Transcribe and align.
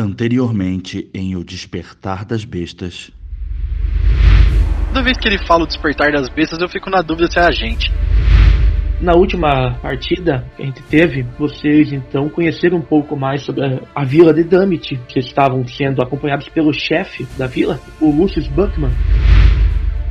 Anteriormente 0.00 1.10
em 1.12 1.36
O 1.36 1.44
Despertar 1.44 2.24
das 2.24 2.42
Bestas. 2.42 3.10
Toda 4.88 5.02
vez 5.02 5.18
que 5.18 5.28
ele 5.28 5.36
fala 5.46 5.64
o 5.64 5.66
despertar 5.66 6.10
das 6.10 6.30
bestas, 6.30 6.58
eu 6.58 6.70
fico 6.70 6.88
na 6.88 7.02
dúvida 7.02 7.30
se 7.30 7.38
é 7.38 7.42
a 7.42 7.50
gente. 7.50 7.92
Na 8.98 9.12
última 9.14 9.74
partida 9.82 10.50
que 10.56 10.62
a 10.62 10.64
gente 10.64 10.82
teve, 10.84 11.22
vocês 11.38 11.92
então 11.92 12.30
conheceram 12.30 12.78
um 12.78 12.82
pouco 12.82 13.14
mais 13.14 13.42
sobre 13.42 13.62
a, 13.62 13.82
a 13.94 14.02
vila 14.02 14.32
de 14.32 14.42
Damit. 14.42 14.98
Vocês 15.06 15.26
estavam 15.26 15.68
sendo 15.68 16.02
acompanhados 16.02 16.48
pelo 16.48 16.72
chefe 16.72 17.26
da 17.36 17.46
vila, 17.46 17.78
o 18.00 18.10
Lucius 18.10 18.48
Buckman. 18.48 18.92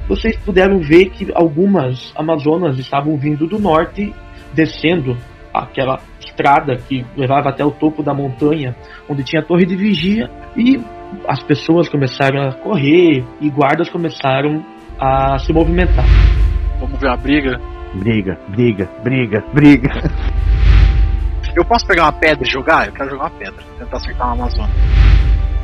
Vocês 0.08 0.38
puderam 0.46 0.82
ver 0.82 1.10
que 1.10 1.32
algumas 1.34 2.14
Amazonas 2.16 2.78
estavam 2.78 3.18
vindo 3.18 3.48
do 3.48 3.58
norte, 3.58 4.14
descendo 4.54 5.18
aquela 5.64 6.00
estrada 6.20 6.78
que 6.78 7.06
levava 7.16 7.50
até 7.50 7.64
o 7.64 7.72
topo 7.72 8.04
da 8.04 8.14
montanha, 8.14 8.76
onde 9.08 9.24
tinha 9.24 9.42
a 9.42 9.46
torre 9.46 9.66
de 9.66 9.76
vigia, 9.76 10.30
e 10.56 10.80
as 11.28 11.42
pessoas 11.44 11.90
começaram 11.90 12.42
a 12.48 12.54
correr 12.54 13.24
e 13.42 13.50
guardas 13.50 13.90
começaram 13.90 14.64
a 15.00 15.38
se 15.40 15.52
movimentar. 15.54 16.06
Vamos 16.80 17.00
ver 17.00 17.10
a 17.10 17.18
briga. 17.18 17.60
Briga, 17.94 18.38
briga, 18.50 18.90
briga, 19.04 19.44
briga. 19.54 19.90
Eu 21.56 21.66
posso 21.66 21.86
pegar 21.88 22.04
uma 22.04 22.12
pedra 22.12 22.48
e 22.48 22.50
jogar? 22.50 22.88
Eu 22.88 22.94
quero 22.94 23.10
jogar 23.10 23.24
uma 23.24 23.32
pedra, 23.32 23.64
tentar 23.78 23.98
acertar 23.98 24.28
uma 24.28 24.34
Amazônia. 24.34 24.74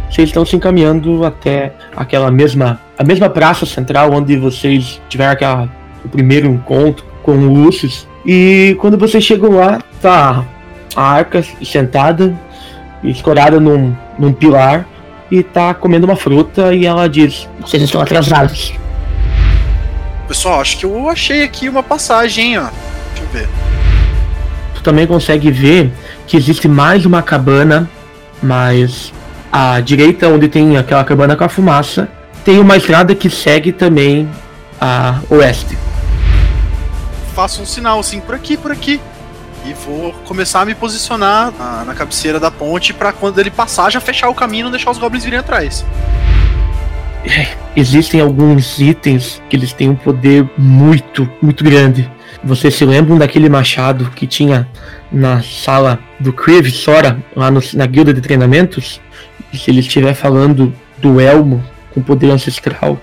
Vocês 0.09 0.29
estão 0.29 0.45
se 0.45 0.55
encaminhando 0.55 1.25
até 1.25 1.73
aquela 1.95 2.31
mesma 2.31 2.79
a 2.97 3.03
mesma 3.03 3.29
praça 3.29 3.65
central 3.65 4.11
onde 4.13 4.37
vocês 4.37 5.01
tiveram 5.09 5.33
aquela, 5.33 5.69
o 6.03 6.09
primeiro 6.09 6.47
encontro 6.47 7.05
com 7.21 7.33
o 7.33 7.53
Lucius. 7.53 8.07
E 8.25 8.75
quando 8.79 8.97
vocês 8.97 9.23
chegam 9.23 9.51
lá, 9.51 9.79
tá 10.01 10.43
a 10.95 11.01
arca 11.03 11.43
sentada, 11.63 12.33
escorada 13.03 13.59
num, 13.59 13.95
num 14.17 14.33
pilar, 14.33 14.87
e 15.29 15.43
tá 15.43 15.73
comendo 15.73 16.05
uma 16.05 16.15
fruta 16.15 16.73
e 16.73 16.85
ela 16.85 17.07
diz: 17.07 17.47
Vocês 17.61 17.83
estão 17.83 18.01
atrasados. 18.01 18.73
Pessoal, 20.27 20.61
acho 20.61 20.77
que 20.77 20.85
eu 20.85 21.09
achei 21.09 21.43
aqui 21.43 21.69
uma 21.69 21.83
passagem, 21.83 22.57
ó. 22.57 22.63
Deixa 22.63 23.23
eu 23.23 23.27
ver. 23.27 23.49
Tu 24.75 24.81
também 24.81 25.05
consegue 25.05 25.51
ver 25.51 25.91
que 26.25 26.35
existe 26.35 26.67
mais 26.67 27.05
uma 27.05 27.21
cabana, 27.21 27.89
mas 28.41 29.13
à 29.51 29.79
direita, 29.79 30.27
onde 30.27 30.47
tem 30.47 30.77
aquela 30.77 31.03
cabana 31.03 31.35
com 31.35 31.43
a 31.43 31.49
fumaça, 31.49 32.09
tem 32.43 32.59
uma 32.59 32.75
estrada 32.75 33.13
que 33.13 33.29
segue 33.29 33.71
também 33.71 34.27
a 34.81 35.19
oeste. 35.29 35.77
Faço 37.35 37.61
um 37.61 37.65
sinal 37.65 37.99
assim, 37.99 38.21
por 38.21 38.33
aqui, 38.33 38.55
por 38.55 38.71
aqui. 38.71 38.97
E 39.65 39.73
vou 39.73 40.13
começar 40.25 40.61
a 40.61 40.65
me 40.65 40.73
posicionar 40.73 41.51
na, 41.51 41.83
na 41.83 41.93
cabeceira 41.93 42.39
da 42.39 42.49
ponte 42.49 42.93
para 42.93 43.11
quando 43.11 43.39
ele 43.39 43.51
passar 43.51 43.91
já 43.91 43.99
fechar 43.99 44.29
o 44.29 44.33
caminho 44.33 44.61
e 44.61 44.63
não 44.63 44.71
deixar 44.71 44.89
os 44.89 44.97
goblins 44.97 45.25
virem 45.25 45.39
atrás. 45.39 45.83
Existem 47.75 48.21
alguns 48.21 48.79
itens 48.79 49.41
que 49.49 49.55
eles 49.57 49.73
têm 49.73 49.89
um 49.89 49.95
poder 49.95 50.49
muito, 50.57 51.29
muito 51.41 51.61
grande. 51.61 52.09
Vocês 52.41 52.73
se 52.73 52.85
lembram 52.85 53.17
daquele 53.17 53.49
machado 53.49 54.09
que 54.11 54.25
tinha 54.25 54.65
na 55.11 55.41
sala 55.41 55.99
do 56.17 56.31
Kriv 56.31 56.69
Sora, 56.69 57.21
lá 57.35 57.51
no, 57.51 57.59
na 57.73 57.85
guilda 57.85 58.13
de 58.13 58.21
treinamentos? 58.21 59.01
E 59.51 59.57
se 59.57 59.71
ele 59.71 59.81
estiver 59.81 60.13
falando 60.13 60.73
do 60.99 61.19
elmo 61.19 61.61
com 61.93 62.01
poder 62.01 62.29
ancestral, 62.29 62.97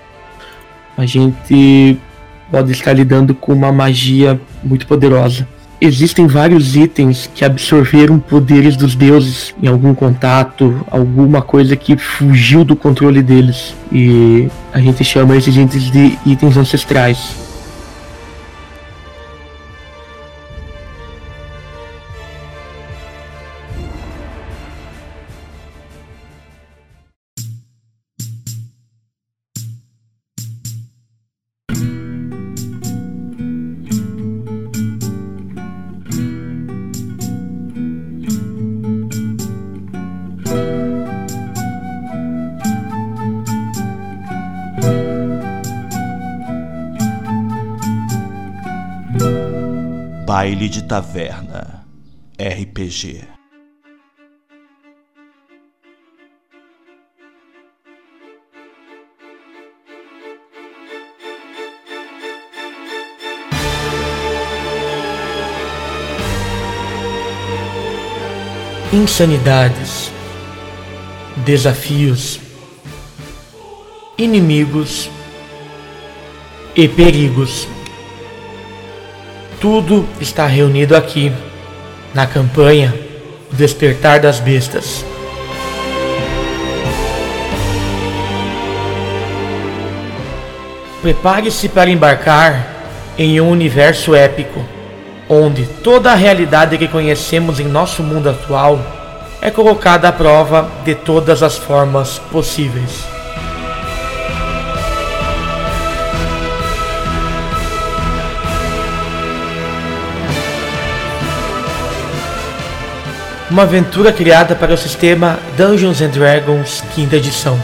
a 0.97 1.05
gente 1.05 1.99
pode 2.53 2.71
estar 2.71 2.93
lidando 2.93 3.33
com 3.33 3.51
uma 3.51 3.71
magia 3.71 4.39
muito 4.63 4.85
poderosa. 4.85 5.47
Existem 5.81 6.27
vários 6.27 6.75
itens 6.75 7.27
que 7.33 7.43
absorveram 7.43 8.19
poderes 8.19 8.77
dos 8.77 8.93
deuses 8.93 9.55
em 9.59 9.67
algum 9.67 9.95
contato, 9.95 10.85
alguma 10.91 11.41
coisa 11.41 11.75
que 11.75 11.97
fugiu 11.97 12.63
do 12.63 12.75
controle 12.75 13.23
deles. 13.23 13.73
E 13.91 14.47
a 14.71 14.79
gente 14.79 15.03
chama 15.03 15.35
esses 15.35 15.57
itens 15.57 15.89
de 15.89 16.15
itens 16.27 16.55
ancestrais. 16.55 17.42
De 50.73 50.81
Taverna 50.81 51.85
RPG 52.39 53.27
Insanidades, 68.91 70.11
desafios, 71.45 72.39
inimigos 74.17 75.09
e 76.75 76.87
perigos. 76.87 77.67
Tudo 79.63 80.05
está 80.19 80.45
reunido 80.45 80.93
aqui, 80.93 81.31
na 82.13 82.27
campanha 82.27 82.93
O 83.49 83.55
Despertar 83.55 84.19
das 84.19 84.37
Bestas. 84.37 85.05
Prepare-se 91.01 91.69
para 91.69 91.89
embarcar 91.89 92.67
em 93.17 93.39
um 93.39 93.49
universo 93.49 94.13
épico, 94.13 94.61
onde 95.29 95.65
toda 95.81 96.11
a 96.11 96.15
realidade 96.15 96.77
que 96.77 96.89
conhecemos 96.89 97.57
em 97.57 97.65
nosso 97.65 98.03
mundo 98.03 98.29
atual 98.29 98.77
é 99.41 99.49
colocada 99.49 100.09
à 100.09 100.11
prova 100.11 100.69
de 100.83 100.93
todas 100.93 101.41
as 101.41 101.57
formas 101.57 102.19
possíveis. 102.33 103.12
Uma 113.53 113.63
aventura 113.63 114.11
criada 114.11 114.55
para 114.55 114.73
o 114.73 114.77
sistema 114.77 115.37
Dungeons 115.55 116.01
and 116.01 116.09
Dragons 116.09 116.83
quinta 116.95 117.17
edição. 117.17 117.55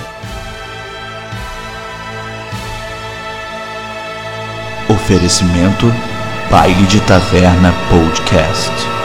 Oferecimento 4.87 5.91
Baile 6.51 6.85
de 6.85 6.99
Taverna 7.01 7.73
Podcast. 7.89 8.98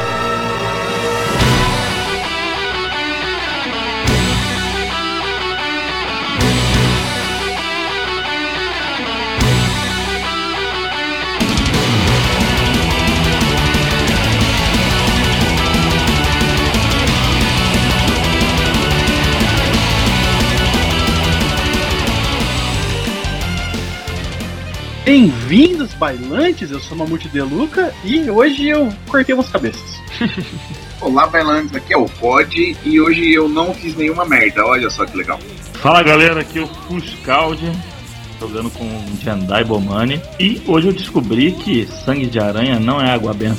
Bem-vindos, 25.04 25.92
bailantes! 25.92 26.71
Eu 26.71 26.80
sou 26.80 26.97
Mamute 26.97 27.28
Deluca 27.28 27.92
e 28.03 28.30
hoje 28.30 28.68
eu 28.68 28.89
cortei 29.06 29.34
umas 29.34 29.51
cabeças. 29.51 30.01
Olá, 30.98 31.27
bailantes, 31.27 31.77
aqui 31.77 31.92
é 31.92 31.97
o 31.98 32.06
Pod 32.06 32.74
e 32.83 33.01
hoje 33.01 33.34
eu 33.34 33.47
não 33.47 33.74
fiz 33.74 33.95
nenhuma 33.95 34.24
merda, 34.24 34.65
olha 34.65 34.89
só 34.89 35.04
que 35.04 35.15
legal. 35.15 35.39
Fala 35.74 36.03
galera, 36.03 36.41
aqui 36.41 36.59
é 36.59 36.62
o 36.62 36.66
Fuscaldi, 36.66 37.71
jogando 38.41 38.71
com 38.71 38.89
Jandai 39.22 39.62
Bomani. 39.62 40.22
E 40.41 40.62
hoje 40.66 40.89
eu 40.89 40.92
descobri 40.95 41.53
que 41.53 41.86
sangue 41.86 42.24
de 42.24 42.39
aranha 42.39 42.80
não 42.80 42.98
é 42.98 43.10
água 43.10 43.34
benta. 43.34 43.59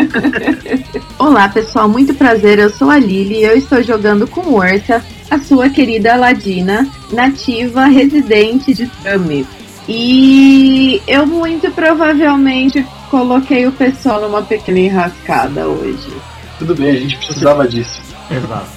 Olá 1.20 1.50
pessoal, 1.50 1.86
muito 1.86 2.14
prazer, 2.14 2.58
eu 2.58 2.70
sou 2.70 2.88
a 2.88 2.98
Lili 2.98 3.40
e 3.40 3.44
eu 3.44 3.58
estou 3.58 3.82
jogando 3.82 4.26
com 4.26 4.40
Ursa, 4.54 5.04
a 5.30 5.38
sua 5.38 5.68
querida 5.68 6.16
Ladina, 6.16 6.90
nativa 7.12 7.84
residente 7.84 8.72
de 8.72 8.90
Summit. 9.02 9.59
E 9.88 11.02
eu 11.06 11.26
muito 11.26 11.70
provavelmente 11.72 12.86
coloquei 13.10 13.66
o 13.66 13.72
pessoal 13.72 14.20
numa 14.20 14.42
pequena 14.42 14.78
enrascada 14.78 15.66
hoje. 15.66 16.12
Tudo 16.58 16.74
bem, 16.74 16.90
a 16.90 17.00
gente 17.00 17.16
precisava 17.16 17.66
disso. 17.66 18.00
Exato. 18.30 18.70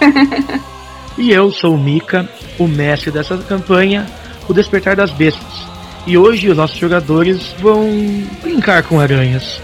e 1.16 1.30
eu 1.30 1.50
sou 1.50 1.74
o 1.74 1.78
Mika, 1.78 2.28
o 2.58 2.66
mestre 2.66 3.10
dessa 3.10 3.38
campanha, 3.38 4.06
o 4.48 4.52
Despertar 4.52 4.96
das 4.96 5.10
Bestas. 5.10 5.70
E 6.06 6.16
hoje 6.18 6.48
os 6.48 6.56
nossos 6.56 6.76
jogadores 6.76 7.54
vão 7.58 7.88
brincar 8.42 8.82
com 8.82 8.98
aranhas. 8.98 9.60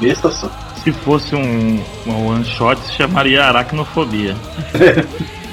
Besta 0.00 0.30
só. 0.30 0.50
Se 0.82 0.92
fosse 0.92 1.34
um, 1.34 1.82
um 2.06 2.26
one 2.26 2.44
shot, 2.44 2.80
se 2.80 2.92
chamaria 2.92 3.44
aracnofobia. 3.44 4.34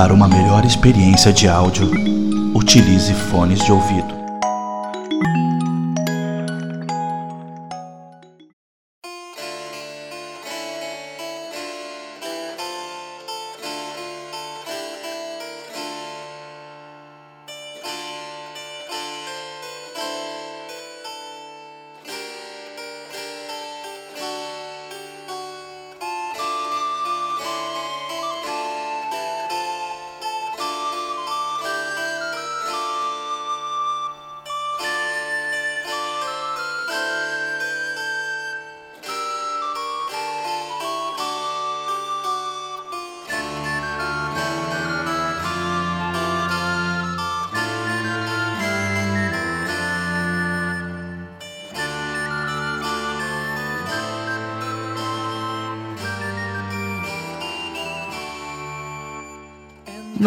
Para 0.00 0.14
uma 0.14 0.26
melhor 0.26 0.64
experiência 0.64 1.30
de 1.30 1.46
áudio, 1.46 1.90
utilize 2.54 3.12
fones 3.12 3.62
de 3.62 3.70
ouvido. 3.70 4.19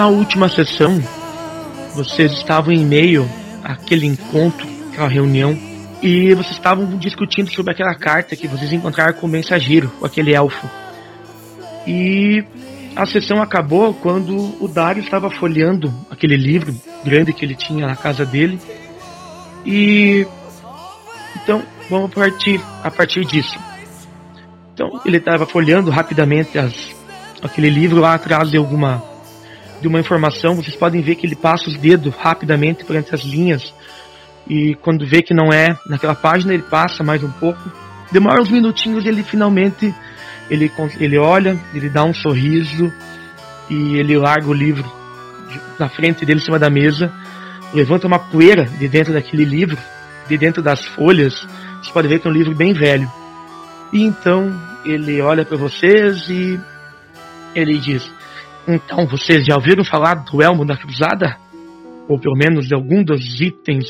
Na 0.04 0.10
última 0.10 0.50
sessão, 0.50 1.02
vocês 1.96 2.34
estavam 2.34 2.74
em 2.74 2.86
meio 2.86 3.26
àquele 3.64 4.06
encontro, 4.06 4.68
aquela 4.92 5.08
reunião, 5.08 5.58
e 6.02 6.34
vocês 6.34 6.58
estavam 6.58 6.98
discutindo 6.98 7.50
sobre 7.50 7.72
aquela 7.72 7.96
carta 7.96 8.36
que 8.36 8.46
vocês 8.46 8.74
encontraram 8.74 9.14
com 9.14 9.28
o 9.28 9.30
mensageiro, 9.30 9.88
com 9.98 10.06
aquele 10.06 10.34
elfo. 10.34 10.70
E 11.88 12.44
a 12.94 13.06
sessão 13.06 13.42
acabou 13.42 13.94
quando 13.94 14.62
o 14.62 14.68
Dario 14.68 15.02
estava 15.02 15.30
folheando 15.30 15.90
aquele 16.12 16.36
livro 16.36 16.76
grande 17.06 17.32
que 17.32 17.46
ele 17.46 17.56
tinha 17.56 17.88
na 17.88 17.96
casa 17.96 18.26
dele. 18.26 18.60
E 19.66 20.28
então 21.42 21.64
vamos 21.90 22.14
partir 22.14 22.60
a 22.84 22.92
partir 22.92 23.24
disso. 23.24 23.58
Então 24.74 25.00
ele 25.06 25.16
estava 25.16 25.46
folheando 25.46 25.90
rapidamente 25.90 26.60
as, 26.60 26.74
aquele 27.42 27.70
livro 27.70 28.02
lá 28.02 28.16
atrás 28.16 28.52
de 28.52 28.58
alguma 28.58 29.13
de 29.84 29.88
uma 29.90 30.00
informação, 30.00 30.56
vocês 30.56 30.78
podem 30.78 31.02
ver 31.02 31.16
que 31.16 31.28
ele 31.28 31.36
passa 31.36 31.68
os 31.68 31.78
dedos 31.78 32.16
rapidamente 32.16 32.86
por 32.86 32.96
entre 32.96 33.14
as 33.14 33.22
linhas 33.22 33.74
e 34.48 34.76
quando 34.76 35.06
vê 35.06 35.22
que 35.22 35.34
não 35.34 35.52
é 35.52 35.78
naquela 35.86 36.16
página 36.16 36.54
ele 36.54 36.64
passa 36.64 37.04
mais 37.04 37.22
um 37.22 37.30
pouco. 37.30 37.60
Demora 38.10 38.42
uns 38.42 38.50
minutinhos 38.50 39.04
e 39.04 39.10
ele 39.10 39.24
finalmente 39.24 39.94
ele, 40.50 40.72
ele 41.02 41.18
olha, 41.18 41.60
ele 41.74 41.90
dá 41.90 42.06
um 42.06 42.14
sorriso 42.14 42.92
e 43.70 43.98
ele 43.98 44.18
larga 44.18 44.48
o 44.48 44.54
livro 44.54 44.90
na 45.78 45.90
frente 45.90 46.26
dele 46.26 46.40
em 46.40 46.44
cima 46.44 46.58
da 46.58 46.70
mesa, 46.70 47.12
levanta 47.74 48.08
uma 48.08 48.20
poeira 48.20 48.64
de 48.64 48.88
dentro 48.88 49.12
daquele 49.12 49.44
livro, 49.44 49.78
de 50.30 50.38
dentro 50.38 50.62
das 50.62 50.86
folhas. 50.86 51.46
Você 51.84 51.92
pode 51.92 52.08
ver 52.08 52.20
que 52.20 52.28
é 52.28 52.32
um 52.32 52.34
livro 52.34 52.56
bem 52.56 52.72
velho. 52.74 53.12
E 53.92 54.02
então 54.02 54.50
ele 54.86 55.22
olha 55.22 55.44
para 55.44 55.58
vocês 55.58 56.30
e 56.30 56.58
ele 57.54 57.78
diz: 57.80 58.10
então, 58.68 59.06
vocês 59.08 59.46
já 59.46 59.56
ouviram 59.56 59.84
falar 59.84 60.16
do 60.16 60.42
elmo 60.42 60.66
da 60.66 60.78
cruzada? 60.78 61.38
Ou 62.08 62.20
pelo 62.20 62.36
menos 62.36 62.68
de 62.68 62.76
algum 62.76 63.04
dos 63.04 63.42
itens 63.42 63.86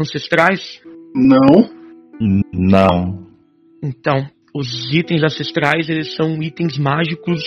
ancestrais? 0.00 0.80
Não. 1.14 1.70
Não. 2.52 3.26
Então, 3.82 4.26
os 4.54 4.92
itens 4.94 5.22
ancestrais, 5.22 5.88
eles 5.88 6.14
são 6.14 6.42
itens 6.42 6.78
mágicos 6.78 7.42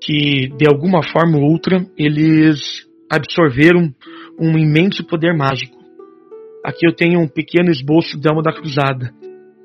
que, 0.00 0.48
de 0.56 0.66
alguma 0.66 1.02
forma 1.02 1.36
ou 1.38 1.44
outra, 1.44 1.84
eles 1.96 2.86
absorveram 3.10 3.92
um 4.38 4.56
imenso 4.56 5.04
poder 5.04 5.36
mágico. 5.36 5.76
Aqui 6.64 6.86
eu 6.86 6.94
tenho 6.94 7.20
um 7.20 7.28
pequeno 7.28 7.70
esboço 7.70 8.18
do 8.18 8.28
elmo 8.28 8.42
da 8.42 8.52
cruzada. 8.52 9.12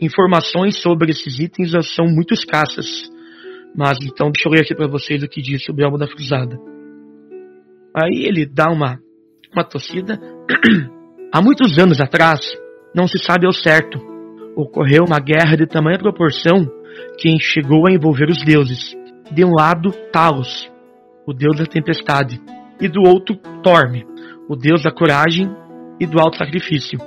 Informações 0.02 0.82
sobre 0.82 1.12
esses 1.12 1.40
itens 1.40 1.72
são 1.96 2.06
muito 2.08 2.34
escassas 2.34 3.13
mas 3.76 3.98
então 4.04 4.32
deixa 4.32 4.48
eu 4.48 4.52
ler 4.52 4.62
aqui 4.62 4.76
para 4.76 4.88
vocês 4.88 5.24
o 5.24 5.28
que 5.28 5.42
diz 5.42 5.64
sobre 5.64 5.84
a 5.84 5.88
alma 5.88 5.98
da 5.98 6.08
cruzada. 6.08 6.60
Aí 7.96 8.26
ele 8.26 8.46
dá 8.46 8.70
uma, 8.72 9.00
uma 9.52 9.64
tossida. 9.64 10.20
Há 11.34 11.42
muitos 11.42 11.78
anos 11.78 12.00
atrás, 12.00 12.42
não 12.96 13.08
se 13.08 13.18
sabe 13.18 13.46
ao 13.46 13.54
certo, 13.54 14.00
ocorreu 14.56 15.04
uma 15.06 15.20
guerra 15.20 15.56
de 15.58 15.66
tamanha 15.66 15.98
proporção 15.98 16.68
que 17.18 17.40
chegou 17.40 17.88
a 17.88 17.92
envolver 17.92 18.30
os 18.30 18.44
deuses. 18.44 18.96
De 19.32 19.44
um 19.44 19.52
lado, 19.52 19.92
Talos, 20.12 20.72
o 21.26 21.34
deus 21.34 21.58
da 21.58 21.66
tempestade, 21.66 22.40
e 22.80 22.88
do 22.88 23.02
outro, 23.02 23.36
Torme, 23.64 24.06
o 24.48 24.56
deus 24.56 24.84
da 24.84 24.92
coragem 24.92 25.50
e 26.00 26.06
do 26.06 26.20
alto 26.20 26.38
sacrifício. 26.38 27.00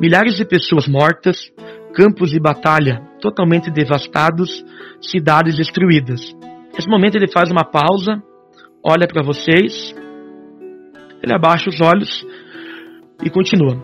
Milhares 0.00 0.34
de 0.34 0.44
pessoas 0.44 0.86
mortas, 0.86 1.50
campos 1.94 2.30
de 2.30 2.38
batalha 2.38 3.00
totalmente 3.20 3.70
devastados, 3.70 4.64
cidades 5.00 5.56
destruídas. 5.56 6.20
Nesse 6.74 6.88
momento 6.88 7.16
ele 7.16 7.30
faz 7.30 7.50
uma 7.50 7.64
pausa, 7.64 8.22
olha 8.84 9.06
para 9.06 9.22
vocês, 9.22 9.94
ele 11.22 11.34
abaixa 11.34 11.70
os 11.70 11.80
olhos 11.80 12.24
e 13.24 13.30
continua. 13.30 13.80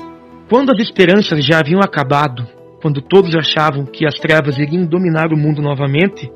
Quando 0.48 0.70
as 0.70 0.80
esperanças 0.80 1.44
já 1.44 1.60
haviam 1.60 1.80
acabado, 1.80 2.46
quando 2.82 3.00
todos 3.00 3.34
achavam 3.34 3.86
que 3.86 4.06
as 4.06 4.14
trevas 4.14 4.58
iriam 4.58 4.84
dominar 4.84 5.32
o 5.32 5.36
mundo 5.36 5.62
novamente, 5.62 6.30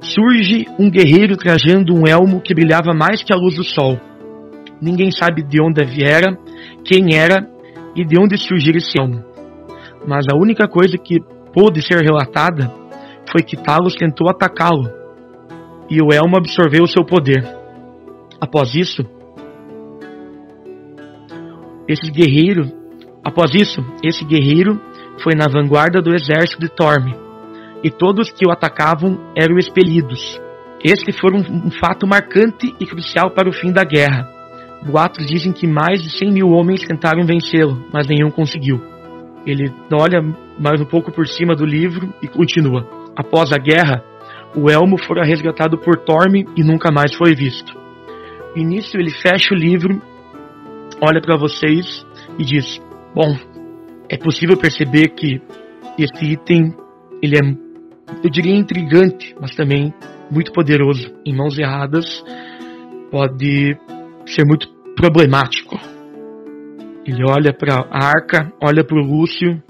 surge 0.00 0.66
um 0.78 0.90
guerreiro 0.90 1.36
trajando 1.36 1.94
um 1.94 2.06
elmo 2.06 2.40
que 2.40 2.54
brilhava 2.54 2.94
mais 2.94 3.22
que 3.22 3.32
a 3.32 3.36
luz 3.36 3.56
do 3.56 3.64
sol. 3.64 3.98
Ninguém 4.80 5.10
sabe 5.10 5.42
de 5.42 5.60
onde 5.60 5.84
viera, 5.84 6.38
quem 6.84 7.16
era 7.16 7.46
e 7.94 8.04
de 8.04 8.18
onde 8.18 8.36
surgiu 8.38 8.74
esse 8.76 8.98
elmo. 8.98 9.24
Mas 10.06 10.26
a 10.30 10.36
única 10.36 10.68
coisa 10.68 10.96
que 10.98 11.20
pôde 11.54 11.80
ser 11.86 12.02
relatada 12.02 12.70
foi 13.30 13.42
que 13.42 13.56
Talos 13.56 13.94
tentou 13.94 14.28
atacá-lo 14.28 14.90
e 15.88 16.02
o 16.02 16.12
elmo 16.12 16.36
absorveu 16.36 16.82
o 16.82 16.88
seu 16.88 17.04
poder. 17.04 17.42
Após 18.40 18.74
isso, 18.74 19.02
esse 21.88 22.10
guerreiro, 22.10 22.70
após 23.24 23.54
isso, 23.54 23.80
esse 24.02 24.24
guerreiro 24.24 24.80
foi 25.22 25.34
na 25.34 25.46
vanguarda 25.48 26.02
do 26.02 26.12
exército 26.12 26.60
de 26.60 26.68
Torme 26.68 27.14
e 27.82 27.90
todos 27.90 28.30
que 28.32 28.46
o 28.46 28.50
atacavam 28.50 29.32
eram 29.36 29.56
expelidos. 29.56 30.40
Este 30.82 31.12
foi 31.12 31.32
um, 31.32 31.66
um 31.66 31.70
fato 31.70 32.06
marcante 32.06 32.74
e 32.80 32.86
crucial 32.86 33.30
para 33.30 33.48
o 33.48 33.52
fim 33.52 33.72
da 33.72 33.84
guerra. 33.84 34.28
Boatos 34.84 35.26
dizem 35.26 35.52
que 35.52 35.66
mais 35.66 36.02
de 36.02 36.10
100 36.10 36.32
mil 36.32 36.48
homens 36.48 36.84
tentaram 36.86 37.24
vencê-lo, 37.24 37.86
mas 37.92 38.06
nenhum 38.06 38.30
conseguiu. 38.30 38.93
Ele 39.46 39.72
olha 39.92 40.22
mais 40.58 40.80
um 40.80 40.84
pouco 40.84 41.12
por 41.12 41.26
cima 41.26 41.54
do 41.54 41.66
livro 41.66 42.12
e 42.22 42.28
continua. 42.28 42.88
Após 43.16 43.52
a 43.52 43.58
guerra, 43.58 44.02
o 44.56 44.70
elmo 44.70 44.96
fora 45.04 45.24
resgatado 45.24 45.78
por 45.78 45.96
Torme 45.98 46.46
e 46.56 46.62
nunca 46.62 46.90
mais 46.90 47.14
foi 47.14 47.34
visto. 47.34 47.72
E 48.56 48.64
nisso 48.64 48.96
ele 48.96 49.10
fecha 49.10 49.52
o 49.52 49.56
livro, 49.56 50.00
olha 51.00 51.20
para 51.20 51.36
vocês 51.36 52.06
e 52.38 52.44
diz: 52.44 52.80
Bom, 53.14 53.36
é 54.08 54.16
possível 54.16 54.56
perceber 54.56 55.08
que 55.08 55.40
esse 55.98 56.24
item 56.32 56.74
ele 57.22 57.36
é, 57.36 57.40
eu 58.22 58.30
diria, 58.30 58.54
intrigante, 58.54 59.34
mas 59.40 59.54
também 59.54 59.92
muito 60.30 60.52
poderoso. 60.52 61.12
Em 61.24 61.34
mãos 61.34 61.58
erradas, 61.58 62.22
pode 63.10 63.76
ser 64.26 64.44
muito 64.46 64.68
problemático. 64.94 65.93
Ele 67.06 67.22
olha 67.28 67.52
para 67.52 67.86
a 67.90 68.06
arca, 68.06 68.52
olha 68.62 68.84
para 68.84 68.96
o 68.96 69.04
Lúcio, 69.04 69.62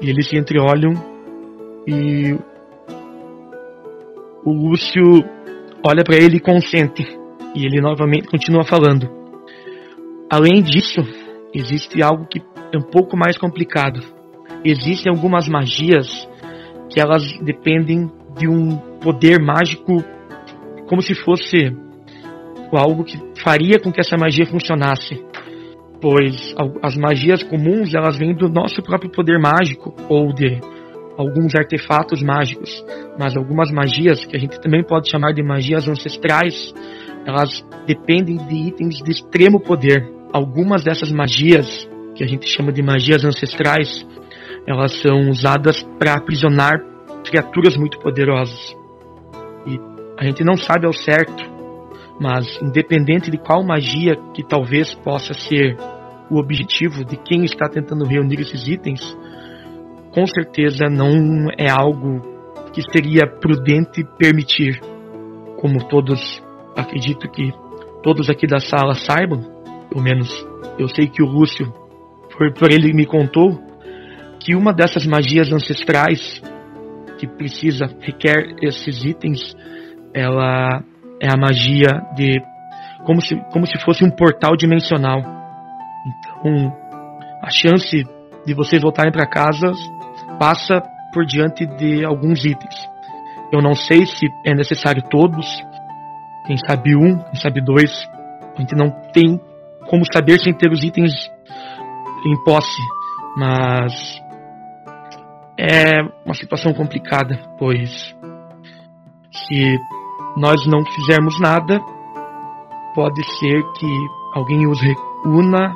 e 0.00 0.10
eles 0.10 0.28
se 0.28 0.36
entreolham, 0.36 0.92
e 1.86 2.36
o 4.44 4.52
Lúcio 4.52 5.24
olha 5.84 6.04
para 6.04 6.16
ele 6.16 6.36
e 6.36 6.40
consente. 6.40 7.02
E 7.54 7.64
ele 7.64 7.80
novamente 7.80 8.28
continua 8.28 8.64
falando. 8.64 9.08
Além 10.30 10.62
disso, 10.62 11.00
existe 11.54 12.02
algo 12.02 12.26
que 12.26 12.40
é 12.72 12.76
um 12.76 12.90
pouco 12.90 13.16
mais 13.16 13.38
complicado. 13.38 14.00
Existem 14.64 15.10
algumas 15.10 15.48
magias 15.48 16.28
que 16.90 17.00
elas 17.00 17.22
dependem 17.42 18.10
de 18.36 18.48
um 18.48 18.76
poder 19.00 19.40
mágico 19.40 20.04
como 20.88 21.00
se 21.00 21.14
fosse 21.14 21.74
algo 22.72 23.04
que 23.04 23.16
faria 23.42 23.80
com 23.80 23.90
que 23.90 24.00
essa 24.00 24.16
magia 24.16 24.44
funcionasse. 24.44 25.25
Pois 26.00 26.54
as 26.82 26.96
magias 26.96 27.42
comuns 27.42 27.94
elas 27.94 28.18
vêm 28.18 28.34
do 28.34 28.48
nosso 28.48 28.82
próprio 28.82 29.10
poder 29.10 29.38
mágico 29.38 29.94
ou 30.08 30.32
de 30.32 30.60
alguns 31.16 31.54
artefatos 31.54 32.22
mágicos, 32.22 32.84
mas 33.18 33.36
algumas 33.36 33.70
magias 33.70 34.24
que 34.26 34.36
a 34.36 34.38
gente 34.38 34.60
também 34.60 34.84
pode 34.84 35.10
chamar 35.10 35.32
de 35.32 35.42
magias 35.42 35.88
ancestrais, 35.88 36.74
elas 37.26 37.64
dependem 37.86 38.36
de 38.36 38.54
itens 38.68 38.96
de 39.02 39.10
extremo 39.10 39.58
poder. 39.58 40.06
Algumas 40.32 40.84
dessas 40.84 41.10
magias, 41.10 41.88
que 42.14 42.22
a 42.22 42.26
gente 42.26 42.46
chama 42.46 42.70
de 42.70 42.82
magias 42.82 43.24
ancestrais, 43.24 44.06
elas 44.66 45.00
são 45.00 45.30
usadas 45.30 45.82
para 45.98 46.14
aprisionar 46.14 46.74
criaturas 47.24 47.76
muito 47.76 47.98
poderosas. 47.98 48.76
E 49.66 49.78
a 50.18 50.24
gente 50.24 50.44
não 50.44 50.56
sabe 50.56 50.86
ao 50.86 50.92
certo, 50.92 51.55
mas 52.20 52.46
independente 52.62 53.30
de 53.30 53.38
qual 53.38 53.62
magia 53.64 54.16
que 54.32 54.42
talvez 54.42 54.94
possa 54.94 55.34
ser 55.34 55.76
o 56.30 56.38
objetivo 56.38 57.04
de 57.04 57.16
quem 57.16 57.44
está 57.44 57.68
tentando 57.68 58.04
reunir 58.04 58.40
esses 58.40 58.66
itens, 58.66 59.00
com 60.12 60.26
certeza 60.26 60.86
não 60.90 61.48
é 61.58 61.70
algo 61.70 62.20
que 62.72 62.82
seria 62.90 63.26
prudente 63.40 64.04
permitir. 64.18 64.80
Como 65.58 65.86
todos, 65.88 66.42
acredito 66.74 67.28
que 67.30 67.52
todos 68.02 68.28
aqui 68.28 68.46
da 68.46 68.58
sala 68.58 68.94
saibam, 68.94 69.42
pelo 69.88 70.02
menos 70.02 70.28
eu 70.78 70.88
sei 70.88 71.06
que 71.06 71.22
o 71.22 71.26
Lúcio, 71.26 71.72
por, 72.36 72.52
por 72.54 72.70
ele 72.70 72.92
me 72.92 73.06
contou, 73.06 73.58
que 74.40 74.54
uma 74.54 74.72
dessas 74.72 75.06
magias 75.06 75.52
ancestrais 75.52 76.42
que 77.18 77.26
precisa, 77.26 77.86
requer 78.00 78.56
esses 78.62 79.04
itens, 79.04 79.56
ela 80.12 80.84
é 81.20 81.28
a 81.32 81.36
magia 81.36 82.02
de 82.14 82.42
como 83.04 83.20
se, 83.20 83.36
como 83.52 83.66
se 83.66 83.78
fosse 83.84 84.04
um 84.04 84.10
portal 84.10 84.56
dimensional. 84.56 85.20
Então, 86.06 86.76
a 87.42 87.50
chance 87.50 88.04
de 88.44 88.54
vocês 88.54 88.82
voltarem 88.82 89.12
para 89.12 89.28
casa 89.28 89.72
passa 90.38 90.82
por 91.12 91.24
diante 91.24 91.66
de 91.66 92.04
alguns 92.04 92.44
itens. 92.44 92.74
Eu 93.52 93.62
não 93.62 93.74
sei 93.74 94.04
se 94.06 94.26
é 94.44 94.54
necessário 94.54 95.02
todos, 95.02 95.46
quem 96.46 96.56
sabe 96.56 96.96
um, 96.96 97.18
quem 97.18 97.40
sabe 97.40 97.60
dois. 97.60 97.90
A 98.56 98.60
gente 98.60 98.74
não 98.74 98.90
tem 99.12 99.40
como 99.88 100.04
saber 100.12 100.38
sem 100.38 100.52
ter 100.52 100.70
os 100.70 100.82
itens 100.82 101.12
em 102.24 102.44
posse, 102.44 102.82
mas 103.36 104.20
é 105.58 106.02
uma 106.24 106.34
situação 106.34 106.72
complicada, 106.72 107.38
pois 107.58 108.14
se 109.30 109.76
nós 110.36 110.66
não 110.66 110.84
fizermos 110.84 111.38
nada, 111.40 111.80
pode 112.94 113.22
ser 113.38 113.62
que 113.72 113.86
alguém 114.34 114.66
os 114.66 114.80
reúna 114.80 115.74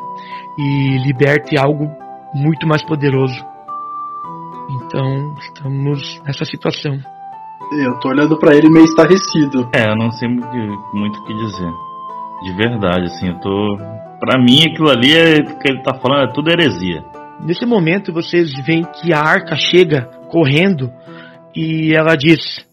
e 0.59 0.99
liberte 1.07 1.59
algo 1.59 1.88
muito 2.35 2.67
mais 2.67 2.83
poderoso. 2.85 3.38
Então, 4.71 5.35
estamos 5.38 6.21
nessa 6.25 6.45
situação. 6.45 6.99
Eu 7.73 7.99
tô 8.00 8.09
olhando 8.09 8.37
para 8.38 8.55
ele 8.57 8.69
meio 8.69 8.85
estarrecido. 8.85 9.69
É, 9.75 9.90
eu 9.90 9.97
não 9.97 10.11
sei 10.11 10.29
muito, 10.29 10.47
muito 10.95 11.21
o 11.21 11.25
que 11.25 11.35
dizer. 11.35 11.71
De 12.43 12.52
verdade, 12.55 13.05
assim, 13.05 13.29
eu 13.29 13.40
tô. 13.40 13.76
Pra 14.19 14.38
mim, 14.38 14.64
aquilo 14.67 14.90
ali 14.90 15.12
é, 15.12 15.43
que 15.43 15.71
ele 15.71 15.83
tá 15.83 15.95
falando 15.95 16.29
é 16.29 16.33
tudo 16.33 16.50
heresia. 16.50 17.02
Nesse 17.40 17.64
momento, 17.64 18.12
vocês 18.12 18.52
veem 18.67 18.83
que 18.83 19.14
a 19.14 19.21
arca 19.21 19.57
chega 19.57 20.02
correndo 20.31 20.90
e 21.55 21.93
ela 21.95 22.17
diz: 22.17 22.67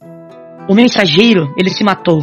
O 0.69 0.75
mensageiro, 0.75 1.53
ele 1.57 1.69
se 1.69 1.83
matou. 1.83 2.21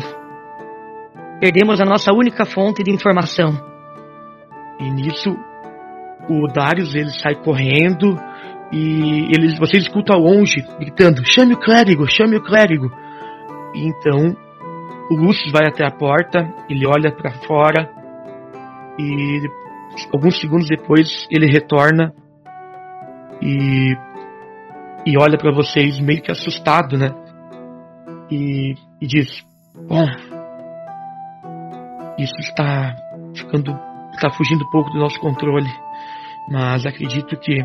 Perdemos 1.41 1.81
a 1.81 1.85
nossa 1.85 2.13
única 2.13 2.45
fonte 2.45 2.83
de 2.83 2.91
informação. 2.91 3.53
E 4.79 4.91
nisso, 4.91 5.31
o 6.29 6.47
Darius 6.53 6.95
ele 6.95 7.11
sai 7.11 7.35
correndo 7.37 8.19
e 8.73 9.29
eles, 9.35 9.59
vocês 9.59 9.85
escutam 9.85 10.17
ao 10.17 10.23
longe 10.23 10.63
gritando: 10.79 11.25
chame 11.25 11.55
o 11.55 11.59
clérigo, 11.59 12.07
chame 12.07 12.37
o 12.37 12.43
clérigo. 12.43 12.91
E 13.75 13.89
então 13.89 14.37
o 15.11 15.15
Lúcio 15.15 15.51
vai 15.53 15.67
até 15.67 15.87
a 15.87 15.91
porta, 15.91 16.47
ele 16.69 16.87
olha 16.87 17.13
para 17.13 17.33
fora 17.47 17.91
e 18.99 19.41
alguns 20.13 20.41
segundos 20.41 20.69
depois 20.69 21.27
ele 21.31 21.47
retorna 21.47 22.13
e, 23.41 23.95
e 25.07 25.19
olha 25.19 25.39
para 25.39 25.53
vocês 25.53 25.99
meio 26.01 26.23
que 26.23 26.31
assustado, 26.31 26.97
né? 26.97 27.24
E, 28.35 28.75
e 29.01 29.07
diz: 29.07 29.29
Bom, 29.89 30.05
isso 32.19 32.35
está 32.41 32.97
ficando, 33.37 33.71
está 34.13 34.29
fugindo 34.31 34.65
um 34.65 34.71
pouco 34.71 34.91
do 34.91 34.99
nosso 34.99 35.21
controle, 35.21 35.71
mas 36.51 36.85
acredito 36.85 37.37
que 37.37 37.63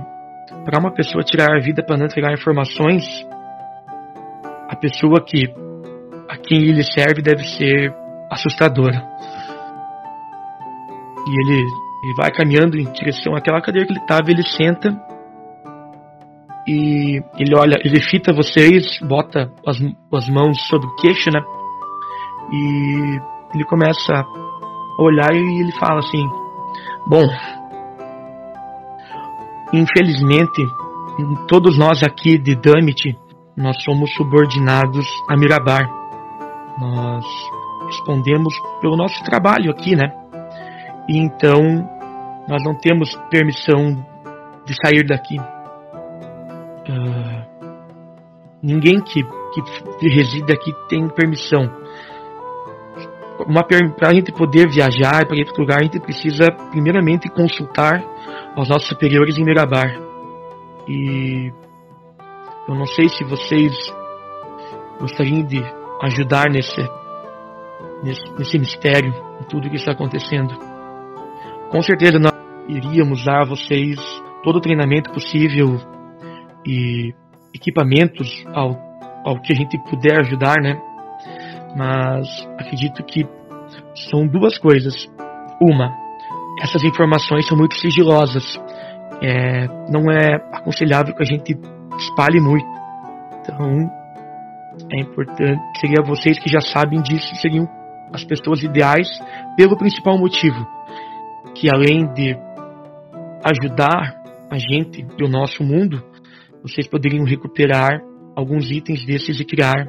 para 0.64 0.80
uma 0.80 0.94
pessoa 0.94 1.24
tirar 1.24 1.56
a 1.56 1.60
vida 1.60 1.84
para 1.84 1.98
não 1.98 2.06
entregar 2.06 2.34
informações, 2.34 3.04
a 4.70 4.76
pessoa 4.76 5.26
que 5.26 5.52
a 6.30 6.38
quem 6.38 6.60
ele 6.70 6.84
serve 6.84 7.24
deve 7.24 7.44
ser 7.44 7.92
assustadora. 8.30 9.04
E 11.28 11.32
ele, 11.32 11.62
ele 12.04 12.14
vai 12.16 12.32
caminhando 12.32 12.78
em 12.78 12.92
direção 12.92 13.36
àquela 13.36 13.60
cadeira 13.60 13.88
que 13.88 13.94
ele 13.94 14.02
estava, 14.02 14.30
ele 14.30 14.44
senta 14.44 15.09
e 16.70 17.22
ele 17.38 17.56
olha, 17.56 17.80
ele 17.84 18.00
fita 18.00 18.34
vocês, 18.34 19.00
bota 19.02 19.52
as, 19.66 19.78
as 20.14 20.30
mãos 20.30 20.62
sobre 20.68 20.88
o 20.88 20.96
queixo, 20.96 21.30
né? 21.32 21.42
E 22.52 23.20
ele 23.56 23.64
começa 23.66 24.14
a 24.14 25.04
olhar 25.04 25.34
e 25.34 25.62
ele 25.62 25.72
fala 25.74 26.00
assim: 26.00 26.28
Bom, 27.08 27.28
Infelizmente, 29.72 30.66
todos 31.48 31.78
nós 31.78 32.02
aqui 32.02 32.40
de 32.40 32.56
Damit, 32.56 33.16
nós 33.56 33.82
somos 33.84 34.12
subordinados 34.16 35.06
a 35.30 35.38
Mirabar. 35.38 35.88
Nós 36.80 37.26
respondemos 37.86 38.54
pelo 38.82 38.98
nosso 38.98 39.24
trabalho 39.24 39.70
aqui, 39.70 39.96
né? 39.96 40.12
E 41.08 41.20
então 41.20 41.62
nós 42.48 42.64
não 42.64 42.74
temos 42.74 43.14
permissão 43.30 44.04
de 44.66 44.74
sair 44.84 45.06
daqui. 45.06 45.38
Uh, 46.89 47.46
ninguém 48.63 49.00
que, 49.01 49.24
que 50.00 50.10
reside 50.10 50.51
aqui 50.51 50.74
tem 50.89 51.08
permissão. 51.10 51.69
Para 53.98 54.10
a 54.10 54.13
gente 54.13 54.31
poder 54.31 54.67
viajar 54.67 55.25
para 55.25 55.38
outro 55.38 55.62
lugar, 55.62 55.79
a 55.79 55.84
gente 55.84 56.00
precisa 56.00 56.48
primeiramente 56.72 57.29
consultar 57.29 58.03
aos 58.55 58.67
nossos 58.67 58.89
superiores 58.89 59.38
em 59.38 59.46
Mirabar. 59.46 59.98
E 60.88 61.53
eu 62.67 62.75
não 62.75 62.86
sei 62.88 63.08
se 63.08 63.24
vocês 63.24 63.72
gostariam 65.00 65.46
de 65.46 65.63
ajudar 66.01 66.50
nesse, 66.50 66.81
nesse, 68.03 68.31
nesse 68.38 68.60
mistério, 68.60 69.13
em 69.39 69.43
tudo 69.43 69.69
que 69.69 69.77
está 69.77 69.91
acontecendo. 69.91 70.53
Com 71.69 71.81
certeza 71.81 72.17
nós 72.17 72.34
iríamos 72.67 73.24
dar 73.24 73.43
a 73.43 73.46
vocês 73.46 74.00
todo 74.43 74.58
o 74.58 74.62
treinamento 74.62 75.12
possível 75.12 75.79
e 76.66 77.13
equipamentos 77.54 78.28
ao, 78.54 78.78
ao 79.25 79.42
que 79.42 79.54
a 79.54 79.56
gente 79.56 79.78
puder 79.89 80.20
ajudar, 80.20 80.56
né? 80.62 80.80
Mas 81.75 82.28
acredito 82.58 83.04
que 83.04 83.28
são 84.10 84.28
duas 84.28 84.58
coisas. 84.58 84.96
Uma, 85.62 85.94
essas 86.62 86.84
informações 86.84 87.48
são 87.48 87.58
muito 87.58 87.75
sigilosas. 87.75 88.44
É, 89.22 89.68
não 89.89 90.10
é 90.12 90.36
aconselhável 90.54 91.13
que 91.13 91.22
a 91.22 91.25
gente 91.25 91.58
espalhe 91.98 92.39
muito. 92.39 92.68
Então, 93.42 93.89
é 94.92 95.01
importante, 95.01 95.62
seria 95.80 96.04
vocês 96.06 96.39
que 96.39 96.50
já 96.50 96.62
sabem 96.62 97.01
disso, 97.01 97.36
seriam 97.36 97.68
as 98.13 98.24
pessoas 98.24 98.63
ideais 98.63 99.08
pelo 99.58 99.78
principal 99.78 100.18
motivo, 100.18 100.66
que 101.56 101.70
além 101.70 102.12
de 102.13 102.36
ajudar 103.44 104.16
a 104.50 104.58
gente 104.58 105.06
o 105.22 105.28
nosso 105.28 105.63
mundo, 105.63 106.04
vocês 106.63 106.88
poderiam 106.88 107.25
recuperar 107.25 108.01
alguns 108.36 108.70
itens 108.72 109.06
desses 109.06 109.39
e 109.39 109.46
criar 109.46 109.88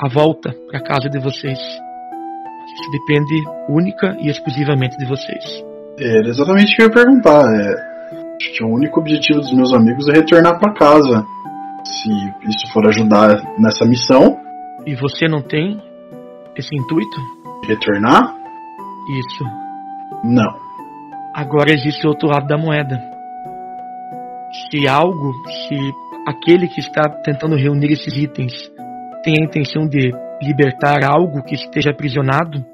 a 0.00 0.08
volta 0.08 0.54
para 0.70 0.82
casa 0.82 1.08
de 1.08 1.18
vocês. 1.18 1.58
Isso 1.58 2.90
depende 2.92 3.44
única 3.68 4.16
e 4.20 4.28
exclusivamente 4.28 4.96
de 4.98 5.06
vocês. 5.06 5.64
Era 5.98 6.28
exatamente 6.28 6.72
o 6.72 6.76
que 6.76 6.82
eu 6.82 6.86
ia 6.86 6.92
perguntar. 6.92 7.42
É, 7.42 7.74
acho 8.36 8.52
que 8.52 8.64
o 8.64 8.68
único 8.68 9.00
objetivo 9.00 9.40
dos 9.40 9.52
meus 9.52 9.72
amigos 9.72 10.08
é 10.08 10.12
retornar 10.12 10.58
para 10.60 10.74
casa. 10.74 11.26
Se 11.84 12.10
isso 12.48 12.72
for 12.72 12.86
ajudar 12.86 13.42
nessa 13.58 13.84
missão. 13.84 14.38
E 14.86 14.94
você 14.94 15.26
não 15.26 15.42
tem 15.42 15.80
esse 16.56 16.74
intuito? 16.76 17.16
Retornar? 17.66 18.36
Isso. 19.18 19.44
Não. 20.24 20.68
Agora 21.34 21.72
existe 21.72 22.06
outro 22.06 22.28
lado 22.28 22.46
da 22.46 22.56
moeda. 22.56 23.00
Se 24.70 24.86
algo, 24.86 25.32
se 25.68 25.92
aquele 26.28 26.68
que 26.68 26.80
está 26.80 27.08
tentando 27.24 27.56
reunir 27.56 27.92
esses 27.92 28.14
itens 28.14 28.52
tem 29.24 29.34
a 29.40 29.44
intenção 29.44 29.88
de 29.88 30.12
libertar 30.42 31.02
algo 31.04 31.42
que 31.42 31.54
esteja 31.54 31.90
aprisionado, 31.90 32.64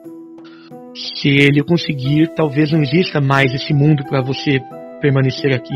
se 0.94 1.28
ele 1.28 1.62
conseguir, 1.62 2.34
talvez 2.34 2.70
não 2.72 2.82
exista 2.82 3.20
mais 3.20 3.54
esse 3.54 3.72
mundo 3.72 4.04
para 4.04 4.22
você 4.22 4.60
permanecer 5.00 5.54
aqui. 5.54 5.74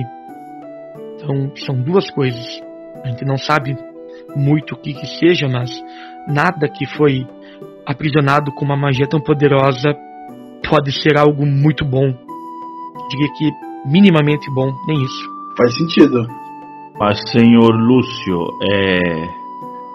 Então, 1.15 1.57
são 1.57 1.81
duas 1.81 2.11
coisas. 2.11 2.61
A 3.05 3.09
gente 3.09 3.25
não 3.25 3.37
sabe 3.37 3.77
muito 4.37 4.75
o 4.75 4.79
que 4.79 4.93
que 4.93 5.07
seja, 5.07 5.49
mas 5.49 5.71
nada 6.29 6.69
que 6.69 6.87
foi 6.97 7.27
aprisionado 7.87 8.53
com 8.53 8.65
uma 8.65 8.77
magia 8.77 9.09
tão 9.09 9.21
poderosa 9.21 9.95
pode 10.69 10.93
ser 10.93 11.17
algo 11.17 11.47
muito 11.47 11.85
bom. 11.85 12.07
Diria 13.11 13.33
que 13.37 13.51
minimamente 13.89 14.51
bom, 14.53 14.71
nem 14.87 15.03
isso. 15.03 15.25
Faz 15.57 15.75
sentido. 15.77 16.48
Mas, 16.99 17.21
senhor 17.31 17.77
Lúcio, 17.77 18.41
é, 18.73 18.99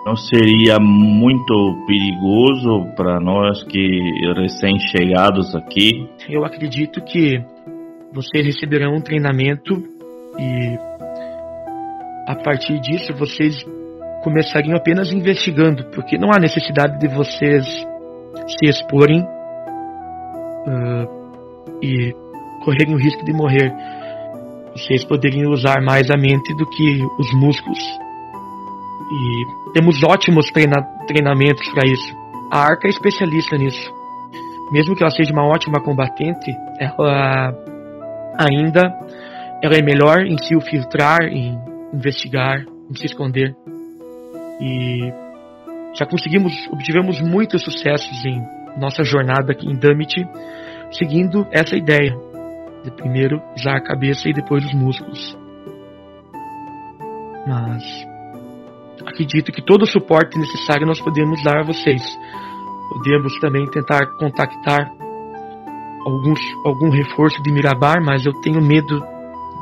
não 0.06 0.16
seria 0.16 0.80
muito 0.80 1.86
perigoso 1.86 2.96
para 2.96 3.20
nós 3.20 3.62
que 3.64 4.12
recém-chegados 4.38 5.54
aqui? 5.54 6.10
Eu 6.30 6.46
acredito 6.46 7.02
que 7.02 7.44
vocês 8.14 8.46
receberão 8.46 8.96
um 8.96 9.02
treinamento 9.02 9.74
e 10.40 10.78
a 12.28 12.36
partir 12.36 12.80
disso 12.80 13.14
vocês 13.14 13.66
começariam 14.24 14.78
apenas 14.78 15.12
investigando, 15.12 15.84
porque 15.94 16.18
não 16.18 16.30
há 16.32 16.40
necessidade 16.40 16.98
de 17.00 17.08
vocês 17.14 17.66
se 17.66 18.66
exporem 18.66 19.22
uh, 20.68 21.08
e 21.82 22.14
correrem 22.64 22.96
o 22.96 22.98
risco 22.98 23.26
de 23.26 23.34
morrer. 23.34 23.74
Vocês 24.76 25.04
poderiam 25.04 25.52
usar 25.52 25.82
mais 25.82 26.10
a 26.10 26.18
mente 26.18 26.54
do 26.56 26.66
que 26.66 27.04
os 27.20 27.34
músculos. 27.34 27.80
E 29.12 29.72
temos 29.74 30.04
ótimos 30.04 30.48
treina 30.52 30.82
treinamentos 31.08 31.68
para 31.70 31.88
isso. 31.88 32.16
A 32.52 32.60
Arca 32.60 32.88
é 32.88 32.90
especialista 32.90 33.58
nisso. 33.58 33.94
Mesmo 34.72 34.96
que 34.96 35.04
ela 35.04 35.12
seja 35.12 35.32
uma 35.32 35.46
ótima 35.46 35.80
combatente, 35.82 36.52
ela 36.80 37.54
ainda 38.40 38.82
ela 39.62 39.76
é 39.76 39.82
melhor 39.82 40.26
em 40.26 40.38
se 40.38 40.60
filtrar, 40.70 41.22
em 41.24 41.58
investigar, 41.94 42.66
em 42.90 42.96
se 42.96 43.06
esconder. 43.06 43.56
E 44.60 45.14
já 45.94 46.06
conseguimos, 46.06 46.52
obtivemos 46.72 47.22
muitos 47.22 47.64
sucessos 47.64 48.26
em 48.26 48.42
nossa 48.78 49.04
jornada 49.04 49.52
aqui 49.52 49.68
em 49.68 49.78
Damit, 49.78 50.26
seguindo 50.92 51.48
essa 51.52 51.76
ideia 51.78 52.12
de 52.12 52.23
primeiro 52.92 53.42
usar 53.58 53.78
a 53.78 53.84
cabeça 53.84 54.30
e 54.30 54.34
depois 54.34 54.66
os 54.66 54.74
músculos. 54.74 55.38
Mas 57.48 57.84
acredito 59.06 59.52
que 59.52 59.62
todo 59.62 59.84
o 59.84 59.88
suporte 59.88 60.38
necessário 60.38 60.88
nós 60.88 61.02
podemos 61.02 61.44
dar 61.44 61.60
a 61.60 61.64
vocês. 61.64 62.02
Podemos 62.90 63.40
também 63.40 63.66
tentar 63.68 64.06
contactar 64.18 64.92
alguns, 66.06 66.40
algum 66.66 66.90
reforço 66.90 67.42
de 67.44 67.52
Mirabar, 67.52 68.04
mas 68.04 68.26
eu 68.26 68.34
tenho 68.42 68.62
medo 68.62 69.00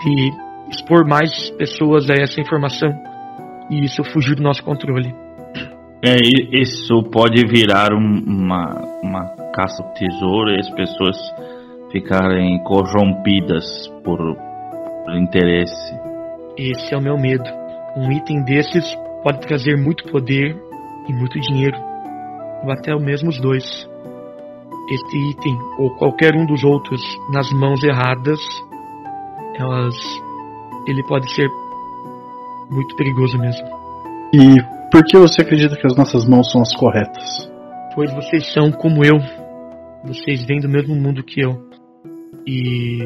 de 0.04 0.32
expor 0.70 1.08
mais 1.08 1.50
pessoas 1.52 2.10
a 2.10 2.14
essa 2.14 2.40
informação 2.40 2.90
e 3.70 3.86
isso 3.86 4.04
fugir 4.04 4.36
do 4.36 4.44
nosso 4.44 4.64
controle. 4.64 5.14
É, 6.04 6.16
isso 6.60 7.04
pode 7.12 7.46
virar 7.46 7.94
um, 7.94 8.24
uma, 8.26 9.00
uma 9.04 9.26
caça 9.54 9.84
ao 9.84 9.94
tesouro 9.94 10.50
e 10.50 10.60
as 10.60 10.70
pessoas 10.72 11.16
ficarem 11.92 12.62
corrompidas 12.64 13.66
por, 14.04 14.18
por 14.18 15.16
interesse. 15.16 15.96
Esse 16.58 16.94
é 16.94 16.98
o 16.98 17.02
meu 17.02 17.18
medo. 17.18 17.44
Um 17.96 18.12
item 18.12 18.44
desses 18.44 18.84
pode 19.24 19.42
trazer 19.42 19.78
muito 19.78 20.10
poder 20.12 20.56
e 21.08 21.14
muito 21.14 21.40
dinheiro, 21.40 21.78
ou 22.64 22.72
até 22.72 22.96
mesmo 22.96 23.30
os 23.30 23.40
dois. 23.40 23.64
Este 24.92 25.18
item, 25.32 25.58
ou 25.78 25.96
qualquer 25.96 26.36
um 26.36 26.46
dos 26.46 26.64
outros, 26.64 27.02
nas 27.34 27.50
mãos 27.54 27.84
erradas, 27.84 28.40
elas, 29.56 29.96
ele 30.88 31.04
pode 31.08 31.30
ser 31.34 31.48
muito 32.70 32.96
perigoso 32.96 33.38
mesmo. 33.38 33.68
E 34.34 34.62
por 34.92 35.04
que 35.04 35.18
você 35.18 35.42
acredita 35.42 35.76
que 35.76 35.88
as 35.88 35.96
nossas 35.96 36.28
mãos 36.28 36.52
são 36.52 36.62
as 36.62 36.76
corretas? 36.76 37.50
Pois 37.94 38.12
vocês 38.14 38.52
são 38.54 38.72
como 38.72 39.04
eu. 39.06 39.20
Vocês 40.04 40.44
vêm 40.46 40.60
do 40.60 40.70
mesmo 40.70 40.96
mundo 40.96 41.24
que 41.24 41.42
eu. 41.42 41.71
E 42.46 43.00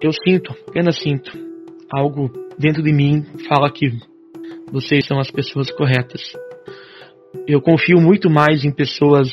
eu 0.00 0.10
sinto, 0.24 0.52
apenas 0.68 0.98
sinto, 1.00 1.30
algo 1.92 2.30
dentro 2.58 2.82
de 2.82 2.92
mim 2.92 3.24
fala 3.48 3.70
que 3.70 3.88
vocês 4.70 5.06
são 5.06 5.18
as 5.18 5.30
pessoas 5.30 5.70
corretas. 5.70 6.22
Eu 7.46 7.60
confio 7.60 8.00
muito 8.00 8.30
mais 8.30 8.64
em 8.64 8.72
pessoas 8.72 9.28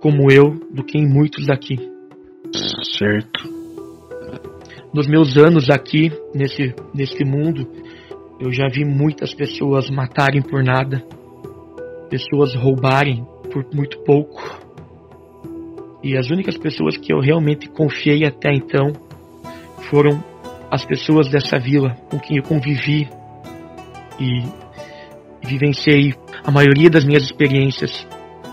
como 0.00 0.30
eu 0.30 0.58
do 0.72 0.84
que 0.84 0.98
em 0.98 1.06
muitos 1.06 1.46
daqui. 1.46 1.76
Certo. 2.98 3.48
Nos 4.92 5.06
meus 5.06 5.36
anos 5.36 5.70
aqui, 5.70 6.12
nesse, 6.34 6.74
nesse 6.94 7.24
mundo, 7.24 7.66
eu 8.38 8.52
já 8.52 8.68
vi 8.68 8.84
muitas 8.84 9.32
pessoas 9.32 9.88
matarem 9.88 10.42
por 10.42 10.62
nada, 10.62 11.02
pessoas 12.10 12.54
roubarem 12.54 13.24
por 13.52 13.64
muito 13.72 13.98
pouco. 14.04 14.42
E 16.02 16.16
as 16.16 16.30
únicas 16.30 16.58
pessoas 16.58 16.96
que 16.96 17.12
eu 17.12 17.20
realmente 17.20 17.68
confiei 17.68 18.24
até 18.24 18.52
então 18.52 18.92
foram 19.88 20.22
as 20.70 20.84
pessoas 20.84 21.28
dessa 21.28 21.58
vila 21.58 21.94
com 22.10 22.18
quem 22.18 22.38
eu 22.38 22.42
convivi 22.42 23.08
e 24.18 24.42
vivenciei 25.46 26.14
a 26.42 26.50
maioria 26.50 26.90
das 26.90 27.04
minhas 27.04 27.22
experiências. 27.22 28.06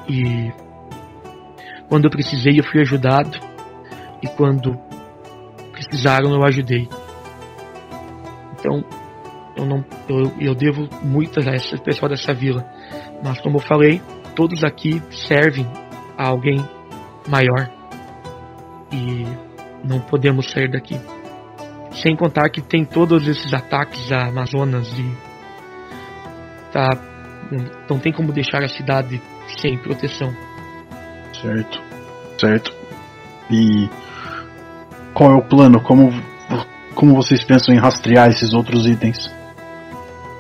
E 0.08 0.52
quando 1.88 2.06
eu 2.06 2.12
precisei 2.12 2.60
eu 2.60 2.64
fui 2.64 2.82
ajudado. 2.82 3.40
E 4.22 4.28
quando 4.28 4.78
precisaram 5.72 6.34
eu 6.34 6.44
ajudei. 6.44 6.88
Então 8.60 8.84
eu 9.56 9.66
não 9.66 9.84
eu, 10.08 10.32
eu 10.40 10.56
devo 10.56 10.88
muito 11.04 11.40
a 11.40 11.56
esse 11.56 11.78
pessoal 11.82 12.10
dessa 12.10 12.34
vila, 12.34 12.66
mas 13.24 13.42
como 13.42 13.58
eu 13.58 13.62
falei, 13.62 14.02
todos 14.36 14.64
aqui 14.64 15.02
servem 15.10 15.66
a 16.18 16.28
alguém 16.28 16.58
maior 17.30 17.70
e 18.92 19.26
não 19.84 20.00
podemos 20.00 20.50
sair 20.52 20.70
daqui. 20.70 21.00
Sem 22.02 22.16
contar 22.16 22.50
que 22.50 22.62
tem 22.62 22.84
todos 22.84 23.28
esses 23.28 23.54
ataques 23.54 24.12
a 24.12 24.28
Amazonas 24.28 24.92
e 24.98 25.18
tá 26.72 26.90
não 27.90 27.98
tem 27.98 28.14
como 28.14 28.32
deixar 28.32 28.64
a 28.64 28.68
cidade 28.68 29.22
sem 29.60 29.78
proteção. 29.78 30.32
Certo. 31.42 31.82
Certo. 32.38 32.72
E 33.50 33.90
qual 35.14 35.32
é 35.32 35.36
o 35.36 35.42
plano? 35.42 35.82
Como 35.82 36.12
como 36.96 37.16
vocês 37.16 37.44
pensam 37.44 37.74
em 37.74 37.78
rastrear 37.78 38.30
esses 38.30 38.54
outros 38.54 38.86
itens? 38.86 39.34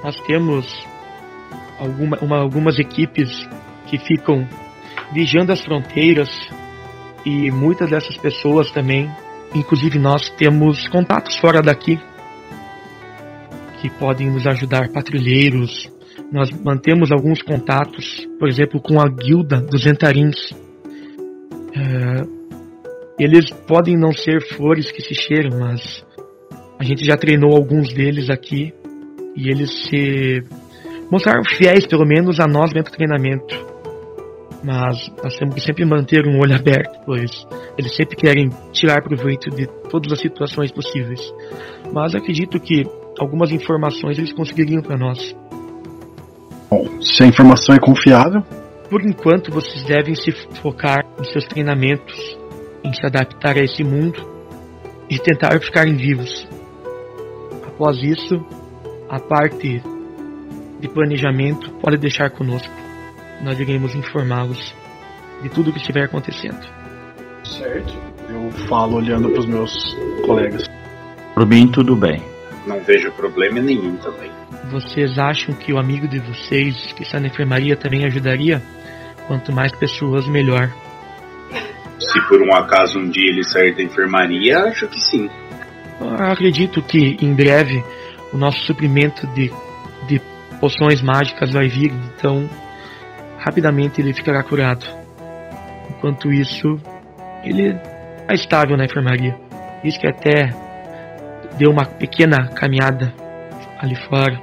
Nós 0.04 0.20
temos 0.28 0.86
alguma, 1.80 2.18
uma, 2.22 2.38
algumas 2.42 2.78
equipes 2.80 3.30
que 3.88 3.98
ficam 3.98 4.48
vigiando 5.14 5.52
as 5.52 5.62
fronteiras 5.62 6.30
e 7.26 7.52
muitas 7.52 7.90
dessas 7.90 8.18
pessoas 8.18 8.72
também, 8.72 9.10
inclusive 9.54 10.00
nós 10.00 10.30
temos 10.32 10.88
contatos 10.88 11.38
fora 11.38 11.62
daqui 11.62 12.00
que 13.82 13.90
podem 13.90 14.30
nos 14.30 14.46
ajudar, 14.46 14.90
patrulheiros, 14.90 15.90
nós 16.32 16.52
mantemos 16.52 17.12
alguns 17.12 17.42
contatos, 17.42 18.28
por 18.38 18.48
exemplo, 18.48 18.82
com 18.82 19.00
a 19.00 19.08
guilda 19.10 19.62
dos 19.62 19.86
Entarins. 19.86 20.54
É, 21.74 22.40
eles 23.18 23.50
podem 23.68 23.98
não 23.98 24.12
ser 24.12 24.42
flores 24.56 24.92
que 24.92 25.02
se 25.02 25.16
cheiram, 25.16 25.60
mas 25.60 26.06
a 26.78 26.84
gente 26.84 27.06
já 27.06 27.16
treinou 27.16 27.56
alguns 27.56 27.94
deles 27.94 28.30
aqui 28.30 28.74
e 29.36 29.50
eles 29.50 29.88
se 29.88 30.44
mostraram 31.12 31.44
fiéis, 31.44 31.88
pelo 31.88 32.06
menos, 32.06 32.40
a 32.40 32.48
nós 32.48 32.72
dentro 32.72 32.92
do 32.92 32.98
treinamento. 32.98 33.79
Mas 34.64 35.10
nós 35.24 35.36
temos 35.38 35.56
que 35.56 35.62
sempre 35.62 35.86
manter 35.86 36.28
um 36.28 36.38
olho 36.40 36.56
aberto, 36.56 37.00
pois 37.06 37.48
eles 37.78 37.96
sempre 37.96 38.16
querem 38.16 38.50
tirar 38.72 39.02
proveito 39.02 39.50
de 39.50 39.68
todas 39.90 40.12
as 40.12 40.20
situações 40.20 40.72
possíveis. 40.72 41.22
Mas 41.94 42.14
acredito 42.14 42.60
que 42.60 42.84
algumas 43.20 43.52
informações 43.52 44.18
eles 44.18 44.34
conseguiriam 44.34 44.82
para 44.82 44.98
nós. 44.98 45.36
Bom, 46.70 47.02
se 47.02 47.24
a 47.24 47.28
informação 47.28 47.74
é 47.74 47.80
confiável, 47.80 48.44
Por 48.90 49.06
enquanto, 49.06 49.52
vocês 49.52 49.84
devem 49.84 50.16
se 50.16 50.32
focar 50.62 51.06
nos 51.16 51.32
seus 51.32 51.46
treinamentos, 51.46 52.16
em 52.84 52.92
se 52.92 53.06
adaptar 53.06 53.56
a 53.56 53.64
esse 53.64 53.84
mundo 53.84 54.20
e 55.08 55.20
tentar 55.20 55.60
ficarem 55.62 55.96
vivos. 55.96 56.48
Após 57.68 58.02
isso, 58.02 58.36
a 59.08 59.20
parte 59.20 59.84
de 60.80 60.90
planejamento 60.90 61.72
pode 61.76 61.98
deixar 61.98 62.32
conosco. 62.32 62.89
Nós 63.42 63.60
iremos 63.60 63.96
informá-los 63.96 64.76
de 65.42 65.50
tudo 65.50 65.70
o 65.70 65.74
que 65.74 65.80
estiver 65.80 66.04
acontecendo. 66.04 66.60
certo? 67.44 67.94
Eu 68.30 68.52
falo 68.68 68.98
olhando 68.98 69.30
pros 69.30 69.46
meus 69.46 69.96
colegas. 70.26 70.70
Por 71.34 71.48
mim, 71.48 71.68
tudo 71.68 71.96
bem. 71.96 72.22
Não 72.68 72.80
vejo 72.82 73.12
problema 73.14 73.60
nenhum 73.62 73.96
também. 73.98 74.30
Vocês 74.70 75.18
acham 75.18 75.56
que 75.56 75.74
o 75.74 75.80
amigo 75.80 76.08
de 76.08 76.20
vocês 76.20 76.92
que 76.94 77.04
está 77.04 77.20
na 77.20 77.28
enfermaria 77.28 77.76
também 77.76 78.06
ajudaria? 78.06 78.62
Quanto 79.26 79.52
mais 79.52 79.72
pessoas, 79.72 80.28
melhor. 80.28 80.70
Se 82.00 82.22
por 82.28 82.42
um 82.42 82.54
acaso 82.54 83.00
um 83.00 83.10
dia 83.10 83.30
ele 83.32 83.44
sair 83.44 83.76
da 83.76 83.82
enfermaria, 83.82 84.60
acho 84.60 84.88
que 84.88 85.00
sim. 85.00 85.30
Eu 86.00 86.26
acredito 86.26 86.82
que 86.82 87.18
em 87.22 87.34
breve 87.34 87.84
o 88.32 88.38
nosso 88.38 88.60
suprimento 88.66 89.26
de, 89.28 89.52
de 90.08 90.22
poções 90.60 91.02
mágicas 91.02 91.52
vai 91.52 91.68
vir, 91.68 91.92
então 92.16 92.50
rapidamente 93.40 94.02
ele 94.02 94.14
ficará 94.14 94.44
curado. 94.44 94.86
Enquanto 95.90 96.32
isso, 96.32 96.80
ele 97.44 97.70
está 98.22 98.34
estável 98.34 98.78
na 98.78 98.86
enfermaria. 98.86 99.36
Diz 99.84 99.98
que 99.98 100.08
até 100.08 100.50
deu 101.58 101.72
uma 101.72 101.86
pequena 101.86 102.50
caminhada 102.50 103.14
ali 103.80 103.96
fora. 103.96 104.40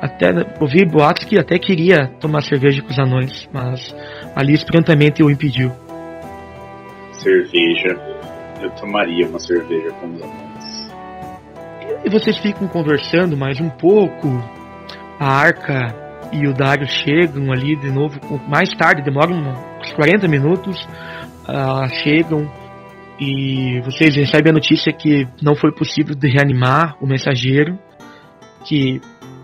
Até 0.00 0.30
ouvi 0.60 0.84
boatos 0.84 1.24
que 1.24 1.38
até 1.38 1.58
queria 1.58 2.08
tomar 2.20 2.42
cerveja 2.42 2.82
com 2.82 2.88
os 2.88 2.98
anões, 2.98 3.48
mas 3.52 3.94
Alice 4.34 4.64
prontamente 4.64 5.22
o 5.22 5.30
impediu. 5.30 5.70
Cerveja. 7.12 8.10
Eu 8.62 8.70
tomaria 8.72 9.26
uma 9.26 9.38
cerveja 9.38 9.90
com 9.92 10.06
os 10.06 10.22
anões. 10.22 10.90
E 12.04 12.10
vocês 12.10 12.38
ficam 12.38 12.66
conversando 12.68 13.36
mais 13.36 13.60
um 13.60 13.68
pouco. 13.68 14.28
A 15.18 15.26
Arca 15.26 15.99
e 16.32 16.46
o 16.46 16.54
Dario 16.54 16.86
chegam 16.88 17.52
ali 17.52 17.76
de 17.76 17.90
novo. 17.90 18.18
Mais 18.48 18.68
tarde, 18.70 19.02
demoram 19.02 19.36
uns 19.80 19.92
40 19.92 20.28
minutos. 20.28 20.76
ah, 21.46 21.88
chegam 22.02 22.50
e 23.18 23.80
vocês 23.84 24.16
recebem 24.16 24.50
a 24.50 24.54
notícia 24.54 24.92
que 24.92 25.26
não 25.42 25.54
foi 25.54 25.72
possível 25.72 26.14
de 26.14 26.28
reanimar 26.28 26.96
o 27.00 27.06
mensageiro. 27.06 27.78
Que 28.64 29.00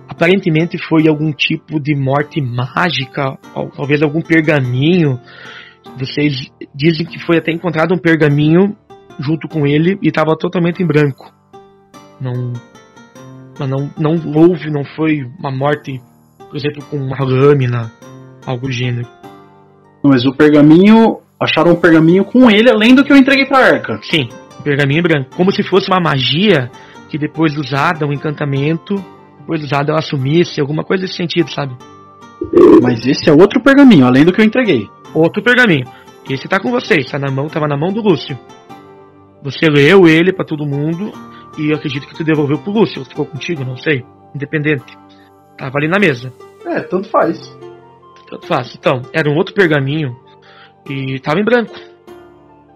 aparentemente 0.09 0.79
foi 0.89 1.09
algum 1.09 1.33
tipo 1.33 1.79
de 1.79 1.95
morte 1.95 2.41
mágica, 2.41 3.37
talvez 3.77 4.03
algum 4.03 4.23
pergaminho. 4.23 5.21
Vocês 5.99 6.51
dizem 6.75 7.07
que 7.07 7.19
foi 7.19 7.39
até 7.39 7.53
encontrado 7.53 7.95
um 7.95 7.99
pergaminho 7.99 8.77
junto 9.19 9.49
com 9.49 9.67
ele 9.67 9.99
e 10.03 10.09
estava 10.09 10.37
totalmente 10.39 10.83
em 10.83 10.87
branco. 10.87 11.33
Não, 12.21 12.53
não, 13.67 13.91
não 13.99 14.33
houve, 14.35 14.71
não 14.71 14.85
foi 14.85 15.23
uma 15.39 15.51
morte, 15.51 16.01
por 16.49 16.57
exemplo, 16.57 16.83
com 16.91 16.97
uma 16.97 17.17
lâmina, 17.25 17.93
algo 18.45 18.67
do 18.67 18.73
gênero. 18.73 19.09
Mas 20.03 20.25
o 20.25 20.33
pergaminho. 20.33 21.19
Acharam 21.39 21.73
um 21.73 21.77
pergaminho 21.77 22.25
com 22.25 22.51
ele, 22.51 22.71
além 22.71 22.95
do 22.95 23.05
que 23.05 23.13
eu 23.13 23.17
entreguei 23.17 23.45
pra 23.45 23.59
arca. 23.59 24.01
Sim, 24.03 24.31
um 24.59 24.63
pergaminho 24.63 25.03
branco, 25.03 25.37
como 25.37 25.53
se 25.53 25.63
fosse 25.63 25.87
uma 25.91 26.01
magia 26.01 26.71
que 27.11 27.19
depois 27.19 27.55
usada, 27.59 28.07
um 28.07 28.13
encantamento, 28.13 28.95
depois 29.41 29.63
usada 29.63 29.93
ela 29.93 30.01
sumisse, 30.01 30.63
alguma 30.63 30.83
coisa 30.83 31.03
desse 31.03 31.15
sentido, 31.15 31.51
sabe? 31.51 31.77
Mas 32.83 33.07
esse 33.07 33.29
é 33.29 33.33
outro 33.35 33.63
pergaminho, 33.63 34.07
além 34.07 34.25
do 34.25 34.33
que 34.33 34.41
eu 34.41 34.47
entreguei. 34.47 34.89
Outro 35.13 35.43
pergaminho. 35.43 35.85
Esse 36.29 36.49
tá 36.49 36.59
com 36.59 36.71
vocês, 36.71 37.11
tá 37.11 37.19
na 37.19 37.31
mão, 37.31 37.49
tava 37.49 37.69
na 37.69 37.77
mão 37.77 37.93
do 37.93 38.01
Lúcio. 38.01 38.39
Você 39.43 39.69
leu 39.69 40.09
ele 40.09 40.33
pra 40.33 40.45
todo 40.45 40.67
mundo 40.67 41.13
e 41.59 41.71
eu 41.71 41.77
acredito 41.77 42.07
que 42.09 42.15
tu 42.15 42.25
devolveu 42.25 42.57
pro 42.57 42.73
Lúcio, 42.73 43.01
ou 43.01 43.05
ficou 43.05 43.27
contigo, 43.27 43.63
não 43.63 43.77
sei. 43.77 44.03
Independente. 44.35 44.97
Tava 45.57 45.79
ali 45.79 45.89
na 45.89 45.99
mesa. 45.99 46.33
É, 46.65 46.81
tanto 46.81 47.09
faz. 47.09 47.57
Tanto 48.29 48.47
faz. 48.47 48.75
Então, 48.75 49.03
era 49.13 49.31
um 49.31 49.37
outro 49.37 49.55
pergaminho 49.55 50.17
e 50.89 51.19
tava 51.21 51.41
em 51.41 51.45
branco. 51.45 51.75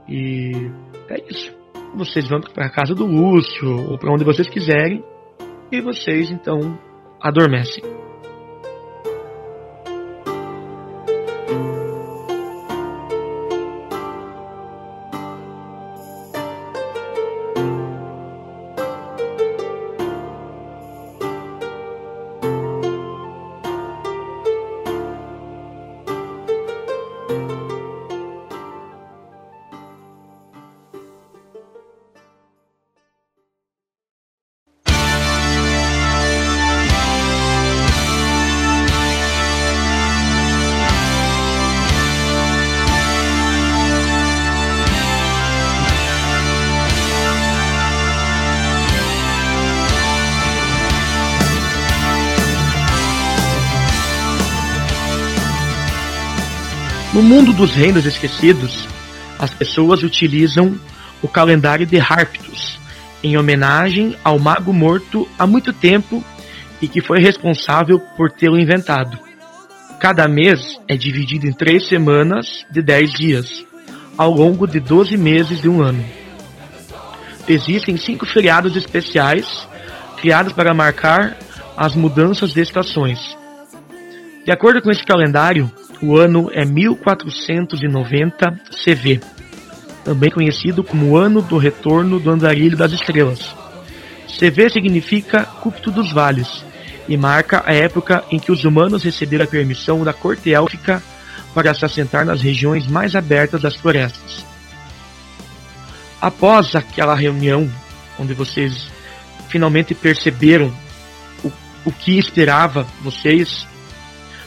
E 0.08 0.70
é 1.08 1.22
isso. 1.28 1.54
Vocês 1.94 2.28
vão 2.28 2.40
pra 2.40 2.70
casa 2.70 2.94
do 2.94 3.04
Lúcio 3.04 3.90
ou 3.90 3.98
pra 3.98 4.12
onde 4.12 4.24
vocês 4.24 4.48
quiserem 4.48 5.04
e 5.70 5.80
vocês 5.80 6.30
então 6.30 6.78
adormecem. 7.20 7.82
Mundo 57.30 57.52
dos 57.52 57.70
reinos 57.70 58.06
esquecidos, 58.06 58.88
as 59.38 59.54
pessoas 59.54 60.02
utilizam 60.02 60.76
o 61.22 61.28
calendário 61.28 61.86
de 61.86 61.96
Harptus 61.96 62.76
em 63.22 63.36
homenagem 63.36 64.16
ao 64.24 64.36
mago 64.36 64.72
morto 64.72 65.28
há 65.38 65.46
muito 65.46 65.72
tempo 65.72 66.24
e 66.82 66.88
que 66.88 67.00
foi 67.00 67.20
responsável 67.20 68.00
por 68.16 68.32
tê-lo 68.32 68.58
inventado. 68.58 69.16
Cada 70.00 70.26
mês 70.26 70.80
é 70.88 70.96
dividido 70.96 71.46
em 71.46 71.52
três 71.52 71.86
semanas 71.86 72.66
de 72.68 72.82
10 72.82 73.12
dias, 73.12 73.64
ao 74.18 74.32
longo 74.32 74.66
de 74.66 74.80
12 74.80 75.16
meses 75.16 75.62
de 75.62 75.68
um 75.68 75.80
ano. 75.80 76.04
Existem 77.46 77.96
cinco 77.96 78.26
feriados 78.26 78.74
especiais 78.74 79.68
criados 80.16 80.52
para 80.52 80.74
marcar 80.74 81.36
as 81.76 81.94
mudanças 81.94 82.52
de 82.52 82.60
estações. 82.60 83.20
De 84.44 84.50
acordo 84.50 84.82
com 84.82 84.90
esse 84.90 85.04
calendário, 85.04 85.70
o 86.02 86.16
ano 86.16 86.50
é 86.52 86.64
1490 86.64 88.60
CV, 88.84 89.20
também 90.04 90.30
conhecido 90.30 90.82
como 90.82 91.16
Ano 91.16 91.42
do 91.42 91.58
Retorno 91.58 92.18
do 92.18 92.30
Andarilho 92.30 92.76
das 92.76 92.92
Estrelas. 92.92 93.54
CV 94.38 94.70
significa 94.70 95.44
Cúpito 95.44 95.90
dos 95.90 96.12
Vales 96.12 96.64
e 97.08 97.16
marca 97.16 97.62
a 97.66 97.74
época 97.74 98.24
em 98.30 98.38
que 98.38 98.52
os 98.52 98.64
humanos 98.64 99.02
receberam 99.02 99.44
a 99.44 99.48
permissão 99.48 100.02
da 100.02 100.12
corte 100.12 100.54
élfica 100.54 101.02
para 101.54 101.74
se 101.74 101.84
assentar 101.84 102.24
nas 102.24 102.40
regiões 102.40 102.86
mais 102.86 103.14
abertas 103.14 103.60
das 103.60 103.76
florestas. 103.76 104.44
Após 106.20 106.74
aquela 106.74 107.14
reunião, 107.14 107.70
onde 108.18 108.32
vocês 108.32 108.90
finalmente 109.48 109.94
perceberam 109.94 110.72
o, 111.42 111.50
o 111.84 111.92
que 111.92 112.18
esperava 112.18 112.86
vocês, 113.02 113.66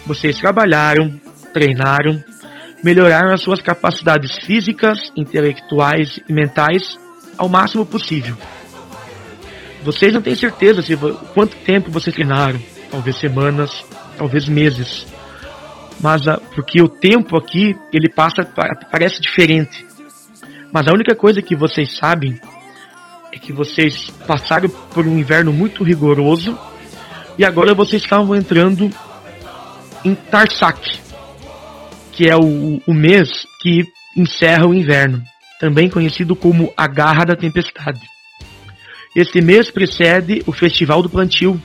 vocês 0.06 0.38
trabalharam, 0.38 1.20
treinaram, 1.54 2.24
melhoraram 2.84 3.34
as 3.34 3.42
suas 3.42 3.62
capacidades 3.62 4.36
físicas, 4.46 5.00
intelectuais 5.16 6.20
e 6.28 6.34
mentais 6.34 6.98
ao 7.38 7.48
máximo 7.48 7.86
possível. 7.86 8.36
Vocês 9.84 10.14
não 10.14 10.22
têm 10.22 10.36
certeza 10.36 10.82
se 10.82 10.98
quanto 11.34 11.56
tempo 11.58 11.92
vocês 11.92 12.16
treinaram, 12.16 12.60
talvez 12.90 13.18
semanas, 13.18 13.84
talvez 14.18 14.48
meses. 14.48 15.06
Mas 16.02 16.28
ah, 16.28 16.40
porque 16.56 16.82
o 16.82 16.88
tempo 16.88 17.38
aqui 17.38 17.76
ele 17.92 18.10
passa 18.10 18.44
pa- 18.44 18.76
parece 18.92 19.22
diferente. 19.22 19.86
Mas 20.72 20.88
a 20.88 20.92
única 20.92 21.16
coisa 21.16 21.42
que 21.42 21.56
vocês 21.56 21.96
sabem 21.98 22.40
é 23.32 23.38
que 23.38 23.54
vocês 23.54 24.10
passaram 24.26 24.70
por 24.70 25.06
um 25.06 25.18
inverno 25.18 25.52
muito 25.52 25.84
rigoroso 25.84 26.58
e 27.38 27.44
agora 27.46 27.74
vocês 27.74 28.02
estavam 28.02 28.36
entrando 28.36 28.90
em 30.06 30.14
Tarsak, 30.16 31.00
que 32.14 32.30
é 32.30 32.36
o, 32.36 32.82
o 32.86 32.94
mês 32.94 33.46
que 33.62 33.84
encerra 34.16 34.68
o 34.68 34.74
inverno, 34.74 35.22
também 35.60 35.90
conhecido 35.90 36.36
como 36.36 36.72
a 36.78 36.88
Garra 36.88 37.26
da 37.26 37.36
Tempestade. 37.36 38.02
Este 39.16 39.42
mês 39.42 39.70
precede 39.70 40.44
o 40.46 40.52
Festival 40.52 41.02
do 41.02 41.10
Plantio, 41.10 41.62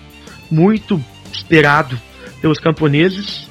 muito 0.50 1.02
esperado 1.32 1.98
pelos 2.40 2.58
camponeses, 2.58 3.48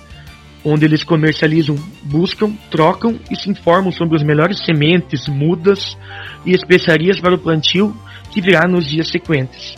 onde 0.64 0.86
eles 0.86 1.04
comercializam, 1.04 1.76
buscam, 2.04 2.54
trocam 2.70 3.20
e 3.30 3.36
se 3.36 3.50
informam 3.50 3.92
sobre 3.92 4.18
as 4.18 4.24
melhores 4.24 4.60
sementes, 4.66 5.28
mudas 5.28 5.98
e 6.46 6.52
especiarias 6.52 7.20
para 7.20 7.36
o 7.36 7.40
plantio 7.40 7.96
que 8.32 8.42
virá 8.42 8.68
nos 8.68 8.88
dias 8.88 9.08
sequentes. 9.08 9.76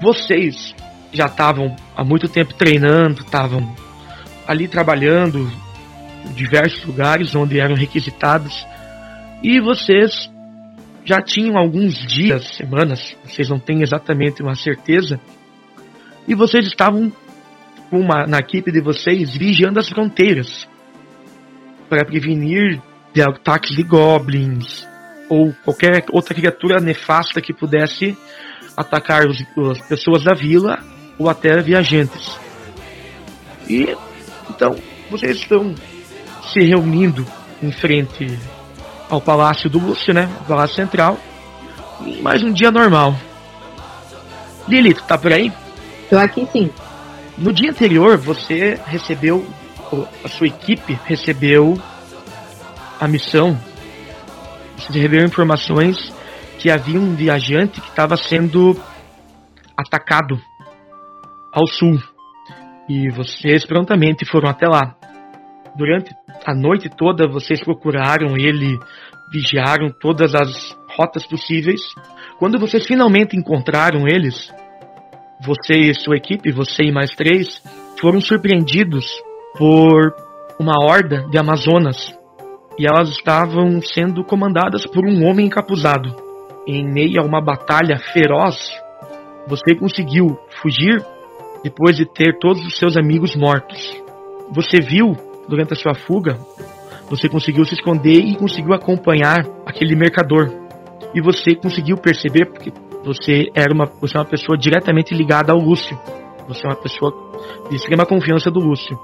Vocês 0.00 0.74
já 1.12 1.26
estavam 1.26 1.74
há 1.96 2.04
muito 2.04 2.28
tempo 2.28 2.54
treinando, 2.54 3.22
estavam 3.22 3.74
ali 4.48 4.66
trabalhando 4.66 5.48
em 6.26 6.32
diversos 6.32 6.84
lugares 6.84 7.34
onde 7.36 7.60
eram 7.60 7.76
requisitados 7.76 8.66
e 9.42 9.60
vocês 9.60 10.28
já 11.04 11.22
tinham 11.22 11.56
alguns 11.56 11.94
dias, 12.06 12.56
semanas, 12.56 13.16
vocês 13.24 13.48
não 13.48 13.58
têm 13.58 13.82
exatamente 13.82 14.42
uma 14.42 14.54
certeza, 14.54 15.18
e 16.26 16.34
vocês 16.34 16.66
estavam 16.66 17.10
uma, 17.90 18.26
na 18.26 18.38
equipe 18.38 18.70
de 18.70 18.80
vocês 18.80 19.34
vigiando 19.34 19.78
as 19.78 19.88
fronteiras 19.88 20.68
para 21.88 22.04
prevenir 22.04 22.82
de 23.14 23.22
ataques 23.22 23.74
de 23.74 23.82
goblins 23.82 24.86
ou 25.30 25.54
qualquer 25.64 26.04
outra 26.12 26.34
criatura 26.34 26.80
nefasta 26.80 27.40
que 27.40 27.54
pudesse 27.54 28.16
atacar 28.76 29.26
os, 29.26 29.42
as 29.70 29.88
pessoas 29.88 30.22
da 30.22 30.34
vila 30.34 30.78
ou 31.18 31.30
até 31.30 31.62
viajantes. 31.62 32.38
E 33.66 33.96
então 34.50 34.76
vocês 35.10 35.36
estão 35.36 35.74
se 36.52 36.60
reunindo 36.60 37.26
em 37.62 37.72
frente 37.72 38.38
ao 39.08 39.20
Palácio 39.20 39.68
do 39.70 39.78
Lúcio, 39.78 40.12
né? 40.12 40.28
O 40.42 40.44
Palácio 40.44 40.76
Central. 40.76 41.18
Mais 42.22 42.42
um 42.42 42.52
dia 42.52 42.70
normal. 42.70 43.14
Lilith, 44.68 45.02
tá 45.06 45.16
por 45.16 45.32
aí? 45.32 45.52
Tô 46.08 46.18
aqui 46.18 46.46
sim. 46.52 46.70
No 47.36 47.52
dia 47.52 47.70
anterior, 47.70 48.16
você 48.16 48.78
recebeu, 48.86 49.46
a 50.24 50.28
sua 50.28 50.46
equipe 50.46 50.98
recebeu 51.04 51.80
a 53.00 53.08
missão. 53.08 53.58
Você 54.76 54.92
recebeu 54.92 55.24
informações 55.24 56.12
que 56.58 56.70
havia 56.70 56.98
um 56.98 57.14
viajante 57.14 57.80
que 57.80 57.88
estava 57.88 58.16
sendo 58.16 58.78
atacado 59.76 60.40
ao 61.52 61.66
sul. 61.66 61.98
E 62.88 63.10
vocês 63.10 63.66
prontamente 63.66 64.24
foram 64.24 64.48
até 64.48 64.66
lá. 64.66 64.94
Durante 65.76 66.14
a 66.46 66.54
noite 66.54 66.88
toda, 66.88 67.28
vocês 67.28 67.62
procuraram 67.62 68.36
ele, 68.36 68.78
vigiaram 69.30 69.90
todas 69.90 70.34
as 70.34 70.76
rotas 70.96 71.26
possíveis. 71.26 71.80
Quando 72.38 72.58
vocês 72.58 72.86
finalmente 72.86 73.36
encontraram 73.36 74.06
eles, 74.08 74.52
você 75.44 75.74
e 75.74 75.94
sua 75.94 76.16
equipe, 76.16 76.50
você 76.50 76.84
e 76.84 76.92
mais 76.92 77.10
três, 77.10 77.62
foram 78.00 78.20
surpreendidos 78.20 79.06
por 79.56 80.14
uma 80.58 80.74
horda 80.82 81.28
de 81.30 81.38
Amazonas. 81.38 82.16
E 82.78 82.86
elas 82.86 83.10
estavam 83.10 83.82
sendo 83.82 84.24
comandadas 84.24 84.86
por 84.86 85.04
um 85.04 85.26
homem 85.26 85.46
encapuzado. 85.46 86.16
Em 86.66 86.84
meio 86.84 87.20
a 87.20 87.24
uma 87.24 87.40
batalha 87.40 87.98
feroz, 87.98 88.56
você 89.46 89.74
conseguiu 89.74 90.38
fugir 90.62 91.04
depois 91.62 91.96
de 91.96 92.06
ter 92.06 92.38
todos 92.38 92.64
os 92.64 92.78
seus 92.78 92.96
amigos 92.96 93.34
mortos. 93.36 93.94
Você 94.50 94.80
viu, 94.80 95.16
durante 95.48 95.72
a 95.72 95.76
sua 95.76 95.94
fuga, 95.94 96.38
você 97.08 97.28
conseguiu 97.28 97.64
se 97.64 97.74
esconder 97.74 98.18
e 98.18 98.36
conseguiu 98.36 98.72
acompanhar 98.74 99.46
aquele 99.66 99.96
mercador. 99.96 100.50
E 101.14 101.20
você 101.20 101.54
conseguiu 101.54 101.96
perceber, 101.96 102.46
porque 102.46 102.72
você 103.04 103.50
era 103.54 103.72
uma, 103.72 103.86
você 104.00 104.16
é 104.16 104.20
uma 104.20 104.26
pessoa 104.26 104.58
diretamente 104.58 105.14
ligada 105.14 105.52
ao 105.52 105.58
Lúcio. 105.58 105.98
Você 106.46 106.66
é 106.66 106.68
uma 106.68 106.76
pessoa 106.76 107.12
de 107.68 107.76
extrema 107.76 108.04
confiança 108.04 108.50
do 108.50 108.60
Lúcio. 108.60 108.98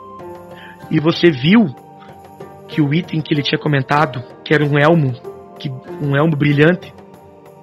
E 0.91 1.01
você 1.01 1.31
viu 1.31 1.67
que 2.69 2.83
o 2.83 2.93
item 2.93 3.21
que 3.21 3.33
ele 3.33 3.43
tinha 3.43 3.59
comentado, 3.59 4.23
que 4.45 4.55
era 4.55 4.65
um 4.65 4.79
elmo, 4.79 5.13
que, 5.59 5.71
um 6.03 6.17
elmo 6.17 6.37
brilhante, 6.37 6.93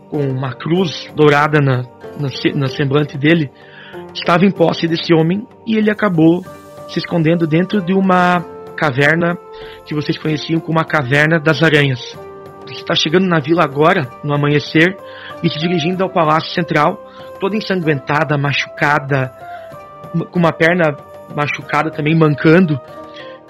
com 0.09 0.19
uma 0.19 0.53
cruz 0.53 1.07
dourada 1.15 1.59
na, 1.59 1.83
na, 2.19 2.29
na 2.55 2.67
semblante 2.67 3.17
dele, 3.17 3.51
estava 4.13 4.45
em 4.45 4.51
posse 4.51 4.87
desse 4.87 5.13
homem 5.13 5.47
e 5.65 5.77
ele 5.77 5.91
acabou 5.91 6.43
se 6.89 6.99
escondendo 6.99 7.47
dentro 7.47 7.81
de 7.81 7.93
uma 7.93 8.43
caverna 8.75 9.37
que 9.85 9.93
vocês 9.93 10.17
conheciam 10.17 10.59
como 10.59 10.79
a 10.79 10.83
Caverna 10.83 11.39
das 11.39 11.61
Aranhas. 11.61 12.17
Você 12.65 12.81
está 12.81 12.95
chegando 12.95 13.27
na 13.27 13.39
vila 13.39 13.63
agora, 13.63 14.09
no 14.23 14.33
amanhecer, 14.33 14.95
e 15.43 15.49
se 15.49 15.59
dirigindo 15.59 16.03
ao 16.03 16.09
Palácio 16.09 16.53
Central, 16.53 16.97
toda 17.39 17.55
ensanguentada, 17.55 18.37
machucada, 18.37 19.31
com 20.31 20.39
uma 20.39 20.51
perna 20.51 20.95
machucada 21.35 21.91
também, 21.91 22.15
mancando. 22.15 22.79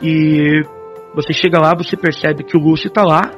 E 0.01 0.63
você 1.13 1.33
chega 1.33 1.59
lá, 1.59 1.73
você 1.75 1.95
percebe 1.95 2.43
que 2.43 2.57
o 2.57 2.59
Lúcio 2.59 2.87
está 2.87 3.03
lá, 3.03 3.31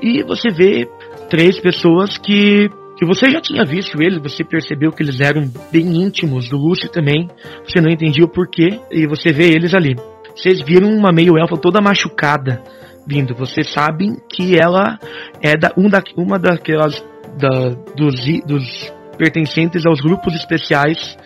e 0.00 0.22
você 0.22 0.50
vê 0.50 0.88
três 1.28 1.60
pessoas 1.60 2.16
que, 2.16 2.70
que 2.98 3.06
você 3.06 3.30
já 3.30 3.40
tinha 3.40 3.64
visto 3.64 4.02
eles, 4.02 4.20
você 4.20 4.42
percebeu 4.42 4.90
que 4.90 5.02
eles 5.02 5.20
eram 5.20 5.48
bem 5.70 6.02
íntimos 6.02 6.48
do 6.48 6.56
Lúcio 6.56 6.90
também, 6.90 7.28
você 7.64 7.80
não 7.80 7.90
entendia 7.90 8.24
o 8.24 8.28
porquê, 8.28 8.80
e 8.90 9.06
você 9.06 9.32
vê 9.32 9.50
eles 9.50 9.72
ali. 9.72 9.94
Vocês 10.34 10.60
viram 10.60 10.90
uma 10.90 11.12
meio-elfa 11.12 11.56
toda 11.56 11.80
machucada 11.80 12.62
vindo. 13.06 13.34
Vocês 13.34 13.72
sabem 13.72 14.16
que 14.28 14.58
ela 14.58 14.98
é 15.40 15.56
da, 15.56 15.72
um 15.76 15.88
da, 15.88 16.02
uma 16.16 16.38
daquelas 16.38 17.02
da, 17.38 17.70
dos, 17.96 18.14
dos 18.44 18.92
pertencentes 19.16 19.86
aos 19.86 20.00
grupos 20.00 20.34
especiais 20.34 21.16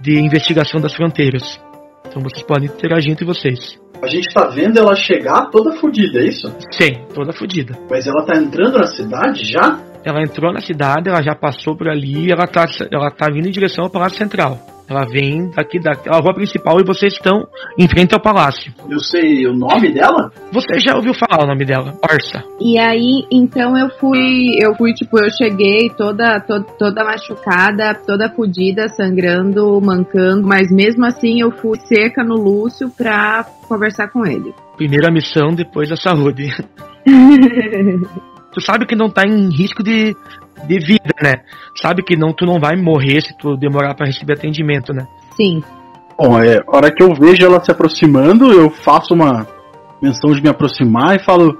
de 0.00 0.20
investigação 0.20 0.80
das 0.80 0.94
fronteiras. 0.94 1.60
Então 2.06 2.22
vocês 2.22 2.42
podem 2.46 2.68
interagir 2.68 3.10
entre 3.10 3.24
vocês. 3.24 3.78
A 4.02 4.06
gente 4.06 4.32
tá 4.32 4.48
vendo 4.48 4.78
ela 4.78 4.94
chegar 4.94 5.50
toda 5.50 5.76
fodida, 5.76 6.20
é 6.20 6.26
isso? 6.26 6.46
Sim, 6.70 7.06
toda 7.14 7.32
fodida. 7.32 7.76
Mas 7.90 8.06
ela 8.06 8.24
tá 8.24 8.36
entrando 8.36 8.78
na 8.78 8.86
cidade 8.86 9.44
já? 9.44 9.95
Ela 10.06 10.22
entrou 10.22 10.52
na 10.52 10.60
cidade, 10.60 11.08
ela 11.08 11.20
já 11.20 11.34
passou 11.34 11.76
por 11.76 11.88
ali, 11.88 12.30
ela 12.30 12.46
tá, 12.46 12.64
ela 12.92 13.10
tá 13.10 13.26
vindo 13.28 13.48
em 13.48 13.50
direção 13.50 13.86
ao 13.86 13.90
Palácio 13.90 14.16
Central. 14.16 14.56
Ela 14.88 15.04
vem 15.04 15.50
daqui 15.50 15.80
da 15.80 15.94
rua 16.20 16.32
principal 16.32 16.78
e 16.78 16.86
vocês 16.86 17.14
estão 17.14 17.44
em 17.76 17.88
frente 17.88 18.14
ao 18.14 18.20
palácio. 18.20 18.72
Eu 18.88 19.00
sei 19.00 19.44
o 19.48 19.52
nome 19.52 19.92
dela? 19.92 20.30
Você 20.52 20.78
já 20.78 20.94
ouviu 20.94 21.12
falar 21.12 21.42
o 21.42 21.48
nome 21.48 21.64
dela? 21.64 21.98
Orsa. 22.08 22.44
E 22.60 22.78
aí, 22.78 23.26
então 23.32 23.76
eu 23.76 23.90
fui, 23.98 24.54
eu 24.64 24.76
fui 24.76 24.92
tipo, 24.92 25.18
eu 25.18 25.28
cheguei 25.28 25.90
toda, 25.90 26.38
toda, 26.38 26.64
toda 26.78 27.04
machucada, 27.04 27.92
toda 28.06 28.30
fodida, 28.30 28.86
sangrando, 28.86 29.80
mancando, 29.80 30.46
mas 30.46 30.70
mesmo 30.70 31.04
assim 31.04 31.40
eu 31.40 31.50
fui 31.50 31.80
seca 31.80 32.22
no 32.22 32.36
Lúcio 32.36 32.88
pra 32.96 33.44
conversar 33.68 34.06
com 34.12 34.24
ele. 34.24 34.54
Primeira 34.76 35.10
missão 35.10 35.52
depois 35.52 35.88
da 35.88 35.96
saúde. 35.96 36.46
tu 38.56 38.64
sabe 38.64 38.86
que 38.86 38.96
não 38.96 39.10
tá 39.10 39.24
em 39.26 39.50
risco 39.50 39.82
de, 39.82 40.16
de 40.66 40.78
vida, 40.78 41.14
né? 41.22 41.34
Sabe 41.80 42.02
que 42.02 42.16
não, 42.16 42.32
tu 42.32 42.46
não 42.46 42.58
vai 42.58 42.74
morrer 42.74 43.20
se 43.20 43.36
tu 43.36 43.54
demorar 43.54 43.94
para 43.94 44.06
receber 44.06 44.32
atendimento, 44.32 44.94
né? 44.94 45.06
Sim. 45.36 45.62
Bom, 46.18 46.40
é, 46.40 46.56
a 46.56 46.76
hora 46.76 46.90
que 46.90 47.02
eu 47.02 47.14
vejo 47.14 47.44
ela 47.44 47.62
se 47.62 47.70
aproximando, 47.70 48.50
eu 48.50 48.70
faço 48.70 49.12
uma 49.12 49.46
menção 50.00 50.32
de 50.32 50.40
me 50.40 50.48
aproximar 50.48 51.16
e 51.16 51.22
falo: 51.22 51.58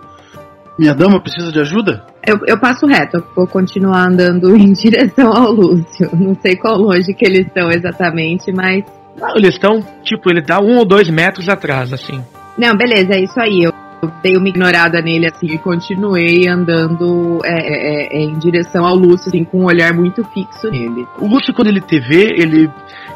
Minha 0.78 0.94
dama 0.94 1.20
precisa 1.20 1.52
de 1.52 1.60
ajuda? 1.60 2.06
Eu, 2.26 2.38
eu 2.46 2.58
passo 2.58 2.86
reto, 2.86 3.18
eu 3.18 3.24
vou 3.36 3.46
continuar 3.46 4.08
andando 4.08 4.48
em 4.56 4.72
direção 4.72 5.30
ao 5.36 5.52
Lúcio. 5.52 6.08
Não 6.14 6.34
sei 6.40 6.56
qual 6.56 6.78
longe 6.78 7.12
que 7.12 7.26
eles 7.26 7.46
estão 7.46 7.68
exatamente, 7.68 8.50
mas. 8.52 8.82
Não, 9.20 9.36
eles 9.36 9.54
estão, 9.54 9.84
tipo, 10.02 10.30
ele 10.30 10.40
dá 10.40 10.60
um 10.60 10.78
ou 10.78 10.86
dois 10.86 11.10
metros 11.10 11.46
atrás, 11.50 11.92
assim. 11.92 12.22
Não, 12.56 12.74
beleza, 12.74 13.12
é 13.12 13.20
isso 13.20 13.38
aí. 13.38 13.64
Eu 13.64 13.85
dei 14.22 14.36
uma 14.36 14.48
ignorada 14.48 15.00
nele 15.00 15.26
assim 15.26 15.46
e 15.46 15.58
continuei 15.58 16.48
andando 16.48 17.40
é, 17.44 17.52
é, 17.52 18.16
é, 18.16 18.24
em 18.24 18.38
direção 18.38 18.84
ao 18.84 18.94
Lúcio, 18.94 19.28
assim, 19.28 19.44
com 19.44 19.60
um 19.60 19.66
olhar 19.66 19.92
muito 19.92 20.24
fixo 20.24 20.70
nele. 20.70 21.06
O 21.18 21.26
Lúcio, 21.26 21.54
quando 21.54 21.68
ele 21.68 21.80
te 21.80 21.98
vê, 21.98 22.34
ele, 22.36 22.70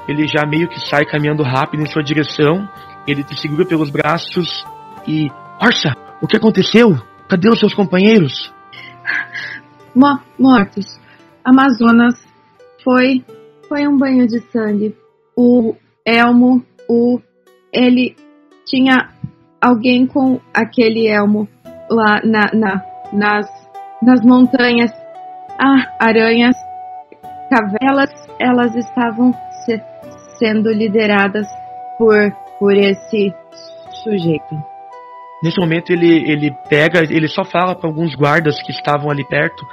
ele 0.08 0.26
já 0.26 0.46
meio 0.46 0.68
que 0.68 0.80
sai 0.80 1.04
caminhando 1.04 1.42
rápido 1.42 1.82
em 1.82 1.86
sua 1.86 2.02
direção, 2.02 2.68
ele 3.06 3.24
te 3.24 3.38
segura 3.38 3.64
pelos 3.64 3.90
braços 3.90 4.64
e. 5.06 5.28
Orsa, 5.60 5.94
o 6.22 6.26
que 6.26 6.36
aconteceu? 6.36 6.96
Cadê 7.28 7.48
os 7.48 7.58
seus 7.58 7.74
companheiros? 7.74 8.52
Mo 9.94 10.18
mortos. 10.38 10.98
Amazonas 11.44 12.14
foi. 12.82 13.24
Foi 13.68 13.86
um 13.86 13.96
banho 13.96 14.26
de 14.26 14.40
sangue. 14.50 14.96
O 15.36 15.74
Elmo, 16.04 16.64
o. 16.88 17.20
Ele 17.72 18.16
tinha 18.66 19.10
alguém 19.60 20.06
com 20.06 20.40
aquele 20.54 21.06
elmo 21.06 21.48
lá 21.90 22.20
na, 22.24 22.50
na, 22.54 22.84
nas, 23.12 23.46
nas 24.02 24.20
montanhas. 24.24 24.90
Ah, 25.58 25.92
aranhas, 25.98 26.56
cavelas, 27.50 28.10
elas 28.38 28.74
estavam 28.74 29.34
se, 29.64 29.78
sendo 30.38 30.70
lideradas 30.70 31.46
por, 31.98 32.32
por 32.58 32.72
esse 32.72 33.34
sujeito. 34.02 34.70
Nesse 35.42 35.60
momento 35.60 35.90
ele, 35.90 36.30
ele 36.30 36.50
pega, 36.68 37.00
ele 37.00 37.28
só 37.28 37.44
fala 37.44 37.74
para 37.74 37.88
alguns 37.88 38.14
guardas 38.14 38.62
que 38.62 38.72
estavam 38.72 39.10
ali 39.10 39.26
perto: 39.26 39.66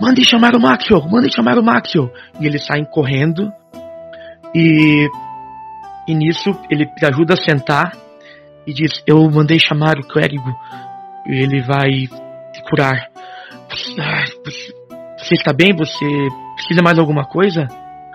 Mande 0.00 0.24
chamar 0.24 0.54
o 0.54 0.60
Maxwell, 0.60 1.06
mande 1.10 1.34
chamar 1.34 1.58
o 1.58 1.62
Maxwell. 1.62 2.10
E 2.40 2.46
eles 2.46 2.64
saem 2.64 2.84
correndo. 2.84 3.50
E 4.54 5.08
E 6.06 6.14
nisso 6.14 6.50
ele 6.70 6.88
ajuda 7.02 7.34
a 7.34 7.36
sentar 7.36 7.92
e 8.66 8.72
diz: 8.72 9.02
Eu 9.06 9.28
mandei 9.30 9.58
chamar 9.58 9.98
o 9.98 10.06
clérigo. 10.06 10.50
E 11.28 11.42
ele 11.42 11.60
vai 11.62 11.90
te 11.90 12.62
curar. 12.70 13.08
Ah, 14.00 14.24
Você, 15.18 15.34
está 15.34 15.52
bem? 15.52 15.74
Você 15.76 16.04
precisa 16.56 16.82
mais 16.82 16.98
alguma 16.98 17.24
coisa? 17.24 17.66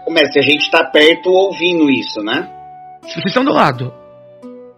Ô, 0.07 0.11
mestre, 0.11 0.39
a 0.39 0.43
gente 0.43 0.69
tá 0.71 0.83
perto 0.85 1.29
ouvindo 1.29 1.89
isso, 1.89 2.21
né? 2.21 2.47
Vocês 3.01 3.25
estão 3.25 3.43
do 3.43 3.51
lado. 3.51 3.93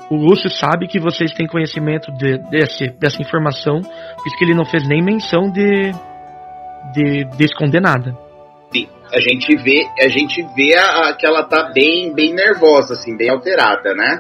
O 0.10 0.16
Lúcio 0.16 0.50
sabe 0.50 0.88
que 0.88 1.00
vocês 1.00 1.32
têm 1.34 1.48
conhecimento 1.48 2.12
de- 2.14 2.38
desse, 2.50 2.88
dessa 3.00 3.22
informação, 3.22 3.82
por 3.82 4.28
isso 4.28 4.38
que 4.38 4.44
ele 4.44 4.54
não 4.54 4.66
fez 4.66 4.88
nem 4.88 5.02
menção 5.02 5.50
de, 5.52 5.92
de, 6.94 7.24
de 7.38 7.46
esconder 7.46 7.82
nada. 7.82 8.16
Sim. 8.74 8.88
A 9.14 9.22
gente 9.22 9.56
vê, 9.58 9.86
a 10.02 10.08
gente 10.10 10.42
vê 10.56 10.76
a, 10.76 11.10
a- 11.10 11.14
que 11.14 11.26
ela 11.26 11.44
tá 11.44 11.72
bem, 11.74 12.14
bem 12.14 12.34
nervosa, 12.34 12.94
assim, 12.96 13.16
bem 13.16 13.30
alterada, 13.30 13.94
né? 13.96 14.20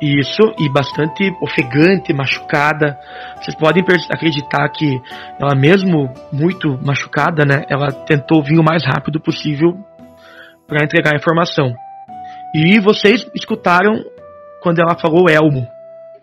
Isso, 0.00 0.42
e 0.58 0.68
bastante 0.70 1.32
ofegante, 1.40 2.12
machucada. 2.12 2.98
Vocês 3.36 3.56
podem 3.56 3.82
acreditar 4.10 4.68
que 4.68 5.00
ela, 5.40 5.54
mesmo 5.54 6.12
muito 6.30 6.78
machucada, 6.84 7.44
né, 7.46 7.64
ela 7.70 7.90
tentou 7.90 8.42
vir 8.42 8.58
o 8.58 8.64
mais 8.64 8.84
rápido 8.84 9.18
possível 9.20 9.72
para 10.66 10.84
entregar 10.84 11.14
a 11.14 11.16
informação. 11.16 11.72
E 12.54 12.78
vocês 12.80 13.26
escutaram 13.34 14.02
quando 14.62 14.80
ela 14.80 14.98
falou 14.98 15.30
elmo. 15.30 15.66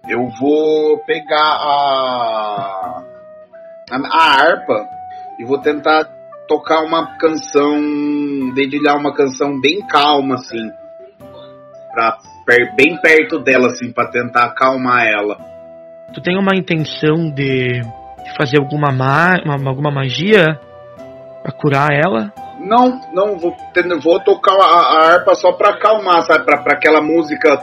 Eu 0.07 0.29
vou 0.39 0.99
pegar 1.05 1.39
a, 1.39 3.01
a, 3.89 3.95
a 3.95 4.33
harpa 4.35 4.85
e 5.39 5.45
vou 5.45 5.59
tentar 5.59 6.05
tocar 6.47 6.81
uma 6.81 7.17
canção, 7.17 7.79
dedilhar 8.53 8.97
uma 8.97 9.13
canção 9.13 9.59
bem 9.59 9.81
calma, 9.87 10.35
assim, 10.35 10.69
per- 11.95 12.32
bem 12.75 12.97
perto 13.01 13.39
dela, 13.39 13.67
assim, 13.67 13.91
pra 13.91 14.07
tentar 14.09 14.45
acalmar 14.45 15.05
ela. 15.07 15.37
Tu 16.13 16.21
tem 16.21 16.37
uma 16.37 16.55
intenção 16.55 17.31
de, 17.33 17.81
fazer 18.37 18.59
alguma, 18.59 18.91
ma 18.91 19.35
uma- 19.45 19.69
alguma 19.69 19.91
magia 19.91 20.59
pra 21.41 21.51
curar 21.51 21.89
ela? 21.91 22.31
Não, 22.59 22.99
não, 23.13 23.37
vou, 23.37 23.55
vou 24.01 24.19
tocar 24.19 24.53
a, 24.53 24.65
a 24.65 25.05
harpa 25.13 25.35
só 25.35 25.51
pra 25.53 25.71
acalmar, 25.71 26.21
sabe? 26.23 26.45
Pra, 26.45 26.57
pra 26.61 26.73
aquela 26.77 27.01
música, 27.01 27.61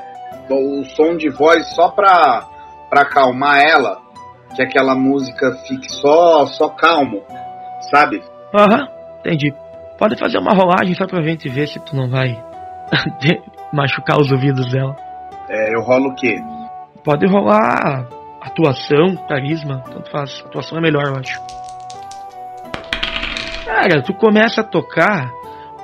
o 0.51 0.85
som 0.85 1.17
de 1.17 1.31
voz 1.31 1.75
só 1.75 1.89
pra, 1.91 2.45
pra 2.91 3.03
acalmar 3.03 3.61
ela. 3.61 3.99
Que 4.55 4.63
aquela 4.63 4.95
música 4.97 5.53
fique 5.69 5.89
só, 5.89 6.45
só 6.47 6.69
calmo, 6.71 7.23
sabe? 7.93 8.21
Aham, 8.55 8.89
entendi. 9.21 9.55
Pode 9.97 10.19
fazer 10.19 10.39
uma 10.39 10.53
rolagem 10.53 10.95
só 10.95 11.07
pra 11.07 11.23
gente 11.23 11.49
ver 11.49 11.69
se 11.69 11.79
tu 11.85 11.95
não 11.95 12.11
vai 12.11 12.37
machucar 13.73 14.19
os 14.21 14.31
ouvidos 14.31 14.71
dela. 14.73 14.97
É, 15.49 15.75
eu 15.75 15.81
rolo 15.83 16.11
o 16.11 16.15
quê? 16.15 16.41
Pode 17.05 17.27
rolar 17.27 18.07
atuação, 18.41 19.17
carisma, 19.29 19.83
tanto 19.91 20.11
faz. 20.11 20.43
Atuação 20.47 20.79
é 20.79 20.81
melhor, 20.81 21.05
eu 21.07 21.17
acho. 21.17 21.41
Cara, 23.65 24.03
tu 24.03 24.15
começa 24.15 24.63
a 24.63 24.65
tocar 24.65 25.31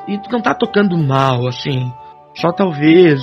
e 0.09 0.18
tu 0.18 0.31
não 0.31 0.40
tá 0.40 0.55
tocando 0.55 0.96
mal, 0.96 1.46
assim. 1.46 1.92
Só 2.35 2.53
talvez 2.53 3.22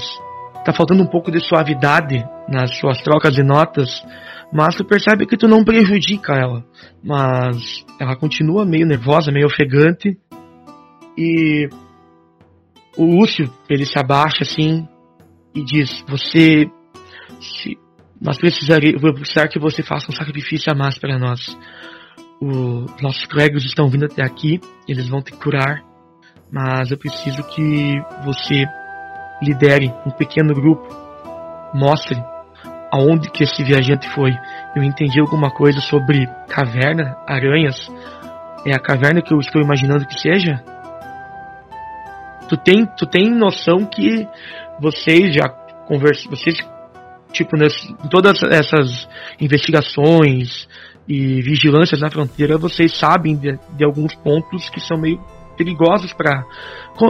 tá 0.63 0.73
faltando 0.73 1.03
um 1.03 1.07
pouco 1.07 1.31
de 1.31 1.39
suavidade 1.39 2.25
nas 2.47 2.77
suas 2.77 3.01
trocas 3.01 3.33
de 3.33 3.43
notas, 3.43 4.03
mas 4.51 4.75
tu 4.75 4.85
percebe 4.85 5.25
que 5.25 5.37
tu 5.37 5.47
não 5.47 5.63
prejudica 5.63 6.33
ela. 6.33 6.63
Mas 7.03 7.85
ela 7.99 8.15
continua 8.15 8.65
meio 8.65 8.85
nervosa, 8.85 9.31
meio 9.31 9.47
ofegante. 9.47 10.17
E 11.17 11.69
o 12.97 13.05
Lúcio, 13.05 13.51
ele 13.69 13.85
se 13.85 13.97
abaixa 13.97 14.43
assim 14.43 14.87
e 15.53 15.63
diz: 15.63 16.03
Você. 16.07 16.69
Se, 17.39 17.77
nós 18.21 18.37
precisarei, 18.37 18.95
vou 18.95 19.13
precisar 19.13 19.49
que 19.49 19.59
você 19.59 19.83
faça 19.83 20.09
um 20.09 20.15
sacrifício 20.15 20.71
a 20.71 20.75
mais 20.75 20.97
para 20.97 21.19
nós. 21.19 21.57
O, 22.41 22.85
nossos 23.01 23.25
colegas 23.25 23.63
estão 23.65 23.89
vindo 23.89 24.05
até 24.05 24.23
aqui, 24.23 24.61
eles 24.87 25.09
vão 25.09 25.21
te 25.21 25.33
curar, 25.33 25.83
mas 26.51 26.91
eu 26.91 26.97
preciso 26.97 27.43
que 27.43 28.01
você 28.23 28.65
lidere 29.41 29.93
um 30.05 30.11
pequeno 30.11 30.53
grupo, 30.53 30.87
mostre 31.73 32.17
aonde 32.93 33.29
que 33.29 33.43
esse 33.43 33.63
viajante 33.63 34.07
foi. 34.09 34.31
Eu 34.75 34.83
entendi 34.83 35.19
alguma 35.19 35.49
coisa 35.49 35.81
sobre 35.81 36.27
caverna, 36.47 37.17
aranhas. 37.27 37.89
É 38.65 38.73
a 38.73 38.79
caverna 38.79 39.21
que 39.21 39.33
eu 39.33 39.39
estou 39.39 39.61
imaginando 39.61 40.05
que 40.05 40.19
seja? 40.19 40.63
Tu 42.47 42.57
tem, 42.57 42.85
tu 42.97 43.05
tem 43.05 43.29
noção 43.29 43.85
que 43.85 44.27
vocês 44.79 45.33
já 45.33 45.49
conversam, 45.87 46.29
vocês 46.29 46.55
tipo 47.31 47.57
nesse, 47.57 47.91
em 47.91 48.07
todas 48.09 48.41
essas 48.43 49.07
investigações 49.39 50.67
e 51.07 51.41
vigilâncias 51.41 51.99
na 51.99 52.09
fronteira, 52.09 52.57
vocês 52.57 52.95
sabem 52.97 53.35
de, 53.35 53.57
de 53.75 53.83
alguns 53.83 54.13
pontos 54.15 54.69
que 54.69 54.79
são 54.79 54.97
meio 54.97 55.19
perigosos 55.57 56.13
para 56.13 56.43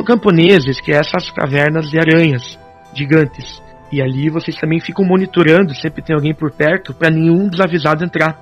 camponeses, 0.05 0.79
que 0.81 0.91
é 0.91 0.95
essas 0.97 1.29
cavernas 1.31 1.89
de 1.89 1.99
aranhas 1.99 2.57
gigantes. 2.93 3.61
E 3.91 4.01
ali 4.01 4.29
vocês 4.29 4.55
também 4.57 4.79
ficam 4.79 5.05
monitorando, 5.05 5.75
sempre 5.75 6.01
tem 6.01 6.15
alguém 6.15 6.33
por 6.33 6.51
perto 6.51 6.93
para 6.93 7.11
nenhum 7.11 7.47
desavisado 7.47 8.03
entrar. 8.03 8.39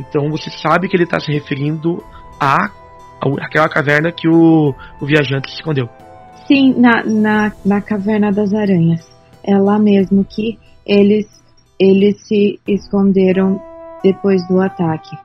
Então 0.00 0.28
você 0.30 0.50
sabe 0.50 0.88
que 0.88 0.96
ele 0.96 1.04
está 1.04 1.20
se 1.20 1.30
referindo 1.32 2.02
a, 2.40 2.66
a 2.66 2.70
aquela 3.40 3.68
caverna 3.68 4.10
que 4.10 4.28
o, 4.28 4.74
o 5.00 5.06
viajante 5.06 5.50
se 5.50 5.56
escondeu. 5.56 5.88
Sim, 6.46 6.74
na, 6.78 7.02
na, 7.04 7.52
na 7.64 7.80
Caverna 7.80 8.30
das 8.30 8.52
Aranhas. 8.52 9.00
É 9.42 9.56
lá 9.56 9.78
mesmo 9.78 10.24
que 10.24 10.58
eles, 10.86 11.26
eles 11.78 12.20
se 12.26 12.60
esconderam 12.66 13.60
depois 14.02 14.46
do 14.48 14.60
ataque. 14.60 15.16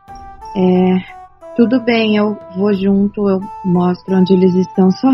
É, 0.56 1.20
tudo 1.56 1.82
bem, 1.84 2.16
eu 2.16 2.38
vou 2.56 2.74
junto, 2.74 3.30
eu 3.30 3.42
mostro 3.66 4.16
onde 4.16 4.34
eles 4.34 4.56
estão, 4.56 4.90
só, 4.92 5.12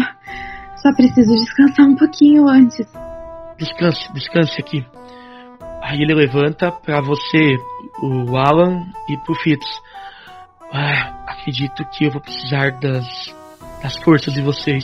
só 0.77 0.93
preciso 0.95 1.33
descansar 1.33 1.87
um 1.87 1.95
pouquinho 1.95 2.47
antes. 2.47 2.85
Descanse, 3.57 4.13
descanse 4.13 4.61
aqui. 4.61 4.85
Aí 5.81 6.01
ele 6.01 6.13
levanta 6.13 6.71
para 6.71 7.01
você, 7.01 7.57
o 8.01 8.37
Alan 8.37 8.85
e 9.09 9.17
pro 9.17 9.33
Fitz. 9.35 9.65
Ah, 10.71 11.25
acredito 11.27 11.83
que 11.85 12.05
eu 12.05 12.11
vou 12.11 12.21
precisar 12.21 12.71
das, 12.79 13.33
das 13.81 13.95
forças 13.97 14.33
de 14.33 14.41
vocês. 14.41 14.83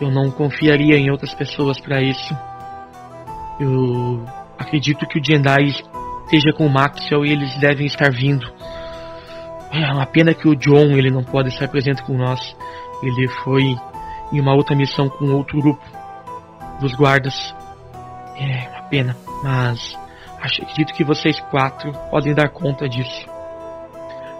Eu 0.00 0.10
não 0.10 0.30
confiaria 0.30 0.96
em 0.96 1.10
outras 1.10 1.34
pessoas 1.34 1.80
para 1.80 2.00
isso. 2.00 2.36
Eu 3.58 4.24
acredito 4.58 5.06
que 5.06 5.18
o 5.18 5.24
Jendai 5.24 5.64
esteja 5.64 6.52
com 6.56 6.66
o 6.66 6.70
Maxwell 6.70 7.24
e 7.24 7.32
eles 7.32 7.56
devem 7.58 7.86
estar 7.86 8.10
vindo. 8.10 8.46
É 9.72 9.92
uma 9.92 10.06
pena 10.06 10.32
que 10.34 10.48
o 10.48 10.56
John 10.56 10.96
ele 10.96 11.10
não 11.10 11.22
pode 11.22 11.48
estar 11.48 11.68
presente 11.68 12.02
com 12.02 12.16
nós. 12.16 12.56
Ele 13.02 13.28
foi 13.44 13.76
em 14.32 14.40
uma 14.40 14.54
outra 14.54 14.76
missão 14.76 15.08
com 15.08 15.32
outro 15.32 15.60
grupo 15.60 15.84
dos 16.80 16.94
guardas. 16.94 17.54
É 18.36 18.68
uma 18.68 18.82
pena, 18.88 19.16
mas 19.42 19.98
acredito 20.40 20.94
que 20.94 21.04
vocês 21.04 21.40
quatro 21.50 21.92
podem 22.10 22.34
dar 22.34 22.48
conta 22.50 22.88
disso. 22.88 23.26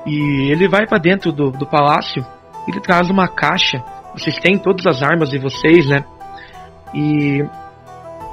E 0.07 0.51
ele 0.51 0.68
vai 0.68 0.87
para 0.87 0.99
dentro 0.99 1.33
do, 1.33 1.51
do 1.51 1.66
palácio. 1.66 2.25
Ele 2.66 2.81
traz 2.81 3.11
uma 3.11 3.29
caixa. 3.29 3.83
Vocês 4.19 4.39
têm 4.39 4.59
todas 4.59 4.87
as 4.87 5.03
armas 5.03 5.31
de 5.31 5.39
vocês, 5.39 5.87
né? 5.87 6.05
E 6.95 7.43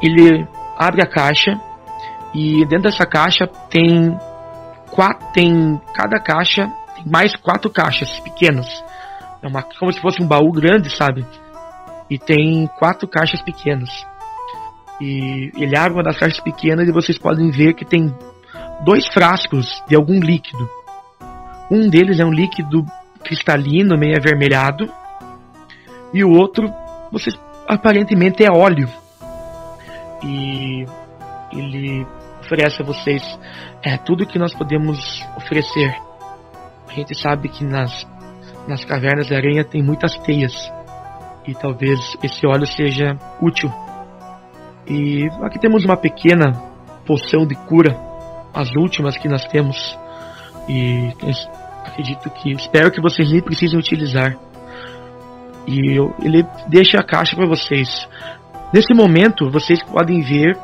ele 0.01 0.47
abre 0.77 1.01
a 1.01 1.07
caixa 1.07 1.59
e 2.33 2.65
dentro 2.65 2.89
dessa 2.89 3.05
caixa 3.05 3.47
tem 3.69 4.17
quatro, 4.91 5.27
tem 5.33 5.79
cada 5.93 6.19
caixa 6.19 6.71
tem 6.95 7.05
mais 7.05 7.35
quatro 7.35 7.69
caixas 7.69 8.19
pequenas. 8.19 8.67
É 9.41 9.47
uma 9.47 9.61
como 9.61 9.91
se 9.91 10.01
fosse 10.01 10.21
um 10.21 10.27
baú 10.27 10.51
grande, 10.51 10.89
sabe? 10.95 11.25
E 12.09 12.17
tem 12.17 12.67
quatro 12.79 13.07
caixas 13.07 13.41
pequenas. 13.41 13.89
E 14.99 15.51
ele 15.55 15.77
abre 15.77 15.93
uma 15.93 16.03
das 16.03 16.17
caixas 16.17 16.39
pequenas 16.39 16.87
e 16.87 16.91
vocês 16.91 17.17
podem 17.17 17.51
ver 17.51 17.73
que 17.73 17.85
tem 17.85 18.13
dois 18.83 19.07
frascos 19.07 19.83
de 19.87 19.95
algum 19.95 20.19
líquido. 20.19 20.69
Um 21.69 21.89
deles 21.89 22.19
é 22.19 22.25
um 22.25 22.31
líquido 22.31 22.85
cristalino, 23.23 23.97
meio 23.97 24.17
avermelhado, 24.17 24.89
e 26.15 26.23
o 26.23 26.31
outro, 26.31 26.73
vocês 27.11 27.37
aparentemente 27.67 28.41
é 28.41 28.49
óleo. 28.49 28.87
E 30.23 30.85
ele 31.51 32.07
oferece 32.39 32.81
a 32.81 32.85
vocês 32.85 33.21
é 33.83 33.97
tudo 33.97 34.25
que 34.25 34.39
nós 34.39 34.55
podemos 34.55 35.21
oferecer. 35.35 35.93
A 36.87 36.93
gente 36.93 37.13
sabe 37.19 37.49
que 37.49 37.65
nas 37.65 38.07
nas 38.65 38.83
cavernas 38.85 39.27
da 39.27 39.35
aranha 39.35 39.63
tem 39.63 39.83
muitas 39.83 40.17
teias 40.19 40.53
e 41.45 41.53
talvez 41.53 41.99
esse 42.23 42.47
óleo 42.47 42.65
seja 42.65 43.17
útil. 43.41 43.69
E 44.87 45.27
aqui 45.43 45.59
temos 45.59 45.83
uma 45.83 45.97
pequena 45.97 46.53
poção 47.05 47.45
de 47.45 47.55
cura, 47.55 47.95
as 48.53 48.73
últimas 48.75 49.17
que 49.17 49.27
nós 49.27 49.45
temos. 49.47 49.77
E 50.67 51.13
acredito 51.85 52.29
que 52.29 52.53
espero 52.53 52.89
que 52.89 53.01
vocês 53.01 53.29
nem 53.29 53.41
precisem 53.41 53.77
utilizar. 53.77 54.44
E 55.67 55.97
eu, 55.97 56.13
ele 56.21 56.45
deixa 56.67 56.99
a 56.99 57.03
caixa 57.03 57.35
para 57.35 57.47
vocês. 57.47 58.07
Nesse 58.73 58.93
momento, 58.93 59.49
vocês 59.49 59.81
podem 59.83 60.21
ver 60.21 60.57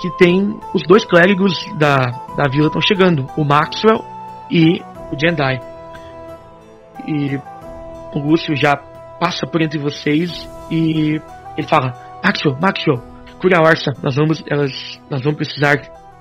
que 0.00 0.10
tem 0.18 0.58
os 0.74 0.82
dois 0.82 1.04
clérigos 1.04 1.54
da, 1.78 1.96
da 2.36 2.48
vila 2.50 2.66
estão 2.66 2.80
chegando, 2.80 3.26
o 3.36 3.44
Maxwell 3.44 4.04
e 4.50 4.80
o 5.10 5.18
Jendai. 5.18 5.60
E 7.06 7.36
o 8.14 8.18
Lúcio 8.18 8.54
já 8.54 8.76
passa 9.18 9.46
por 9.46 9.62
entre 9.62 9.78
vocês 9.78 10.48
e 10.70 11.20
ele 11.56 11.66
fala: 11.66 11.92
Maxwell, 12.22 12.56
Maxwell, 12.60 13.02
cura 13.40 13.58
a 13.58 13.62
Orsa, 13.62 13.92
nós 14.02 14.16
vamos, 14.16 14.42
elas, 14.48 15.00
nós 15.10 15.22
vamos 15.22 15.36
precisar 15.36 15.76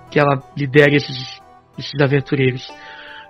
que 0.09 0.19
ela 0.19 0.41
lidere 0.55 0.95
esses, 0.95 1.41
esses 1.77 1.99
aventureiros. 2.01 2.71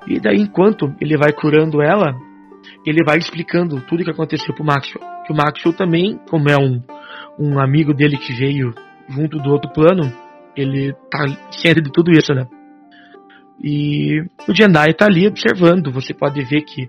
E 0.07 0.19
daí, 0.19 0.37
enquanto 0.37 0.93
ele 1.01 1.17
vai 1.17 1.31
curando 1.31 1.81
ela, 1.81 2.13
ele 2.85 3.03
vai 3.03 3.17
explicando 3.17 3.81
tudo 3.81 4.01
o 4.01 4.03
que 4.03 4.11
aconteceu 4.11 4.53
pro 4.53 4.63
Maxwell. 4.63 5.03
Que 5.25 5.33
o 5.33 5.35
Maxwell 5.35 5.75
também, 5.75 6.19
como 6.29 6.49
é 6.49 6.57
um, 6.57 6.81
um 7.39 7.59
amigo 7.59 7.93
dele 7.93 8.17
que 8.17 8.33
veio 8.33 8.73
junto 9.09 9.39
do 9.39 9.49
outro 9.49 9.71
plano, 9.71 10.11
ele 10.55 10.93
tá 11.09 11.25
ciente 11.51 11.81
de 11.81 11.91
tudo 11.91 12.11
isso, 12.11 12.33
né? 12.33 12.47
E 13.61 14.21
o 14.47 14.53
Jendai 14.53 14.93
tá 14.93 15.05
ali 15.05 15.27
observando. 15.27 15.91
Você 15.91 16.13
pode 16.13 16.43
ver 16.43 16.61
que 16.61 16.87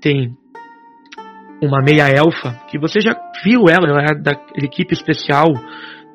tem 0.00 0.36
uma 1.62 1.82
meia 1.82 2.08
elfa 2.08 2.52
que 2.68 2.78
você 2.78 3.00
já 3.00 3.16
viu 3.42 3.64
ela, 3.68 3.88
ela 3.88 4.02
é 4.02 4.14
da 4.14 4.32
equipe 4.56 4.92
especial 4.92 5.52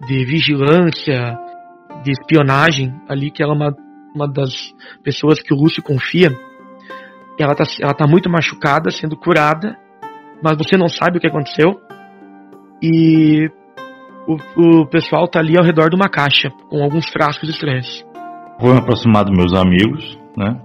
de 0.08 0.26
vigilância, 0.26 1.38
de 2.04 2.12
espionagem 2.12 2.94
ali, 3.08 3.32
que 3.32 3.44
ela 3.44 3.54
é 3.54 3.56
uma, 3.56 3.76
uma 4.16 4.28
das 4.28 4.74
pessoas 5.04 5.42
que 5.42 5.54
o 5.54 5.58
Lúcio 5.58 5.84
confia. 5.84 6.32
Ela 7.40 7.56
tá, 7.56 7.64
ela 7.80 7.94
tá 7.94 8.08
muito 8.08 8.30
machucada, 8.30 8.92
sendo 8.92 9.16
curada, 9.18 9.78
mas 10.44 10.58
você 10.58 10.78
não 10.78 10.88
sabe 10.88 11.18
o 11.18 11.22
que 11.22 11.28
aconteceu. 11.28 11.80
E 12.82 13.50
o, 14.28 14.82
o 14.82 14.86
pessoal 14.88 15.28
tá 15.28 15.40
ali 15.40 15.58
ao 15.58 15.66
redor 15.66 15.90
de 15.90 15.96
uma 15.96 16.10
caixa, 16.10 16.50
com 16.70 16.84
alguns 16.84 17.10
frascos 17.10 17.50
estranhos. 17.50 18.06
Vou 18.60 18.74
me 18.74 18.80
aproximar 18.80 19.26
dos 19.26 19.36
meus 19.36 19.54
amigos, 19.54 20.18
né? 20.38 20.62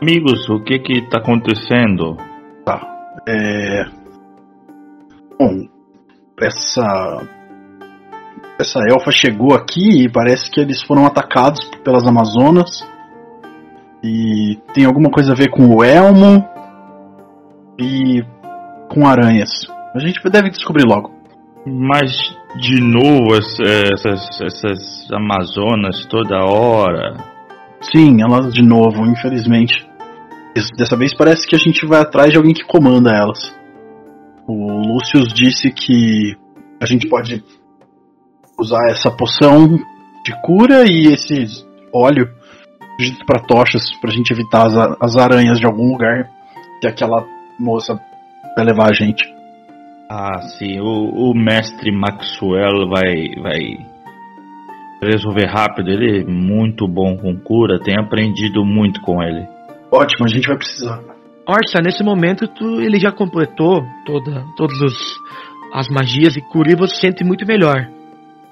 Amigos, 0.00 0.48
o 0.48 0.60
que 0.60 0.78
que 0.78 1.08
tá 1.08 1.18
acontecendo? 1.18 2.16
Tá. 2.64 2.80
É. 3.28 3.84
Bom, 5.38 5.68
essa. 6.40 7.28
Essa 8.60 8.80
elfa 8.88 9.10
chegou 9.10 9.54
aqui 9.54 10.04
e 10.04 10.08
parece 10.08 10.50
que 10.50 10.60
eles 10.60 10.82
foram 10.82 11.06
atacados 11.06 11.64
pelas 11.82 12.06
Amazonas. 12.06 12.86
E 14.02 14.58
tem 14.74 14.84
alguma 14.84 15.10
coisa 15.10 15.32
a 15.32 15.36
ver 15.36 15.48
com 15.48 15.76
o 15.76 15.84
elmo 15.84 16.44
e 17.78 18.22
com 18.88 19.06
aranhas. 19.06 19.50
A 19.94 19.98
gente 19.98 20.20
deve 20.28 20.50
descobrir 20.50 20.84
logo. 20.84 21.12
Mas 21.64 22.10
de 22.56 22.80
novo 22.80 23.34
essas, 23.34 24.40
essas 24.40 25.08
Amazonas 25.12 26.04
toda 26.06 26.44
hora. 26.44 27.16
Sim, 27.92 28.22
elas 28.22 28.52
de 28.52 28.62
novo, 28.62 29.06
infelizmente. 29.06 29.86
Dessa 30.76 30.96
vez 30.96 31.14
parece 31.16 31.46
que 31.46 31.56
a 31.56 31.58
gente 31.58 31.86
vai 31.86 32.00
atrás 32.00 32.30
de 32.30 32.36
alguém 32.36 32.52
que 32.52 32.64
comanda 32.64 33.10
elas. 33.10 33.54
O 34.46 34.94
Lúcio 34.94 35.22
disse 35.32 35.70
que 35.70 36.36
a 36.80 36.86
gente 36.86 37.08
pode 37.08 37.42
usar 38.58 38.90
essa 38.90 39.10
poção 39.10 39.78
de 40.24 40.42
cura 40.42 40.84
e 40.84 41.12
esse 41.12 41.64
óleo 41.92 42.28
para 43.26 43.42
tochas 43.42 43.82
pra 44.00 44.10
gente 44.10 44.32
evitar 44.32 44.66
as, 44.66 44.96
as 45.00 45.16
aranhas 45.16 45.58
de 45.58 45.66
algum 45.66 45.92
lugar 45.92 46.28
que 46.80 46.86
aquela 46.86 47.24
moça 47.58 47.98
vai 48.56 48.64
levar 48.64 48.90
a 48.90 48.92
gente. 48.92 49.24
Ah, 50.10 50.42
sim. 50.58 50.78
O, 50.80 51.30
o 51.30 51.34
mestre 51.34 51.90
Maxwell 51.90 52.88
vai, 52.88 53.34
vai 53.40 53.78
resolver 55.02 55.46
rápido. 55.46 55.90
Ele 55.90 56.20
é 56.20 56.24
muito 56.24 56.86
bom 56.86 57.16
com 57.16 57.38
cura. 57.38 57.80
Tem 57.80 57.98
aprendido 57.98 58.64
muito 58.64 59.00
com 59.00 59.22
ele. 59.22 59.46
Ótimo, 59.90 60.26
a 60.26 60.28
gente 60.28 60.46
vai 60.46 60.56
precisar. 60.56 61.00
Orsa, 61.46 61.80
nesse 61.82 62.04
momento 62.04 62.46
tu, 62.46 62.80
ele 62.80 63.00
já 63.00 63.10
completou 63.10 63.82
toda, 64.06 64.44
todas 64.56 64.78
as 65.72 65.88
magias 65.88 66.36
e 66.36 66.40
cura 66.40 66.72
e 66.72 66.76
você 66.76 66.94
se 66.94 67.00
sente 67.00 67.24
muito 67.24 67.46
melhor. 67.46 67.88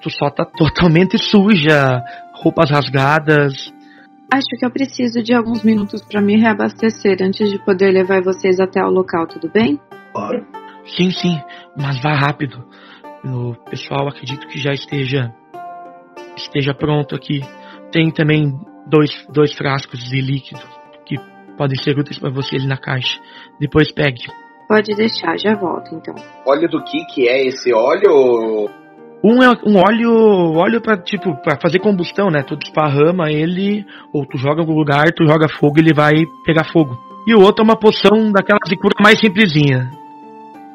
Tu 0.03 0.11
só 0.11 0.31
tá 0.31 0.45
totalmente 0.45 1.19
suja, 1.19 2.03
roupas 2.35 2.71
rasgadas. 2.71 3.73
Acho 4.33 4.47
que 4.59 4.65
eu 4.65 4.71
preciso 4.71 5.23
de 5.23 5.35
alguns 5.35 5.65
minutos 5.65 6.03
para 6.03 6.21
me 6.21 6.37
reabastecer 6.37 7.19
antes 7.21 7.51
de 7.51 7.59
poder 7.65 7.91
levar 7.91 8.23
vocês 8.23 8.61
até 8.61 8.81
o 8.81 8.89
local, 8.89 9.27
tudo 9.27 9.51
bem? 9.51 9.81
Claro. 10.13 10.47
Sim, 10.97 11.11
sim, 11.11 11.41
mas 11.77 12.01
vá 12.01 12.15
rápido. 12.15 12.65
O 13.25 13.55
pessoal 13.69 14.09
acredito 14.09 14.47
que 14.47 14.59
já 14.59 14.73
esteja 14.73 15.35
esteja 16.37 16.73
pronto 16.73 17.15
aqui. 17.15 17.41
Tem 17.93 18.11
também 18.11 18.53
dois, 18.87 19.11
dois 19.33 19.53
frascos 19.55 19.99
de 19.99 20.21
líquido 20.21 20.61
que 21.05 21.17
podem 21.59 21.77
ser 21.83 21.99
úteis 21.99 22.19
para 22.19 22.31
vocês 22.31 22.65
na 22.65 22.77
caixa. 22.77 23.21
Depois 23.59 23.93
pegue. 23.93 24.23
Pode 24.69 24.95
deixar, 24.95 25.37
já 25.37 25.55
volto 25.55 25.95
então. 25.95 26.15
Óleo 26.47 26.69
do 26.69 26.83
que 26.85 27.05
que 27.07 27.29
é 27.29 27.47
esse 27.47 27.75
óleo? 27.75 28.71
Um 29.23 29.43
é 29.43 29.49
um 29.67 29.77
óleo, 29.77 30.57
óleo 30.57 30.81
para 30.81 30.97
tipo 30.97 31.37
para 31.43 31.59
fazer 31.61 31.79
combustão, 31.79 32.29
né? 32.29 32.43
Tu 32.43 32.57
esparrama 32.65 33.31
ele 33.31 33.85
ou 34.13 34.25
tu 34.25 34.39
joga 34.39 34.57
em 34.57 34.61
algum 34.61 34.75
lugar, 34.75 35.13
tu 35.15 35.27
joga 35.27 35.47
fogo, 35.49 35.79
ele 35.79 35.93
vai 35.93 36.15
pegar 36.45 36.65
fogo. 36.73 36.99
E 37.27 37.35
o 37.35 37.43
outro 37.43 37.63
é 37.63 37.65
uma 37.65 37.77
poção 37.77 38.33
daquelas 38.33 38.69
de 38.69 38.77
cura 38.77 38.95
mais 39.01 39.21
simplesinha. 39.21 39.91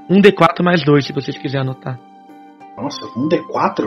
Um 0.09 0.21
D4 0.21 0.63
mais 0.63 0.83
2, 0.83 1.07
se 1.07 1.13
vocês 1.13 1.37
quiserem 1.37 1.67
anotar. 1.67 1.99
Nossa, 2.77 3.03
um 3.17 3.27
D4? 3.27 3.85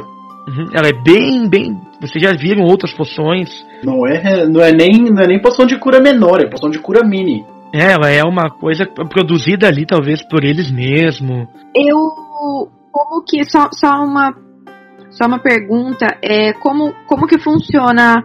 Uhum, 0.48 0.66
ela 0.72 0.88
é 0.88 0.92
bem, 0.92 1.48
bem. 1.48 1.80
Vocês 2.00 2.24
já 2.24 2.32
viram 2.32 2.64
outras 2.64 2.92
poções. 2.92 3.64
Não 3.84 4.06
é, 4.06 4.46
não 4.46 4.62
é 4.62 4.72
nem, 4.72 5.10
não 5.12 5.22
é 5.22 5.26
nem 5.26 5.40
poção 5.40 5.66
de 5.66 5.78
cura 5.78 6.00
menor, 6.00 6.40
é 6.40 6.48
poção 6.48 6.70
de 6.70 6.78
cura 6.78 7.06
mini. 7.06 7.44
É, 7.72 7.92
ela 7.92 8.08
é 8.08 8.22
uma 8.24 8.50
coisa 8.50 8.86
produzida 8.86 9.68
ali, 9.68 9.84
talvez, 9.84 10.22
por 10.26 10.42
eles 10.42 10.70
mesmo. 10.70 11.46
Eu. 11.74 12.68
Como 12.90 13.22
que. 13.24 13.44
Só, 13.44 13.68
só 13.72 14.02
uma. 14.02 14.34
Só 15.10 15.26
uma 15.26 15.38
pergunta. 15.38 16.06
É, 16.22 16.52
como, 16.54 16.94
como 17.06 17.26
que 17.26 17.38
funciona 17.38 18.24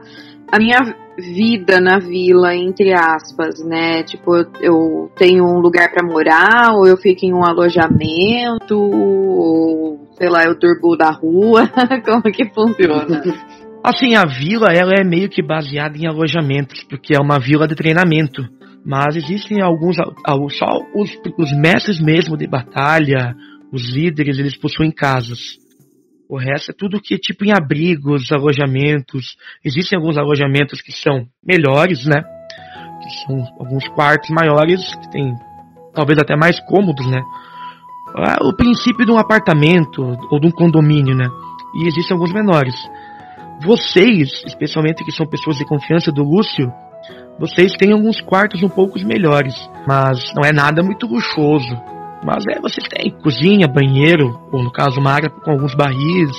a 0.51 0.59
minha 0.59 0.79
vida 1.17 1.79
na 1.79 1.99
vila, 1.99 2.55
entre 2.55 2.93
aspas, 2.93 3.63
né? 3.63 4.03
Tipo, 4.03 4.35
eu, 4.61 5.11
tenho 5.15 5.45
um 5.45 5.59
lugar 5.59 5.91
para 5.91 6.05
morar, 6.05 6.73
ou 6.75 6.87
eu 6.87 6.97
fico 6.97 7.25
em 7.25 7.33
um 7.33 7.43
alojamento, 7.43 8.77
ou 8.77 10.07
sei 10.17 10.29
lá, 10.29 10.43
eu 10.43 10.57
durmo 10.57 10.97
da 10.97 11.11
rua. 11.11 11.69
Como 12.05 12.23
que 12.23 12.49
funciona? 12.53 13.21
Assim, 13.83 14.15
a 14.15 14.25
vila 14.25 14.67
ela 14.73 14.93
é 14.97 15.03
meio 15.03 15.27
que 15.27 15.41
baseada 15.41 15.97
em 15.97 16.07
alojamentos, 16.07 16.83
porque 16.83 17.13
é 17.13 17.19
uma 17.19 17.37
vila 17.37 17.67
de 17.67 17.75
treinamento. 17.75 18.41
Mas 18.85 19.15
existem 19.15 19.61
alguns, 19.61 19.97
só 19.97 20.79
os, 20.95 21.09
os 21.37 21.51
mestres 21.51 21.99
mesmo 21.99 22.37
de 22.37 22.47
batalha, 22.47 23.35
os 23.73 23.93
líderes, 23.93 24.37
eles 24.39 24.57
possuem 24.57 24.91
casas. 24.91 25.57
O 26.33 26.37
resto 26.39 26.71
é 26.71 26.73
tudo 26.75 26.99
que 26.99 27.13
é 27.13 27.17
tipo 27.19 27.45
em 27.45 27.51
abrigos, 27.51 28.31
alojamentos. 28.31 29.37
Existem 29.63 29.99
alguns 29.99 30.17
alojamentos 30.17 30.81
que 30.81 30.91
são 30.91 31.27
melhores, 31.45 32.07
né? 32.07 32.23
Que 33.03 33.09
são 33.23 33.37
alguns 33.59 33.87
quartos 33.89 34.31
maiores, 34.31 34.95
que 34.95 35.11
tem 35.11 35.31
talvez 35.93 36.17
até 36.17 36.35
mais 36.35 36.59
cômodos, 36.61 37.05
né? 37.05 37.21
Ah, 38.17 38.37
o 38.41 38.51
princípio 38.51 39.05
de 39.05 39.11
um 39.11 39.19
apartamento 39.19 40.01
ou 40.31 40.39
de 40.39 40.47
um 40.47 40.51
condomínio, 40.51 41.15
né? 41.15 41.27
E 41.75 41.87
existem 41.87 42.15
alguns 42.15 42.33
menores. 42.33 42.73
Vocês, 43.61 44.43
especialmente 44.43 45.05
que 45.05 45.11
são 45.11 45.27
pessoas 45.27 45.57
de 45.57 45.65
confiança 45.67 46.11
do 46.11 46.23
Lúcio, 46.23 46.67
vocês 47.39 47.73
têm 47.73 47.91
alguns 47.93 48.19
quartos 48.21 48.63
um 48.63 48.69
pouco 48.69 48.97
melhores, 49.05 49.53
mas 49.87 50.33
não 50.35 50.43
é 50.43 50.51
nada 50.51 50.81
muito 50.81 51.05
luxuoso. 51.05 51.92
Mas 52.25 52.43
é, 52.49 52.59
vocês 52.59 52.87
têm 52.87 53.11
cozinha, 53.21 53.67
banheiro, 53.67 54.39
ou 54.51 54.63
no 54.63 54.71
caso 54.71 54.99
uma 54.99 55.11
área 55.11 55.29
com 55.29 55.51
alguns 55.51 55.75
barris, 55.75 56.31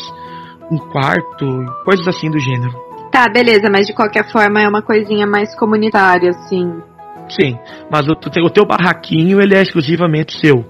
um 0.71 0.79
quarto, 0.79 1.47
coisas 1.85 2.07
assim 2.09 2.31
do 2.31 2.39
gênero. 2.39 2.73
Tá, 3.13 3.29
beleza, 3.29 3.69
mas 3.71 3.87
de 3.87 3.95
qualquer 3.95 4.31
forma 4.33 4.61
é 4.61 4.69
uma 4.69 4.83
coisinha 4.83 5.27
mais 5.27 5.55
comunitária, 5.57 6.31
assim. 6.31 6.81
Sim, 7.29 7.57
mas 7.91 8.07
o, 8.09 8.13
o 8.13 8.51
teu 8.51 8.67
barraquinho 8.67 9.41
ele 9.41 9.55
é 9.55 9.63
exclusivamente 9.63 10.39
seu. 10.39 10.65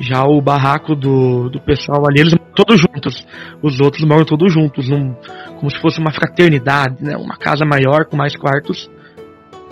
Já 0.00 0.24
o 0.24 0.40
barraco 0.40 0.94
do, 0.94 1.48
do 1.48 1.60
pessoal 1.60 2.06
ali, 2.06 2.20
eles 2.20 2.32
moram 2.32 2.52
todos 2.54 2.80
juntos. 2.80 3.26
Os 3.62 3.80
outros 3.80 4.04
moram 4.04 4.24
todos 4.24 4.52
juntos, 4.52 4.88
num, 4.88 5.14
como 5.56 5.70
se 5.70 5.80
fosse 5.80 5.98
uma 5.98 6.12
fraternidade, 6.12 7.02
né? 7.02 7.16
Uma 7.16 7.36
casa 7.36 7.64
maior 7.64 8.04
com 8.04 8.16
mais 8.16 8.36
quartos 8.36 8.88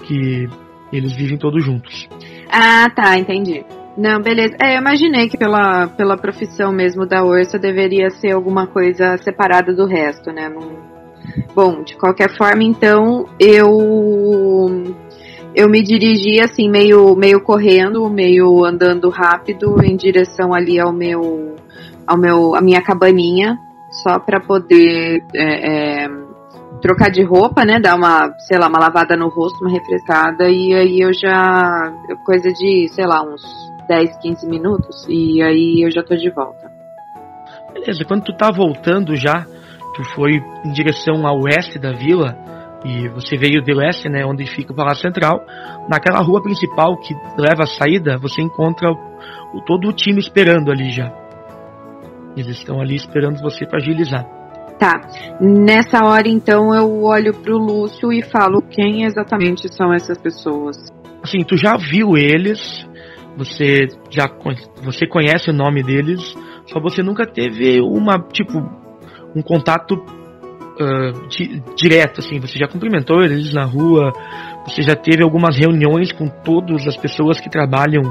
que 0.05 0.49
eles 0.93 1.13
vivem 1.15 1.39
todos 1.39 1.65
juntos. 1.65 2.09
Ah, 2.51 2.89
tá, 2.91 3.17
entendi. 3.17 3.65
Não, 3.97 4.21
beleza. 4.21 4.55
É, 4.61 4.77
eu 4.77 4.81
imaginei 4.81 5.29
que 5.29 5.39
pela, 5.39 5.87
pela 5.89 6.19
profissão 6.19 6.71
mesmo 6.71 7.07
da 7.07 7.25
Ursa 7.25 7.59
deveria 7.59 8.11
ser 8.11 8.33
alguma 8.33 8.67
coisa 8.67 9.17
separada 9.19 9.73
do 9.73 9.87
resto, 9.87 10.31
né? 10.31 10.49
Não... 10.49 10.97
Bom, 11.55 11.83
de 11.83 11.97
qualquer 11.97 12.37
forma, 12.37 12.63
então, 12.63 13.27
eu 13.41 14.95
eu 15.55 15.71
me 15.71 15.83
dirigi 15.83 16.41
assim 16.41 16.69
meio 16.69 17.17
meio 17.17 17.41
correndo, 17.41 18.09
meio 18.11 18.65
andando 18.65 19.09
rápido 19.09 19.83
em 19.83 19.97
direção 19.97 20.53
ali 20.53 20.79
ao 20.79 20.93
meu 20.93 21.57
ao 22.07 22.19
meu, 22.19 22.55
a 22.55 22.61
minha 22.61 22.83
cabaninha, 22.83 23.59
só 24.03 24.19
para 24.19 24.39
poder 24.39 25.25
é, 25.35 26.05
é, 26.05 26.09
trocar 26.81 27.11
de 27.11 27.25
roupa, 27.25 27.65
né? 27.65 27.81
Dar 27.81 27.97
uma, 27.97 28.33
sei 28.47 28.59
lá, 28.59 28.69
uma 28.69 28.79
lavada 28.79 29.17
no 29.17 29.29
rosto, 29.29 29.65
uma 29.65 29.73
refrescada, 29.73 30.49
e 30.49 30.75
aí 30.75 31.01
eu 31.01 31.13
já. 31.13 31.93
coisa 32.25 32.51
de, 32.53 32.89
sei 32.93 33.07
lá, 33.07 33.23
uns 33.23 33.43
10, 33.89 34.19
15 34.19 34.49
minutos, 34.49 35.07
e 35.09 35.43
aí 35.43 35.83
eu 35.85 35.91
já 35.91 36.03
tô 36.03 36.15
de 36.17 36.31
volta. 36.31 36.71
Beleza, 37.73 38.05
quando 38.07 38.25
tu 38.25 38.37
tá 38.37 38.51
voltando 38.51 39.15
já, 39.17 39.45
tu 39.95 40.05
foi 40.15 40.33
em 40.65 40.73
direção 40.73 41.27
ao 41.27 41.41
oeste 41.43 41.79
da 41.79 41.93
vila, 41.93 42.37
e 42.85 43.09
você 43.09 43.37
veio 43.37 43.63
de 43.63 43.75
leste, 43.75 44.09
né, 44.09 44.25
onde 44.25 44.47
fica 44.47 44.73
o 44.73 44.77
Palácio 44.77 45.03
Central. 45.03 45.45
Naquela 45.89 46.21
rua 46.21 46.41
principal 46.43 46.97
que 46.99 47.15
leva 47.37 47.65
à 47.65 47.67
saída, 47.67 48.17
você 48.17 48.43
encontra 48.43 48.91
o, 48.91 49.61
todo 49.65 49.89
o 49.89 49.93
time 49.93 50.21
esperando 50.21 50.71
ali 50.71 50.91
já. 50.91 51.13
Eles 52.37 52.59
estão 52.59 52.81
ali 52.81 52.95
esperando 52.95 53.41
você 53.41 53.67
para 53.67 53.79
agilizar. 53.79 54.25
Tá. 54.79 55.01
Nessa 55.41 56.05
hora, 56.05 56.29
então, 56.29 56.75
eu 56.75 57.03
olho 57.03 57.33
pro 57.33 57.57
Lúcio 57.57 58.13
e 58.13 58.23
falo 58.23 58.61
quem 58.63 59.05
exatamente 59.05 59.73
são 59.75 59.93
essas 59.93 60.19
pessoas. 60.19 60.77
Assim, 61.23 61.43
tu 61.43 61.57
já 61.57 61.77
viu 61.77 62.17
eles, 62.17 62.87
você 63.37 63.87
já 64.11 64.29
você 64.83 65.07
conhece 65.07 65.51
o 65.51 65.53
nome 65.53 65.83
deles, 65.83 66.21
só 66.67 66.81
você 66.81 67.03
nunca 67.03 67.27
teve 67.27 67.81
uma, 67.81 68.19
tipo, 68.33 68.59
um 69.35 69.43
contato 69.43 69.95
uh, 69.95 71.29
di 71.29 71.63
direto, 71.77 72.21
assim, 72.21 72.41
você 72.41 72.59
já 72.59 72.67
cumprimentou 72.67 73.23
eles 73.23 73.53
na 73.53 73.65
rua, 73.65 74.13
você 74.67 74.83
já 74.83 74.97
teve 74.97 75.23
algumas 75.23 75.57
reuniões 75.57 76.13
com 76.13 76.29
todas 76.29 76.87
as 76.87 76.97
pessoas 76.97 77.39
que 77.41 77.51
trabalham 77.51 78.03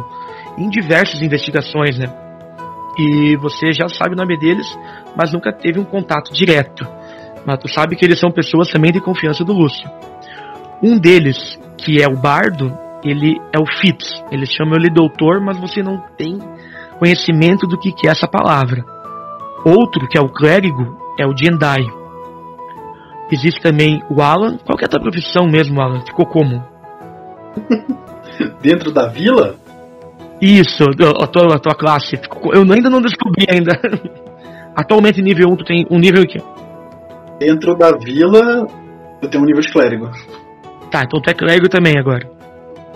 em 0.57 0.69
diversas 0.69 1.21
investigações, 1.21 1.97
né? 1.97 2.05
E 2.97 3.35
você 3.37 3.73
já 3.73 3.89
sabe 3.89 4.13
o 4.13 4.17
nome 4.17 4.37
deles, 4.39 4.67
mas 5.17 5.33
nunca 5.33 5.51
teve 5.51 5.79
um 5.79 5.83
contato 5.83 6.31
direto. 6.31 6.87
Mas 7.45 7.59
tu 7.59 7.67
sabe 7.67 7.95
que 7.95 8.05
eles 8.05 8.19
são 8.19 8.31
pessoas 8.31 8.69
também 8.69 8.91
de 8.91 9.01
confiança 9.01 9.43
do 9.43 9.51
Lúcio. 9.51 9.89
Um 10.81 10.97
deles, 10.97 11.59
que 11.77 12.01
é 12.01 12.07
o 12.07 12.15
Bardo, 12.15 12.84
ele 13.05 13.39
é 13.53 13.59
o 13.59 13.65
Fitz. 13.79 14.23
Eles 14.31 14.49
chamam 14.49 14.75
ele 14.75 14.89
doutor, 14.89 15.39
mas 15.39 15.59
você 15.59 15.83
não 15.83 16.03
tem 16.17 16.39
conhecimento 16.97 17.67
do 17.67 17.77
que, 17.77 17.91
que 17.91 18.07
é 18.07 18.11
essa 18.11 18.27
palavra. 18.27 18.83
Outro, 19.63 20.07
que 20.07 20.17
é 20.17 20.21
o 20.21 20.29
clérigo, 20.29 20.97
é 21.19 21.25
o 21.25 21.37
Jendai. 21.37 21.85
Existe 23.31 23.61
também 23.61 24.01
o 24.09 24.21
Alan. 24.21 24.57
Qual 24.57 24.77
que 24.77 24.83
é 24.83 24.87
a 24.87 24.89
tua 24.89 25.01
profissão 25.01 25.45
mesmo, 25.45 25.79
Alan? 25.79 26.01
Ficou 26.01 26.25
como? 26.25 26.63
Dentro 28.61 28.91
da 28.91 29.07
vila? 29.07 29.55
Isso, 30.41 30.83
a 30.83 31.27
tua, 31.27 31.55
a 31.55 31.59
tua 31.59 31.75
classe. 31.75 32.19
Eu 32.53 32.61
ainda 32.61 32.89
não 32.89 33.01
descobri 33.01 33.45
ainda. 33.49 33.71
Atualmente 34.75 35.21
nível 35.21 35.49
1 35.49 35.55
tu 35.55 35.63
tem 35.63 35.87
um 35.89 35.97
nível 35.97 36.23
que 36.23 36.37
Dentro 37.39 37.75
da 37.75 37.91
vila 37.97 38.67
eu 39.21 39.29
tenho 39.29 39.43
um 39.43 39.45
nível 39.45 39.61
de 39.61 39.71
clérigo. 39.71 40.09
Tá, 40.91 41.03
então 41.05 41.21
tu 41.21 41.29
é 41.29 41.33
clérigo 41.33 41.69
também 41.69 41.97
agora. 41.97 42.34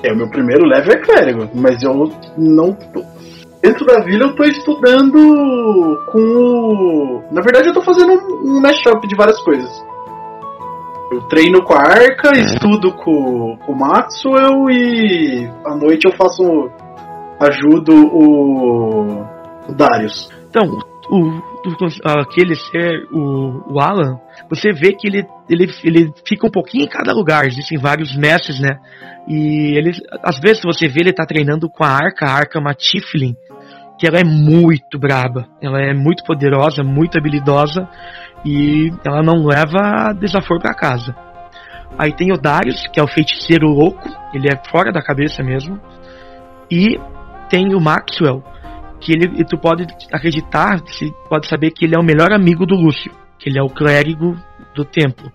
É, 0.04 0.14
o 0.14 0.16
meu 0.16 0.30
primeiro 0.30 0.66
level 0.66 0.93
é 0.93 1.02
clérigo, 1.02 1.50
mas 1.54 1.82
eu 1.84 1.93
não 2.38 2.74
tô... 2.74 3.04
Dentro 3.62 3.86
da 3.86 4.00
vila 4.00 4.28
eu 4.28 4.36
tô 4.36 4.43
estudando 4.43 6.00
com 6.12 6.20
o... 6.20 7.24
Na 7.32 7.41
verdade 7.41 7.68
eu 7.68 7.74
tô 7.74 7.82
fazendo 7.82 8.14
um 8.43 8.62
mashup 8.62 9.06
de 9.06 9.16
várias 9.16 9.39
coisas. 9.41 9.70
Eu 11.12 11.22
treino 11.24 11.64
com 11.64 11.74
a 11.74 11.80
Arca, 11.80 12.30
é. 12.36 12.39
estudo 12.39 12.93
com, 12.93 13.58
com 13.66 13.72
o 13.72 13.76
Maxwell 13.76 14.70
e 14.70 15.50
à 15.66 15.76
noite 15.76 16.06
eu 16.06 16.12
faço. 16.14 16.70
ajudo 17.39 17.93
o. 17.95 19.24
o 19.68 19.74
Darius. 19.74 20.30
Então, 20.50 20.78
o, 21.10 21.41
aquele 22.03 22.55
ser, 22.55 23.05
o, 23.12 23.74
o 23.74 23.80
Alan, 23.80 24.20
você 24.49 24.72
vê 24.72 24.93
que 24.93 25.07
ele, 25.07 25.26
ele, 25.49 25.72
ele 25.84 26.14
fica 26.26 26.47
um 26.47 26.51
pouquinho 26.51 26.86
em 26.86 26.89
cada 26.89 27.14
lugar, 27.14 27.45
existem 27.45 27.78
vários 27.78 28.16
mestres, 28.16 28.60
né? 28.60 28.80
E 29.28 29.78
ele, 29.78 29.91
às 30.24 30.39
vezes 30.39 30.64
você 30.64 30.88
vê 30.88 31.01
ele 31.01 31.14
tá 31.14 31.26
treinando 31.26 31.70
com 31.70 31.84
a 31.84 31.89
Arca, 31.89 32.26
a 32.26 32.34
Arca 32.34 32.57
é 32.57 32.62
uma 32.62 32.74
Tiflin, 32.74 33.36
que 33.99 34.07
ela 34.07 34.20
é 34.20 34.24
muito 34.24 34.97
braba, 34.97 35.47
ela 35.62 35.82
é 35.82 35.93
muito 35.93 36.24
poderosa, 36.24 36.82
muito 36.84 37.18
habilidosa, 37.18 37.88
e 38.45 38.91
ela 39.05 39.22
não 39.22 39.45
leva 39.45 40.14
desaforo 40.14 40.62
para 40.62 40.74
casa. 40.74 41.14
Aí 41.97 42.14
tem 42.14 42.32
o 42.32 42.38
Darius, 42.38 42.88
que 42.88 42.99
é 42.99 43.03
o 43.03 43.07
feiticeiro 43.07 43.68
louco, 43.68 44.07
ele 44.34 44.47
é 44.47 44.55
fora 44.72 44.91
da 44.91 45.01
cabeça 45.01 45.43
mesmo. 45.43 45.80
E 46.72 46.97
tem 47.49 47.76
o 47.76 47.82
Maxwell, 47.82 48.43
que 49.00 49.14
ele, 49.14 49.43
tu 49.45 49.58
pode 49.58 49.86
acreditar, 50.12 50.82
pode 51.30 51.47
saber 51.47 51.72
que 51.72 51.86
ele 51.86 51.95
é 51.95 52.00
o 52.00 52.04
melhor 52.04 52.34
amigo 52.34 52.66
do 52.66 52.76
Lúcio, 52.76 53.12
que 53.38 53.50
ele 53.50 53.60
é 53.60 53.64
o 53.64 53.70
clérigo 53.70 54.36
do 54.76 54.84
templo. 54.84 55.32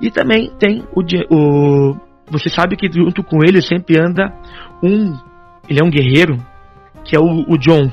E 0.00 0.10
também 0.10 0.50
tem 0.58 0.84
o, 0.94 1.02
o 1.30 1.96
você 2.30 2.48
sabe 2.48 2.76
que 2.76 2.90
junto 2.90 3.22
com 3.22 3.44
ele 3.44 3.60
sempre 3.60 4.00
anda 4.00 4.32
um, 4.82 5.14
ele 5.68 5.80
é 5.80 5.84
um 5.84 5.90
guerreiro, 5.90 6.38
que 7.04 7.14
é 7.14 7.20
o, 7.20 7.44
o 7.46 7.58
John. 7.58 7.90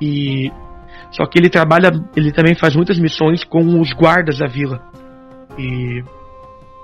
E 0.00 0.50
só 1.10 1.26
que 1.26 1.38
ele 1.38 1.50
trabalha, 1.50 1.90
ele 2.16 2.32
também 2.32 2.54
faz 2.54 2.76
muitas 2.76 2.98
missões 2.98 3.42
com 3.42 3.80
os 3.80 3.92
guardas 3.92 4.38
da 4.38 4.46
vila. 4.46 4.80
E 5.58 6.02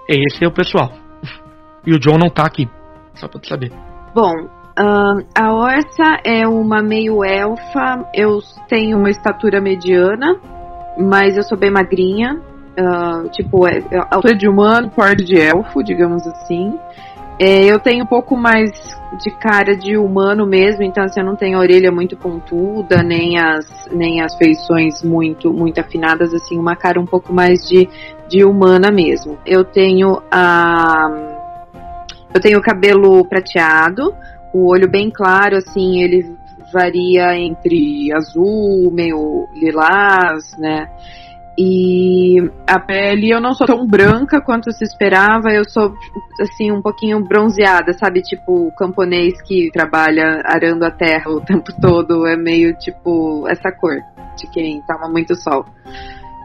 esse 0.08 0.44
é 0.44 0.48
o 0.48 0.52
pessoal. 0.52 0.92
E 1.86 1.92
o 1.92 1.98
John 1.98 2.16
não 2.16 2.30
tá 2.30 2.46
aqui, 2.46 2.66
só 3.12 3.28
pra 3.28 3.38
tu 3.38 3.46
saber. 3.46 3.70
Bom, 4.14 4.32
uh, 4.78 5.24
a 5.34 5.52
Orsa 5.52 6.20
é 6.24 6.46
uma 6.46 6.82
meio 6.82 7.24
elfa. 7.24 8.08
Eu 8.12 8.38
tenho 8.68 8.98
uma 8.98 9.10
estatura 9.10 9.60
mediana, 9.60 10.36
mas 10.98 11.36
eu 11.36 11.42
sou 11.42 11.58
bem 11.58 11.70
magrinha. 11.70 12.40
Uh, 12.78 13.28
tipo, 13.30 13.66
é, 13.68 13.78
é 13.90 13.98
altura 14.10 14.36
de 14.36 14.48
humano, 14.48 14.90
porte 14.90 15.24
de 15.24 15.38
elfo, 15.38 15.82
digamos 15.82 16.26
assim. 16.26 16.78
É, 17.38 17.64
eu 17.64 17.80
tenho 17.80 18.04
um 18.04 18.06
pouco 18.06 18.36
mais 18.36 18.70
de 19.20 19.30
cara 19.38 19.76
de 19.76 19.96
humano 19.96 20.46
mesmo, 20.46 20.84
então 20.84 21.02
assim, 21.02 21.20
eu 21.20 21.26
não 21.26 21.34
tenho 21.34 21.56
a 21.58 21.60
orelha 21.60 21.90
muito 21.90 22.16
pontuda, 22.16 23.02
nem 23.02 23.38
as, 23.38 23.66
nem 23.92 24.20
as 24.20 24.36
feições 24.36 25.02
muito, 25.02 25.52
muito 25.52 25.80
afinadas, 25.80 26.32
assim, 26.32 26.58
uma 26.58 26.76
cara 26.76 27.00
um 27.00 27.06
pouco 27.06 27.32
mais 27.32 27.58
de, 27.68 27.88
de 28.28 28.44
humana 28.44 28.90
mesmo. 28.90 29.36
Eu 29.44 29.64
tenho 29.64 30.22
a. 30.30 31.08
Eu 32.32 32.40
tenho 32.40 32.60
cabelo 32.60 33.24
prateado, 33.28 34.12
o 34.54 34.70
olho 34.70 34.88
bem 34.88 35.10
claro, 35.10 35.56
assim, 35.56 36.00
ele 36.00 36.36
varia 36.72 37.36
entre 37.36 38.12
azul, 38.14 38.90
meio 38.92 39.48
lilás, 39.52 40.56
né? 40.56 40.88
E 41.58 42.36
a 42.66 42.80
pele 42.80 43.30
eu 43.30 43.40
não 43.40 43.52
sou 43.52 43.66
tão 43.66 43.86
branca 43.86 44.40
quanto 44.40 44.72
se 44.72 44.82
esperava, 44.84 45.50
eu 45.52 45.64
sou 45.64 45.92
assim 46.40 46.72
um 46.72 46.80
pouquinho 46.80 47.20
bronzeada, 47.24 47.92
sabe? 47.92 48.22
Tipo 48.22 48.68
o 48.68 48.72
camponês 48.72 49.40
que 49.42 49.70
trabalha 49.72 50.42
arando 50.44 50.84
a 50.84 50.90
terra 50.90 51.30
o 51.30 51.40
tempo 51.40 51.72
todo, 51.80 52.26
é 52.26 52.36
meio 52.36 52.76
tipo 52.76 53.46
essa 53.48 53.70
cor 53.72 53.96
de 54.36 54.48
quem 54.52 54.82
toma 54.82 55.08
muito 55.08 55.34
sol. 55.36 55.64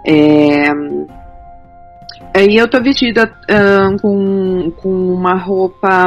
É... 0.05 0.69
Aí 2.35 2.55
eu 2.55 2.67
tô 2.67 2.79
vestida 2.81 3.25
uh, 3.25 3.99
com, 3.99 4.71
com 4.81 4.89
uma 4.89 5.35
roupa. 5.35 6.05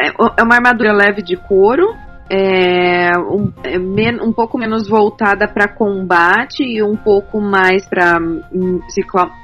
É, 0.00 0.08
é 0.08 0.42
uma 0.42 0.54
armadura 0.54 0.92
leve 0.92 1.22
de 1.22 1.36
couro, 1.36 1.94
é, 2.30 3.18
um, 3.18 3.50
é 3.64 3.78
men, 3.78 4.20
um 4.20 4.32
pouco 4.32 4.58
menos 4.58 4.86
voltada 4.86 5.48
para 5.48 5.66
combate 5.66 6.62
e 6.62 6.82
um 6.82 6.94
pouco 6.94 7.40
mais 7.40 7.88
para 7.88 8.18
hum, 8.20 8.80
se 8.88 9.00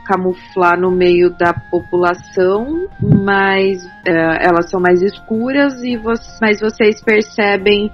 camuflar 0.07 0.79
no 0.79 0.91
meio 0.91 1.31
da 1.31 1.55
população, 1.71 2.87
mas 3.01 3.83
é, 4.07 4.47
elas 4.47 4.69
são 4.71 4.81
mais 4.81 5.01
escuras 5.01 5.83
e 5.83 5.99
mas 6.41 6.61
vocês 6.61 7.03
percebem 7.03 7.91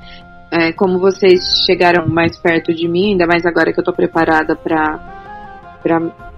é, 0.50 0.72
como 0.72 0.98
vocês 0.98 1.64
chegaram 1.64 2.08
mais 2.08 2.36
perto 2.36 2.74
de 2.74 2.88
mim, 2.88 3.12
ainda 3.12 3.26
mais 3.26 3.46
agora 3.46 3.72
que 3.72 3.78
eu 3.78 3.82
estou 3.82 3.94
preparada 3.94 4.56
para 4.56 4.98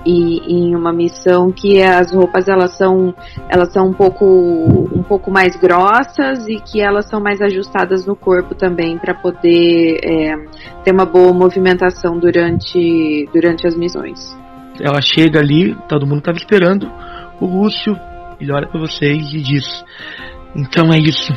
ir 0.04 0.42
em 0.48 0.74
uma 0.74 0.92
missão 0.92 1.52
que 1.52 1.82
as 1.82 2.12
roupas 2.12 2.48
elas 2.48 2.76
são 2.76 3.14
elas 3.48 3.72
são 3.72 3.88
um 3.88 3.92
pouco 3.92 4.24
um 4.24 5.02
pouco 5.02 5.30
mais 5.30 5.56
grossas 5.56 6.46
e 6.48 6.56
que 6.56 6.80
elas 6.80 7.08
são 7.08 7.20
mais 7.20 7.40
ajustadas 7.40 8.06
no 8.06 8.16
corpo 8.16 8.54
também 8.54 8.98
para 8.98 9.14
poder 9.14 10.00
é, 10.04 10.34
ter 10.84 10.92
uma 10.92 11.04
boa 11.04 11.32
movimentação 11.32 12.18
durante 12.18 13.28
durante 13.32 13.66
as 13.66 13.76
missões. 13.76 14.36
Ela 14.80 15.00
chega 15.00 15.38
ali, 15.38 15.76
todo 15.88 16.06
mundo 16.06 16.18
estava 16.18 16.38
esperando. 16.38 16.90
O 17.40 17.46
Lúcio 17.46 17.94
ele 18.40 18.52
olha 18.52 18.66
para 18.66 18.80
vocês 18.80 19.32
e 19.32 19.40
diz: 19.40 19.64
Então 20.56 20.92
é 20.92 20.98
isso, 20.98 21.32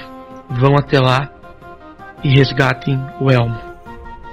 vão 0.49 0.76
até 0.78 0.99
lá 0.99 1.30
e 2.24 2.30
resgatem 2.30 2.99
o 3.20 3.32
elmo. 3.32 3.55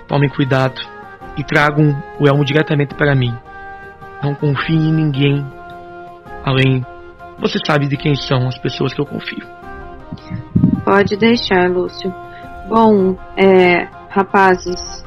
Tomem 0.08 0.30
cuidado 0.30 0.80
e 1.36 1.44
tragam 1.44 1.94
o 2.18 2.26
elmo 2.26 2.44
diretamente 2.44 2.94
para 2.94 3.14
mim. 3.14 3.34
Não 4.22 4.34
confie 4.34 4.76
em 4.76 4.92
ninguém 4.92 5.44
além. 6.44 6.84
Você 7.40 7.58
sabe 7.66 7.88
de 7.88 7.96
quem 7.96 8.14
são 8.14 8.46
as 8.46 8.58
pessoas 8.58 8.94
que 8.94 9.00
eu 9.00 9.06
confio. 9.06 9.46
Pode 10.84 11.16
deixar, 11.16 11.68
Lúcio. 11.70 12.12
Bom, 12.68 13.16
é, 13.36 13.88
rapazes, 14.08 15.02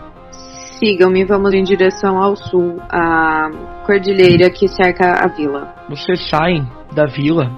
Sigam-me, 0.80 1.24
vamos 1.24 1.53
em 1.53 1.63
direção 1.63 2.22
ao 2.22 2.36
sul, 2.36 2.82
a 2.89 3.49
cordilheira 3.86 4.49
que 4.49 4.68
cerca 4.68 5.24
a 5.24 5.28
vila. 5.28 5.74
Vocês 5.89 6.28
saem 6.30 6.68
da 6.93 7.05
vila, 7.05 7.49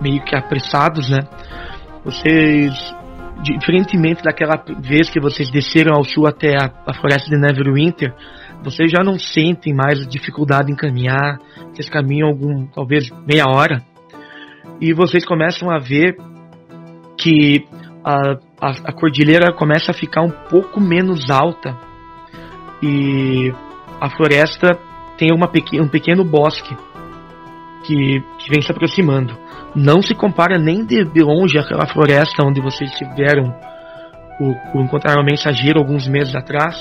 meio 0.00 0.24
que 0.24 0.34
apressados, 0.34 1.10
né? 1.10 1.18
Vocês, 2.02 2.72
diferentemente 3.42 4.22
daquela 4.22 4.62
vez 4.80 5.10
que 5.10 5.20
vocês 5.20 5.50
desceram 5.50 5.96
ao 5.96 6.04
sul 6.04 6.26
até 6.26 6.56
a, 6.56 6.70
a 6.86 6.94
floresta 6.94 7.28
de 7.28 7.38
Neverwinter, 7.38 8.14
vocês 8.62 8.90
já 8.90 9.02
não 9.02 9.18
sentem 9.18 9.74
mais 9.74 10.06
dificuldade 10.06 10.72
em 10.72 10.76
caminhar, 10.76 11.38
vocês 11.72 11.88
caminham 11.88 12.28
algum, 12.28 12.66
talvez 12.66 13.10
meia 13.26 13.44
hora, 13.46 13.82
e 14.80 14.92
vocês 14.92 15.24
começam 15.24 15.70
a 15.70 15.78
ver 15.78 16.16
que 17.16 17.64
a, 18.04 18.32
a, 18.60 18.70
a 18.84 18.92
cordilheira 18.92 19.52
começa 19.52 19.90
a 19.90 19.94
ficar 19.94 20.22
um 20.22 20.30
pouco 20.30 20.80
menos 20.80 21.30
alta 21.30 21.76
e 22.82 23.52
a 24.00 24.10
floresta 24.10 24.78
tem 25.16 25.32
uma 25.34 25.48
pequ 25.48 25.80
um 25.80 25.88
pequeno 25.88 26.24
bosque 26.24 26.76
que, 27.84 28.20
que 28.38 28.50
vem 28.50 28.60
se 28.60 28.70
aproximando. 28.70 29.36
Não 29.74 30.02
se 30.02 30.14
compara 30.14 30.58
nem 30.58 30.84
de 30.84 31.22
longe 31.22 31.58
àquela 31.58 31.86
floresta 31.86 32.44
onde 32.44 32.60
vocês 32.60 32.90
tiveram 32.92 33.54
o, 34.40 34.78
o 34.78 34.82
encontrar 34.82 35.18
o 35.18 35.24
mensageiro 35.24 35.78
alguns 35.78 36.06
meses 36.06 36.34
atrás. 36.34 36.76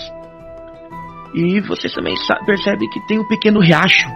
E 1.36 1.59
vocês 1.59 1.93
também 1.93 2.15
percebem 2.45 2.89
que 2.89 3.05
tem 3.07 3.19
um 3.19 3.27
pequeno 3.27 3.59
riacho 3.59 4.07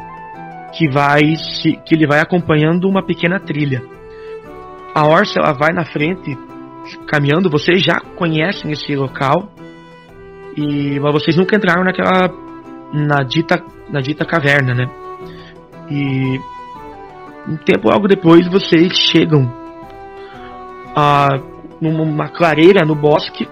que 0.72 0.89
vai 0.89 1.36
se, 1.36 1.74
que 1.86 1.93
ele 1.93 2.07
vai 2.07 2.22
acompanhando 2.22 2.88
uma 2.88 3.03
pequena 3.03 3.38
trilha. 3.41 3.84
A 4.95 5.05
Orsa 5.05 5.39
ela 5.39 5.51
vai 5.51 5.74
na 5.74 5.84
frente 5.84 6.38
caminhando, 7.07 7.49
vocês 7.49 7.84
já 7.84 7.99
conhecem 8.15 8.72
esse 8.72 8.95
local 8.95 9.51
e 10.55 10.97
mas 10.99 11.11
vocês 11.11 11.36
nunca 11.36 11.57
entraram 11.57 11.84
naquela 11.84 12.32
na 12.93 13.17
dita 13.24 13.61
na 13.89 13.99
dita 13.99 14.26
caverna, 14.26 14.74
né? 14.74 14.89
E 15.91 16.39
um 17.49 17.57
tempo 17.57 17.89
logo 17.89 18.07
depois 18.07 18.47
vocês 18.47 18.97
chegam 18.97 19.51
a 20.95 21.38
numa 21.82 22.30
clareira 22.30 22.86
no 22.86 22.95
bosque 22.95 23.47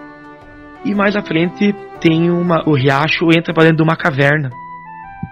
e 0.88 0.96
mais 0.96 1.16
à 1.16 1.22
frente 1.22 1.74
tem 2.00 2.30
uma 2.30 2.64
o 2.66 2.74
riacho 2.74 3.26
entra 3.36 3.54
para 3.54 3.64
dentro 3.64 3.78
de 3.78 3.84
uma 3.84 3.96
caverna. 3.96 4.50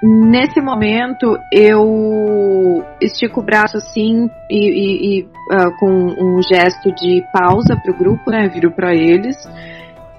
Nesse 0.04 0.62
momento 0.62 1.38
eu 1.52 2.84
estico 3.02 3.40
o 3.40 3.44
braço 3.44 3.78
assim 3.78 4.30
e, 4.50 4.58
e, 4.58 5.20
e 5.20 5.24
uh, 5.24 5.72
com 5.80 5.88
um 5.88 6.42
gesto 6.42 6.94
de 6.94 7.24
pausa 7.32 7.76
para 7.76 7.92
o 7.92 7.98
grupo, 7.98 8.30
né? 8.30 8.48
Viro 8.50 8.72
para 8.72 8.94
eles 8.94 9.36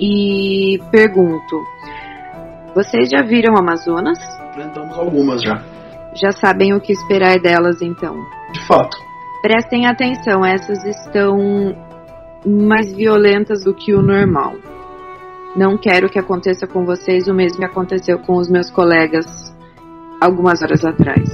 e 0.00 0.78
pergunto: 0.90 1.62
Vocês 2.74 3.10
já 3.10 3.22
viram 3.22 3.56
Amazonas? 3.56 4.18
Enfrentamos 4.50 4.98
algumas 4.98 5.42
já. 5.42 5.62
Já 6.14 6.32
sabem 6.32 6.72
o 6.72 6.80
que 6.80 6.92
esperar 6.92 7.38
delas 7.38 7.82
então? 7.82 8.16
De 8.52 8.66
fato. 8.66 8.96
Prestem 9.42 9.86
atenção, 9.86 10.44
essas 10.44 10.82
estão 10.84 11.36
mais 12.44 12.92
violentas 12.94 13.64
do 13.64 13.74
que 13.74 13.92
o 13.94 14.00
normal. 14.00 14.54
Não 15.56 15.78
quero 15.78 16.10
que 16.10 16.18
aconteça 16.18 16.66
com 16.66 16.84
vocês 16.84 17.26
o 17.28 17.34
mesmo 17.34 17.58
que 17.58 17.64
aconteceu 17.64 18.18
com 18.18 18.36
os 18.36 18.48
meus 18.48 18.70
colegas 18.70 19.24
algumas 20.20 20.62
horas 20.62 20.84
atrás. 20.84 21.26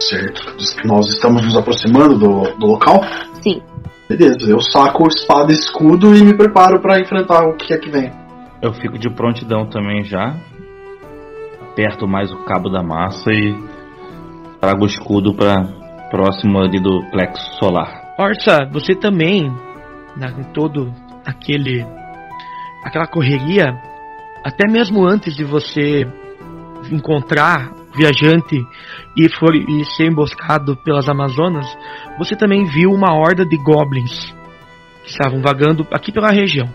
Certo. 0.00 0.54
Nós 0.84 1.08
estamos 1.08 1.42
nos 1.42 1.56
aproximando 1.56 2.18
do, 2.18 2.42
do 2.58 2.66
local? 2.66 3.00
Sim. 3.42 3.62
Beleza, 4.08 4.50
eu 4.50 4.60
saco 4.60 5.06
espada 5.08 5.50
e 5.50 5.54
escudo 5.54 6.14
e 6.14 6.22
me 6.22 6.34
preparo 6.34 6.80
para 6.80 7.00
enfrentar 7.00 7.42
o 7.44 7.56
que 7.56 7.72
é 7.72 7.78
que 7.78 7.90
vem. 7.90 8.12
Eu 8.60 8.72
fico 8.74 8.98
de 8.98 9.08
prontidão 9.10 9.66
também 9.68 10.04
já. 10.04 10.34
Aperto 11.70 12.06
mais 12.06 12.30
o 12.30 12.44
cabo 12.44 12.68
da 12.68 12.82
massa 12.82 13.32
e 13.32 13.54
trago 14.60 14.84
o 14.84 14.86
escudo 14.86 15.34
para 15.34 15.62
próximo 16.10 16.58
ali 16.58 16.80
do 16.80 17.02
plexo 17.10 17.58
solar. 17.58 18.14
Orsa, 18.18 18.68
você 18.72 18.94
também, 18.94 19.50
na, 20.16 20.30
em 20.30 20.44
todo 20.52 20.92
aquele 21.24 21.86
aquela 22.84 23.06
correria, 23.06 23.74
até 24.44 24.70
mesmo 24.70 25.04
antes 25.04 25.34
de 25.34 25.44
você 25.44 26.06
encontrar 26.90 27.70
viajante 27.94 28.64
e, 29.16 29.28
for, 29.28 29.54
e 29.54 29.84
ser 29.96 30.06
emboscado 30.06 30.76
pelas 30.76 31.08
Amazonas, 31.08 31.66
você 32.18 32.36
também 32.36 32.64
viu 32.64 32.90
uma 32.90 33.14
horda 33.14 33.44
de 33.44 33.56
goblins 33.56 34.32
que 35.02 35.10
estavam 35.10 35.40
vagando 35.40 35.86
aqui 35.92 36.12
pela 36.12 36.30
região. 36.30 36.68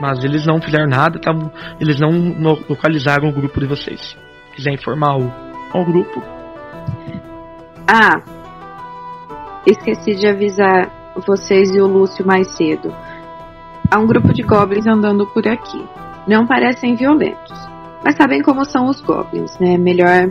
Mas 0.00 0.24
eles 0.24 0.46
não 0.46 0.60
fizeram 0.60 0.86
nada, 0.86 1.20
tavam, 1.20 1.52
eles 1.80 2.00
não 2.00 2.10
localizaram 2.68 3.28
o 3.28 3.32
grupo 3.32 3.60
de 3.60 3.66
vocês. 3.66 4.00
Se 4.00 4.56
quiser 4.56 4.72
informar 4.72 5.12
ao, 5.12 5.22
ao 5.72 5.84
grupo. 5.84 6.22
Ah, 7.86 8.22
esqueci 9.66 10.14
de 10.14 10.26
avisar 10.26 10.90
vocês 11.26 11.70
e 11.70 11.80
o 11.80 11.86
Lúcio 11.86 12.26
mais 12.26 12.56
cedo. 12.56 12.92
Há 13.90 13.98
um 13.98 14.06
grupo 14.06 14.32
de 14.32 14.42
goblins 14.42 14.86
andando 14.86 15.26
por 15.26 15.46
aqui. 15.46 15.84
Não 16.26 16.46
parecem 16.46 16.94
violentos 16.96 17.64
mas 18.04 18.16
sabem 18.16 18.42
como 18.42 18.66
são 18.66 18.86
os 18.86 19.00
goblins, 19.00 19.58
né? 19.58 19.78
Melhor 19.78 20.28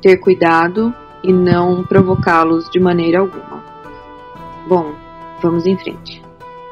ter 0.00 0.16
cuidado 0.16 0.92
e 1.22 1.30
não 1.30 1.84
provocá-los 1.84 2.70
de 2.70 2.80
maneira 2.80 3.20
alguma. 3.20 3.62
Bom, 4.66 4.94
vamos 5.42 5.66
em 5.66 5.76
frente. 5.76 6.22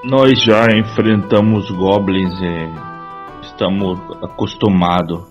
Nós 0.04 0.42
já 0.42 0.66
enfrentamos 0.74 1.70
goblins 1.70 2.32
e 2.40 3.46
estamos 3.46 4.00
acostumados. 4.22 5.26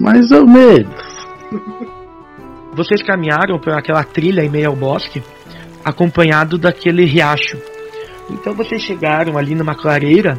Mais 0.00 0.30
ou 0.30 0.46
menos. 0.46 1.26
Vocês 2.72 3.02
caminharam 3.02 3.58
por 3.58 3.72
aquela 3.72 4.04
trilha 4.04 4.44
em 4.44 4.50
meio 4.50 4.68
ao 4.68 4.76
bosque, 4.76 5.24
acompanhado 5.84 6.56
daquele 6.56 7.04
riacho. 7.04 7.58
Então 8.30 8.54
vocês 8.54 8.82
chegaram 8.82 9.38
ali 9.38 9.54
numa 9.54 9.74
clareira 9.74 10.36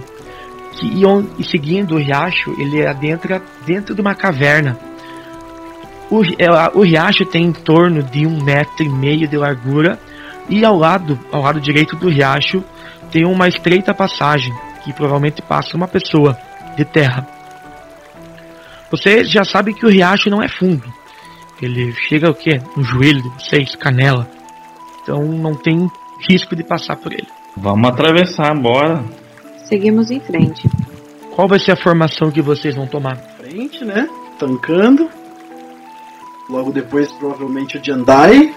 que 0.74 0.86
iam 0.88 1.28
e 1.38 1.44
seguindo 1.44 1.96
o 1.96 1.98
riacho, 1.98 2.52
ele 2.60 2.86
adentra 2.86 3.42
dentro 3.66 3.96
de 3.96 4.02
uma 4.02 4.14
caverna. 4.14 4.78
O, 6.10 6.24
é, 6.24 6.48
o 6.74 6.82
riacho 6.82 7.26
tem 7.26 7.46
em 7.46 7.52
torno 7.52 8.04
de 8.04 8.26
um 8.26 8.44
metro 8.44 8.86
e 8.86 8.90
meio 8.90 9.28
de 9.28 9.38
largura 9.38 10.00
e 10.50 10.64
ao 10.64 10.78
lado, 10.78 11.20
ao 11.32 11.42
lado 11.42 11.60
direito 11.60 11.96
do 11.96 12.10
riacho, 12.10 12.64
tem 13.12 13.26
uma 13.26 13.48
estreita 13.48 13.94
passagem 13.94 14.54
que 14.84 14.94
provavelmente 14.94 15.42
passa 15.42 15.76
uma 15.76 15.88
pessoa 15.88 16.38
de 16.78 16.86
terra. 16.86 17.28
Você 18.90 19.24
já 19.26 19.44
sabe 19.44 19.74
que 19.74 19.86
o 19.86 19.90
riacho 19.90 20.30
não 20.30 20.42
é 20.42 20.48
fundo. 20.48 20.84
Ele 21.62 21.92
chega 21.94 22.30
o 22.30 22.36
que? 22.36 22.62
No 22.76 22.84
joelho 22.84 23.22
de 23.22 23.30
vocês, 23.30 23.76
canela. 23.76 24.30
Então 25.02 25.24
não 25.24 25.56
tem 25.56 25.90
risco 26.30 26.56
de 26.56 26.64
passar 26.64 26.96
por 26.96 27.12
ele. 27.12 27.28
Vamos 27.60 27.90
atravessar, 27.90 28.54
bora. 28.56 29.04
Seguimos 29.66 30.12
em 30.12 30.20
frente. 30.20 30.70
Qual 31.36 31.48
vai 31.48 31.60
ser 31.60 31.72
a 31.72 31.76
formação 31.76 32.32
que 32.32 32.42
vocês 32.42 32.76
vão 32.76 32.88
tomar? 32.88 33.18
Frente, 33.38 33.84
né? 33.84 34.08
Tancando. 34.40 35.10
Logo 36.50 36.72
depois, 36.72 37.12
provavelmente, 37.14 37.78
o 37.78 37.84
Jandai. 37.84 38.54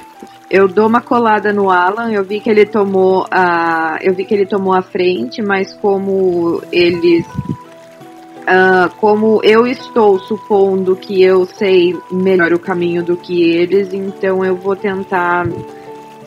Eu 0.51 0.69
dou 0.69 0.87
uma 0.87 1.01
colada 1.01 1.53
no 1.53 1.71
Alan, 1.71 2.13
eu 2.13 2.23
vi 2.25 2.41
que 2.41 2.51
ele 2.51 2.67
tomou 2.67 3.27
a. 3.31 3.99
Eu 4.03 4.15
vi 4.15 4.25
que 4.25 4.35
ele 4.35 4.47
tomou 4.47 4.75
a 4.75 4.83
frente, 4.83 5.41
mas 5.41 5.73
como 5.75 6.63
eles. 6.71 7.27
Uh, 7.27 8.91
como 8.99 9.41
eu 9.45 9.67
estou 9.67 10.19
supondo 10.19 10.97
que 10.97 11.23
eu 11.23 11.47
sei 11.47 11.97
melhor 12.11 12.53
o 12.53 12.59
caminho 12.59 13.03
do 13.03 13.17
que 13.17 13.43
eles, 13.43 13.93
então 13.93 14.45
eu 14.45 14.57
vou 14.57 14.75
tentar 14.75 15.47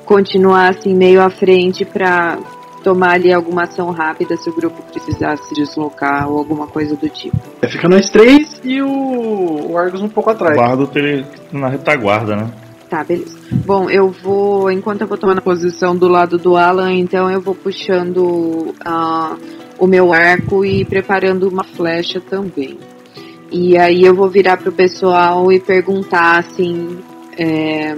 continuar 0.06 0.70
assim 0.70 0.94
meio 0.94 1.22
à 1.22 1.30
frente 1.30 1.84
para 1.84 2.38
tomar 2.84 3.14
ali 3.14 3.32
alguma 3.32 3.64
ação 3.64 3.90
rápida 3.92 4.36
se 4.38 4.50
o 4.50 4.54
grupo 4.54 4.84
precisar 4.92 5.38
se 5.38 5.56
deslocar 5.56 6.30
ou 6.30 6.38
alguma 6.38 6.68
coisa 6.68 6.96
do 6.96 7.10
tipo. 7.10 7.38
É, 7.62 7.68
fica 7.68 7.88
nós 7.88 8.10
três 8.10 8.62
e 8.64 8.82
o, 8.82 9.72
o 9.72 9.78
Argus 9.78 10.02
um 10.02 10.10
pouco 10.10 10.30
atrás. 10.30 10.58
O 10.58 10.62
Bardo 10.62 10.88
teria 10.88 11.26
na 11.52 11.70
retaguarda, 11.70 12.36
né? 12.36 12.52
Tá, 12.90 13.04
beleza. 13.04 13.36
Bom, 13.66 13.90
eu 13.90 14.10
vou, 14.10 14.70
enquanto 14.70 15.02
eu 15.02 15.08
vou 15.08 15.18
tomando 15.18 15.40
a 15.40 15.42
posição 15.42 15.96
do 15.96 16.08
lado 16.08 16.38
do 16.38 16.56
Alan, 16.56 16.94
então 16.94 17.32
eu 17.32 17.42
vou 17.42 17.56
puxando 17.56 18.76
uh, 18.86 19.36
o 19.80 19.88
meu 19.88 20.14
arco 20.14 20.64
e 20.64 20.86
preparando 20.86 21.48
uma 21.48 21.64
flecha 21.64 22.22
também. 22.22 22.78
E 23.52 23.78
aí 23.78 24.04
eu 24.04 24.14
vou 24.14 24.30
virar 24.30 24.58
pro 24.58 24.72
pessoal 24.72 25.52
e 25.52 25.60
perguntar 25.60 26.40
assim. 26.40 27.00
É... 27.38 27.96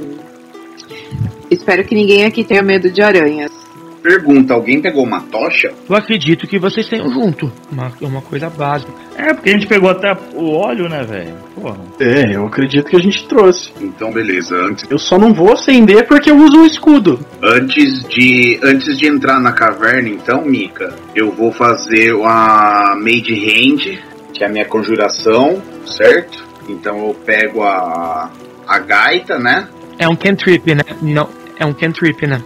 Espero 1.49 1.83
que 1.83 1.95
ninguém 1.95 2.25
aqui 2.25 2.43
tenha 2.43 2.61
medo 2.61 2.89
de 2.89 3.01
aranhas. 3.01 3.64
Pergunta, 4.05 4.53
alguém 4.53 4.79
pegou 4.79 5.03
uma 5.03 5.19
tocha? 5.19 5.73
Eu 5.89 5.95
acredito 5.95 6.45
que 6.45 6.59
vocês 6.59 6.87
tenham 6.87 7.09
junto. 7.09 7.51
Uma, 7.71 7.91
uma 8.01 8.21
coisa 8.21 8.51
básica. 8.51 8.93
É, 9.17 9.33
porque 9.33 9.49
a 9.49 9.53
gente 9.53 9.65
pegou 9.65 9.89
até 9.89 10.15
o 10.35 10.51
óleo, 10.51 10.87
né, 10.87 11.03
velho? 11.03 11.33
Porra. 11.59 11.79
É, 11.99 12.35
eu 12.35 12.45
acredito 12.45 12.85
que 12.85 12.95
a 12.95 12.99
gente 12.99 13.27
trouxe. 13.27 13.71
Então, 13.81 14.11
beleza. 14.11 14.55
Antes... 14.55 14.85
Eu 14.91 14.99
só 14.99 15.17
não 15.17 15.33
vou 15.33 15.53
acender 15.53 16.05
porque 16.05 16.29
eu 16.29 16.37
uso 16.37 16.55
um 16.55 16.65
escudo. 16.67 17.19
Antes 17.41 18.07
de, 18.07 18.59
antes 18.61 18.95
de 18.95 19.07
entrar 19.07 19.39
na 19.39 19.51
caverna, 19.51 20.09
então, 20.09 20.45
Mika, 20.45 20.93
eu 21.15 21.31
vou 21.31 21.51
fazer 21.51 22.13
a 22.23 22.95
Made 22.95 23.33
Hand 23.33 24.13
que 24.35 24.43
é 24.43 24.47
a 24.47 24.49
minha 24.49 24.65
conjuração, 24.65 25.59
certo? 25.87 26.45
Então 26.69 27.07
eu 27.07 27.13
pego 27.25 27.63
a, 27.63 28.29
a 28.67 28.79
gaita, 28.79 29.39
né? 29.39 29.67
É 29.97 30.07
um 30.07 30.15
cantrip, 30.15 30.75
né? 30.75 30.83
Não, 31.01 31.27
é 31.57 31.65
um 31.65 31.73
cantrip, 31.73 32.27
né? 32.27 32.43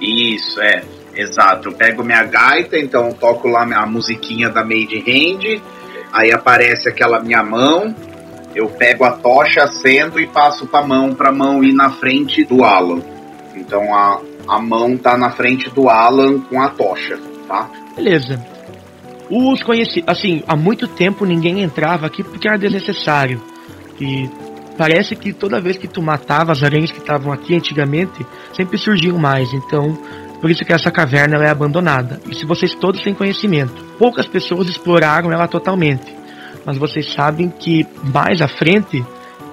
Isso, 0.00 0.60
é. 0.60 0.82
Exato. 1.14 1.68
Eu 1.68 1.72
pego 1.72 2.02
minha 2.02 2.22
gaita, 2.24 2.78
então 2.78 3.12
toco 3.12 3.48
lá 3.48 3.62
a 3.62 3.86
musiquinha 3.86 4.48
da 4.48 4.62
Made 4.62 4.98
Hand, 5.06 5.60
aí 6.12 6.32
aparece 6.32 6.88
aquela 6.88 7.20
minha 7.20 7.42
mão, 7.42 7.94
eu 8.54 8.68
pego 8.68 9.04
a 9.04 9.12
tocha, 9.12 9.64
acendo 9.64 10.20
e 10.20 10.26
passo 10.26 10.66
pra 10.66 10.82
mão, 10.82 11.14
pra 11.14 11.32
mão 11.32 11.62
ir 11.62 11.72
na 11.72 11.90
frente 11.90 12.44
do 12.44 12.64
Alan. 12.64 13.02
Então 13.54 13.94
a, 13.94 14.20
a 14.48 14.58
mão 14.60 14.96
tá 14.96 15.16
na 15.16 15.30
frente 15.30 15.70
do 15.70 15.88
Alan 15.88 16.40
com 16.40 16.60
a 16.60 16.68
tocha, 16.68 17.18
tá? 17.46 17.70
Beleza. 17.94 18.44
Os 19.30 19.62
conheci, 19.62 20.04
assim, 20.06 20.42
há 20.46 20.54
muito 20.54 20.86
tempo 20.86 21.24
ninguém 21.24 21.62
entrava 21.62 22.06
aqui 22.06 22.22
porque 22.22 22.48
era 22.48 22.58
desnecessário. 22.58 23.40
E 23.98 24.28
parece 24.76 25.16
que 25.16 25.32
toda 25.32 25.60
vez 25.60 25.76
que 25.76 25.88
tu 25.88 26.02
matava 26.02 26.52
as 26.52 26.62
aranhas 26.62 26.90
que 26.90 26.98
estavam 26.98 27.32
aqui 27.32 27.54
antigamente, 27.54 28.26
sempre 28.54 28.76
surgiam 28.76 29.16
mais. 29.16 29.52
Então, 29.54 29.96
por 30.42 30.50
isso 30.50 30.64
que 30.64 30.72
essa 30.72 30.90
caverna 30.90 31.36
é 31.36 31.48
abandonada. 31.48 32.20
E 32.28 32.34
se 32.34 32.44
vocês 32.44 32.74
todos 32.74 33.00
têm 33.00 33.14
conhecimento, 33.14 33.72
poucas 33.96 34.26
pessoas 34.26 34.68
exploraram 34.68 35.30
ela 35.30 35.46
totalmente. 35.46 36.12
Mas 36.66 36.76
vocês 36.76 37.12
sabem 37.12 37.48
que 37.48 37.86
mais 38.12 38.42
à 38.42 38.48
frente 38.48 39.04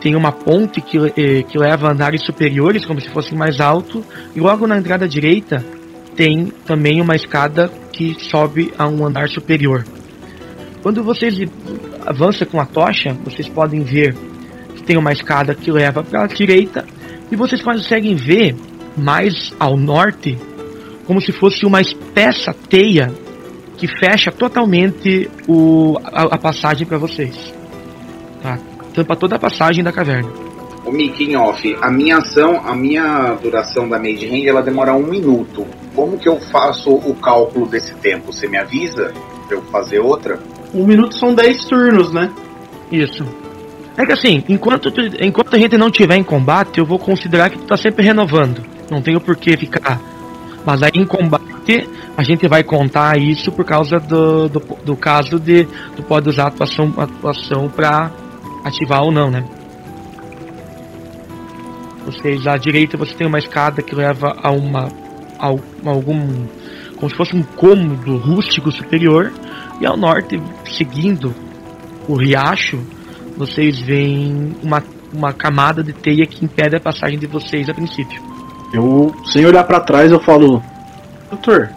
tem 0.02 0.16
uma 0.16 0.32
ponte 0.32 0.82
que, 0.82 0.98
eh, 0.98 1.44
que 1.44 1.60
leva 1.60 1.88
a 1.88 1.92
andares 1.92 2.26
superiores, 2.26 2.86
como 2.86 3.00
se 3.00 3.08
fosse 3.10 3.36
mais 3.36 3.62
alto, 3.62 4.04
e 4.36 4.40
logo 4.40 4.66
na 4.66 4.80
entrada 4.80 5.08
direita 5.08 5.64
tem 6.16 6.52
também 6.66 7.00
uma 7.00 7.16
escada 7.16 7.70
que 7.94 8.16
sobe 8.20 8.74
a 8.76 8.88
um 8.88 9.06
andar 9.06 9.30
superior. 9.30 9.86
Quando 10.82 11.04
vocês 11.04 11.38
avançam 12.04 12.48
com 12.48 12.60
a 12.60 12.66
tocha, 12.66 13.14
vocês 13.24 13.48
podem 13.48 13.84
ver 13.84 14.16
que 14.76 14.82
tem 14.82 14.98
uma 14.98 15.12
escada 15.12 15.54
que 15.54 15.72
leva 15.72 16.02
para 16.02 16.24
a 16.24 16.28
direita 16.28 16.84
e 17.32 17.36
vocês 17.36 17.62
conseguem 17.62 18.16
ver 18.16 18.56
mais 18.98 19.54
ao 19.60 19.78
norte 19.78 20.36
como 21.10 21.20
se 21.20 21.32
fosse 21.32 21.66
uma 21.66 21.82
espessa 21.82 22.54
teia 22.54 23.12
que 23.76 23.88
fecha 23.88 24.32
totalmente 24.32 25.28
o, 25.48 25.98
a, 26.04 26.36
a 26.36 26.38
passagem 26.38 26.86
para 26.86 27.00
vocês. 27.00 27.52
Tá? 28.44 28.60
Tampa 28.94 29.16
toda 29.16 29.36
a 29.36 29.40
passagem 29.40 29.84
da 29.84 29.92
caverna. 29.92 30.30
O 30.86 30.92
making 30.92 31.36
off, 31.36 31.76
a 31.82 31.90
minha 31.90 32.18
ação, 32.18 32.62
a 32.64 32.76
minha 32.76 33.34
duração 33.42 33.90
da 33.90 33.98
Made 33.98 34.28
Hand, 34.28 34.46
ela 34.46 34.62
demora 34.62 34.94
um 34.94 35.02
minuto. 35.02 35.66
Como 35.96 36.16
que 36.16 36.30
eu 36.30 36.40
faço 36.40 36.92
o 36.92 37.16
cálculo 37.16 37.66
desse 37.66 37.96
tempo? 37.96 38.32
Você 38.32 38.48
me 38.48 38.60
avisa 38.60 39.12
pra 39.48 39.58
eu 39.58 39.64
fazer 39.64 39.98
outra? 39.98 40.40
Um 40.76 40.86
minuto 40.86 41.18
são 41.18 41.34
10 41.34 41.66
turnos, 41.66 42.14
né? 42.14 42.32
Isso. 42.92 43.26
É 43.98 44.06
que 44.06 44.12
assim, 44.12 44.44
enquanto, 44.48 44.92
tu, 44.92 45.02
enquanto 45.20 45.56
a 45.56 45.58
gente 45.58 45.76
não 45.76 45.90
tiver 45.90 46.18
em 46.18 46.24
combate, 46.24 46.78
eu 46.78 46.86
vou 46.86 47.00
considerar 47.00 47.50
que 47.50 47.58
tu 47.58 47.66
tá 47.66 47.76
sempre 47.76 48.06
renovando. 48.06 48.64
Não 48.92 49.02
tenho 49.02 49.20
por 49.20 49.36
que 49.36 49.58
ficar. 49.58 50.00
Mas 50.66 50.84
aí 50.84 50.92
em 50.96 51.06
combate, 51.06 51.88
a 52.18 52.24
gente 52.24 52.48
vai 52.48 52.64
contar 52.64 53.18
isso 53.18 53.52
por 53.52 53.66
causa 53.66 54.00
do, 54.00 54.50
do, 54.50 54.60
do 54.84 54.96
caso 54.96 55.40
de 55.40 55.66
tu 55.96 56.04
pode 56.04 56.30
usar 56.30 56.46
a 56.46 56.48
atuação, 56.48 56.94
atuação 56.98 57.70
pra 57.70 58.12
ativar 58.64 59.04
ou 59.04 59.12
não, 59.12 59.32
né? 59.32 59.44
Vocês 62.06 62.46
à 62.48 62.58
direita 62.58 62.98
você 62.98 63.14
tem 63.14 63.28
uma 63.28 63.40
escada 63.40 63.82
que 63.82 63.96
leva 63.96 64.36
a 64.42 64.52
uma 64.52 64.88
a, 65.40 65.48
algum 65.86 66.48
como 66.98 67.10
se 67.10 67.16
fosse 67.16 67.36
um 67.36 67.44
cômodo 67.44 68.18
rústico 68.18 68.72
superior 68.72 69.32
e 69.80 69.86
ao 69.86 69.96
norte, 69.96 70.42
seguindo 70.66 71.34
o 72.08 72.16
riacho, 72.16 72.78
vocês 73.38 73.80
veem 73.80 74.54
uma, 74.62 74.84
uma 75.14 75.32
camada 75.32 75.82
de 75.82 75.94
teia 75.94 76.26
que 76.26 76.44
impede 76.44 76.76
a 76.76 76.80
passagem 76.80 77.18
de 77.18 77.26
vocês 77.26 77.70
a 77.70 77.74
princípio. 77.74 78.22
Eu, 78.74 79.14
sem 79.26 79.46
olhar 79.46 79.64
para 79.64 79.80
trás, 79.80 80.12
eu 80.12 80.20
falo: 80.20 80.64
Doutor, 81.30 81.70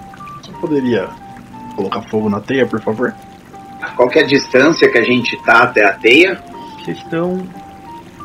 você 0.43 0.53
poderia 0.61 1.09
colocar 1.75 2.03
fogo 2.03 2.29
na 2.29 2.41
teia, 2.41 2.67
por 2.67 2.81
favor? 2.81 3.15
Qual 3.97 4.09
que 4.09 4.19
é 4.19 4.23
a 4.23 4.27
distância 4.27 4.91
que 4.91 4.99
a 4.99 5.05
gente 5.05 5.37
tá 5.45 5.65
até 5.65 5.85
a 5.85 5.93
teia? 5.93 6.43
Vocês 6.79 6.99
estão 6.99 7.47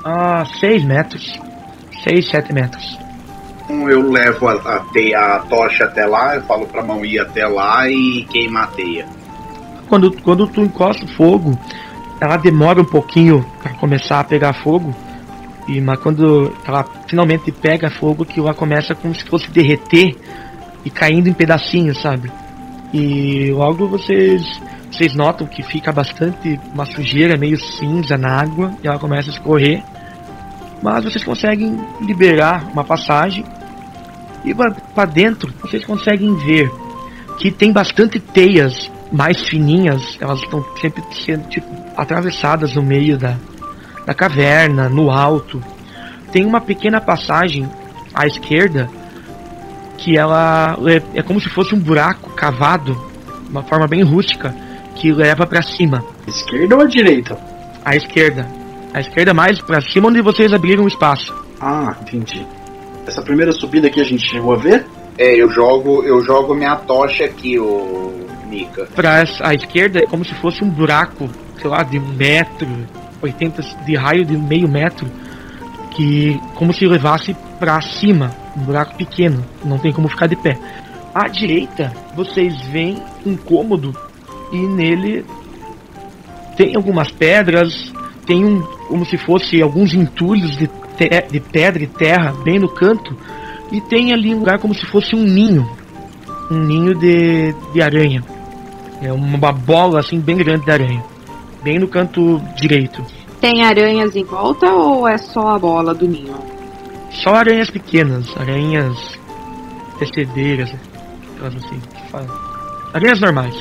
a 0.04 0.46
6 0.46 0.84
metros. 0.86 1.40
6, 2.04 2.30
7 2.30 2.54
metros. 2.54 2.98
Então 3.64 3.90
eu 3.90 4.10
levo 4.10 4.48
a, 4.48 4.54
a, 4.54 4.80
teia, 4.94 5.20
a 5.20 5.40
tocha 5.40 5.84
até 5.86 6.06
lá, 6.06 6.36
eu 6.36 6.42
falo 6.44 6.66
pra 6.68 6.84
mão 6.84 7.04
ir 7.04 7.20
até 7.20 7.46
lá 7.46 7.90
e 7.90 8.26
queimar 8.30 8.64
a 8.64 8.68
teia. 8.68 9.06
Quando, 9.90 10.12
quando 10.22 10.48
tu 10.48 10.62
encosta 10.62 11.04
o 11.06 11.16
fogo, 11.16 11.58
ela 12.20 12.38
demora 12.38 12.82
um 12.82 12.86
pouquinho 12.86 13.46
para 13.62 13.74
começar 13.74 14.20
a 14.20 14.24
pegar 14.24 14.54
fogo. 14.54 14.94
E, 15.68 15.82
mas 15.82 16.00
quando 16.00 16.54
ela 16.66 16.84
finalmente 17.08 17.52
pega 17.52 17.90
fogo, 17.90 18.26
que 18.26 18.40
ela 18.40 18.54
começa 18.54 18.96
como 18.96 19.14
se 19.14 19.26
fosse 19.26 19.50
derreter 19.52 20.16
e 20.86 20.90
caindo 20.90 21.28
em 21.28 21.34
pedacinhos, 21.34 22.02
sabe? 22.02 22.32
E 22.94 23.52
logo 23.52 23.88
vocês 23.88 24.42
vocês 24.92 25.14
notam 25.14 25.46
que 25.46 25.62
fica 25.62 25.92
bastante 25.92 26.60
uma 26.74 26.86
sujeira 26.86 27.38
meio 27.38 27.60
cinza 27.60 28.18
na 28.18 28.40
água 28.40 28.74
e 28.82 28.88
ela 28.88 28.98
começa 28.98 29.30
a 29.30 29.34
escorrer. 29.34 29.84
Mas 30.82 31.04
vocês 31.04 31.24
conseguem 31.24 31.78
liberar 32.02 32.70
uma 32.72 32.84
passagem 32.84 33.44
e 34.46 34.54
para 34.56 35.06
dentro 35.06 35.54
vocês 35.62 35.86
conseguem 35.86 36.34
ver 36.38 36.72
que 37.38 37.52
tem 37.52 37.72
bastante 37.72 38.20
teias 38.20 38.90
mais 39.12 39.42
fininhas, 39.48 40.18
elas 40.20 40.40
estão 40.40 40.66
sempre 40.82 41.04
sendo 41.12 41.48
tipo, 41.50 41.68
atravessadas 41.96 42.74
no 42.74 42.82
meio 42.82 43.18
da, 43.18 43.38
da 44.08 44.14
caverna, 44.14 44.88
no 44.88 45.12
alto. 45.12 45.62
Tem 46.32 46.46
uma 46.46 46.62
pequena 46.62 47.02
passagem 47.02 47.70
à 48.14 48.26
esquerda 48.26 48.90
que 49.98 50.18
ela 50.18 50.78
é, 50.86 51.20
é 51.20 51.22
como 51.22 51.42
se 51.42 51.50
fosse 51.50 51.76
um 51.76 51.80
buraco 51.80 52.30
cavado, 52.30 52.98
uma 53.50 53.64
forma 53.64 53.86
bem 53.86 54.04
rústica, 54.04 54.56
que 54.96 55.12
leva 55.12 55.46
para 55.46 55.62
cima. 55.62 56.06
Esquerda 56.26 56.76
ou 56.76 56.82
a 56.82 56.86
direita? 56.86 57.38
À 57.84 57.98
esquerda. 57.98 58.48
A 58.94 59.02
esquerda 59.02 59.34
mais 59.34 59.60
para 59.60 59.82
cima 59.82 60.08
onde 60.08 60.22
vocês 60.22 60.54
abriram 60.54 60.86
o 60.86 60.88
espaço. 60.88 61.36
Ah, 61.60 61.94
entendi. 62.02 62.48
Essa 63.06 63.22
primeira 63.22 63.52
subida 63.52 63.88
aqui 63.88 64.00
a 64.00 64.06
gente 64.06 64.26
chegou 64.26 64.54
a 64.54 64.58
ver? 64.58 64.86
É, 65.18 65.36
eu 65.36 65.50
jogo, 65.50 66.04
eu 66.04 66.24
jogo 66.24 66.56
minha 66.56 66.78
tocha 66.78 67.26
aqui, 67.26 67.60
o 67.60 68.26
Mika. 68.48 68.88
Pra 68.96 69.24
a 69.42 69.54
esquerda 69.54 70.00
é 70.00 70.06
como 70.06 70.24
se 70.24 70.34
fosse 70.36 70.64
um 70.64 70.70
buraco, 70.70 71.30
sei 71.60 71.70
lá, 71.70 71.84
de 71.84 72.00
um 72.00 72.08
metro, 72.14 72.68
80 73.22 73.62
de 73.86 73.96
raio 73.96 74.26
de 74.26 74.38
meio 74.38 74.68
metro, 74.68 75.08
que 75.92 76.40
como 76.56 76.74
se 76.74 76.86
levasse 76.86 77.36
para 77.60 77.82
cima, 77.82 78.32
um 78.56 78.62
buraco 78.62 78.96
pequeno, 78.96 79.44
não 79.64 79.78
tem 79.80 79.92
como 79.92 80.08
ficar 80.08 80.28
de 80.28 80.36
pé. 80.36 80.58
À 81.14 81.28
direita, 81.28 81.92
vocês 82.16 82.56
veem 82.68 83.02
um 83.26 83.36
cômodo 83.36 83.96
e 84.52 84.58
nele 84.58 85.26
tem 86.56 86.76
algumas 86.76 87.12
pedras, 87.12 87.92
tem 88.26 88.44
um 88.46 88.62
como 88.88 89.06
se 89.06 89.18
fosse 89.18 89.62
alguns 89.62 89.94
entulhos 89.94 90.58
de, 90.58 90.70
de 91.32 91.40
pedra 91.40 91.84
e 91.84 91.88
terra 91.88 92.34
bem 92.44 92.58
no 92.58 92.70
canto 92.70 93.16
e 93.72 93.82
tem 93.82 94.14
ali 94.14 94.34
um 94.34 94.40
lugar 94.40 94.60
como 94.60 94.74
se 94.74 94.86
fosse 94.86 95.16
um 95.16 95.24
ninho, 95.24 95.70
um 96.50 96.58
ninho 96.58 96.96
de, 96.96 97.54
de 97.74 97.82
aranha. 97.82 98.24
É 99.02 99.12
uma 99.12 99.52
bola 99.52 100.00
assim 100.00 100.20
bem 100.20 100.38
grande 100.38 100.66
de 100.66 100.72
aranha, 100.72 101.04
bem 101.68 101.80
no 101.80 101.88
canto 101.90 102.42
direito. 102.56 103.06
Tem 103.42 103.62
aranhas 103.62 104.16
em 104.16 104.24
volta 104.24 104.72
ou 104.72 105.06
é 105.06 105.18
só 105.18 105.50
a 105.50 105.60
bola 105.60 105.94
do 105.94 106.08
ninho? 106.08 106.34
Só 107.12 107.36
aranhas 107.36 107.70
pequenas, 107.70 108.26
aranhas 108.38 109.20
tecedeiras, 110.00 110.74
aquelas 111.36 111.56
assim, 111.58 111.82
aranhas 112.94 113.20
normais. 113.20 113.54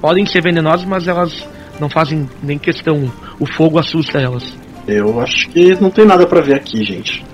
Podem 0.00 0.26
ser 0.26 0.42
venenosas, 0.42 0.84
mas 0.84 1.06
elas 1.06 1.48
não 1.78 1.88
fazem 1.88 2.28
nem 2.42 2.58
questão. 2.58 3.10
O 3.38 3.46
fogo 3.46 3.78
assusta 3.78 4.18
elas. 4.18 4.56
Eu 4.88 5.20
acho 5.20 5.48
que 5.50 5.80
não 5.80 5.90
tem 5.90 6.04
nada 6.04 6.26
para 6.26 6.40
ver 6.40 6.54
aqui, 6.54 6.84
gente. 6.84 7.24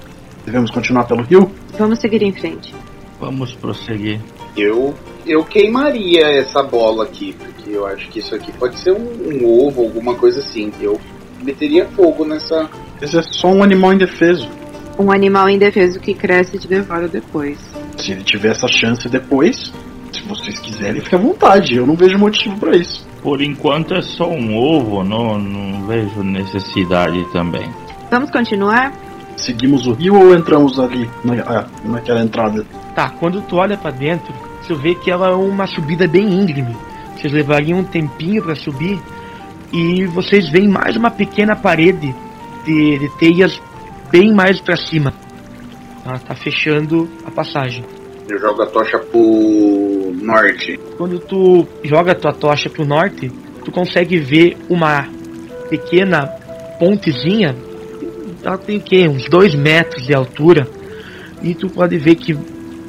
Devemos 0.44 0.70
continuar 0.70 1.04
pelo 1.04 1.22
rio? 1.22 1.50
Vamos 1.78 2.00
seguir 2.00 2.22
em 2.22 2.32
frente. 2.32 2.74
Vamos 3.18 3.54
prosseguir. 3.54 4.20
Eu 4.56 4.94
eu 5.26 5.44
queimaria 5.44 6.26
essa 6.26 6.62
bola 6.62 7.04
aqui, 7.04 7.32
porque 7.32 7.70
eu 7.70 7.86
acho 7.86 8.08
que 8.08 8.18
isso 8.18 8.34
aqui 8.34 8.52
pode 8.52 8.78
ser 8.78 8.92
um, 8.92 9.42
um 9.42 9.66
ovo, 9.66 9.82
alguma 9.82 10.14
coisa 10.14 10.40
assim. 10.40 10.72
Eu 10.80 11.00
meteria 11.42 11.86
fogo 11.86 12.24
nessa. 12.24 12.68
Esse 13.00 13.18
é 13.18 13.22
só 13.22 13.48
um 13.48 13.62
animal 13.62 13.92
indefeso. 13.92 14.48
Um 14.98 15.10
animal 15.10 15.48
indefeso 15.48 15.98
que 16.00 16.14
cresce 16.14 16.56
e 16.56 16.58
te 16.58 16.68
devora 16.68 17.08
depois. 17.08 17.58
Se 17.96 18.12
ele 18.12 18.22
tiver 18.22 18.50
essa 18.50 18.68
chance 18.68 19.08
depois, 19.08 19.72
se 20.12 20.22
vocês 20.22 20.58
quiserem, 20.58 21.00
fica 21.00 21.16
à 21.16 21.20
vontade. 21.20 21.76
Eu 21.76 21.86
não 21.86 21.96
vejo 21.96 22.18
motivo 22.18 22.58
para 22.58 22.76
isso. 22.76 23.06
Por 23.22 23.40
enquanto 23.40 23.94
é 23.94 24.02
só 24.02 24.28
um 24.28 24.56
ovo, 24.56 25.02
não, 25.04 25.38
não 25.38 25.86
vejo 25.86 26.22
necessidade 26.22 27.24
também. 27.32 27.68
Vamos 28.10 28.30
continuar? 28.30 28.92
Seguimos 29.36 29.86
o 29.86 29.92
rio 29.92 30.14
ou 30.20 30.34
entramos 30.34 30.78
ali 30.78 31.08
na, 31.24 31.66
naquela 31.84 32.20
entrada? 32.20 32.66
Tá, 32.94 33.10
quando 33.10 33.40
tu 33.42 33.56
olha 33.56 33.76
para 33.76 33.90
dentro, 33.90 34.32
você 34.62 34.74
vê 34.74 34.94
que 34.94 35.10
ela 35.10 35.28
é 35.28 35.34
uma 35.34 35.66
subida 35.66 36.06
bem 36.06 36.24
íngreme. 36.24 36.76
Vocês 37.16 37.32
levariam 37.32 37.80
um 37.80 37.84
tempinho 37.84 38.42
para 38.42 38.54
subir 38.54 38.98
e 39.72 40.04
vocês 40.06 40.48
veem 40.48 40.68
mais 40.68 40.96
uma 40.96 41.10
pequena 41.10 41.56
parede 41.56 42.14
de, 42.64 42.98
de 42.98 43.08
teias 43.18 43.60
bem 44.10 44.32
mais 44.32 44.60
para 44.60 44.76
cima. 44.76 45.12
Tá, 46.04 46.18
tá 46.18 46.34
fechando 46.34 47.08
a 47.24 47.30
passagem. 47.30 47.84
Eu 48.28 48.38
jogo 48.38 48.62
a 48.62 48.66
tocha 48.66 48.98
pro 48.98 50.12
norte. 50.20 50.78
Quando 50.96 51.18
tu 51.18 51.66
joga 51.84 52.12
a 52.12 52.14
tua 52.14 52.32
tocha 52.32 52.70
pro 52.70 52.84
norte, 52.84 53.30
tu 53.64 53.72
consegue 53.72 54.18
ver 54.18 54.56
uma 54.68 55.08
pequena 55.68 56.26
pontezinha. 56.78 57.56
Ela 58.42 58.58
tem 58.58 58.78
o 58.78 58.80
quê? 58.80 59.08
Uns 59.08 59.28
dois 59.28 59.54
metros 59.54 60.06
de 60.06 60.14
altura. 60.14 60.68
E 61.42 61.54
tu 61.54 61.68
pode 61.68 61.98
ver 61.98 62.14
que 62.14 62.36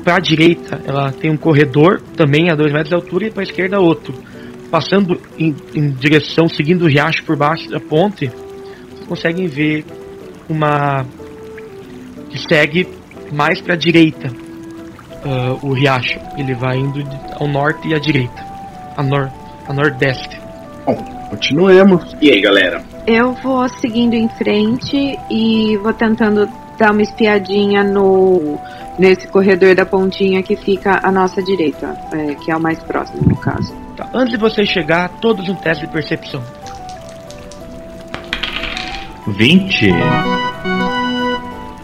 para 0.04 0.18
a 0.18 0.20
direita 0.20 0.82
ela 0.86 1.12
tem 1.12 1.32
um 1.32 1.38
corredor 1.38 2.02
também 2.16 2.52
a 2.52 2.56
dois 2.56 2.72
metros 2.72 2.90
de 2.90 2.96
altura 2.96 3.28
e 3.28 3.32
para 3.32 3.42
a 3.42 3.44
esquerda 3.44 3.80
outro. 3.80 4.14
Passando 4.70 5.20
em, 5.38 5.56
em 5.74 5.92
direção, 5.92 6.48
seguindo 6.50 6.84
o 6.84 6.88
riacho 6.88 7.24
por 7.24 7.36
baixo 7.36 7.70
da 7.70 7.80
ponte, 7.80 8.28
vocês 8.28 9.08
conseguem 9.08 9.48
ver 9.48 9.86
uma 10.50 11.06
que 12.30 12.40
segue 12.40 12.88
mais 13.32 13.62
para 13.62 13.76
a 13.76 13.78
direita 13.78 14.30
uh, 15.24 15.66
o 15.66 15.74
riacho. 15.74 16.20
Ele 16.38 16.54
vai 16.56 16.78
indo 16.78 17.04
ao 17.40 17.48
norte 17.48 17.88
e 17.88 17.94
à 17.94 18.00
direita, 18.00 18.44
a, 18.98 19.04
nor 19.04 19.32
a 19.68 19.74
nordeste. 19.74 20.42
Bom, 20.86 20.96
continuemos. 21.30 22.16
E 22.22 22.32
aí, 22.32 22.42
galera? 22.42 22.84
Eu 23.08 23.34
vou 23.34 23.68
seguindo 23.70 24.14
em 24.14 24.28
frente 24.30 25.18
e 25.30 25.78
vou 25.78 25.94
tentando 25.94 26.50
dar 26.78 26.92
uma 26.92 27.02
espiadinha 27.02 27.84
no 27.84 28.58
nesse 28.98 29.28
corredor 29.28 29.76
da 29.76 29.86
pontinha 29.86 30.44
que 30.44 30.56
fica 30.56 31.00
à 31.04 31.12
nossa 31.12 31.42
direita, 31.42 31.98
é, 32.12 32.36
que 32.36 32.52
é 32.52 32.56
o 32.56 32.60
mais 32.60 32.80
próximo 32.84 33.22
no 33.28 33.36
caso. 33.38 33.74
Tá, 33.96 34.10
antes 34.14 34.34
de 34.34 34.40
você 34.40 34.66
chegar, 34.66 35.10
todos 35.20 35.48
um 35.50 35.56
teste 35.56 35.86
de 35.86 35.92
percepção. 35.92 36.44
20. 39.28 39.90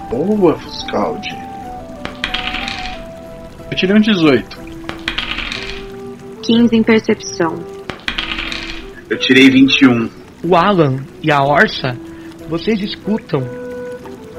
Boa, 0.10 0.58
Fuscaldi. 0.58 1.38
Eu 3.72 3.78
tirei 3.78 3.96
um 3.96 4.02
18. 4.02 4.60
15 6.44 6.76
em 6.76 6.84
percepção. 6.84 7.64
Eu 9.10 9.18
tirei 9.20 9.50
21. 9.50 10.10
O 10.44 10.56
Alan 10.56 10.98
e 11.22 11.32
a 11.32 11.44
Orsa, 11.44 11.96
vocês 12.50 12.82
escutam 12.82 13.44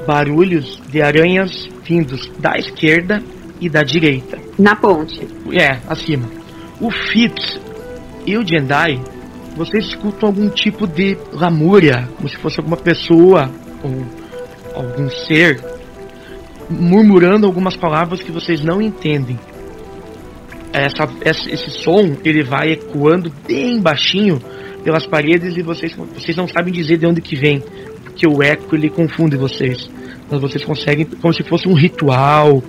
barulhos 0.05 0.81
de 0.89 1.01
aranhas 1.01 1.70
vindos 1.83 2.29
da 2.39 2.57
esquerda 2.57 3.21
e 3.59 3.69
da 3.69 3.83
direita. 3.83 4.39
Na 4.57 4.75
ponte. 4.75 5.27
É, 5.51 5.79
acima. 5.87 6.27
O 6.79 6.89
Fitz 6.89 7.59
e 8.25 8.37
o 8.37 8.47
Jendai, 8.47 8.99
vocês 9.55 9.85
escutam 9.85 10.29
algum 10.29 10.49
tipo 10.49 10.87
de 10.87 11.17
lamúria, 11.31 12.07
como 12.17 12.29
se 12.29 12.37
fosse 12.37 12.59
alguma 12.59 12.77
pessoa 12.77 13.51
ou 13.83 14.05
algum 14.75 15.09
ser 15.09 15.59
murmurando 16.69 17.45
algumas 17.45 17.75
palavras 17.75 18.21
que 18.21 18.31
vocês 18.31 18.63
não 18.63 18.81
entendem. 18.81 19.37
Essa, 20.71 21.09
esse 21.25 21.69
som 21.69 22.15
ele 22.23 22.43
vai 22.43 22.71
ecoando 22.71 23.31
bem 23.45 23.81
baixinho 23.81 24.41
pelas 24.83 25.05
paredes 25.05 25.57
e 25.57 25.61
vocês, 25.61 25.93
vocês 25.93 26.35
não 26.35 26.47
sabem 26.47 26.73
dizer 26.73 26.97
de 26.97 27.05
onde 27.05 27.21
que 27.21 27.35
vem, 27.35 27.61
porque 28.03 28.25
o 28.25 28.41
eco 28.41 28.73
ele 28.75 28.89
confunde 28.89 29.35
vocês. 29.35 29.89
Mas 30.31 30.39
vocês 30.39 30.63
conseguem, 30.63 31.05
como 31.05 31.33
se 31.33 31.43
fosse 31.43 31.67
um 31.67 31.73
ritual, 31.73 32.63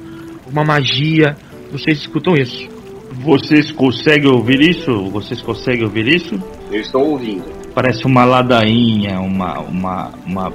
uma 0.51 0.65
magia, 0.65 1.37
vocês 1.71 1.99
escutam 1.99 2.35
isso. 2.35 2.69
Vocês 3.13 3.71
conseguem 3.71 4.31
ouvir 4.31 4.61
isso? 4.61 5.09
Vocês 5.11 5.41
conseguem 5.41 5.85
ouvir 5.85 6.09
isso? 6.09 6.35
Eu 6.73 6.81
estou 6.81 7.11
ouvindo. 7.11 7.45
Parece 7.73 8.05
uma 8.05 8.25
ladainha, 8.25 9.21
uma, 9.21 9.61
uma, 9.61 10.11
uma 10.27 10.53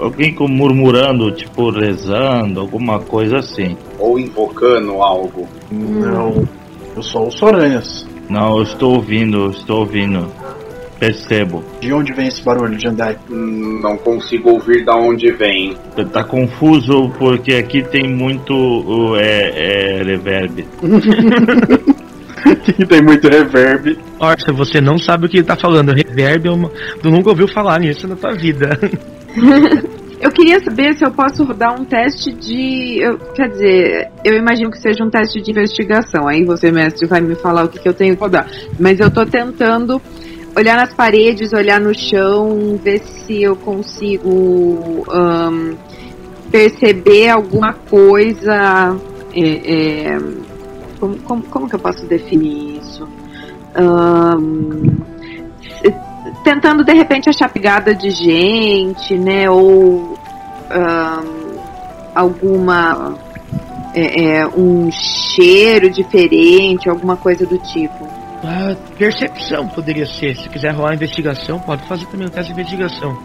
alguém 0.00 0.34
com 0.34 0.48
murmurando, 0.48 1.30
tipo 1.32 1.70
rezando, 1.70 2.60
alguma 2.60 2.98
coisa 2.98 3.38
assim. 3.38 3.76
Ou 3.98 4.18
invocando 4.18 5.00
algo. 5.02 5.46
Não, 5.70 6.46
eu 6.94 7.02
só 7.02 7.20
ouço 7.20 7.46
aranhas. 7.46 8.06
Não, 8.28 8.56
eu 8.56 8.62
estou 8.64 8.94
ouvindo, 8.96 9.44
eu 9.44 9.50
estou 9.50 9.80
ouvindo. 9.80 10.26
Percebo. 10.98 11.62
De 11.80 11.92
onde 11.92 12.12
vem 12.14 12.28
esse 12.28 12.42
barulho 12.42 12.76
de 12.76 12.88
Andai? 12.88 13.16
Hum, 13.30 13.80
Não 13.82 13.96
consigo 13.98 14.50
ouvir 14.50 14.84
da 14.84 14.96
onde 14.96 15.30
vem. 15.32 15.76
Tá 16.12 16.24
confuso 16.24 17.10
porque 17.18 17.54
aqui 17.54 17.82
tem 17.82 18.08
muito 18.08 19.14
é, 19.18 19.98
é, 20.00 20.02
reverb. 20.02 20.64
Aqui 22.44 22.86
tem 22.86 23.02
muito 23.02 23.28
reverb. 23.28 23.98
Orsa, 24.20 24.52
você 24.52 24.80
não 24.80 24.98
sabe 24.98 25.26
o 25.26 25.28
que 25.28 25.38
ele 25.38 25.46
tá 25.46 25.56
falando. 25.56 25.92
Reverb 25.92 26.46
é 26.48 26.50
uma... 26.50 26.70
Tu 27.02 27.10
nunca 27.10 27.30
ouviu 27.30 27.48
falar 27.48 27.80
nisso 27.80 28.06
na 28.06 28.16
tua 28.16 28.32
vida. 28.34 28.78
Eu 30.18 30.30
queria 30.32 30.58
saber 30.64 30.94
se 30.96 31.04
eu 31.04 31.10
posso 31.10 31.44
rodar 31.44 31.78
um 31.78 31.84
teste 31.84 32.32
de. 32.32 32.98
eu- 33.02 33.18
quer 33.34 33.50
dizer, 33.50 34.08
eu 34.24 34.34
imagino 34.34 34.70
que 34.70 34.78
seja 34.80 35.04
um 35.04 35.10
teste 35.10 35.42
de 35.42 35.50
investigação. 35.50 36.26
Aí 36.26 36.42
você, 36.42 36.72
mestre, 36.72 37.06
vai 37.06 37.20
me 37.20 37.34
falar 37.34 37.64
o 37.64 37.68
que, 37.68 37.78
que 37.78 37.86
eu 37.86 37.92
tenho 37.92 38.16
que 38.16 38.22
rodar. 38.22 38.46
Mas 38.80 38.98
eu 38.98 39.10
tô 39.10 39.26
tentando 39.26 40.00
olhar 40.56 40.76
nas 40.76 40.94
paredes, 40.94 41.52
olhar 41.52 41.78
no 41.78 41.94
chão, 41.94 42.80
ver 42.82 43.00
se 43.00 43.42
eu 43.42 43.54
consigo 43.54 45.04
ahn, 45.10 45.74
perceber 46.50 47.28
alguma 47.28 47.74
coisa. 47.74 48.96
é, 49.34 50.14
é, 50.14 50.18
como, 50.98 51.18
como, 51.18 51.42
como 51.42 51.68
que 51.68 51.74
eu 51.74 51.78
posso 51.78 52.06
definir 52.06 52.78
isso? 52.78 53.06
Ahn, 53.74 54.96
tentando 56.42 56.82
de 56.82 56.94
repente 56.94 57.28
achar 57.28 57.50
pegada 57.50 57.94
de 57.94 58.08
gente, 58.08 59.18
né? 59.18 59.50
Ou 59.50 60.18
ahn, 60.70 61.26
alguma 62.14 63.14
é, 63.94 64.38
é, 64.38 64.46
um 64.46 64.90
cheiro 64.90 65.90
diferente, 65.90 66.88
alguma 66.88 67.18
coisa 67.18 67.44
do 67.44 67.58
tipo. 67.58 68.05
Ah, 68.44 68.76
percepção 68.98 69.68
poderia 69.68 70.06
ser. 70.06 70.36
Se 70.36 70.48
quiser 70.48 70.72
rolar 70.72 70.94
investigação, 70.94 71.58
pode 71.58 71.86
fazer 71.86 72.06
também 72.06 72.26
um 72.26 72.30
teste 72.30 72.52
de 72.52 72.60
investigação. 72.60 73.16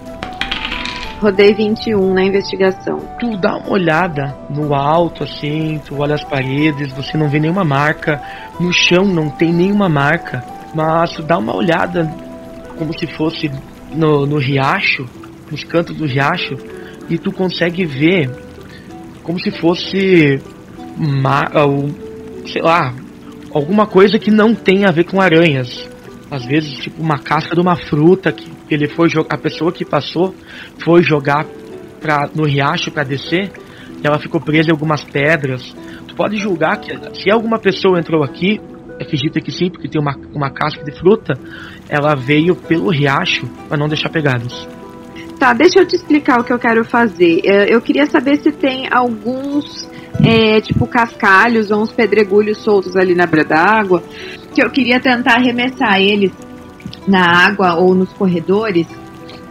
Rodei 1.20 1.53
21 1.53 2.14
na 2.14 2.24
investigação. 2.24 2.99
Tu 3.20 3.38
dá 3.38 3.57
uma 3.57 3.70
olhada 3.70 4.36
no 4.49 4.74
alto, 4.74 5.24
assim, 5.24 5.80
tu 5.86 5.99
olha 5.99 6.16
as 6.16 6.24
paredes, 6.24 6.91
você 6.93 7.16
não 7.18 7.30
vê 7.30 7.39
nenhuma 7.39 7.64
marca. 7.64 8.22
No 8.59 8.74
chão 8.74 9.05
não 9.05 9.30
tem 9.30 9.53
nenhuma 9.53 9.88
marca. 9.88 10.43
Mas 10.74 11.12
tu 11.12 11.22
dá 11.22 11.38
uma 11.38 11.55
olhada 11.55 12.12
como 12.78 12.97
se 12.97 13.05
fosse 13.05 13.51
no, 13.93 14.26
no 14.26 14.38
riacho, 14.38 15.05
nos 15.51 15.64
cantos 15.64 15.95
do 15.95 16.05
riacho, 16.05 16.55
e 17.09 17.18
tu 17.18 17.32
consegue 17.32 17.86
ver 17.86 18.32
como 19.22 19.39
se 19.39 19.51
fosse 19.51 20.41
ma 20.97 21.51
ou, 21.53 21.89
sei 22.47 22.62
lá, 22.62 22.93
alguma 23.54 23.86
coisa 23.86 24.18
que 24.20 24.32
não 24.32 24.54
tem 24.54 24.86
a 24.86 24.91
ver 24.91 25.06
com 25.06 25.22
aranhas. 25.22 25.89
Às 26.30 26.45
vezes, 26.45 26.74
tipo, 26.80 27.02
uma 27.02 27.20
casca 27.20 27.54
de 27.54 27.62
uma 27.62 27.76
fruta 27.76 28.32
que 28.32 28.49
ele 28.70 28.88
foi 28.88 29.10
jogar, 29.10 29.36
a 29.36 29.38
pessoa 29.38 29.72
que 29.72 29.84
passou 29.84 30.34
foi 30.80 31.04
jogar 31.04 31.45
pra, 31.99 32.30
no 32.34 32.45
riacho 32.45 32.89
para 32.89 33.04
descer, 33.04 33.52
e 34.02 34.08
ela 34.08 34.18
ficou 34.18 34.39
presa 34.39 34.70
em 34.70 34.72
algumas 34.72 35.04
pedras. 35.04 35.76
Tu 36.08 36.16
pode 36.16 36.38
julgar 36.38 36.80
que 36.80 36.91
se 37.22 37.30
alguma 37.30 37.60
pessoa 37.60 37.99
entrou 37.99 38.24
aqui, 38.24 38.60
acredita 38.99 39.41
que 39.41 39.52
sim, 39.52 39.70
porque 39.70 39.88
tem 39.88 39.99
uma, 40.02 40.16
uma 40.34 40.49
casca 40.49 40.84
de 40.84 40.97
fruta, 40.97 41.34
ela 41.89 42.16
veio 42.16 42.56
pelo 42.56 42.89
riacho 42.89 43.45
para 43.68 43.78
não 43.78 43.88
deixar 43.88 44.10
pegadas. 44.10 44.68
Tá, 45.41 45.54
deixa 45.54 45.80
eu 45.80 45.88
te 45.88 45.95
explicar 45.95 46.39
o 46.39 46.43
que 46.43 46.54
eu 46.54 46.60
quero 46.60 46.86
fazer. 46.86 47.41
É, 47.43 47.74
Eu 47.74 47.82
queria 47.82 48.06
saber 48.06 48.38
se 48.38 48.52
tem 48.52 48.88
alguns, 48.91 49.89
é, 50.24 50.59
tipo, 50.62 50.86
cascalhos 50.88 51.72
ou 51.72 51.82
uns 51.82 51.91
pedregulhos 51.91 52.57
soltos 52.59 52.95
ali 52.95 53.16
na 53.16 53.26
beira 53.26 53.47
d'água, 53.47 54.03
que 54.53 54.64
eu 54.64 54.70
queria 54.70 54.99
tentar 54.99 55.36
arremessar 55.36 55.99
eles 55.99 56.32
na 57.07 57.47
água 57.47 57.76
ou 57.76 57.95
nos 57.95 58.12
corredores 58.14 58.88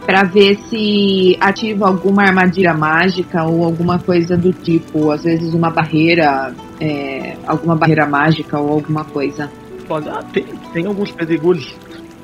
para 0.05 0.23
ver 0.23 0.57
se 0.69 1.37
ativa 1.39 1.87
alguma 1.87 2.23
armadilha 2.23 2.73
mágica 2.73 3.43
ou 3.43 3.63
alguma 3.63 3.99
coisa 3.99 4.35
do 4.35 4.51
tipo, 4.51 5.11
às 5.11 5.23
vezes 5.23 5.53
uma 5.53 5.69
barreira, 5.69 6.53
é, 6.79 7.35
alguma 7.45 7.75
barreira 7.75 8.05
mágica 8.05 8.59
ou 8.59 8.69
alguma 8.69 9.03
coisa. 9.05 9.49
Pode, 9.87 10.09
ah, 10.09 10.23
tem, 10.33 10.45
tem 10.73 10.85
alguns 10.85 11.11
pedregulhos. 11.11 11.75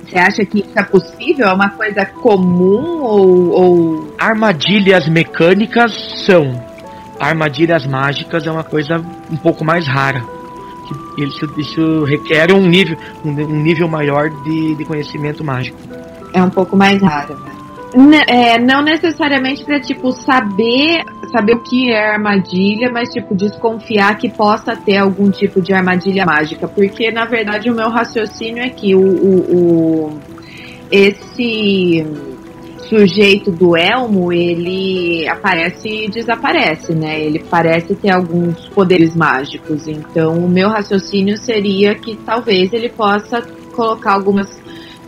Você 0.03 0.17
acha 0.17 0.45
que 0.45 0.59
isso 0.59 0.71
é 0.77 0.83
possível? 0.83 1.47
É 1.47 1.53
uma 1.53 1.69
coisa 1.69 2.05
comum 2.05 3.01
ou, 3.01 3.49
ou 3.51 4.15
Armadilhas 4.17 5.07
mecânicas 5.07 5.91
são. 6.25 6.66
Armadilhas 7.19 7.85
mágicas 7.85 8.45
é 8.45 8.51
uma 8.51 8.63
coisa 8.63 9.03
um 9.31 9.37
pouco 9.37 9.63
mais 9.65 9.87
rara. 9.87 10.23
Isso, 11.17 11.45
isso 11.57 12.03
requer 12.05 12.51
um 12.53 12.61
nível, 12.67 12.97
um, 13.25 13.31
nível 13.31 13.87
maior 13.87 14.29
de, 14.29 14.75
de 14.75 14.85
conhecimento 14.85 15.43
mágico. 15.43 15.77
é 16.33 16.41
um 16.43 16.49
pouco 16.49 16.77
mais 16.77 17.01
raro, 17.01 17.33
né? 17.39 17.51
N- 17.95 18.23
é, 18.27 18.59
não 18.59 18.81
necessariamente 18.83 19.63
pra, 19.65 19.79
tipo, 19.79 20.11
saber, 20.11 21.03
saber 21.31 21.53
o 21.55 21.59
que 21.63 21.89
é 21.91 22.11
armadilha, 22.13 22.91
mas, 22.91 23.09
tipo, 23.09 23.33
desconfiar 23.35 24.17
que 24.17 24.29
possa 24.29 24.75
ter 24.75 24.97
algum 24.97 25.31
tipo 25.31 25.61
de 25.61 25.73
armadilha 25.73 26.25
mágica. 26.25 26.67
Porque, 26.67 27.09
na 27.11 27.25
verdade, 27.25 27.69
o 27.71 27.75
meu 27.75 27.89
raciocínio 27.89 28.61
é 28.63 28.69
que 28.69 28.93
o, 28.93 28.99
o, 29.01 29.55
o- 30.11 30.19
esse 30.91 32.05
sujeito 32.87 33.51
do 33.51 33.75
elmo, 33.75 34.31
ele 34.31 35.27
aparece 35.27 36.05
e 36.05 36.09
desaparece, 36.09 36.93
né? 36.93 37.21
Ele 37.21 37.39
parece 37.39 37.95
ter 37.95 38.09
alguns 38.09 38.67
poderes 38.69 39.15
mágicos. 39.15 39.87
Então, 39.87 40.37
o 40.37 40.49
meu 40.49 40.69
raciocínio 40.69 41.37
seria 41.37 41.95
que 41.95 42.15
talvez 42.25 42.71
ele 42.73 42.89
possa 42.89 43.41
colocar 43.75 44.13
algumas 44.13 44.47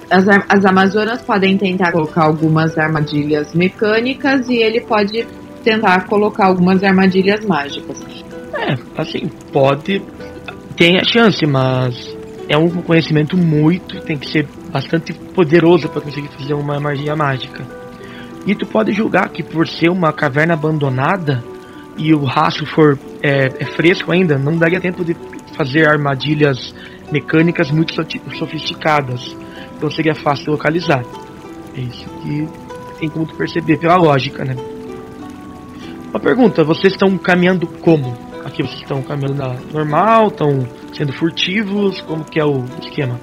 as, 0.09 0.25
as 0.27 0.65
Amazonas 0.65 1.21
podem 1.21 1.57
tentar 1.57 1.91
colocar 1.91 2.23
algumas 2.25 2.77
armadilhas 2.77 3.53
mecânicas 3.53 4.49
e 4.49 4.55
ele 4.55 4.81
pode 4.81 5.25
tentar 5.63 6.07
colocar 6.07 6.47
algumas 6.47 6.83
armadilhas 6.83 7.45
mágicas. 7.45 8.01
É, 8.55 8.75
assim, 8.99 9.29
pode. 9.51 10.01
Tem 10.75 10.97
a 10.97 11.03
chance, 11.03 11.45
mas 11.45 12.17
é 12.47 12.57
um 12.57 12.69
conhecimento 12.69 13.37
muito. 13.37 14.01
Tem 14.01 14.17
que 14.17 14.31
ser 14.31 14.47
bastante 14.71 15.13
poderoso 15.13 15.89
para 15.89 16.01
conseguir 16.01 16.29
fazer 16.29 16.53
uma 16.53 16.75
armadilha 16.75 17.15
mágica. 17.15 17.65
E 18.45 18.55
tu 18.55 18.65
pode 18.65 18.91
julgar 18.93 19.29
que 19.29 19.43
por 19.43 19.67
ser 19.67 19.89
uma 19.89 20.13
caverna 20.13 20.53
abandonada 20.53 21.43
e 21.97 22.13
o 22.13 22.23
rastro 22.23 22.65
for 22.65 22.97
é, 23.21 23.47
é 23.59 23.65
fresco 23.65 24.11
ainda, 24.11 24.37
não 24.37 24.57
daria 24.57 24.79
tempo 24.79 25.03
de 25.03 25.15
fazer 25.55 25.87
armadilhas 25.87 26.73
mecânicas 27.11 27.69
muito 27.71 27.93
sofisticadas. 28.37 29.35
Então 29.75 29.91
seria 29.91 30.15
fácil 30.15 30.51
localizar. 30.51 31.03
É 31.75 31.81
isso 31.81 32.05
que 32.21 32.47
tem 32.99 33.09
como 33.09 33.25
tu 33.25 33.35
perceber 33.35 33.77
pela 33.77 33.95
lógica, 33.95 34.45
né? 34.45 34.55
Uma 36.09 36.19
pergunta, 36.19 36.63
vocês 36.63 36.93
estão 36.93 37.17
caminhando 37.17 37.67
como? 37.67 38.17
Aqui 38.45 38.63
vocês 38.63 38.81
estão 38.81 39.01
caminhando 39.01 39.43
normal, 39.71 40.29
estão 40.29 40.67
sendo 40.93 41.13
furtivos, 41.13 42.01
como 42.01 42.23
que 42.23 42.39
é 42.39 42.45
o 42.45 42.63
esquema? 42.81 43.19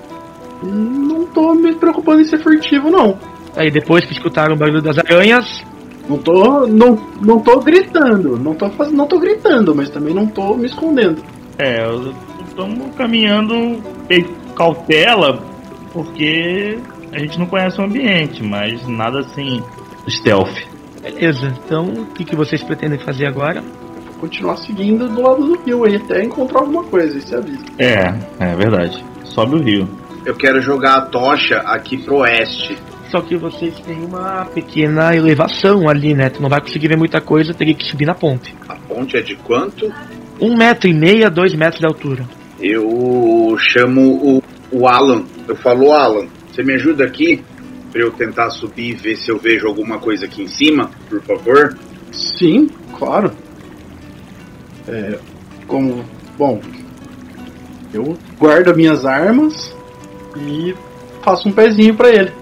Não 0.62 1.26
tô 1.26 1.54
me 1.54 1.74
preocupando 1.74 2.20
em 2.20 2.24
ser 2.24 2.38
furtivo 2.38 2.90
não. 2.90 3.18
Aí 3.54 3.70
depois 3.70 4.04
que 4.04 4.12
escutaram 4.12 4.54
o 4.54 4.58
barulho 4.58 4.82
das 4.82 4.98
aranhas, 4.98 5.64
não 6.08 6.18
tô 6.18 6.66
não, 6.66 6.98
não 7.22 7.40
tô 7.40 7.60
gritando, 7.60 8.38
não 8.38 8.54
tô 8.54 8.68
fazendo, 8.70 8.96
não 8.96 9.06
tô 9.06 9.18
gritando, 9.18 9.74
mas 9.74 9.90
também 9.90 10.14
não 10.14 10.26
tô 10.26 10.54
me 10.54 10.66
escondendo. 10.66 11.22
É, 11.58 11.86
estamos 12.46 12.94
caminhando 12.96 13.82
cautela 14.54 15.42
porque 15.92 16.78
a 17.12 17.18
gente 17.18 17.38
não 17.38 17.46
conhece 17.46 17.80
o 17.80 17.84
ambiente, 17.84 18.42
mas 18.42 18.86
nada 18.86 19.20
assim 19.20 19.62
stealth. 20.08 20.54
Beleza, 21.02 21.52
então 21.64 21.84
o 21.84 22.06
que, 22.06 22.24
que 22.24 22.34
vocês 22.34 22.62
pretendem 22.62 22.98
fazer 22.98 23.26
agora? 23.26 23.62
Continuar 24.18 24.56
seguindo 24.56 25.08
do 25.08 25.22
lado 25.22 25.44
do 25.44 25.62
rio 25.62 25.84
aí 25.84 25.96
até 25.96 26.24
encontrar 26.24 26.60
alguma 26.60 26.84
coisa, 26.84 27.16
isso 27.16 27.34
é 27.34 27.38
avisa. 27.38 27.64
É, 27.78 28.14
é 28.40 28.56
verdade. 28.56 29.04
Sobe 29.24 29.56
o 29.56 29.62
rio. 29.62 29.88
Eu 30.26 30.34
quero 30.34 30.60
jogar 30.60 30.96
a 30.96 31.00
tocha 31.02 31.58
aqui 31.58 31.96
pro 31.96 32.16
oeste. 32.16 32.76
Só 33.12 33.20
que 33.20 33.36
vocês 33.36 33.78
têm 33.78 34.04
uma 34.04 34.44
pequena 34.46 35.14
elevação 35.14 35.88
ali, 35.88 36.14
né? 36.14 36.28
Tu 36.28 36.42
não 36.42 36.48
vai 36.48 36.60
conseguir 36.60 36.88
ver 36.88 36.96
muita 36.96 37.20
coisa, 37.20 37.54
teria 37.54 37.72
que 37.72 37.84
subir 37.84 38.06
na 38.06 38.14
ponte. 38.14 38.52
A 38.68 38.74
ponte 38.74 39.16
é 39.16 39.20
de 39.20 39.36
quanto? 39.36 39.88
Um 40.40 40.56
metro 40.56 40.90
e 40.90 40.92
meio 40.92 41.24
a 41.24 41.28
dois 41.28 41.54
metros 41.54 41.78
de 41.78 41.86
altura. 41.86 42.28
Eu 42.60 43.56
chamo 43.56 44.02
o, 44.02 44.42
o 44.72 44.88
Alan. 44.88 45.24
Eu 45.46 45.54
falo, 45.54 45.92
Alan, 45.92 46.26
você 46.50 46.64
me 46.64 46.74
ajuda 46.74 47.04
aqui 47.04 47.44
para 47.92 48.00
eu 48.00 48.10
tentar 48.10 48.50
subir 48.50 48.90
e 48.90 48.94
ver 48.94 49.14
se 49.14 49.30
eu 49.30 49.38
vejo 49.38 49.68
alguma 49.68 50.00
coisa 50.00 50.26
aqui 50.26 50.42
em 50.42 50.48
cima, 50.48 50.90
por 51.08 51.22
favor? 51.22 51.78
Sim, 52.10 52.68
claro. 52.98 53.30
É, 54.88 55.20
como, 55.68 56.04
bom, 56.36 56.60
eu 57.94 58.18
guardo 58.40 58.74
minhas 58.74 59.06
armas 59.06 59.75
e 60.40 60.74
faço 61.22 61.48
um 61.48 61.52
pezinho 61.52 61.94
para 61.94 62.08
ele. 62.10 62.32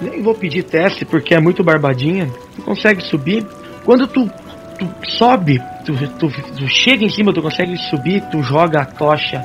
Nem 0.00 0.22
vou 0.22 0.34
pedir 0.34 0.62
teste 0.64 1.04
porque 1.04 1.34
é 1.34 1.40
muito 1.40 1.62
barbadinha. 1.62 2.30
Tu 2.56 2.62
consegue 2.62 3.02
subir. 3.02 3.46
Quando 3.84 4.06
tu, 4.06 4.26
tu 4.78 5.10
sobe, 5.10 5.60
tu, 5.84 5.92
tu, 6.18 6.28
tu 6.28 6.68
chega 6.68 7.04
em 7.04 7.10
cima, 7.10 7.32
tu 7.32 7.42
consegue 7.42 7.76
subir, 7.76 8.22
tu 8.30 8.42
joga 8.42 8.80
a 8.80 8.86
tocha 8.86 9.40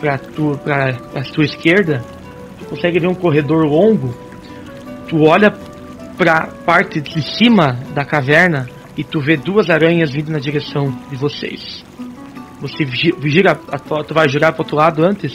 pra, 0.00 0.18
tu, 0.18 0.58
pra, 0.62 0.92
pra 0.92 1.22
tua 1.22 1.44
esquerda, 1.44 2.04
tu 2.58 2.66
consegue 2.66 3.00
ver 3.00 3.08
um 3.08 3.14
corredor 3.14 3.64
longo. 3.64 4.14
Tu 5.08 5.22
olha 5.22 5.52
pra 6.16 6.48
parte 6.64 7.00
de 7.00 7.22
cima 7.36 7.78
da 7.94 8.04
caverna 8.04 8.68
e 8.96 9.02
tu 9.02 9.20
vê 9.20 9.36
duas 9.36 9.68
aranhas 9.68 10.10
vindo 10.12 10.30
na 10.30 10.38
direção 10.38 10.96
de 11.10 11.16
vocês. 11.16 11.84
Você 12.60 12.86
gira, 12.86 13.54
tu 14.06 14.14
vai 14.14 14.28
girar 14.28 14.52
pro 14.52 14.62
outro 14.62 14.76
lado 14.76 15.04
antes 15.04 15.34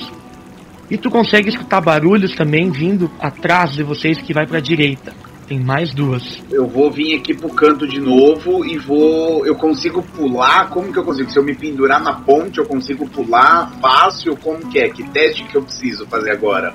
e 0.89 0.97
tu 0.97 1.09
consegue 1.09 1.49
escutar 1.49 1.81
barulhos 1.81 2.35
também 2.35 2.69
vindo 2.71 3.09
atrás 3.19 3.71
de 3.71 3.83
vocês 3.83 4.21
que 4.21 4.33
vai 4.33 4.45
pra 4.45 4.59
direita. 4.59 5.13
Tem 5.47 5.59
mais 5.59 5.93
duas. 5.93 6.43
Eu 6.51 6.67
vou 6.67 6.91
vir 6.91 7.15
aqui 7.15 7.33
pro 7.33 7.49
canto 7.49 7.87
de 7.87 7.99
novo 7.99 8.63
e 8.63 8.77
vou. 8.77 9.45
Eu 9.45 9.55
consigo 9.55 10.03
pular? 10.03 10.69
Como 10.69 10.93
que 10.93 10.99
eu 10.99 11.03
consigo? 11.03 11.29
Se 11.31 11.39
eu 11.39 11.43
me 11.43 11.55
pendurar 11.55 11.99
na 12.01 12.13
ponte, 12.13 12.59
eu 12.59 12.65
consigo 12.65 13.09
pular 13.09 13.71
fácil? 13.81 14.37
Como 14.37 14.59
que 14.69 14.79
é? 14.79 14.89
Que 14.89 15.03
teste 15.09 15.43
que 15.45 15.57
eu 15.57 15.63
preciso 15.63 16.05
fazer 16.05 16.29
agora? 16.29 16.71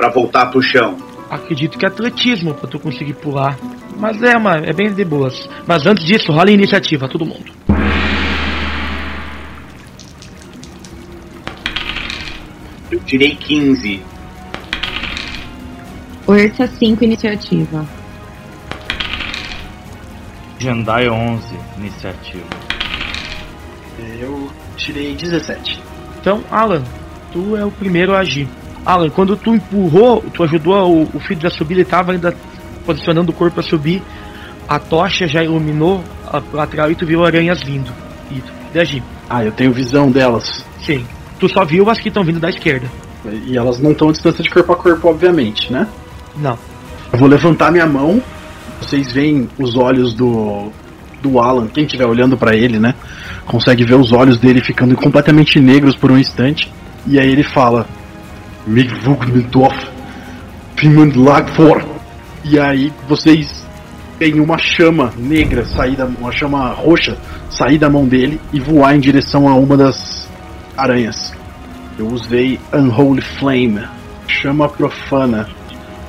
para 0.00 0.08
voltar 0.08 0.46
pro 0.46 0.62
chão? 0.62 0.96
Acredito 1.30 1.78
que 1.78 1.84
é 1.84 1.88
atletismo 1.88 2.54
pra 2.54 2.68
tu 2.68 2.78
conseguir 2.78 3.12
pular. 3.14 3.56
Mas 3.98 4.22
é, 4.22 4.36
uma, 4.36 4.56
é 4.56 4.72
bem 4.72 4.92
de 4.92 5.04
boas. 5.04 5.48
Mas 5.66 5.86
antes 5.86 6.04
disso, 6.04 6.32
rola 6.32 6.48
a 6.48 6.52
iniciativa, 6.52 7.06
todo 7.06 7.26
mundo. 7.26 7.52
Tirei 13.10 13.34
15. 13.34 14.00
Ursa 16.28 16.66
5 16.68 17.02
iniciativa. 17.02 17.84
Jandai 20.60 21.08
11 21.08 21.44
iniciativa. 21.78 22.46
Eu 24.20 24.48
tirei 24.76 25.16
17. 25.16 25.82
Então, 26.20 26.44
Alan, 26.52 26.84
tu 27.32 27.56
é 27.56 27.64
o 27.64 27.70
primeiro 27.72 28.14
a 28.14 28.20
agir. 28.20 28.48
Alan, 28.86 29.10
quando 29.10 29.36
tu 29.36 29.56
empurrou, 29.56 30.22
tu 30.32 30.44
ajudou 30.44 31.02
o, 31.02 31.02
o 31.12 31.18
filho 31.18 31.48
a 31.48 31.50
subir, 31.50 31.74
ele 31.74 31.82
estava 31.82 32.12
ainda 32.12 32.36
posicionando 32.86 33.32
o 33.32 33.34
corpo 33.34 33.58
a 33.58 33.62
subir. 33.62 34.00
A 34.68 34.78
tocha 34.78 35.26
já 35.26 35.42
iluminou 35.42 36.04
a 36.28 36.40
lateral 36.52 36.92
e 36.92 36.94
tu 36.94 37.04
viu 37.04 37.24
aranhas 37.24 37.60
vindo. 37.60 37.92
E 38.30 38.40
tu 38.40 38.78
agir. 38.78 39.02
Ah, 39.28 39.44
eu 39.44 39.50
tenho 39.50 39.72
visão 39.72 40.12
delas. 40.12 40.64
Sim. 40.80 41.04
Tu 41.40 41.48
só 41.48 41.64
viu 41.64 41.88
as 41.88 41.98
que 41.98 42.08
estão 42.08 42.22
vindo 42.22 42.38
da 42.38 42.50
esquerda. 42.50 42.86
E 43.46 43.56
elas 43.56 43.80
não 43.80 43.92
estão 43.92 44.10
a 44.10 44.12
distância 44.12 44.44
de 44.44 44.50
corpo 44.50 44.72
a 44.72 44.76
corpo, 44.76 45.08
obviamente, 45.08 45.72
né? 45.72 45.88
Não. 46.36 46.58
Eu 47.12 47.18
vou 47.18 47.28
levantar 47.28 47.72
minha 47.72 47.86
mão. 47.86 48.22
Vocês 48.80 49.10
veem 49.12 49.48
os 49.58 49.76
olhos 49.76 50.14
do 50.14 50.70
do 51.22 51.38
Alan, 51.38 51.66
quem 51.66 51.84
estiver 51.84 52.06
olhando 52.06 52.36
para 52.36 52.56
ele, 52.56 52.78
né? 52.78 52.94
Consegue 53.46 53.84
ver 53.84 53.94
os 53.94 54.12
olhos 54.12 54.38
dele 54.38 54.60
ficando 54.62 54.96
completamente 54.96 55.60
negros 55.60 55.94
por 55.94 56.10
um 56.10 56.18
instante. 56.18 56.72
E 57.06 57.18
aí 57.18 57.30
ele 57.30 57.42
fala: 57.42 57.86
Mig 58.66 58.92
Vugmentoff, 59.02 59.76
Finland. 60.76 61.14
E 62.44 62.58
aí 62.58 62.92
vocês 63.08 63.66
veem 64.18 64.40
uma 64.40 64.58
chama 64.58 65.12
negra 65.16 65.64
sair 65.64 65.96
da, 65.96 66.04
uma 66.04 66.32
chama 66.32 66.68
roxa 66.72 67.16
sair 67.48 67.78
da 67.78 67.90
mão 67.90 68.06
dele 68.06 68.40
e 68.52 68.60
voar 68.60 68.94
em 68.94 69.00
direção 69.00 69.48
a 69.48 69.54
uma 69.54 69.76
das 69.76 70.19
aranhas. 70.80 71.32
Eu 71.98 72.06
usei 72.06 72.58
Unholy 72.72 73.20
Flame, 73.20 73.82
chama 74.26 74.68
profana, 74.68 75.48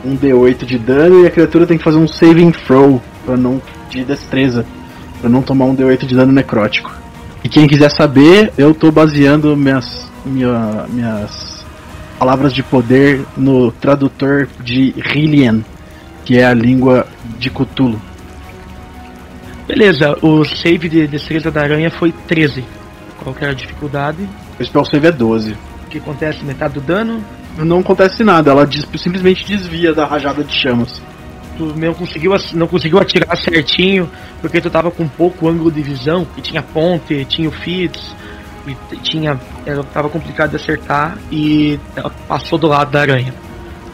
um 0.05 0.15
D8 0.15 0.65
de 0.65 0.77
dano 0.77 1.23
e 1.23 1.27
a 1.27 1.31
criatura 1.31 1.67
tem 1.67 1.77
que 1.77 1.83
fazer 1.83 1.97
um 1.97 2.07
saving 2.07 2.51
throw 2.51 3.01
para 3.25 3.35
não 3.35 3.61
de 3.89 4.03
destreza, 4.03 4.65
para 5.19 5.29
não 5.29 5.41
tomar 5.41 5.65
um 5.65 5.75
D8 5.75 6.05
de 6.05 6.15
dano 6.15 6.31
necrótico. 6.31 6.91
E 7.43 7.49
quem 7.49 7.67
quiser 7.67 7.91
saber, 7.91 8.53
eu 8.57 8.73
tô 8.73 8.91
baseando 8.91 9.55
minhas 9.57 10.09
minha, 10.25 10.85
minhas 10.87 11.65
palavras 12.17 12.53
de 12.53 12.61
poder 12.61 13.25
no 13.35 13.71
tradutor 13.71 14.47
de 14.63 14.93
Hylian, 14.97 15.61
que 16.23 16.37
é 16.37 16.45
a 16.45 16.53
língua 16.53 17.07
de 17.39 17.49
Cthulhu. 17.49 17.99
Beleza, 19.67 20.17
o 20.21 20.43
save 20.45 20.89
de 20.89 21.07
destreza 21.07 21.49
da 21.49 21.61
aranha 21.61 21.89
foi 21.89 22.11
13. 22.11 22.63
Qual 23.23 23.33
que 23.33 23.43
era 23.43 23.53
a 23.53 23.55
dificuldade? 23.55 24.27
O 24.59 24.63
spell 24.63 24.85
save 24.85 25.07
é 25.07 25.11
12. 25.11 25.53
O 25.53 25.89
que 25.89 25.97
acontece? 25.97 26.43
Metade 26.43 26.75
do 26.75 26.81
dano? 26.81 27.23
Não 27.57 27.79
acontece 27.79 28.23
nada, 28.23 28.51
ela 28.51 28.65
des 28.65 28.87
simplesmente 28.97 29.45
desvia 29.45 29.93
da 29.93 30.05
rajada 30.05 30.43
de 30.43 30.53
chamas. 30.53 31.01
Tu 31.57 31.65
não 31.65 31.93
conseguiu, 31.93 32.31
não 32.53 32.67
conseguiu 32.67 32.99
atirar 32.99 33.35
certinho 33.37 34.09
porque 34.39 34.61
tu 34.61 34.69
tava 34.69 34.89
com 34.89 35.07
pouco 35.07 35.49
ângulo 35.49 35.71
de 35.71 35.81
visão 35.81 36.25
e 36.37 36.41
tinha 36.41 36.63
ponte, 36.63 37.25
tinha 37.25 37.49
o 37.49 37.51
Fitz, 37.51 38.15
e 38.65 38.95
tinha. 38.97 39.39
Ela 39.65 39.83
tava 39.83 40.09
complicado 40.09 40.51
de 40.51 40.55
acertar 40.55 41.17
e 41.29 41.79
ela 41.95 42.09
passou 42.27 42.57
do 42.57 42.67
lado 42.67 42.91
da 42.91 43.01
aranha. 43.01 43.33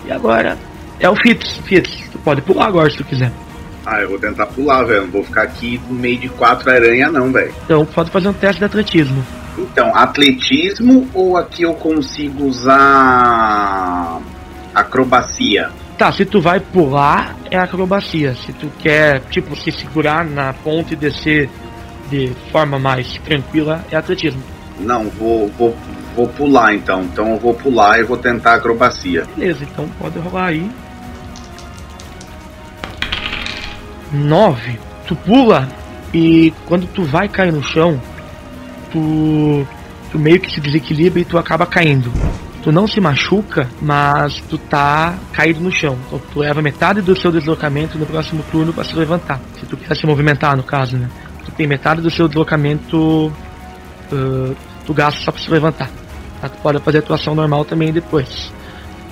E 0.06 0.12
agora 0.12 0.58
é 1.00 1.10
o 1.10 1.16
Fitz, 1.16 1.58
Fitz, 1.66 2.10
tu 2.12 2.20
pode 2.20 2.42
pular 2.42 2.68
agora 2.68 2.90
se 2.90 2.98
tu 2.98 3.04
quiser. 3.04 3.32
Ah, 3.86 4.02
eu 4.02 4.10
vou 4.10 4.20
tentar 4.20 4.48
pular, 4.48 4.84
velho. 4.84 5.04
Não 5.04 5.12
vou 5.12 5.24
ficar 5.24 5.44
aqui 5.44 5.80
no 5.88 5.96
meio 5.96 6.20
de 6.20 6.28
quatro 6.28 6.70
aranhas, 6.70 7.12
não, 7.12 7.32
velho. 7.32 7.54
Então, 7.64 7.86
pode 7.86 8.12
fazer 8.12 8.28
um 8.28 8.34
teste 8.34 8.60
de 8.60 8.66
atletismo. 8.66 9.26
Então, 9.58 9.96
atletismo 9.96 11.08
ou 11.14 11.36
aqui 11.36 11.64
eu 11.64 11.74
consigo 11.74 12.46
usar 12.46 14.22
acrobacia? 14.74 15.70
Tá, 15.98 16.12
se 16.12 16.24
tu 16.26 16.40
vai 16.40 16.60
pular, 16.60 17.36
é 17.50 17.58
acrobacia. 17.58 18.36
Se 18.36 18.54
tu 18.54 18.72
quer, 18.80 19.22
tipo, 19.32 19.56
se 19.56 19.72
segurar 19.72 20.24
na 20.24 20.54
ponte 20.54 20.94
e 20.94 20.96
descer 20.96 21.50
de 22.10 22.32
forma 22.52 22.78
mais 22.78 23.18
tranquila, 23.26 23.84
é 23.92 23.96
atletismo. 23.96 24.42
Não, 24.80 25.10
vou, 25.10 25.48
vou, 25.58 25.76
vou 26.16 26.28
pular 26.28 26.76
então. 26.76 27.02
Então 27.04 27.32
eu 27.32 27.40
vou 27.40 27.56
pular 27.56 28.00
e 28.00 28.04
vou 28.04 28.18
tentar 28.18 28.56
acrobacia. 28.56 29.26
Beleza, 29.36 29.64
então 29.64 29.90
pode 30.00 30.20
rolar 30.20 30.46
aí. 30.46 30.70
9. 34.14 34.80
Tu 35.08 35.16
pula 35.16 35.68
e 36.14 36.54
quando 36.68 36.88
tu 36.88 37.04
vai 37.04 37.28
cair 37.28 37.52
no 37.52 37.64
chão, 37.64 38.00
tu, 38.98 39.68
tu 40.12 40.20
meio 40.20 40.40
que 40.40 40.52
se 40.52 40.60
desequilibra 40.60 41.20
e 41.20 41.26
tu 41.26 41.38
acaba 41.38 41.66
caindo. 41.66 42.12
Tu 42.64 42.72
não 42.72 42.88
se 42.88 43.00
machuca, 43.00 43.70
mas 43.82 44.42
tu 44.50 44.58
tá 44.58 45.16
caído 45.32 45.60
no 45.62 45.72
chão. 45.72 45.98
Então 46.08 46.20
tu 46.34 46.40
leva 46.40 46.62
metade 46.62 47.02
do 47.02 47.16
seu 47.16 47.32
deslocamento 47.32 47.98
no 47.98 48.06
próximo 48.06 48.44
turno 48.52 48.74
para 48.74 48.84
se 48.84 48.96
levantar. 48.96 49.40
Se 49.60 49.66
tu 49.66 49.78
quiser 49.78 49.96
se 49.96 50.06
movimentar, 50.06 50.58
no 50.58 50.64
caso, 50.64 50.98
né? 50.98 51.10
Tu 51.46 51.52
tem 51.52 51.68
metade 51.68 52.02
do 52.02 52.10
seu 52.10 52.28
deslocamento. 52.28 53.32
Uh, 54.12 54.56
tu 54.86 54.94
gasta 54.94 55.22
só 55.22 55.32
pra 55.32 55.42
se 55.42 55.50
levantar. 55.50 55.90
Tá? 56.42 56.50
Tu 56.50 56.58
pode 56.62 56.80
fazer 56.80 56.98
a 56.98 57.02
tua 57.02 57.16
ação 57.16 57.36
normal 57.36 57.64
também 57.64 57.94
depois. 57.94 58.52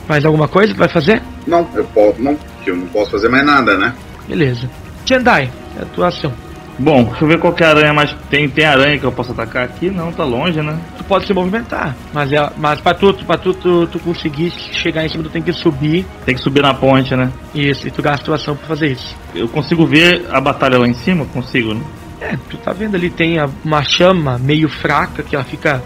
Mais 0.07 0.25
alguma 0.25 0.47
coisa 0.47 0.73
que 0.73 0.79
vai 0.79 0.89
fazer? 0.89 1.21
Não, 1.47 1.67
eu 1.75 1.85
posso. 1.85 2.21
Não, 2.21 2.37
eu 2.65 2.75
não 2.75 2.87
posso 2.87 3.11
fazer 3.11 3.29
mais 3.29 3.45
nada, 3.45 3.77
né? 3.77 3.93
Beleza. 4.27 4.69
Jendai, 5.05 5.49
é 5.79 5.83
a 5.83 5.85
tua 5.85 6.07
ação. 6.07 6.33
Bom, 6.77 7.05
deixa 7.05 7.23
eu 7.23 7.27
ver 7.29 7.39
qual 7.39 7.53
que 7.53 7.63
é 7.63 7.67
a 7.67 7.69
aranha, 7.69 7.93
mas 7.93 8.13
tem, 8.29 8.49
tem 8.49 8.65
aranha 8.65 8.99
que 8.99 9.05
eu 9.05 9.11
posso 9.11 9.31
atacar 9.31 9.63
aqui? 9.63 9.89
Não, 9.89 10.11
tá 10.11 10.25
longe, 10.25 10.61
né? 10.61 10.77
Tu 10.97 11.05
pode 11.05 11.25
se 11.25 11.33
movimentar, 11.33 11.95
mas, 12.13 12.31
é, 12.33 12.49
mas 12.57 12.81
pra, 12.81 12.93
tu, 12.93 13.13
pra 13.25 13.37
tu, 13.37 13.53
tu, 13.53 13.87
tu 13.87 13.97
conseguir 13.99 14.51
chegar 14.51 15.05
em 15.05 15.09
cima, 15.09 15.23
tu 15.23 15.29
tem 15.29 15.41
que 15.41 15.53
subir. 15.53 16.05
Tem 16.25 16.35
que 16.35 16.41
subir 16.41 16.61
na 16.61 16.73
ponte, 16.73 17.15
né? 17.15 17.31
Isso, 17.53 17.87
e 17.87 17.91
tu 17.91 18.01
gasta 18.01 18.25
tua 18.25 18.35
ação 18.35 18.57
pra 18.57 18.67
fazer 18.67 18.91
isso. 18.91 19.15
Eu 19.33 19.47
consigo 19.47 19.85
ver 19.85 20.25
a 20.29 20.41
batalha 20.41 20.77
lá 20.77 20.85
em 20.87 20.93
cima? 20.93 21.25
Consigo, 21.25 21.73
né? 21.73 21.81
É, 22.19 22.37
tu 22.49 22.57
tá 22.57 22.73
vendo 22.73 22.95
ali, 22.95 23.09
tem 23.09 23.37
uma 23.63 23.81
chama 23.83 24.37
meio 24.37 24.67
fraca 24.67 25.23
que 25.23 25.33
ela 25.35 25.45
fica. 25.45 25.81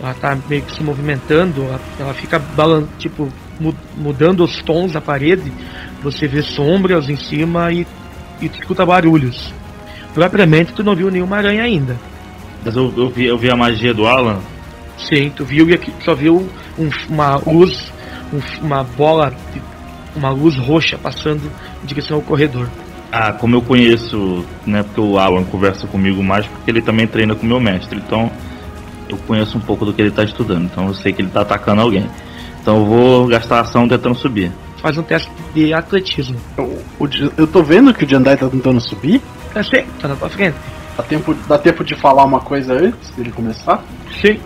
Ela 0.00 0.14
tá 0.14 0.36
meio 0.48 0.62
que 0.62 0.74
se 0.74 0.82
movimentando, 0.82 1.62
ela, 1.62 1.80
ela 2.00 2.14
fica 2.14 2.38
balan 2.38 2.84
tipo, 2.98 3.28
mu- 3.60 3.74
mudando 3.96 4.42
os 4.42 4.62
tons 4.62 4.92
da 4.92 5.00
parede. 5.00 5.52
Você 6.02 6.26
vê 6.26 6.40
sombras 6.42 7.08
em 7.10 7.16
cima 7.16 7.70
e, 7.70 7.86
e 8.40 8.48
tu 8.48 8.58
escuta 8.60 8.84
barulhos. 8.86 9.52
Propriamente 10.14 10.72
tu 10.72 10.82
não 10.84 10.94
viu 10.94 11.10
nenhuma 11.10 11.36
aranha 11.38 11.62
ainda. 11.62 11.96
Mas 12.64 12.76
eu, 12.76 12.92
eu, 12.96 13.08
vi, 13.10 13.24
eu 13.26 13.38
vi 13.38 13.50
a 13.50 13.56
magia 13.56 13.92
do 13.94 14.06
Alan. 14.06 14.38
Sim, 14.98 15.32
tu 15.34 15.44
viu 15.44 15.68
e 15.68 15.74
aqui 15.74 15.92
só 16.04 16.14
viu 16.14 16.48
um- 16.78 16.90
uma 17.08 17.36
luz, 17.36 17.92
um- 18.32 18.64
uma 18.66 18.84
bola, 18.84 19.32
de- 19.52 19.62
uma 20.14 20.30
luz 20.30 20.56
roxa 20.56 20.96
passando 20.98 21.50
em 21.82 21.86
direção 21.86 22.16
ao 22.18 22.22
corredor. 22.22 22.68
Ah, 23.10 23.32
como 23.32 23.56
eu 23.56 23.62
conheço, 23.62 24.44
né? 24.66 24.82
Porque 24.82 25.00
o 25.00 25.18
Alan 25.18 25.44
conversa 25.44 25.86
comigo 25.86 26.22
mais, 26.22 26.46
porque 26.46 26.70
ele 26.70 26.80
também 26.80 27.06
treina 27.06 27.34
com 27.34 27.44
o 27.44 27.48
meu 27.48 27.60
mestre. 27.60 27.98
Então 27.98 28.30
eu 29.08 29.16
conheço 29.26 29.58
um 29.58 29.60
pouco 29.60 29.84
do 29.84 29.92
que 29.92 30.00
ele 30.00 30.10
tá 30.10 30.22
estudando. 30.24 30.64
Então 30.64 30.86
eu 30.88 30.94
sei 30.94 31.12
que 31.12 31.20
ele 31.20 31.28
tá 31.30 31.40
atacando 31.42 31.82
alguém. 31.82 32.06
Então 32.62 32.78
eu 32.78 32.84
vou 32.86 33.26
gastar 33.26 33.60
ação 33.60 33.88
tentando 33.88 34.14
subir. 34.14 34.52
Faz 34.80 34.96
um 34.96 35.02
teste 35.02 35.30
de 35.54 35.74
atletismo. 35.74 36.36
J- 37.08 37.30
eu 37.36 37.46
tô 37.46 37.62
vendo 37.62 37.92
que 37.92 38.04
o 38.04 38.08
Jandai 38.08 38.36
tá 38.36 38.48
tentando 38.48 38.80
subir. 38.80 39.20
É 39.54 39.62
sim, 39.62 39.84
tá 40.00 40.08
na 40.08 40.16
tua 40.16 40.28
frente. 40.28 40.56
Dá 40.96 41.02
tempo, 41.02 41.34
dá 41.48 41.58
tempo 41.58 41.84
de 41.84 41.94
falar 41.94 42.24
uma 42.24 42.40
coisa 42.40 42.74
antes 42.74 43.10
dele 43.10 43.30
começar? 43.30 43.82
Sim. 44.20 44.38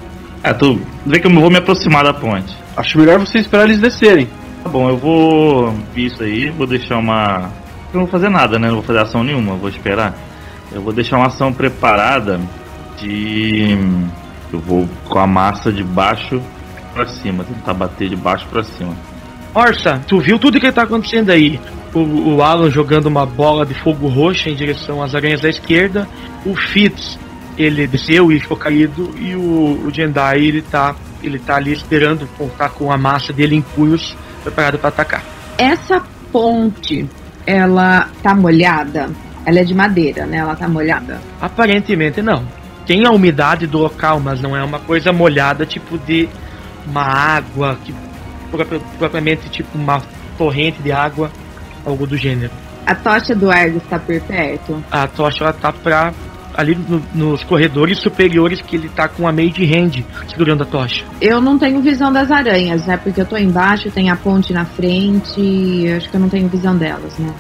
Ah, 0.43 0.55
tu 0.55 0.81
vê 1.05 1.19
que 1.19 1.27
eu 1.27 1.31
vou 1.33 1.51
me 1.51 1.59
aproximar 1.59 2.05
da 2.05 2.15
ponte. 2.15 2.57
Acho 2.77 2.99
melhor 2.99 3.19
você 3.19 3.39
esperar 3.39 3.65
eles 3.65 3.81
descerem. 3.81 4.29
Tá 4.63 4.69
bom, 4.69 4.89
eu 4.89 4.97
vou 4.97 5.73
ver 5.95 6.03
isso 6.03 6.23
aí, 6.23 6.51
vou 6.51 6.67
deixar 6.67 6.99
uma. 6.99 7.51
Eu 7.93 8.01
não 8.01 8.01
vou 8.03 8.09
fazer 8.09 8.29
nada, 8.29 8.59
né? 8.59 8.69
Não 8.69 8.77
vou 8.77 8.85
fazer 8.85 9.01
ação 9.01 9.25
nenhuma, 9.25 9.55
vou 9.55 9.69
esperar. 9.69 10.15
Eu 10.73 10.83
vou 10.83 10.93
deixar 10.93 11.17
uma 11.17 11.27
ação 11.27 11.53
preparada 11.53 12.41
de. 12.99 13.77
Eu 14.53 14.61
vou 14.61 14.89
com 15.09 15.19
a 15.19 15.27
massa 15.27 15.73
de 15.73 15.83
baixo 15.83 16.41
pra 16.95 17.07
cima, 17.07 17.45
tentar 17.45 17.75
bater 17.75 18.09
de 18.09 18.17
baixo 18.17 18.47
pra 18.49 18.63
cima. 18.63 18.93
Orsa, 19.55 20.01
tu 20.07 20.21
viu 20.21 20.39
tudo 20.39 20.61
que 20.61 20.71
tá 20.71 20.83
acontecendo 20.83 21.31
aí? 21.31 21.61
O, 21.95 22.35
o 22.35 22.43
Alan 22.43 22.71
jogando 22.71 23.07
uma 23.07 23.25
bola 23.25 23.65
de 23.65 23.75
fogo 23.75 24.09
roxa 24.09 24.51
em 24.51 24.55
direção 24.55 25.03
às 25.03 25.15
aranhas 25.15 25.41
da 25.41 25.49
esquerda. 25.49 26.07
O 26.45 26.55
Fitz, 26.55 27.19
ele 27.57 27.87
desceu 27.87 28.31
e 28.31 28.39
ficou 28.41 28.57
caído. 28.57 29.15
E 29.19 29.35
o, 29.35 29.87
o 29.87 29.91
Jendai, 29.93 30.39
ele 30.41 30.63
tá, 30.63 30.95
ele 31.23 31.39
tá 31.39 31.57
ali 31.57 31.73
esperando, 31.73 32.29
tá 32.59 32.69
com 32.69 32.93
a 32.93 32.99
massa 32.99 33.33
dele 33.33 33.55
em 33.57 33.63
punhos, 33.63 34.17
preparado 34.43 34.79
para 34.79 34.89
atacar. 34.89 35.25
Essa 35.57 36.03
ponte, 36.31 37.09
ela 37.47 38.09
tá 38.23 38.35
molhada? 38.35 39.09
Ela 39.47 39.61
é 39.61 39.65
de 39.65 39.75
madeira, 39.75 40.27
né? 40.27 40.39
Ela 40.39 40.55
tá 40.55 40.69
molhada. 40.69 41.21
Aparentemente 41.41 42.21
não. 42.21 42.45
Tem 42.85 43.07
a 43.07 43.11
umidade 43.11 43.67
do 43.67 43.79
local, 43.79 44.21
mas 44.21 44.41
não 44.41 44.57
é 44.57 44.63
uma 44.63 44.79
coisa 44.79 45.13
molhada, 45.13 45.65
tipo 45.65 45.97
de 45.99 46.29
uma 46.87 47.03
água, 47.03 47.79
que, 47.85 47.95
propri- 48.51 48.81
propriamente 48.99 49.49
tipo 49.49 49.77
uma 49.79 50.03
torrente 50.37 50.83
de 50.83 50.93
água, 50.93 51.31
algo 51.87 52.07
do 52.07 52.17
gênero. 52.17 52.51
A 52.85 52.95
tocha 52.95 53.35
do 53.35 53.51
Argus 53.51 53.83
tá 53.89 53.99
por 53.99 54.21
perto? 54.23 54.83
A 54.91 55.07
tocha 55.07 55.45
ela 55.45 55.53
tá 55.53 55.73
pra, 55.73 56.13
ali 56.55 56.75
no- 56.89 57.03
nos 57.15 57.43
corredores 57.45 57.99
superiores 58.01 58.61
que 58.61 58.77
ele 58.77 58.89
tá 58.89 59.09
com 59.09 59.27
a 59.27 59.33
made 59.33 59.65
hand 59.65 60.03
segurando 60.29 60.63
a 60.63 60.67
tocha. 60.67 61.05
Eu 61.21 61.41
não 61.41 61.59
tenho 61.59 61.81
visão 61.81 62.13
das 62.13 62.31
aranhas, 62.31 62.87
né? 62.87 62.97
Porque 62.97 63.21
eu 63.21 63.27
tô 63.27 63.37
embaixo, 63.37 63.91
tem 63.91 64.11
a 64.11 64.17
ponte 64.17 64.53
na 64.53 64.65
frente, 64.65 65.89
acho 65.97 66.09
que 66.11 66.17
eu 66.17 66.21
não 66.21 66.29
tenho 66.29 66.49
visão 66.49 66.77
delas, 66.77 67.17
né? 67.19 67.33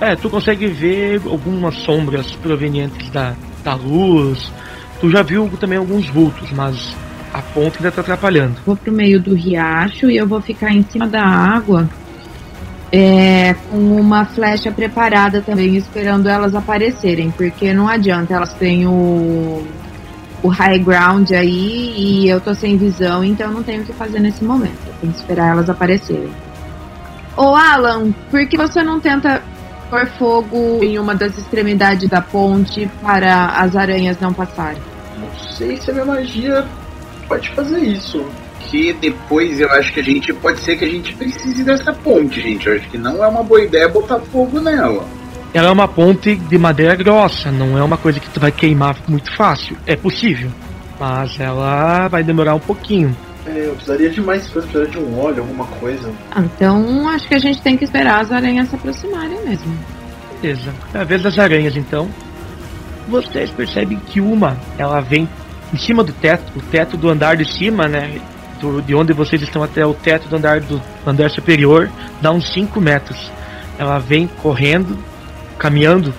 É, 0.00 0.16
tu 0.16 0.30
consegue 0.30 0.66
ver 0.66 1.20
algumas 1.26 1.74
sombras 1.76 2.32
provenientes 2.32 3.10
da, 3.10 3.34
da 3.62 3.74
luz. 3.74 4.50
Tu 5.00 5.10
já 5.10 5.22
viu 5.22 5.48
também 5.60 5.78
alguns 5.78 6.08
vultos, 6.08 6.50
mas 6.52 6.96
a 7.32 7.40
ponte 7.42 7.76
ainda 7.78 7.92
tá 7.92 8.00
atrapalhando. 8.00 8.56
Vou 8.66 8.76
pro 8.76 8.90
meio 8.92 9.20
do 9.20 9.34
riacho 9.34 10.10
e 10.10 10.16
eu 10.16 10.26
vou 10.26 10.40
ficar 10.40 10.72
em 10.72 10.82
cima 10.82 11.06
da 11.06 11.22
água. 11.22 11.88
É, 12.92 13.54
com 13.70 13.76
uma 13.76 14.24
flecha 14.24 14.72
preparada 14.72 15.40
também, 15.40 15.76
esperando 15.76 16.28
elas 16.28 16.54
aparecerem, 16.56 17.30
porque 17.30 17.72
não 17.72 17.86
adianta, 17.86 18.34
elas 18.34 18.52
têm 18.54 18.84
o, 18.84 19.64
o 20.42 20.48
high 20.48 20.78
ground 20.78 21.30
aí 21.30 21.94
e 21.96 22.28
eu 22.28 22.40
tô 22.40 22.52
sem 22.52 22.76
visão, 22.76 23.22
então 23.22 23.52
não 23.52 23.62
tenho 23.62 23.82
o 23.82 23.84
que 23.84 23.92
fazer 23.92 24.18
nesse 24.18 24.42
momento. 24.42 24.78
Eu 24.86 24.94
tenho 25.00 25.12
que 25.12 25.20
esperar 25.20 25.52
elas 25.52 25.70
aparecerem. 25.70 26.32
Ô 27.36 27.54
Alan, 27.54 28.12
por 28.30 28.46
que 28.46 28.56
você 28.56 28.82
não 28.82 28.98
tenta 28.98 29.40
pôr 29.88 30.06
fogo 30.18 30.78
em 30.82 30.98
uma 30.98 31.14
das 31.14 31.38
extremidades 31.38 32.08
da 32.08 32.20
ponte 32.20 32.90
para 33.02 33.46
as 33.46 33.76
aranhas 33.76 34.18
não 34.20 34.32
passarem? 34.32 34.82
Não 35.18 35.52
sei 35.52 35.76
se 35.76 35.90
a 35.90 35.94
minha 35.94 36.06
magia 36.06 36.66
pode 37.28 37.50
fazer 37.50 37.80
isso. 37.80 38.24
Que 38.68 38.92
depois 38.92 39.58
eu 39.60 39.70
acho 39.72 39.92
que 39.92 40.00
a 40.00 40.04
gente 40.04 40.32
pode 40.34 40.60
ser 40.60 40.76
que 40.76 40.84
a 40.84 40.88
gente 40.88 41.14
precise 41.14 41.64
dessa 41.64 41.92
ponte, 41.92 42.40
gente. 42.40 42.66
Eu 42.66 42.76
acho 42.76 42.88
que 42.88 42.98
não 42.98 43.24
é 43.24 43.28
uma 43.28 43.42
boa 43.42 43.62
ideia 43.62 43.88
botar 43.88 44.20
fogo 44.20 44.60
nela. 44.60 45.04
Ela 45.52 45.68
é 45.68 45.72
uma 45.72 45.88
ponte 45.88 46.36
de 46.36 46.58
madeira 46.58 46.94
grossa, 46.94 47.50
não 47.50 47.76
é 47.76 47.82
uma 47.82 47.96
coisa 47.96 48.20
que 48.20 48.30
tu 48.30 48.38
vai 48.38 48.52
queimar 48.52 48.96
muito 49.08 49.34
fácil. 49.34 49.76
É 49.84 49.96
possível, 49.96 50.50
mas 50.98 51.40
ela 51.40 52.06
vai 52.06 52.22
demorar 52.22 52.54
um 52.54 52.60
pouquinho. 52.60 53.16
É, 53.46 53.66
eu 53.66 53.72
precisaria 53.74 54.10
de 54.10 54.20
mais 54.20 54.46
coisa, 54.48 54.68
precisaria 54.68 55.00
de 55.00 55.10
um 55.10 55.18
óleo, 55.18 55.42
alguma 55.42 55.66
coisa. 55.66 56.12
Ah, 56.30 56.42
então 56.42 57.08
acho 57.08 57.26
que 57.26 57.34
a 57.34 57.38
gente 57.38 57.60
tem 57.62 57.76
que 57.76 57.84
esperar 57.84 58.20
as 58.20 58.30
aranhas 58.30 58.68
se 58.68 58.76
aproximarem 58.76 59.42
mesmo. 59.44 59.76
Beleza. 60.40 60.72
É 60.94 60.98
a 60.98 61.04
vez 61.04 61.22
das 61.22 61.38
aranhas, 61.38 61.76
então. 61.76 62.08
Vocês 63.08 63.50
percebem 63.50 63.98
que 63.98 64.20
uma, 64.20 64.56
ela 64.78 65.00
vem 65.00 65.28
em 65.72 65.76
cima 65.78 66.04
do 66.04 66.12
teto, 66.12 66.52
o 66.56 66.62
teto 66.62 66.96
do 66.96 67.08
andar 67.08 67.36
de 67.36 67.44
cima, 67.44 67.88
né? 67.88 68.20
Do- 68.60 68.82
de 68.82 68.94
onde 68.94 69.12
vocês 69.12 69.40
estão 69.42 69.62
até 69.62 69.84
o 69.84 69.94
teto 69.94 70.28
do 70.28 70.36
andar 70.36 70.60
do 70.60 70.80
andar 71.06 71.30
superior, 71.30 71.90
dá 72.20 72.30
uns 72.30 72.52
5 72.52 72.80
metros. 72.80 73.30
Ela 73.78 73.98
vem 73.98 74.26
correndo, 74.42 74.96
caminhando 75.58 76.12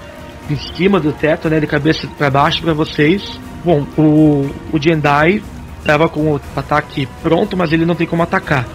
em 0.50 0.56
cima 0.76 1.00
do 1.00 1.12
teto, 1.12 1.50
né? 1.50 1.60
De 1.60 1.68
cabeça 1.68 2.08
para 2.18 2.30
baixo 2.30 2.62
para 2.62 2.74
vocês. 2.74 3.40
Bom, 3.64 3.86
o, 3.98 4.50
o 4.74 4.80
Jendai 4.82 5.42
estava 5.80 6.10
com 6.10 6.34
o 6.34 6.42
ataque 6.56 7.08
pronto, 7.22 7.56
mas 7.56 7.72
ele 7.72 7.86
não 7.86 7.96
tem 7.96 8.08
como 8.08 8.24
atacar. 8.24 8.66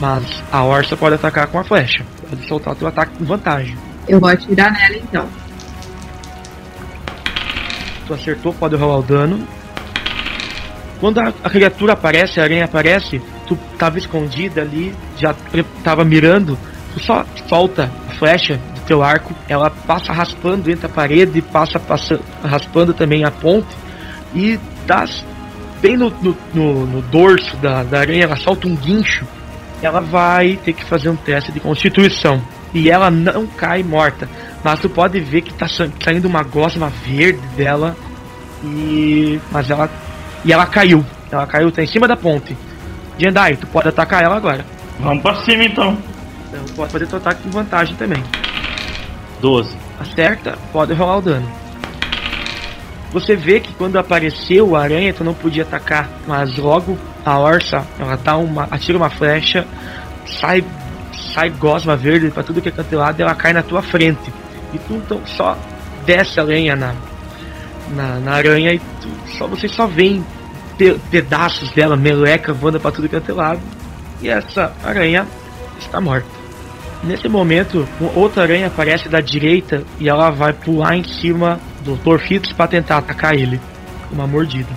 Mas 0.00 0.24
a 0.50 0.64
Orsa 0.64 0.96
pode 0.96 1.14
atacar 1.16 1.46
com 1.48 1.58
a 1.58 1.64
flecha. 1.64 2.04
Pode 2.28 2.46
soltar 2.48 2.72
o 2.72 2.76
teu 2.76 2.88
ataque 2.88 3.12
com 3.18 3.24
vantagem. 3.24 3.76
Eu 4.08 4.18
vou 4.18 4.30
atirar 4.30 4.72
nela 4.72 4.96
então. 4.96 5.26
Tu 8.06 8.14
acertou, 8.14 8.52
pode 8.54 8.74
rolar 8.76 8.98
o 8.98 9.02
dano. 9.02 9.46
Quando 11.00 11.18
a, 11.18 11.32
a 11.42 11.50
criatura 11.50 11.94
aparece, 11.94 12.38
a 12.38 12.44
aranha 12.44 12.64
aparece, 12.66 13.20
tu 13.46 13.58
tava 13.78 13.98
escondida 13.98 14.60
ali, 14.60 14.94
já 15.18 15.34
tava 15.82 16.04
mirando, 16.04 16.58
tu 16.94 17.00
só 17.00 17.24
solta 17.48 17.90
a 18.08 18.12
flecha 18.12 18.60
do 18.74 18.80
teu 18.82 19.02
arco, 19.02 19.34
ela 19.48 19.70
passa 19.70 20.12
raspando 20.12 20.70
entre 20.70 20.86
a 20.86 20.88
parede, 20.90 21.40
passa, 21.40 21.78
passa 21.80 22.20
raspando 22.44 22.92
também 22.92 23.24
a 23.24 23.30
ponte 23.30 23.68
e 24.34 24.58
dá 24.86 25.04
bem 25.80 25.96
no, 25.96 26.10
no, 26.22 26.36
no- 26.52 26.86
no 26.86 27.02
dorso 27.02 27.56
da, 27.56 27.82
da 27.82 28.00
aranha, 28.00 28.24
ela 28.24 28.36
solta 28.36 28.68
um 28.68 28.76
guincho 28.76 29.26
ela 29.82 30.00
vai 30.02 30.58
ter 30.62 30.74
que 30.74 30.84
fazer 30.84 31.08
um 31.08 31.16
teste 31.16 31.50
de 31.52 31.58
constituição. 31.58 32.42
E 32.74 32.90
ela 32.90 33.10
não 33.10 33.46
cai 33.46 33.82
morta. 33.82 34.28
Mas 34.62 34.78
tu 34.78 34.90
pode 34.90 35.18
ver 35.20 35.40
que 35.40 35.54
tá 35.54 35.66
sa- 35.66 35.88
saindo 36.04 36.28
uma 36.28 36.42
gosma 36.42 36.92
verde 37.06 37.40
dela. 37.56 37.96
E. 38.62 39.40
Mas 39.50 39.70
ela. 39.70 39.88
E 40.44 40.52
ela 40.52 40.66
caiu. 40.66 41.04
Ela 41.30 41.46
caiu, 41.46 41.70
tá 41.70 41.82
em 41.82 41.86
cima 41.86 42.08
da 42.08 42.16
ponte. 42.16 42.56
Jendai, 43.18 43.56
tu 43.56 43.66
pode 43.66 43.88
atacar 43.88 44.22
ela 44.22 44.36
agora. 44.36 44.64
Vamos 44.98 45.22
pra 45.22 45.34
cima 45.42 45.64
então. 45.64 45.96
Então 46.48 46.64
pode 46.74 46.92
fazer 46.92 47.06
teu 47.06 47.18
ataque 47.18 47.42
com 47.42 47.50
vantagem 47.50 47.94
também. 47.96 48.22
12. 49.40 49.76
Acerta, 50.00 50.58
pode 50.72 50.92
rolar 50.94 51.18
o 51.18 51.22
dano. 51.22 51.60
Você 53.12 53.34
vê 53.34 53.60
que 53.60 53.74
quando 53.74 53.98
apareceu 53.98 54.76
a 54.76 54.82
aranha, 54.82 55.12
tu 55.12 55.24
não 55.24 55.34
podia 55.34 55.64
atacar, 55.64 56.08
mas 56.26 56.56
logo 56.56 56.96
a 57.24 57.38
orça, 57.38 57.84
ela 57.98 58.16
dá 58.16 58.36
uma, 58.36 58.68
atira 58.70 58.96
uma 58.96 59.10
flecha, 59.10 59.66
sai, 60.40 60.64
sai 61.34 61.50
gosma 61.50 61.96
verde 61.96 62.30
pra 62.30 62.42
tudo 62.42 62.62
que 62.62 62.68
é 62.68 62.72
canto 62.72 62.94
lado 62.94 63.18
e 63.18 63.22
ela 63.22 63.34
cai 63.34 63.52
na 63.52 63.62
tua 63.62 63.82
frente. 63.82 64.32
E 64.72 64.78
tu 64.78 64.94
então 64.94 65.20
só 65.26 65.58
desce 66.06 66.38
a 66.38 66.42
lenha 66.44 66.76
na, 66.76 66.94
na, 67.94 68.18
na 68.20 68.32
aranha 68.32 68.72
e 68.74 68.80
só 69.36 69.46
você 69.46 69.68
só 69.68 69.86
vê 69.86 70.20
pe- 70.78 70.98
pedaços 71.10 71.70
dela, 71.72 71.96
meleca 71.96 72.52
voando 72.52 72.80
pra 72.80 72.90
tudo 72.90 73.08
que 73.08 73.16
é 73.16 73.34
lado. 73.34 73.60
E 74.22 74.28
essa 74.28 74.72
aranha 74.84 75.26
está 75.78 76.00
morta. 76.00 76.28
Nesse 77.02 77.28
momento, 77.28 77.88
outra 78.14 78.42
aranha 78.42 78.66
aparece 78.66 79.08
da 79.08 79.20
direita 79.20 79.82
e 79.98 80.08
ela 80.08 80.30
vai 80.30 80.52
pular 80.52 80.94
em 80.96 81.04
cima 81.04 81.58
do 81.82 81.96
Dr. 81.96 82.18
Fitz 82.18 82.52
para 82.52 82.68
tentar 82.68 82.98
atacar 82.98 83.34
ele. 83.34 83.58
Uma 84.12 84.26
mordida. 84.26 84.68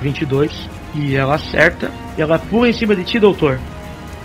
22. 0.00 0.52
E 0.94 1.16
ela 1.16 1.34
acerta. 1.34 1.90
E 2.16 2.22
ela 2.22 2.38
pula 2.38 2.68
em 2.68 2.72
cima 2.72 2.94
de 2.94 3.02
ti, 3.04 3.18
doutor. 3.18 3.58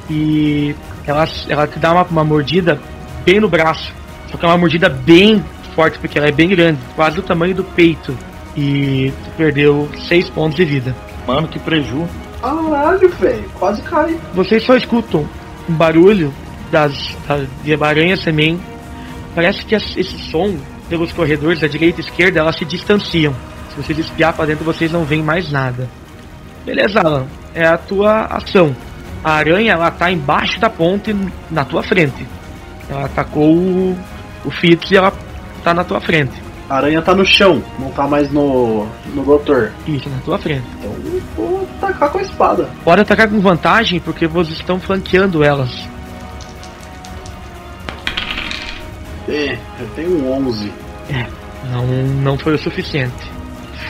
E 0.09 0.75
ela, 1.05 1.27
ela 1.49 1.67
te 1.67 1.79
dá 1.79 1.91
uma, 1.93 2.03
uma 2.03 2.23
mordida 2.23 2.79
bem 3.25 3.39
no 3.39 3.49
braço. 3.49 3.91
Só 4.31 4.37
que 4.37 4.45
é 4.45 4.47
uma 4.47 4.57
mordida 4.57 4.89
bem 4.89 5.43
forte, 5.75 5.99
porque 5.99 6.17
ela 6.17 6.27
é 6.27 6.31
bem 6.31 6.49
grande, 6.49 6.79
quase 6.95 7.15
do 7.15 7.21
tamanho 7.21 7.55
do 7.55 7.63
peito. 7.63 8.17
E 8.55 9.13
tu 9.23 9.31
perdeu 9.37 9.89
6 10.07 10.29
pontos 10.31 10.55
de 10.55 10.65
vida. 10.65 10.95
Mano, 11.25 11.47
que 11.47 11.59
preju. 11.59 12.07
Caralho, 12.41 13.09
velho. 13.09 13.49
Quase 13.57 13.81
cai. 13.83 14.17
Vocês 14.33 14.63
só 14.63 14.75
escutam 14.75 15.27
um 15.69 15.73
barulho 15.73 16.33
das, 16.71 17.15
das 17.27 17.47
de 17.63 17.73
aranhas 17.73 18.23
também. 18.23 18.59
Parece 19.35 19.65
que 19.65 19.75
esse 19.75 20.03
som 20.03 20.57
pelos 20.89 21.13
corredores 21.13 21.61
da 21.61 21.67
direita 21.67 22.01
e 22.01 22.03
esquerda 22.03 22.39
elas 22.39 22.57
se 22.57 22.65
distanciam. 22.65 23.33
Se 23.69 23.81
vocês 23.81 23.97
espiar 23.97 24.33
para 24.33 24.47
dentro, 24.47 24.65
vocês 24.65 24.91
não 24.91 25.05
veem 25.05 25.23
mais 25.23 25.49
nada. 25.49 25.87
Beleza, 26.65 26.99
Alan. 26.99 27.25
É 27.53 27.65
a 27.65 27.77
tua 27.77 28.25
ação. 28.25 28.75
A 29.23 29.33
aranha 29.33 29.73
ela 29.73 29.89
tá 29.91 30.11
embaixo 30.11 30.59
da 30.59 30.69
ponte 30.69 31.15
na 31.49 31.63
tua 31.63 31.81
frente. 31.83 32.27
Ela 32.89 33.05
atacou 33.05 33.55
o, 33.55 33.97
o 34.45 34.51
Fitz 34.51 34.91
e 34.91 34.97
ela 34.97 35.13
tá 35.63 35.73
na 35.73 35.83
tua 35.83 35.99
frente. 36.01 36.33
A 36.69 36.77
aranha 36.77 37.01
tá 37.01 37.13
no 37.13 37.25
chão, 37.25 37.61
não 37.77 37.91
tá 37.91 38.07
mais 38.07 38.31
no, 38.31 38.87
no 39.13 39.23
doutor. 39.25 39.71
Isso, 39.85 40.09
na 40.09 40.19
tua 40.19 40.37
frente. 40.39 40.63
Então 40.79 40.91
eu 40.91 41.21
vou 41.35 41.67
atacar 41.81 42.09
com 42.09 42.17
a 42.19 42.21
espada. 42.21 42.69
Pode 42.83 43.01
atacar 43.01 43.29
com 43.29 43.39
vantagem 43.41 43.99
porque 43.99 44.25
vocês 44.25 44.57
estão 44.57 44.79
flanqueando 44.79 45.43
elas. 45.43 45.69
É, 49.27 49.57
eu 49.79 49.87
tenho 49.95 50.17
um 50.25 50.47
11. 50.47 50.71
É, 51.09 51.25
não, 51.71 51.85
não 51.85 52.37
foi 52.37 52.55
o 52.55 52.57
suficiente. 52.59 53.29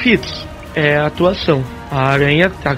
Fitz, 0.02 0.46
é 0.76 0.98
a 0.98 1.10
tua 1.10 1.32
ação. 1.32 1.64
A 1.92 2.08
aranha 2.08 2.50
tá- 2.64 2.78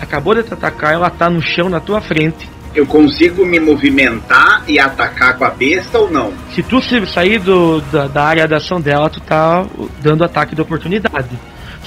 acabou 0.00 0.34
de 0.34 0.42
te 0.42 0.52
atacar, 0.52 0.94
ela 0.94 1.10
tá 1.10 1.30
no 1.30 1.40
chão 1.40 1.68
na 1.68 1.80
tua 1.80 2.00
frente. 2.00 2.48
Eu 2.74 2.84
consigo 2.86 3.46
me 3.46 3.60
movimentar 3.60 4.64
e 4.66 4.80
atacar 4.80 5.38
com 5.38 5.44
a 5.44 5.50
besta 5.50 5.98
ou 5.98 6.10
não? 6.10 6.32
Se 6.54 6.62
tu 6.62 6.80
sair 7.06 7.38
do, 7.38 7.80
da, 7.82 8.08
da 8.08 8.24
área 8.24 8.48
da 8.48 8.56
ação 8.56 8.80
dela, 8.80 9.08
tu 9.08 9.20
tá 9.20 9.64
dando 10.02 10.24
ataque 10.24 10.54
de 10.54 10.60
oportunidade. 10.60 11.38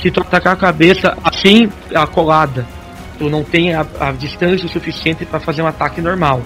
Se 0.02 0.10
tu 0.10 0.22
atacar 0.22 0.54
a 0.54 0.56
cabeça 0.56 1.18
assim, 1.24 1.70
a 1.94 2.08
colada, 2.08 2.66
tu 3.18 3.30
não 3.30 3.44
tem 3.44 3.74
a, 3.74 3.86
a 4.00 4.12
distância 4.12 4.68
suficiente 4.70 5.26
para 5.26 5.40
fazer 5.40 5.62
um 5.62 5.68
ataque 5.68 6.00
normal. 6.00 6.42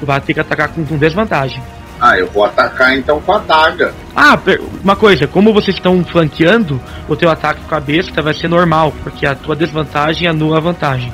Tu 0.00 0.06
vai 0.06 0.20
ter 0.20 0.34
que 0.34 0.40
atacar 0.40 0.68
com, 0.68 0.84
com 0.84 0.96
desvantagem. 0.96 1.62
Ah, 2.00 2.16
eu 2.16 2.28
vou 2.28 2.44
atacar 2.44 2.96
então 2.96 3.20
com 3.20 3.32
a 3.32 3.38
daga. 3.38 3.92
Ah, 4.14 4.38
uma 4.82 4.94
coisa, 4.94 5.26
como 5.26 5.52
vocês 5.52 5.76
estão 5.76 6.04
flanqueando, 6.04 6.80
o 7.08 7.16
teu 7.16 7.28
ataque 7.28 7.60
com 7.68 7.74
a 7.74 7.80
besta 7.80 8.22
vai 8.22 8.34
ser 8.34 8.48
normal, 8.48 8.92
porque 9.02 9.26
a 9.26 9.34
tua 9.34 9.56
desvantagem 9.56 10.28
anula 10.28 10.58
a 10.58 10.60
vantagem. 10.60 11.12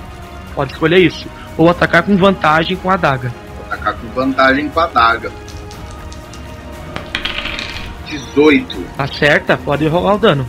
Pode 0.55 0.73
escolher 0.73 0.99
isso. 0.99 1.27
Ou 1.56 1.70
atacar 1.70 2.02
com 2.02 2.16
vantagem 2.16 2.76
com 2.76 2.90
a 2.90 2.97
daga. 2.97 3.32
Vou 3.56 3.66
atacar 3.66 3.94
com 3.94 4.09
vantagem 4.09 4.68
com 4.68 4.81
a 4.81 4.86
daga. 4.86 5.31
18. 8.06 8.85
Acerta, 8.98 9.56
pode 9.56 9.86
rolar 9.86 10.14
o 10.14 10.18
dano. 10.18 10.47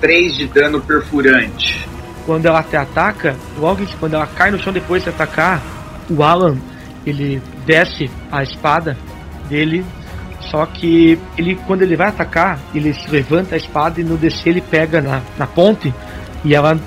3 0.00 0.36
de 0.36 0.46
dano 0.46 0.80
perfurante. 0.80 1.88
Quando 2.24 2.46
ela 2.46 2.62
te 2.62 2.76
ataca, 2.76 3.36
logo 3.58 3.84
quando 3.98 4.14
ela 4.14 4.26
cai 4.26 4.50
no 4.50 4.58
chão 4.58 4.72
depois 4.72 5.02
de 5.02 5.08
atacar, 5.08 5.62
o 6.10 6.22
Alan, 6.22 6.56
ele 7.06 7.42
desce 7.66 8.10
a 8.30 8.42
espada 8.42 8.96
dele, 9.48 9.84
só 10.50 10.66
que 10.66 11.18
ele 11.36 11.56
quando 11.66 11.82
ele 11.82 11.96
vai 11.96 12.08
atacar, 12.08 12.58
ele 12.74 12.92
se 12.92 13.10
levanta 13.10 13.54
a 13.54 13.58
espada 13.58 14.00
e 14.00 14.04
no 14.04 14.16
descer 14.16 14.50
ele 14.50 14.60
pega 14.60 15.00
na, 15.00 15.22
na 15.38 15.46
ponte 15.46 15.92
e 16.44 16.54
ela, 16.54 16.78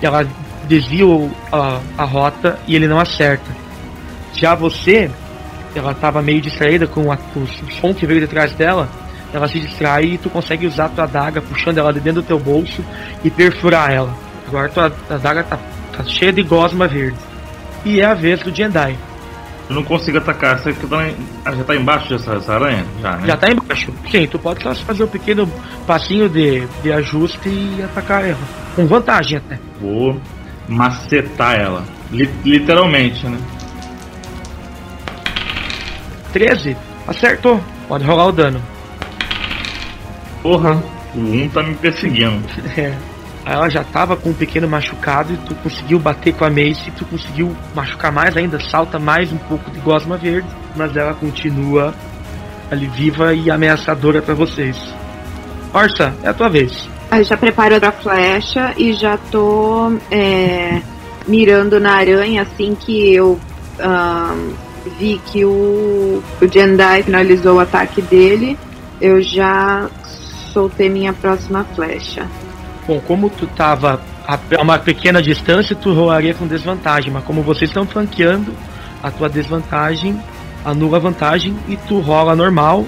ela 0.00 0.26
desvia 0.66 1.04
a, 1.52 1.80
a 1.98 2.04
rota 2.04 2.58
e 2.66 2.74
ele 2.76 2.86
não 2.86 2.98
acerta. 2.98 3.50
Já 4.34 4.54
você, 4.54 5.10
ela 5.74 5.92
estava 5.92 6.22
meio 6.22 6.40
distraída 6.40 6.86
com 6.86 7.12
a- 7.12 7.18
o 7.36 7.46
som 7.80 7.92
que 7.94 8.06
veio 8.06 8.20
de 8.20 8.26
trás 8.26 8.52
dela, 8.54 8.88
ela 9.32 9.48
se 9.48 9.58
distrai 9.60 10.04
e 10.04 10.18
tu 10.18 10.28
consegue 10.28 10.66
usar 10.66 10.86
a 10.86 10.88
tua 10.90 11.04
adaga 11.04 11.40
puxando 11.40 11.78
ela 11.78 11.92
de 11.92 12.00
dentro 12.00 12.22
do 12.22 12.26
teu 12.26 12.38
bolso 12.38 12.84
e 13.24 13.30
perfurar 13.30 13.90
ela. 13.90 14.14
Agora 14.46 14.68
tua 14.68 14.92
adaga 15.08 15.42
tá, 15.44 15.58
tá 15.96 16.04
cheia 16.04 16.32
de 16.32 16.42
gosma 16.42 16.86
verde. 16.86 17.16
E 17.84 18.00
é 18.00 18.04
a 18.04 18.14
vez 18.14 18.40
do 18.40 18.54
Jendai. 18.54 18.96
Eu 19.68 19.76
não 19.76 19.84
consigo 19.84 20.18
atacar. 20.18 20.58
Você 20.58 20.74
ah, 21.44 21.52
já 21.52 21.64
tá 21.64 21.74
embaixo 21.74 22.10
dessa, 22.10 22.34
dessa 22.34 22.54
aranha? 22.54 22.84
Já, 23.00 23.16
né? 23.16 23.26
Já 23.26 23.36
tá 23.36 23.50
embaixo. 23.50 23.92
Sim, 24.10 24.26
tu 24.26 24.38
pode 24.38 24.62
só 24.62 24.74
fazer 24.74 25.04
um 25.04 25.08
pequeno 25.08 25.50
passinho 25.86 26.28
de, 26.28 26.66
de 26.82 26.92
ajuste 26.92 27.48
e 27.48 27.82
atacar 27.82 28.24
ela. 28.24 28.38
Com 28.76 28.86
vantagem 28.86 29.38
até. 29.38 29.58
Vou 29.80 30.20
macetar 30.72 31.54
ela. 31.60 31.84
Li- 32.10 32.30
literalmente, 32.44 33.26
né? 33.26 33.38
13. 36.32 36.76
Acertou. 37.06 37.60
Pode 37.88 38.04
rolar 38.04 38.26
o 38.26 38.32
dano. 38.32 38.60
Porra, 40.42 40.82
o 41.14 41.18
1 41.20 41.48
tá 41.50 41.62
me 41.62 41.74
perseguindo. 41.74 42.42
É. 42.76 42.94
Aí 43.44 43.54
Ela 43.54 43.68
já 43.68 43.82
tava 43.82 44.16
com 44.16 44.30
um 44.30 44.34
pequeno 44.34 44.68
machucado 44.68 45.32
e 45.32 45.36
tu 45.38 45.52
conseguiu 45.56 45.98
bater 45.98 46.32
com 46.32 46.44
a 46.44 46.50
mace 46.50 46.84
e 46.88 46.92
tu 46.92 47.04
conseguiu 47.04 47.56
machucar 47.74 48.12
mais 48.12 48.36
ainda, 48.36 48.60
salta 48.60 49.00
mais 49.00 49.32
um 49.32 49.36
pouco 49.36 49.68
de 49.72 49.80
gosma 49.80 50.16
verde, 50.16 50.46
mas 50.76 50.96
ela 50.96 51.12
continua 51.12 51.92
ali 52.70 52.86
viva 52.86 53.34
e 53.34 53.50
ameaçadora 53.50 54.22
pra 54.22 54.32
vocês. 54.32 54.76
Orsa, 55.74 56.14
é 56.22 56.28
a 56.28 56.32
tua 56.34 56.48
vez. 56.48 56.88
Eu 57.12 57.24
já 57.24 57.36
preparo 57.36 57.74
outra 57.74 57.92
flecha 57.92 58.72
e 58.76 58.92
já 58.94 59.16
tô 59.16 59.92
é, 60.10 60.80
mirando 61.26 61.78
na 61.78 61.92
aranha 61.92 62.42
assim 62.42 62.74
que 62.74 63.14
eu 63.14 63.38
ahn, 63.78 64.54
vi 64.98 65.20
que 65.26 65.44
o, 65.44 66.22
o 66.40 66.48
Jendai 66.50 67.02
finalizou 67.02 67.56
o 67.56 67.60
ataque 67.60 68.00
dele. 68.02 68.58
Eu 69.00 69.20
já 69.20 69.88
soltei 70.52 70.88
minha 70.88 71.12
próxima 71.12 71.64
flecha. 71.74 72.26
Bom, 72.86 73.00
como 73.00 73.28
tu 73.30 73.46
tava 73.46 74.00
a 74.26 74.38
a 74.56 74.62
uma 74.62 74.78
pequena 74.78 75.20
distância, 75.20 75.74
tu 75.74 75.92
rolaria 75.92 76.34
com 76.34 76.46
desvantagem, 76.46 77.12
mas 77.12 77.24
como 77.24 77.42
vocês 77.42 77.70
estão 77.70 77.86
flanqueando, 77.86 78.52
a 79.02 79.10
tua 79.10 79.28
desvantagem 79.28 80.18
anula 80.64 80.96
a 80.96 81.00
vantagem 81.00 81.56
e 81.68 81.76
tu 81.76 82.00
rola 82.00 82.36
normal. 82.36 82.86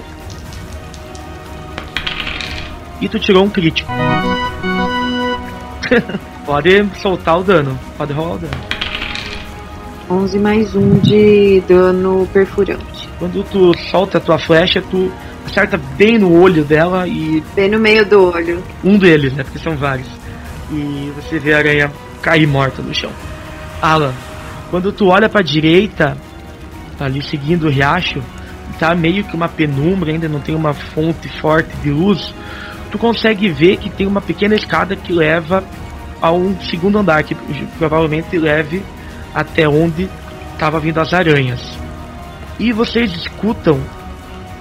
E 3.01 3.09
tu 3.09 3.19
tirou 3.19 3.43
um 3.43 3.49
crítico. 3.49 3.91
pode 6.45 6.85
soltar 7.01 7.39
o 7.39 7.43
dano, 7.43 7.77
pode 7.97 8.13
rolar 8.13 8.35
o 8.35 8.39
dano. 8.39 8.53
11 10.09 10.39
mais 10.39 10.75
1 10.75 10.99
de 10.99 11.63
dano 11.67 12.27
perfurante. 12.31 13.09
Quando 13.17 13.43
tu 13.43 13.73
solta 13.89 14.17
a 14.17 14.21
tua 14.21 14.37
flecha, 14.37 14.81
tu 14.81 15.11
acerta 15.45 15.79
bem 15.97 16.17
no 16.17 16.39
olho 16.39 16.63
dela 16.63 17.07
e 17.07 17.43
Bem 17.55 17.69
no 17.69 17.79
meio 17.79 18.05
do 18.05 18.31
olho. 18.31 18.63
um 18.83 18.97
deles, 18.97 19.33
né? 19.33 19.43
Porque 19.43 19.59
são 19.59 19.75
vários. 19.75 20.07
E 20.71 21.11
você 21.15 21.39
vê 21.39 21.53
a 21.53 21.57
aranha 21.57 21.91
cair 22.21 22.47
morta 22.47 22.81
no 22.81 22.93
chão. 22.93 23.11
Alan, 23.81 24.13
quando 24.69 24.91
tu 24.91 25.07
olha 25.07 25.29
pra 25.29 25.41
direita, 25.41 26.17
tá 26.97 27.05
ali 27.05 27.21
seguindo 27.21 27.67
o 27.67 27.69
riacho, 27.69 28.21
tá 28.79 28.93
meio 28.93 29.23
que 29.23 29.35
uma 29.35 29.47
penumbra, 29.47 30.11
ainda 30.11 30.27
não 30.27 30.39
tem 30.39 30.55
uma 30.55 30.73
fonte 30.73 31.29
forte 31.39 31.75
de 31.77 31.89
luz. 31.89 32.33
Tu 32.95 32.99
consegue 32.99 33.49
ver 33.49 33.75
que 33.75 33.89
tem 33.89 34.07
uma 34.07 34.21
pequena 34.21 34.55
escada 34.55 34.95
que 34.95 35.11
leva 35.11 35.61
a 36.21 36.31
um 36.31 36.57
segundo 36.61 36.97
andar 36.97 37.21
que 37.23 37.35
provavelmente 37.77 38.37
leve 38.37 38.81
até 39.33 39.67
onde 39.67 40.09
estava 40.53 40.79
vindo 40.79 41.01
as 41.01 41.13
aranhas. 41.13 41.59
E 42.57 42.71
vocês 42.71 43.11
escutam 43.11 43.81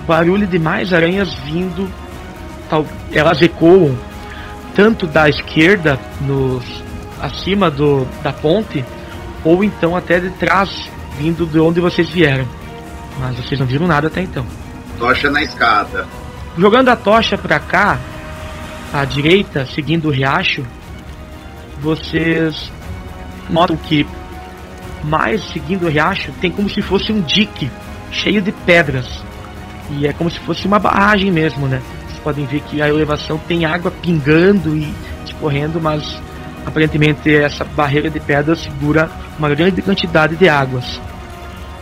barulho 0.04 0.48
de 0.48 0.58
mais 0.58 0.92
aranhas 0.92 1.32
vindo. 1.44 1.88
Tal, 2.68 2.84
elas 3.12 3.40
ecoam 3.40 3.96
tanto 4.74 5.06
da 5.06 5.28
esquerda, 5.28 5.96
nos, 6.20 6.64
acima 7.22 7.70
do, 7.70 8.04
da 8.20 8.32
ponte, 8.32 8.84
ou 9.44 9.62
então 9.62 9.96
até 9.96 10.18
de 10.18 10.30
trás, 10.30 10.90
vindo 11.16 11.46
de 11.46 11.60
onde 11.60 11.80
vocês 11.80 12.10
vieram. 12.10 12.48
Mas 13.20 13.36
vocês 13.36 13.60
não 13.60 13.66
viram 13.68 13.86
nada 13.86 14.08
até 14.08 14.22
então. 14.22 14.44
Tocha 14.98 15.30
na 15.30 15.40
escada. 15.40 16.04
Jogando 16.58 16.88
a 16.88 16.96
tocha 16.96 17.38
para 17.38 17.60
cá, 17.60 17.96
à 18.94 19.04
direita, 19.04 19.66
seguindo 19.66 20.06
o 20.06 20.10
riacho, 20.12 20.64
vocês 21.80 22.70
notam 23.50 23.76
que 23.76 24.06
mais 25.02 25.42
seguindo 25.52 25.86
o 25.86 25.88
riacho 25.90 26.30
tem 26.40 26.48
como 26.48 26.70
se 26.70 26.80
fosse 26.80 27.12
um 27.12 27.20
dique 27.20 27.68
cheio 28.12 28.40
de 28.40 28.52
pedras. 28.52 29.06
E 29.90 30.06
é 30.06 30.12
como 30.12 30.30
se 30.30 30.38
fosse 30.38 30.64
uma 30.64 30.78
barragem 30.78 31.32
mesmo, 31.32 31.66
né? 31.66 31.82
Vocês 32.06 32.20
podem 32.20 32.46
ver 32.46 32.60
que 32.60 32.80
a 32.80 32.88
elevação 32.88 33.36
tem 33.36 33.64
água 33.64 33.90
pingando 33.90 34.76
e 34.76 34.94
escorrendo, 35.26 35.80
mas 35.80 36.16
aparentemente 36.64 37.34
essa 37.34 37.64
barreira 37.64 38.08
de 38.08 38.20
pedras 38.20 38.60
segura 38.60 39.10
uma 39.36 39.52
grande 39.52 39.82
quantidade 39.82 40.36
de 40.36 40.48
águas. 40.48 41.00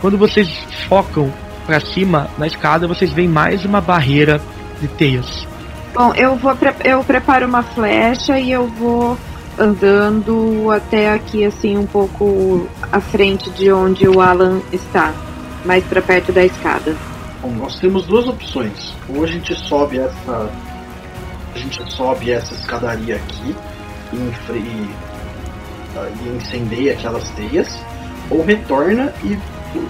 Quando 0.01 0.17
vocês 0.17 0.49
focam 0.89 1.31
para 1.67 1.79
cima 1.79 2.27
na 2.39 2.47
escada, 2.47 2.87
vocês 2.87 3.13
veem 3.13 3.27
mais 3.27 3.63
uma 3.63 3.79
barreira 3.79 4.41
de 4.81 4.87
teias. 4.87 5.52
Bom, 5.93 6.13
eu 6.15 6.35
vou 6.35 6.57
eu 6.83 7.03
preparo 7.03 7.45
uma 7.45 7.61
flecha 7.61 8.39
e 8.39 8.51
eu 8.51 8.67
vou 8.67 9.17
andando 9.59 10.71
até 10.71 11.11
aqui 11.11 11.45
assim 11.45 11.77
um 11.77 11.85
pouco 11.85 12.67
à 12.91 12.99
frente 12.99 13.49
de 13.51 13.71
onde 13.71 14.07
o 14.07 14.19
Alan 14.19 14.59
está, 14.71 15.13
mais 15.63 15.83
para 15.83 16.01
perto 16.01 16.31
da 16.31 16.43
escada. 16.43 16.95
Bom, 17.41 17.51
nós 17.51 17.79
temos 17.79 18.05
duas 18.07 18.27
opções. 18.27 18.95
Ou 19.07 19.23
a 19.23 19.27
gente 19.27 19.53
sobe 19.53 19.99
essa 19.99 20.49
a 21.53 21.59
gente 21.59 21.93
sobe 21.93 22.31
essa 22.31 22.53
escadaria 22.55 23.15
aqui 23.15 23.55
e, 24.11 24.15
e, 24.15 24.89
ah, 25.95 26.09
e 26.25 26.37
incendeia 26.37 26.93
aquelas 26.93 27.29
teias, 27.31 27.67
ou 28.31 28.43
retorna 28.43 29.13
e, 29.23 29.37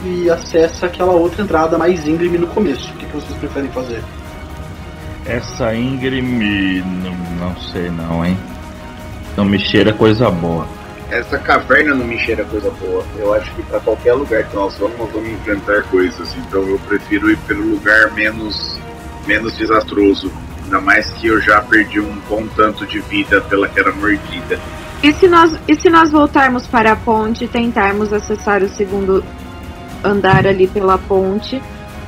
e 0.05 0.29
acessa 0.29 0.87
aquela 0.87 1.13
outra 1.13 1.41
entrada 1.41 1.77
mais 1.77 2.05
íngreme 2.05 2.37
no 2.37 2.47
começo. 2.47 2.91
O 2.91 2.97
que, 2.97 3.05
que 3.05 3.15
vocês 3.15 3.37
preferem 3.39 3.69
fazer? 3.71 4.03
Essa 5.25 5.73
íngreme. 5.73 6.81
Não, 6.81 7.47
não 7.47 7.57
sei 7.57 7.89
não, 7.89 8.25
hein? 8.25 8.37
Não 9.37 9.45
me 9.45 9.59
cheira 9.59 9.93
coisa 9.93 10.29
boa. 10.29 10.67
Essa 11.09 11.37
caverna 11.37 11.93
não 11.93 12.05
me 12.05 12.17
cheira 12.17 12.43
coisa 12.45 12.71
boa. 12.71 13.03
Eu 13.17 13.33
acho 13.33 13.51
que 13.53 13.63
pra 13.63 13.79
qualquer 13.79 14.13
lugar 14.13 14.43
que 14.43 14.55
nós 14.55 14.77
vamos, 14.77 14.97
nós 14.97 15.11
vamos 15.11 15.29
enfrentar 15.29 15.83
coisas. 15.83 16.35
Então 16.35 16.61
eu 16.63 16.79
prefiro 16.79 17.29
ir 17.29 17.37
pelo 17.47 17.61
lugar 17.71 18.11
menos, 18.11 18.77
menos 19.25 19.55
desastroso. 19.57 20.31
Ainda 20.63 20.81
mais 20.81 21.09
que 21.11 21.27
eu 21.27 21.39
já 21.41 21.61
perdi 21.61 21.99
um 21.99 22.19
bom 22.29 22.47
tanto 22.55 22.85
de 22.85 22.99
vida 22.99 23.41
pela 23.41 23.67
que 23.67 23.79
era 23.79 23.91
mordida. 23.91 24.59
E 25.01 25.11
se 25.13 25.27
nós 25.27 25.59
e 25.67 25.75
se 25.75 25.89
nós 25.89 26.11
voltarmos 26.11 26.65
para 26.65 26.93
a 26.93 26.95
ponte 26.95 27.45
e 27.45 27.47
tentarmos 27.47 28.13
acessar 28.13 28.63
o 28.63 28.69
segundo 28.69 29.23
andar 30.03 30.47
ali 30.47 30.67
pela 30.67 30.97
ponte? 30.97 31.61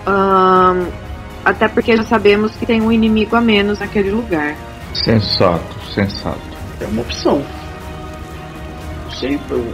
ahn, 0.05 0.85
até 1.45 1.67
porque 1.67 1.95
já 1.95 2.03
sabemos 2.03 2.51
que 2.55 2.65
tem 2.65 2.81
um 2.81 2.91
inimigo 2.91 3.35
a 3.35 3.41
menos 3.41 3.79
naquele 3.79 4.09
lugar. 4.09 4.55
Sensato, 4.93 5.79
sensato. 5.93 6.41
É 6.81 6.85
uma 6.85 7.03
opção. 7.03 7.43
Eu, 9.21 9.73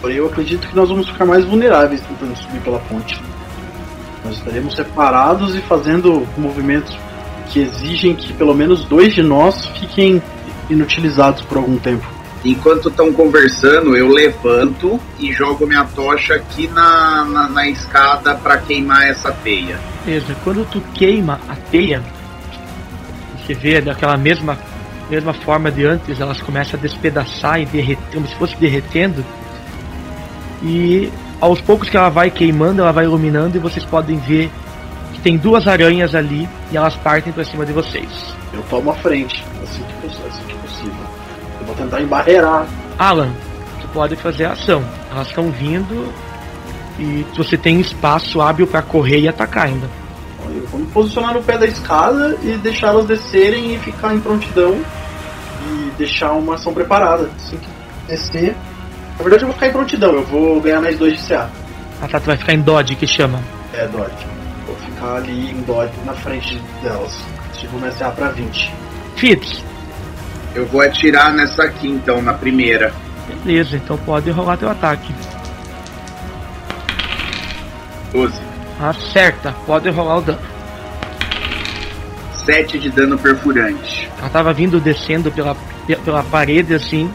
porém 0.00 0.16
eu 0.16 0.26
acredito 0.26 0.68
que 0.68 0.76
nós 0.76 0.88
vamos 0.88 1.08
ficar 1.08 1.24
mais 1.24 1.44
vulneráveis 1.44 2.00
tentando 2.02 2.36
subir 2.36 2.60
pela 2.60 2.78
ponte. 2.80 3.20
Nós 4.24 4.36
estaremos 4.36 4.74
separados 4.74 5.54
e 5.54 5.60
fazendo 5.60 6.26
movimentos 6.36 6.96
que 7.48 7.60
exigem 7.60 8.14
que 8.14 8.32
pelo 8.32 8.54
menos 8.54 8.84
dois 8.84 9.14
de 9.14 9.22
nós 9.22 9.66
fiquem 9.66 10.22
inutilizados 10.68 11.42
por 11.42 11.58
algum 11.58 11.76
tempo. 11.76 12.13
Enquanto 12.44 12.88
estão 12.90 13.10
conversando, 13.12 13.96
eu 13.96 14.08
levanto 14.08 15.00
e 15.18 15.32
jogo 15.32 15.66
minha 15.66 15.84
tocha 15.84 16.34
aqui 16.34 16.68
na, 16.68 17.24
na, 17.24 17.48
na 17.48 17.68
escada 17.68 18.34
pra 18.34 18.58
queimar 18.58 19.06
essa 19.06 19.32
teia. 19.32 19.78
Beleza, 20.04 20.36
quando 20.44 20.64
tu 20.70 20.80
queima 20.92 21.40
a 21.48 21.56
teia, 21.70 22.02
você 23.38 23.54
vê 23.54 23.80
daquela 23.80 24.16
mesma, 24.18 24.58
mesma 25.08 25.32
forma 25.32 25.70
de 25.70 25.86
antes, 25.86 26.20
elas 26.20 26.40
começam 26.42 26.78
a 26.78 26.82
despedaçar 26.82 27.60
e 27.60 27.64
derreter, 27.66 28.04
como 28.12 28.28
se 28.28 28.34
fosse 28.36 28.56
derretendo. 28.56 29.24
E 30.62 31.10
aos 31.40 31.60
poucos 31.62 31.88
que 31.88 31.96
ela 31.96 32.08
vai 32.10 32.30
queimando, 32.30 32.82
ela 32.82 32.92
vai 32.92 33.04
iluminando 33.04 33.56
e 33.56 33.60
vocês 33.60 33.84
podem 33.86 34.18
ver 34.18 34.50
que 35.14 35.20
tem 35.20 35.36
duas 35.38 35.66
aranhas 35.66 36.14
ali 36.14 36.46
e 36.70 36.76
elas 36.76 36.94
partem 36.96 37.32
para 37.32 37.44
cima 37.44 37.64
de 37.64 37.72
vocês. 37.72 38.08
Eu 38.52 38.62
tomo 38.68 38.90
a 38.90 38.94
frente, 38.96 39.42
assim 39.62 39.82
que, 39.82 39.92
poss- 40.06 40.43
vou 41.74 41.84
tentar 41.84 42.00
embarrear. 42.00 42.66
Alan, 42.98 43.30
tu 43.80 43.88
pode 43.88 44.16
fazer 44.16 44.44
a 44.44 44.52
ação. 44.52 44.84
Elas 45.10 45.28
estão 45.28 45.50
vindo 45.50 46.12
e 46.98 47.26
você 47.36 47.56
tem 47.56 47.80
espaço 47.80 48.40
hábil 48.40 48.66
para 48.66 48.82
correr 48.82 49.20
e 49.20 49.28
atacar 49.28 49.66
ainda. 49.66 49.88
Eu 50.54 50.66
vou 50.68 50.80
me 50.80 50.86
posicionar 50.86 51.34
no 51.34 51.42
pé 51.42 51.58
da 51.58 51.66
escada 51.66 52.36
e 52.42 52.56
deixá-las 52.58 53.06
descerem 53.06 53.74
e 53.74 53.78
ficar 53.78 54.14
em 54.14 54.20
prontidão 54.20 54.80
e 55.66 55.90
deixar 55.98 56.32
uma 56.32 56.54
ação 56.54 56.72
preparada. 56.72 57.28
Assim 57.36 57.56
que 57.56 57.68
descer. 58.06 58.54
Na 59.16 59.22
verdade 59.22 59.42
eu 59.42 59.48
vou 59.48 59.54
ficar 59.54 59.68
em 59.68 59.72
prontidão, 59.72 60.12
eu 60.12 60.24
vou 60.24 60.60
ganhar 60.60 60.80
mais 60.80 60.98
dois 60.98 61.18
de 61.18 61.28
CA. 61.28 61.50
Ah 62.02 62.08
tá, 62.08 62.20
tu 62.20 62.26
vai 62.26 62.36
ficar 62.36 62.52
em 62.52 62.60
dodge 62.60 62.94
que 62.96 63.06
chama. 63.06 63.40
É, 63.72 63.86
Dodge. 63.88 64.26
Vou 64.66 64.76
ficar 64.76 65.16
ali 65.16 65.50
em 65.50 65.60
Dodge 65.62 65.92
na 66.04 66.12
frente 66.14 66.60
delas. 66.82 67.12
Minha 67.72 67.90
CA 67.92 68.10
pra 68.10 68.28
20. 68.28 68.72
Fitz, 69.16 69.64
Eu 70.54 70.66
vou 70.66 70.80
atirar 70.80 71.32
nessa 71.32 71.64
aqui 71.64 71.88
então, 71.88 72.22
na 72.22 72.32
primeira. 72.32 72.92
beleza, 73.44 73.76
então 73.76 73.96
pode 73.98 74.30
rolar 74.30 74.56
teu 74.56 74.70
ataque. 74.70 75.12
12. 78.12 78.40
Acerta, 78.80 79.52
pode 79.66 79.90
rolar 79.90 80.18
o 80.18 80.22
dano. 80.22 80.38
7 82.44 82.78
de 82.78 82.90
dano 82.90 83.18
perfurante. 83.18 84.08
Ela 84.18 84.28
tava 84.28 84.52
vindo 84.52 84.78
descendo 84.78 85.32
pela, 85.32 85.56
pela 86.04 86.22
parede 86.22 86.74
assim, 86.74 87.10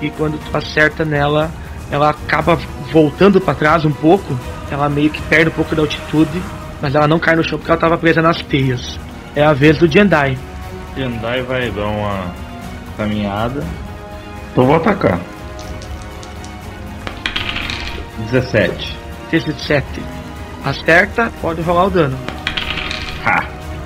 e 0.00 0.10
quando 0.10 0.38
tu 0.38 0.56
acerta 0.56 1.04
nela, 1.04 1.50
ela 1.90 2.10
acaba 2.10 2.56
voltando 2.92 3.40
para 3.40 3.54
trás 3.54 3.84
um 3.84 3.90
pouco. 3.90 4.38
Ela 4.70 4.88
meio 4.88 5.10
que 5.10 5.22
perde 5.22 5.48
um 5.48 5.54
pouco 5.54 5.74
da 5.74 5.82
altitude, 5.82 6.42
mas 6.80 6.94
ela 6.94 7.08
não 7.08 7.18
cai 7.18 7.34
no 7.34 7.42
chão 7.42 7.58
porque 7.58 7.70
ela 7.70 7.80
tava 7.80 7.98
presa 7.98 8.22
nas 8.22 8.42
teias. 8.42 8.98
É 9.34 9.42
a 9.44 9.52
vez 9.52 9.78
do 9.78 9.90
Jendai. 9.90 10.38
Jendai 10.94 11.42
vai 11.42 11.70
dar 11.70 11.86
uma 11.86 12.47
caminhada. 12.98 13.64
Então 14.52 14.66
vou 14.66 14.76
atacar. 14.76 15.18
17. 18.30 18.98
17. 19.30 20.02
Acerta, 20.64 21.32
pode 21.40 21.62
rolar 21.62 21.86
o 21.86 21.90
dano. 21.90 22.18
Ha! 23.24 23.44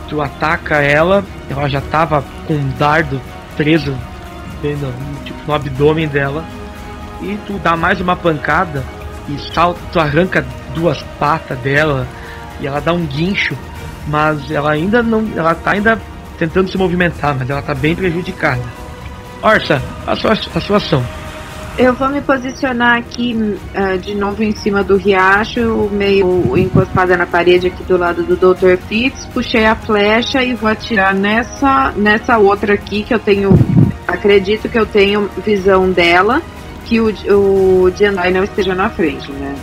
Tu 0.09 0.21
ataca 0.21 0.77
ela, 0.83 1.25
ela 1.49 1.69
já 1.69 1.81
tava 1.81 2.25
com 2.47 2.55
um 2.55 2.71
dardo 2.79 3.21
preso 3.57 3.97
no, 4.63 5.25
tipo, 5.25 5.39
no 5.47 5.55
abdômen 5.55 6.09
dela. 6.09 6.45
E 7.21 7.39
tu 7.47 7.59
dá 7.59 7.77
mais 7.77 8.01
uma 8.01 8.17
pancada 8.17 8.83
e 9.29 9.39
salta, 9.55 9.79
tu 9.93 10.01
arranca 10.01 10.45
duas 10.75 11.01
patas 11.19 11.57
dela 11.59 12.07
e 12.61 12.67
ela 12.67 12.81
dá 12.81 12.93
um 12.93 13.07
guincho, 13.07 13.57
mas 14.09 14.51
ela 14.51 14.73
ainda 14.73 15.03
não. 15.03 15.31
Ela 15.37 15.55
tá 15.55 15.73
ainda 15.73 16.01
tentando 16.39 16.71
se 16.71 16.77
movimentar, 16.77 17.37
mas 17.39 17.49
ela 17.49 17.63
tá 17.63 17.75
bem 17.75 17.95
prejudicada. 17.95 18.82
Orsa, 19.43 19.83
a 20.07 20.15
sua, 20.15 20.33
a 20.33 20.61
sua 20.61 20.77
ação. 20.77 21.05
Eu 21.77 21.95
vou 21.95 22.09
me 22.11 22.21
posicionar 22.21 22.99
aqui 22.99 23.59
ah, 23.75 23.97
de 23.97 24.15
novo 24.15 24.43
em 24.43 24.55
cima 24.55 24.85
do 24.85 24.97
riacho, 24.97 25.89
meio 25.91 26.57
encostada 26.57 27.17
na 27.17 27.27
parede 27.27 27.69
aqui 27.69 27.83
do 27.85 27.97
lado 27.97 28.23
do 28.23 28.37
Dr. 28.37 28.77
Fitz. 28.87 29.25
Puxei 29.27 29.65
a 29.65 29.75
flecha 29.75 30.45
e 30.45 30.55
vou 30.55 30.69
atirar 30.69 31.15
nessa, 31.15 31.93
nessa 31.97 32.37
outra 32.37 32.75
aqui 32.75 33.03
que 33.03 33.15
eu 33.15 33.19
tenho. 33.19 33.59
Acredito 34.07 34.69
que 34.69 34.79
eu 34.79 34.85
tenho 34.85 35.31
visão 35.45 35.91
dela, 35.91 36.43
que 36.85 37.01
o, 37.01 37.09
o 37.35 37.91
Jendai 37.97 38.31
não 38.31 38.45
esteja 38.45 38.75
na 38.75 38.91
frente, 38.91 39.33
né? 39.33 39.55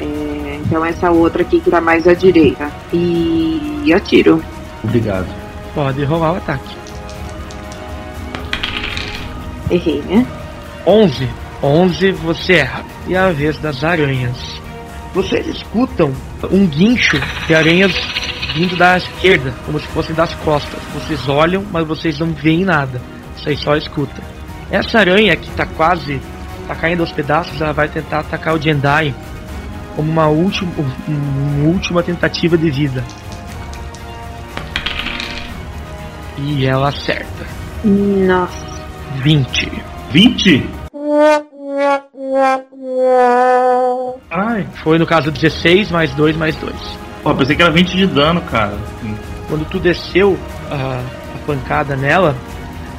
É, 0.00 0.58
então 0.64 0.84
essa 0.84 1.10
outra 1.10 1.42
aqui 1.42 1.60
que 1.60 1.70
tá 1.70 1.80
mais 1.80 2.08
à 2.08 2.14
direita. 2.14 2.68
E 2.92 3.92
atiro. 3.94 4.42
Obrigado. 4.82 5.26
Pode 5.74 6.02
rolar 6.04 6.32
o 6.32 6.36
ataque. 6.36 6.80
Errei, 9.70 10.02
né? 10.02 10.26
11. 10.86 11.28
11 11.62 12.12
você 12.12 12.54
erra. 12.54 12.84
E 13.06 13.16
a 13.16 13.30
vez 13.30 13.58
das 13.58 13.84
aranhas. 13.84 14.36
Vocês 15.14 15.46
escutam 15.46 16.12
um 16.50 16.66
guincho 16.66 17.20
de 17.46 17.54
aranhas 17.54 17.92
vindo 18.54 18.76
da 18.76 18.96
esquerda, 18.96 19.54
como 19.66 19.78
se 19.78 19.86
fossem 19.88 20.14
das 20.14 20.34
costas. 20.36 20.80
Vocês 20.94 21.28
olham, 21.28 21.64
mas 21.70 21.86
vocês 21.86 22.18
não 22.18 22.32
veem 22.32 22.64
nada. 22.64 23.00
Vocês 23.36 23.60
só 23.60 23.76
escutam. 23.76 24.22
Essa 24.70 25.00
aranha 25.00 25.34
que 25.36 25.50
tá 25.50 25.66
quase 25.66 26.20
tá 26.66 26.74
caindo 26.76 27.00
aos 27.00 27.10
pedaços, 27.10 27.60
ela 27.60 27.72
vai 27.72 27.88
tentar 27.88 28.20
atacar 28.20 28.54
o 28.54 28.60
Jendai 28.60 29.12
como 29.96 30.10
uma 30.10 30.28
última, 30.28 30.70
uma 31.08 31.68
última 31.68 32.02
tentativa 32.02 32.56
de 32.56 32.70
vida. 32.70 33.04
E 36.38 36.64
ela 36.64 36.88
acerta. 36.88 37.44
Nossa. 37.84 38.69
20. 39.16 39.72
20? 40.10 40.70
Ai. 44.30 44.66
Foi 44.82 44.98
no 44.98 45.06
caso 45.06 45.30
16 45.30 45.90
mais 45.90 46.12
2 46.14 46.36
mais 46.36 46.56
2. 46.56 46.74
Pô, 47.22 47.34
pensei 47.34 47.56
que 47.56 47.62
era 47.62 47.70
20 47.70 47.96
de 47.96 48.06
dano, 48.06 48.40
cara. 48.42 48.76
Quando 49.48 49.68
tu 49.68 49.78
desceu 49.78 50.38
a, 50.70 51.02
a 51.34 51.46
pancada 51.46 51.96
nela, 51.96 52.34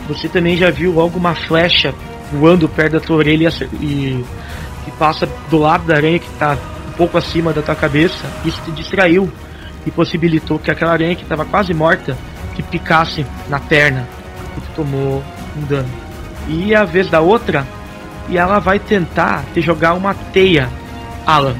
você 0.07 0.27
também 0.27 0.57
já 0.57 0.69
viu 0.69 0.91
logo 0.91 1.17
uma 1.17 1.33
flecha 1.33 1.93
voando 2.31 2.67
perto 2.67 2.93
da 2.93 2.99
tua 2.99 3.17
orelha 3.17 3.49
e 3.81 4.23
que 4.85 4.91
passa 4.91 5.27
do 5.49 5.57
lado 5.57 5.85
da 5.85 5.95
aranha 5.95 6.19
que 6.19 6.27
está 6.27 6.57
um 6.89 6.91
pouco 6.93 7.17
acima 7.17 7.53
da 7.53 7.61
tua 7.61 7.75
cabeça. 7.75 8.25
Isso 8.45 8.61
te 8.63 8.71
distraiu 8.71 9.31
e 9.85 9.91
possibilitou 9.91 10.59
que 10.59 10.69
aquela 10.69 10.91
aranha 10.91 11.15
que 11.15 11.23
estava 11.23 11.45
quase 11.45 11.73
morta 11.73 12.17
que 12.55 12.61
picasse 12.61 13.25
na 13.49 13.59
perna 13.59 14.07
e 14.57 14.61
tu 14.61 14.67
tomou 14.75 15.23
um 15.57 15.61
dano. 15.61 15.89
E 16.47 16.73
a 16.73 16.83
vez 16.83 17.09
da 17.09 17.21
outra, 17.21 17.65
e 18.29 18.37
ela 18.37 18.59
vai 18.59 18.79
tentar 18.79 19.43
te 19.53 19.61
jogar 19.61 19.93
uma 19.93 20.13
teia, 20.13 20.69
Alan. 21.25 21.55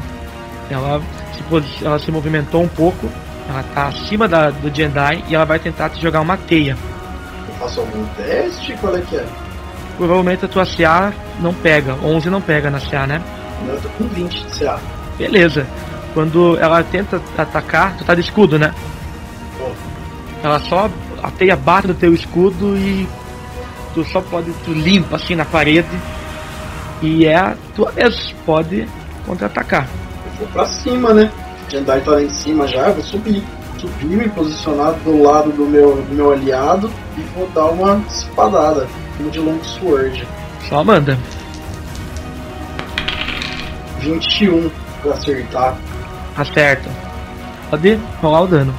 Ela 0.69 1.01
se, 1.34 1.85
ela 1.85 1.99
se 1.99 2.11
movimentou 2.11 2.63
um 2.63 2.68
pouco, 2.68 3.09
ela 3.49 3.63
tá 3.73 3.88
acima 3.88 4.27
da, 4.27 4.49
do 4.49 4.73
Jendai 4.73 5.23
e 5.27 5.35
ela 5.35 5.45
vai 5.45 5.59
tentar 5.59 5.89
te 5.89 6.01
jogar 6.01 6.22
uma 6.22 6.38
teia. 6.38 6.77
Eu 7.47 7.53
faço 7.55 7.80
algum 7.81 8.05
teste? 8.15 8.73
Qual 8.77 8.95
é 8.95 9.01
que 9.01 9.18
é? 9.18 9.26
Provavelmente 9.97 10.45
a 10.45 10.47
tua 10.47 10.65
CA 10.65 11.13
não 11.39 11.53
pega, 11.53 11.95
11 12.01 12.30
não 12.30 12.41
pega 12.41 12.69
na 12.69 12.80
CA, 12.80 13.05
né? 13.05 13.22
Eu 13.68 13.80
tô 13.81 13.89
com 13.89 14.05
20 14.05 14.45
de 14.45 14.59
CA. 14.59 14.80
Beleza. 15.18 15.68
Quando 16.13 16.57
ela 16.59 16.84
tenta 16.84 17.22
atacar, 17.38 17.95
tu 17.97 18.03
tá 18.03 18.15
de 18.15 18.22
escudo, 18.22 18.57
né? 18.57 18.73
Ela 20.43 20.59
só 20.59 20.89
a 21.22 21.31
teia 21.31 21.55
bate 21.55 21.88
no 21.88 21.93
teu 21.93 22.13
escudo 22.13 22.76
e 22.76 23.07
tu 23.93 24.03
só 24.05 24.22
pode 24.22 24.51
tu 24.65 24.72
limpa 24.72 25.15
assim 25.15 25.35
na 25.35 25.45
parede 25.45 25.89
e 27.01 27.26
é 27.26 27.35
a 27.35 27.55
tua 27.76 27.91
vez, 27.91 28.34
pode 28.45 28.88
contra-atacar. 29.26 29.88
Eu 30.26 30.31
vou 30.39 30.47
pra 30.49 30.65
cima, 30.65 31.13
né? 31.13 31.31
Jendai 31.69 32.01
tá 32.01 32.11
lá 32.11 32.22
em 32.22 32.30
cima 32.30 32.68
já, 32.68 32.89
eu 32.89 32.95
vou 32.95 33.03
subir. 33.03 33.43
Subir, 33.77 34.05
me 34.05 34.30
posicionar 34.30 34.93
do 35.03 35.23
lado 35.23 35.51
do 35.51 35.65
meu, 35.65 35.95
do 35.95 36.13
meu 36.13 36.31
aliado 36.31 36.91
e 37.18 37.22
vou 37.35 37.49
dar 37.49 37.65
uma 37.65 38.03
espadada, 38.07 38.88
como 39.18 39.31
de 39.31 39.39
long 39.39 39.59
sword. 39.63 40.27
Só 40.69 40.84
manda. 40.84 41.18
21 43.99 44.69
pra 45.01 45.13
acertar. 45.13 45.77
Acerta. 46.38 46.89
Pode 47.69 47.99
rolar 48.22 48.41
o 48.41 48.47
dano. 48.47 48.76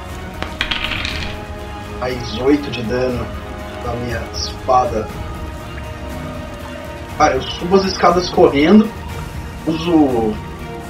Mais 1.99 2.37
8 2.37 2.71
de 2.71 2.83
dano 2.83 3.42
na 3.85 3.93
minha 3.93 4.21
espada. 4.33 5.07
Cara, 7.17 7.35
eu 7.35 7.41
subo 7.41 7.75
as 7.75 7.85
escadas 7.85 8.29
correndo, 8.29 8.89
uso, 9.67 10.33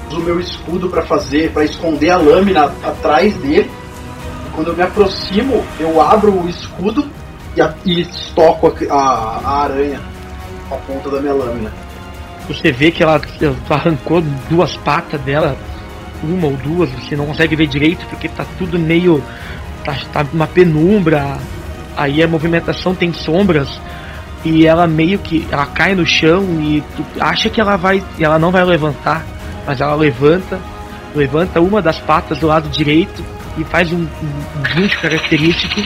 uso 0.09 0.19
meu 0.21 0.39
escudo 0.39 0.89
para 0.89 1.03
fazer, 1.03 1.51
para 1.51 1.65
esconder 1.65 2.11
a 2.11 2.17
lâmina 2.17 2.65
atrás 2.83 3.33
dele. 3.35 3.69
Quando 4.55 4.67
eu 4.67 4.75
me 4.75 4.83
aproximo, 4.83 5.63
eu 5.79 5.99
abro 5.99 6.31
o 6.31 6.47
escudo 6.47 7.09
e, 7.55 7.61
a, 7.61 7.73
e 7.83 8.01
estoco 8.01 8.67
a, 8.89 8.93
a, 8.93 9.39
a 9.43 9.63
aranha 9.63 9.99
com 10.69 10.75
a 10.75 10.77
ponta 10.79 11.09
da 11.09 11.19
minha 11.19 11.33
lâmina. 11.33 11.71
Você 12.47 12.71
vê 12.71 12.91
que 12.91 13.01
ela, 13.01 13.21
ela 13.41 13.55
arrancou 13.69 14.21
duas 14.49 14.75
patas 14.77 15.19
dela, 15.21 15.57
uma 16.21 16.47
ou 16.47 16.57
duas, 16.57 16.89
você 16.91 17.15
não 17.15 17.25
consegue 17.25 17.55
ver 17.55 17.67
direito 17.67 18.05
porque 18.07 18.29
tá 18.29 18.45
tudo 18.57 18.77
meio. 18.77 19.23
tá, 19.83 19.97
tá 20.11 20.25
uma 20.33 20.47
penumbra, 20.47 21.37
aí 21.95 22.21
a 22.21 22.27
movimentação 22.27 22.95
tem 22.95 23.13
sombras 23.13 23.67
e 24.43 24.65
ela 24.65 24.87
meio 24.87 25.19
que 25.19 25.47
ela 25.51 25.65
cai 25.65 25.95
no 25.95 26.05
chão 26.05 26.43
e 26.61 26.83
tu 26.95 27.05
acha 27.19 27.49
que 27.49 27.61
ela 27.61 27.77
vai 27.77 28.03
ela 28.19 28.37
não 28.37 28.51
vai 28.51 28.63
levantar 28.63 29.25
mas 29.65 29.79
ela 29.79 29.95
levanta 29.95 30.59
levanta 31.15 31.61
uma 31.61 31.81
das 31.81 31.99
patas 31.99 32.39
do 32.39 32.47
lado 32.47 32.69
direito 32.69 33.23
e 33.57 33.63
faz 33.63 33.91
um, 33.91 34.01
um, 34.01 34.61
gancho 34.61 34.99
característico 34.99 35.81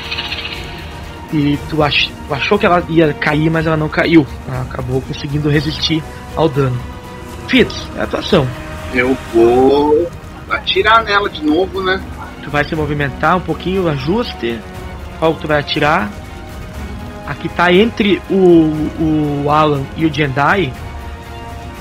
e 1.34 1.60
tu, 1.70 1.84
ach, 1.84 2.10
achou 2.32 2.58
que 2.58 2.66
ela 2.66 2.82
ia 2.88 3.14
cair 3.14 3.50
mas 3.50 3.68
ela 3.68 3.76
não 3.76 3.90
caiu. 3.90 4.26
Ela 4.48 4.62
acabou 4.62 5.02
conseguindo 5.02 5.50
resistir 5.50 6.02
ao 6.38 6.48
dano. 6.48 6.80
Fitz, 7.50 7.76
é 7.98 8.00
a 8.00 8.04
atuação 8.06 8.48
eu 8.94 9.18
vou 9.34 10.08
atirar 10.50 11.04
nela 11.04 11.30
de 11.30 11.44
novo 11.44 11.82
né? 11.82 12.02
Tu 12.44 12.50
vai 12.50 12.64
se 12.64 12.76
movimentar 12.76 13.38
um 13.38 13.42
pouquinho 13.42 13.88
ajuste 13.88 14.60
qual 15.20 15.34
tu 15.34 15.48
vai 15.48 15.60
atirar 15.60 16.10
a 17.28 17.34
que 17.36 17.50
tá 17.50 17.72
entre 17.74 18.22
o, 18.30 19.44
o 19.44 19.50
Alan 19.50 19.84
e 19.98 20.06
o 20.06 20.14
Jendai, 20.14 20.72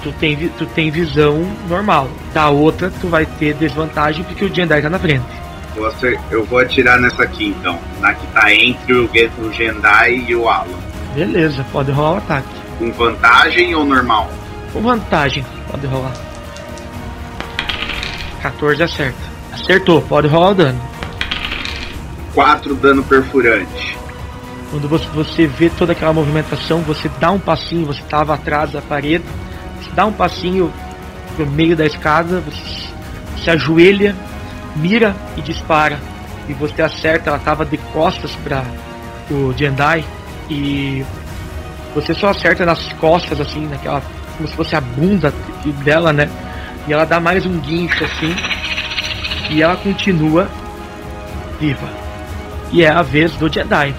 tu 0.02 0.12
tem, 0.12 0.36
tu 0.58 0.66
tem 0.66 0.90
visão 0.90 1.46
normal. 1.68 2.08
Da 2.34 2.48
outra, 2.50 2.92
tu 3.00 3.08
vai 3.08 3.24
ter 3.24 3.54
desvantagem 3.54 4.24
porque 4.24 4.44
o 4.44 4.52
Jendai 4.52 4.82
tá 4.82 4.90
na 4.90 4.98
frente. 4.98 5.24
Você, 5.76 6.18
eu 6.30 6.44
vou 6.44 6.58
atirar 6.58 6.98
nessa 6.98 7.22
aqui 7.22 7.54
então, 7.58 7.78
na 8.00 8.12
que 8.14 8.26
tá 8.28 8.52
entre 8.52 8.92
o, 8.92 9.08
o 9.38 9.52
Jendai 9.52 10.24
e 10.26 10.34
o 10.34 10.48
Alan. 10.48 10.66
Beleza, 11.14 11.64
pode 11.70 11.92
rolar 11.92 12.14
o 12.14 12.16
ataque. 12.16 12.48
Com 12.78 12.90
vantagem 12.92 13.74
ou 13.74 13.84
normal? 13.84 14.28
Com 14.72 14.80
vantagem, 14.80 15.44
pode 15.70 15.86
rolar. 15.86 16.12
14 18.42 18.82
acerta. 18.82 19.18
Acertou, 19.52 20.02
pode 20.02 20.28
rolar 20.28 20.50
o 20.50 20.54
dano. 20.54 20.95
4 22.36 22.74
dano 22.74 23.02
perfurante. 23.02 23.96
Quando 24.70 24.86
você, 24.88 25.46
vê 25.46 25.70
toda 25.70 25.92
aquela 25.92 26.12
movimentação, 26.12 26.82
você 26.82 27.10
dá 27.18 27.30
um 27.30 27.38
passinho, 27.38 27.86
você 27.86 28.02
estava 28.02 28.34
atrás 28.34 28.70
da 28.70 28.82
parede, 28.82 29.24
você 29.80 29.90
dá 29.94 30.04
um 30.04 30.12
passinho 30.12 30.70
no 31.38 31.46
meio 31.46 31.74
da 31.74 31.86
escada, 31.86 32.40
você 32.40 32.88
se 33.42 33.48
ajoelha, 33.48 34.14
mira 34.76 35.16
e 35.34 35.40
dispara. 35.40 35.98
E 36.46 36.52
você 36.52 36.82
acerta, 36.82 37.30
ela 37.30 37.38
estava 37.38 37.64
de 37.64 37.78
costas 37.78 38.32
para 38.44 38.62
o 39.30 39.54
Jendai 39.56 40.04
e 40.50 41.02
você 41.94 42.12
só 42.12 42.28
acerta 42.28 42.66
nas 42.66 42.92
costas 42.94 43.40
assim, 43.40 43.66
naquela 43.66 44.02
como 44.36 44.46
se 44.46 44.54
fosse 44.54 44.76
a 44.76 44.80
bunda 44.80 45.32
dela, 45.82 46.12
né? 46.12 46.28
E 46.86 46.92
ela 46.92 47.06
dá 47.06 47.18
mais 47.18 47.46
um 47.46 47.58
guincho 47.60 48.04
assim 48.04 48.36
e 49.48 49.62
ela 49.62 49.76
continua 49.76 50.46
viva. 51.58 52.05
E 52.72 52.84
é 52.84 52.90
a 52.90 53.02
vez 53.02 53.32
do 53.32 53.52
Jedi. 53.52 53.94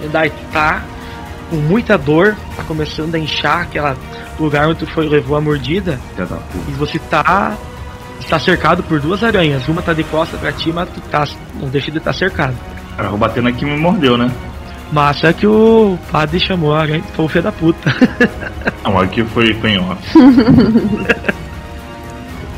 Jedi 0.00 0.32
tá 0.52 0.82
com 1.48 1.56
muita 1.56 1.98
dor, 1.98 2.36
tá 2.56 2.62
começando 2.62 3.14
a 3.14 3.18
inchar 3.18 3.62
aquela 3.62 3.96
lugar 4.38 4.68
onde 4.68 4.80
tu 4.80 4.86
foi 4.86 5.08
levou 5.08 5.36
a 5.36 5.40
mordida. 5.40 5.98
E 6.68 6.72
você 6.72 6.98
tá 6.98 7.56
está 8.20 8.38
cercado 8.38 8.82
por 8.82 9.00
duas 9.00 9.24
aranhas. 9.24 9.66
Uma 9.68 9.82
tá 9.82 9.92
de 9.92 10.04
costa 10.04 10.36
pra 10.36 10.52
ti, 10.52 10.72
mas 10.72 10.88
tu 10.88 11.00
tá 11.10 11.26
não 11.54 11.68
deixa 11.68 11.90
de 11.90 11.98
estar 11.98 12.12
tá 12.12 12.18
cercado. 12.18 12.54
Cara, 12.96 13.08
vou 13.08 13.18
bater 13.18 13.42
na 13.42 13.50
que 13.50 13.64
me 13.64 13.76
mordeu, 13.76 14.16
né? 14.16 14.30
Massa 14.92 15.28
é 15.28 15.32
que 15.32 15.46
o 15.46 15.96
padre 16.10 16.40
chamou 16.40 16.74
a 16.74 16.80
aranha 16.80 17.02
foi 17.14 17.24
o 17.24 17.28
filho 17.28 17.44
da 17.44 17.52
puta. 17.52 17.94
Não, 18.82 18.98
aqui 18.98 19.22
foi 19.24 19.54
penhor. 19.54 19.96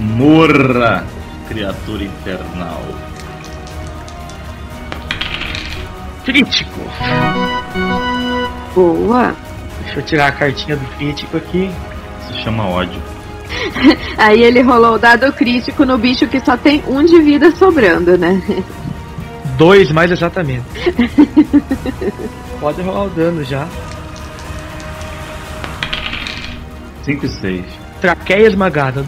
Morra, 0.01 1.05
criatura 1.49 2.05
infernal. 2.05 2.83
Crítico. 6.25 6.81
Boa. 8.75 9.35
Deixa 9.83 9.99
eu 9.99 10.03
tirar 10.05 10.27
a 10.29 10.33
cartinha 10.33 10.77
do 10.77 10.87
crítico 10.97 11.37
aqui. 11.37 11.71
Se 12.27 12.43
chama 12.43 12.69
ódio. 12.69 13.01
Aí 14.17 14.43
ele 14.43 14.63
rolou 14.63 14.95
o 14.95 14.99
dado 14.99 15.33
crítico 15.33 15.85
no 15.85 15.99
bicho 15.99 16.27
que 16.27 16.41
só 16.41 16.57
tem 16.57 16.83
um 16.87 17.05
de 17.05 17.21
vida 17.21 17.51
sobrando, 17.53 18.17
né? 18.17 18.41
Dois 19.59 19.91
mais 19.91 20.11
exatamente. 20.11 20.65
Pode 22.61 22.81
rolar 22.81 23.05
o 23.05 23.11
dano 23.11 23.45
já. 23.45 23.67
5 27.05 27.27
e 27.27 27.29
6. 27.29 27.65
Traqueia 28.01 28.47
esmagada. 28.47 29.05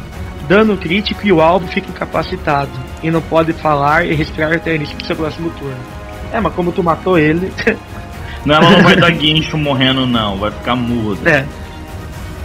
Dano 0.49 0.77
crítico 0.77 1.27
e 1.27 1.33
o 1.33 1.41
alvo 1.41 1.67
fica 1.69 1.89
incapacitado. 1.89 2.71
E 3.03 3.11
não 3.11 3.23
pode 3.23 3.53
falar 3.53 4.05
e 4.05 4.15
respirar 4.15 4.53
até 4.53 4.75
início 4.75 4.97
do 4.97 5.07
seu 5.07 5.15
próximo 5.15 5.51
turno. 5.51 6.04
É, 6.35 6.41
mas 6.41 6.53
como 6.55 6.73
tu 6.73 6.83
matou 6.83 7.17
ele. 7.19 7.53
Não, 8.45 8.57
ela 8.57 8.71
não 8.73 8.83
vai 8.83 8.95
dar 8.95 9.11
guincho 9.11 9.57
morrendo, 9.57 10.07
não. 10.07 10.37
Vai 10.37 10.51
ficar 10.51 10.77
muda. 10.77 11.31
É. 11.31 11.47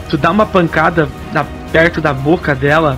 Tu 0.09 0.17
dá 0.17 0.31
uma 0.31 0.45
pancada 0.45 1.09
na, 1.33 1.43
perto 1.73 1.99
da 1.99 2.13
boca 2.13 2.55
dela 2.55 2.97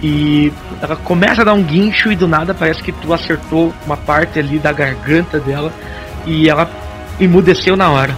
e 0.00 0.52
ela 0.80 0.94
começa 0.94 1.40
a 1.42 1.44
dar 1.44 1.54
um 1.54 1.62
guincho 1.64 2.12
e 2.12 2.14
do 2.16 2.28
nada 2.28 2.54
parece 2.54 2.80
que 2.80 2.92
tu 2.92 3.12
acertou 3.12 3.74
uma 3.84 3.96
parte 3.96 4.38
ali 4.38 4.56
da 4.60 4.70
garganta 4.70 5.40
dela 5.40 5.72
e 6.24 6.48
ela 6.48 6.70
emudeceu 7.18 7.76
na 7.76 7.90
hora. 7.90 8.14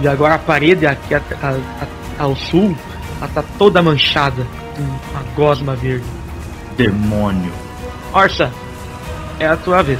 E 0.00 0.06
agora 0.06 0.34
a 0.34 0.38
parede 0.38 0.86
aqui 0.86 1.12
a- 1.12 1.20
a- 1.42 1.56
a- 1.82 2.22
ao 2.22 2.36
sul, 2.36 2.76
ela 3.18 3.28
tá 3.34 3.42
toda 3.58 3.82
manchada 3.82 4.46
com 4.76 4.82
uma 4.82 5.24
gosma 5.34 5.74
verde. 5.74 6.04
Demônio. 6.76 7.50
Orsa, 8.12 8.48
é 9.40 9.46
a 9.48 9.56
tua 9.56 9.82
vez. 9.82 9.98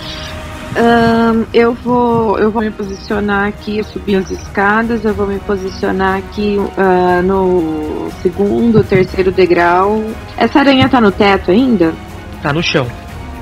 Ahn, 0.76 1.44
eu 1.55 1.72
vou 1.72 2.38
eu 2.38 2.51
vou 2.51 2.62
me 2.62 2.70
posicionar 2.70 3.46
aqui, 3.46 3.78
eu 3.78 3.84
subi 3.84 4.16
as 4.16 4.30
escadas, 4.30 5.05
eu 5.05 5.14
vou 5.14 5.26
me 5.26 5.38
posicionar 5.38 6.18
aqui 6.18 6.59
ah, 6.76 7.22
no 7.22 8.10
segundo, 8.22 8.82
terceiro 8.82 9.30
degrau. 9.30 10.02
Essa 10.36 10.60
aranha 10.60 10.88
tá 10.88 11.01
no 11.01 11.12
teto 11.12 11.51
ainda? 11.51 11.94
Tá 12.42 12.52
no 12.52 12.62
chão. 12.62 12.86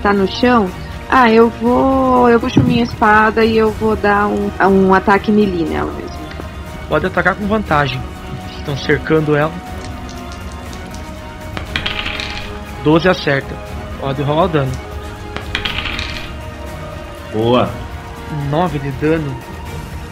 Tá 0.02 0.12
no 0.12 0.26
chão? 0.28 0.68
Ah, 1.09 1.30
eu 1.30 1.48
vou. 1.48 2.28
Eu 2.28 2.38
puxo 2.38 2.60
minha 2.60 2.84
espada 2.84 3.44
e 3.44 3.56
eu 3.56 3.70
vou 3.72 3.96
dar 3.96 4.28
um, 4.28 4.50
um 4.68 4.94
ataque 4.94 5.32
melee 5.32 5.64
nela 5.64 5.92
mesmo. 5.92 6.22
Pode 6.88 7.06
atacar 7.06 7.34
com 7.34 7.46
vantagem. 7.46 8.00
Estão 8.59 8.76
cercando 8.76 9.34
ela. 9.34 9.52
12 12.84 13.09
acerta. 13.09 13.54
Pode 14.00 14.22
rolar 14.22 14.44
o 14.44 14.48
dano. 14.48 14.91
Boa. 17.32 17.70
9 18.50 18.78
de 18.78 18.90
dano. 18.92 19.34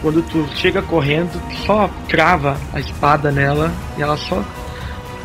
Quando 0.01 0.21
tu 0.23 0.47
chega 0.55 0.81
correndo, 0.81 1.39
tu 1.49 1.55
só 1.65 1.89
crava 2.07 2.57
a 2.73 2.79
espada 2.79 3.31
nela 3.31 3.71
e 3.97 4.01
ela 4.01 4.17
só 4.17 4.43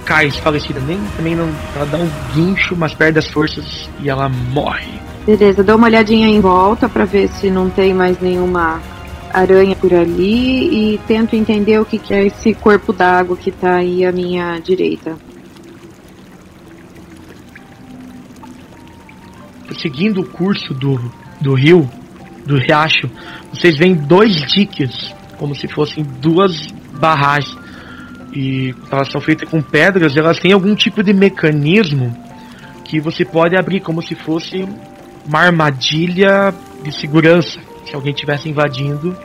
cai 0.04 0.28
desfalecida. 0.28 0.80
Nem 0.80 0.98
também 1.16 1.34
não. 1.34 1.48
Ela 1.74 1.86
dá 1.86 1.98
um 1.98 2.10
guincho, 2.34 2.76
mas 2.76 2.92
perde 2.92 3.18
as 3.18 3.26
forças 3.28 3.88
e 4.00 4.10
ela 4.10 4.28
morre. 4.28 5.00
Beleza, 5.24 5.64
dou 5.64 5.76
uma 5.76 5.86
olhadinha 5.86 6.28
em 6.28 6.40
volta 6.40 6.88
pra 6.88 7.04
ver 7.04 7.28
se 7.28 7.50
não 7.50 7.68
tem 7.70 7.92
mais 7.92 8.20
nenhuma 8.20 8.80
aranha 9.32 9.74
por 9.74 9.92
ali 9.92 10.94
e 10.94 10.98
tento 11.06 11.34
entender 11.34 11.80
o 11.80 11.84
que, 11.84 11.98
que 11.98 12.14
é 12.14 12.26
esse 12.26 12.54
corpo 12.54 12.92
d'água 12.92 13.36
que 13.36 13.50
tá 13.50 13.76
aí 13.76 14.04
à 14.04 14.12
minha 14.12 14.58
direita. 14.60 15.16
seguindo 19.80 20.22
o 20.22 20.26
curso 20.26 20.74
do, 20.74 21.12
do 21.40 21.54
rio, 21.54 21.88
do 22.44 22.56
riacho, 22.58 23.10
vocês 23.52 23.76
veem 23.76 23.94
dois 23.94 24.34
diques, 24.34 25.14
como 25.38 25.54
se 25.54 25.68
fossem 25.68 26.04
duas 26.20 26.66
barragens. 26.98 27.56
E 28.32 28.74
elas 28.90 29.10
são 29.10 29.20
feitas 29.20 29.48
com 29.48 29.62
pedras, 29.62 30.16
elas 30.16 30.38
têm 30.38 30.52
algum 30.52 30.74
tipo 30.74 31.02
de 31.02 31.12
mecanismo 31.12 32.14
que 32.84 33.00
você 33.00 33.24
pode 33.24 33.56
abrir, 33.56 33.80
como 33.80 34.02
se 34.02 34.14
fosse 34.14 34.66
uma 35.26 35.40
armadilha 35.40 36.54
de 36.82 36.92
segurança, 36.92 37.58
se 37.84 37.94
alguém 37.94 38.12
estivesse 38.12 38.48
invadindo. 38.48 39.16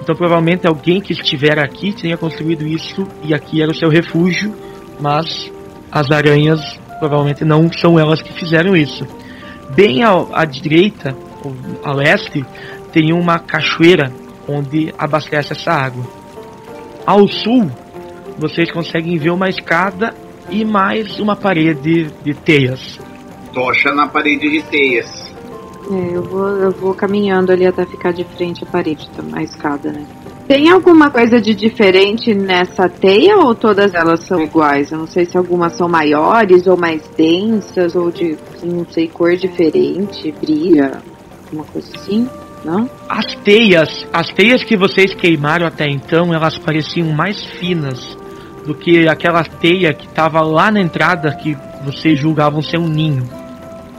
Então 0.00 0.16
provavelmente 0.16 0.66
alguém 0.66 1.00
que 1.00 1.12
estiver 1.12 1.58
aqui 1.58 1.92
tenha 1.92 2.16
construído 2.16 2.66
isso 2.66 3.06
e 3.22 3.32
aqui 3.32 3.62
era 3.62 3.70
o 3.70 3.74
seu 3.74 3.88
refúgio, 3.88 4.54
mas 5.00 5.50
as 5.90 6.10
aranhas 6.10 6.60
provavelmente 6.98 7.44
não 7.44 7.70
são 7.72 7.98
elas 7.98 8.20
que 8.20 8.32
fizeram 8.32 8.76
isso. 8.76 9.06
Bem 9.74 10.02
ao, 10.02 10.28
à 10.34 10.44
direita, 10.44 11.16
a 11.82 11.92
leste, 11.92 12.44
tem 12.92 13.12
uma 13.12 13.38
cachoeira 13.38 14.12
onde 14.48 14.92
abastece 14.98 15.52
essa 15.52 15.70
água. 15.72 16.04
Ao 17.06 17.26
sul, 17.26 17.70
vocês 18.38 18.70
conseguem 18.70 19.18
ver 19.18 19.30
uma 19.30 19.48
escada 19.48 20.14
e 20.50 20.64
mais 20.64 21.18
uma 21.18 21.36
parede 21.36 22.10
de 22.24 22.34
teias. 22.34 22.98
Tocha 23.52 23.92
na 23.92 24.06
parede 24.06 24.50
de 24.50 24.62
teias. 24.62 25.32
É, 25.90 26.16
eu 26.16 26.22
vou, 26.22 26.48
eu 26.48 26.70
vou 26.70 26.94
caminhando 26.94 27.52
ali 27.52 27.66
até 27.66 27.84
ficar 27.84 28.12
de 28.12 28.24
frente 28.24 28.62
à 28.64 28.66
parede, 28.66 29.08
tá, 29.10 29.22
à 29.32 29.42
escada, 29.42 29.92
né? 29.92 30.06
Tem 30.46 30.70
alguma 30.70 31.10
coisa 31.10 31.40
de 31.40 31.54
diferente 31.54 32.34
nessa 32.34 32.88
teia 32.88 33.36
ou 33.38 33.54
todas 33.54 33.94
elas 33.94 34.20
são 34.24 34.40
iguais? 34.42 34.90
Eu 34.90 34.98
não 34.98 35.06
sei 35.06 35.24
se 35.24 35.36
algumas 35.36 35.72
são 35.74 35.88
maiores 35.88 36.66
ou 36.66 36.76
mais 36.76 37.02
densas 37.16 37.94
ou 37.94 38.10
de, 38.10 38.36
não 38.62 38.84
sei, 38.90 39.08
cor 39.08 39.34
diferente, 39.36 40.32
brilha, 40.40 41.00
alguma 41.52 41.64
coisa 41.64 41.88
assim, 41.94 42.28
não? 42.64 42.88
As 43.08 43.34
teias, 43.36 44.06
as 44.12 44.28
teias 44.30 44.64
que 44.64 44.76
vocês 44.76 45.14
queimaram 45.14 45.66
até 45.66 45.86
então, 45.86 46.32
elas 46.32 46.56
pareciam 46.58 47.08
mais 47.10 47.44
finas 47.58 48.16
do 48.66 48.74
que 48.74 49.06
aquela 49.08 49.44
teia 49.44 49.92
que 49.92 50.06
estava 50.06 50.40
lá 50.40 50.70
na 50.70 50.80
entrada 50.80 51.34
que 51.36 51.56
vocês 51.84 52.18
julgavam 52.18 52.62
ser 52.62 52.78
um 52.78 52.88
ninho. 52.88 53.28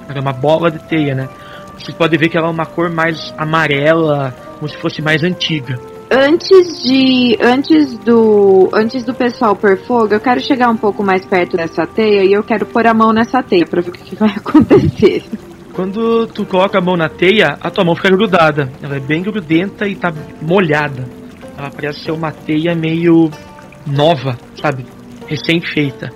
Era 0.10 0.20
uma 0.20 0.34
bola 0.34 0.72
de 0.72 0.80
teia, 0.80 1.14
né? 1.14 1.30
Vocês 1.78 1.96
podem 1.96 2.20
ver 2.20 2.30
que 2.30 2.38
ela 2.38 2.48
é 2.48 2.52
uma 2.52 2.66
cor 2.66 2.90
mais 2.90 3.34
amarela, 3.38 4.34
como 4.58 4.70
se 4.70 4.78
fosse 4.78 5.02
mais 5.02 5.24
antiga. 5.24 5.80
Antes 6.10 6.84
de. 6.84 7.38
Antes 7.42 7.98
do. 8.00 8.70
Antes 8.72 9.04
do 9.04 9.14
pessoal 9.14 9.56
pôr 9.56 9.78
fogo, 9.78 10.14
eu 10.14 10.20
quero 10.20 10.40
chegar 10.40 10.70
um 10.70 10.78
pouco 10.78 11.04
mais 11.04 11.26
perto 11.26 11.58
dessa 11.58 11.88
teia 11.88 12.24
e 12.24 12.32
eu 12.32 12.44
quero 12.44 12.66
pôr 12.66 12.86
a 12.86 12.94
mão 12.94 13.12
nessa 13.12 13.42
teia 13.42 13.66
pra 13.66 13.82
ver 13.82 13.90
o 13.90 13.94
que 13.94 14.16
vai 14.16 14.30
acontecer. 14.38 15.24
Quando 15.74 16.28
tu 16.28 16.46
coloca 16.46 16.78
a 16.78 16.82
mão 16.82 16.96
na 16.96 17.10
teia, 17.10 17.58
a 17.60 17.72
tua 17.72 17.84
mão 17.84 17.96
fica 17.96 18.10
grudada. 18.10 18.72
Ela 18.82 18.98
é 18.98 19.00
bem 19.00 19.24
grudenta 19.24 19.88
e 19.88 19.96
tá 19.96 20.14
molhada. 20.40 21.04
Ela 21.58 21.72
parece 21.72 22.02
ser 22.02 22.12
uma 22.12 22.32
teia 22.32 22.76
meio 22.76 23.32
nova, 23.88 24.38
sabe? 24.62 24.86
Recém-feita. 25.28 26.12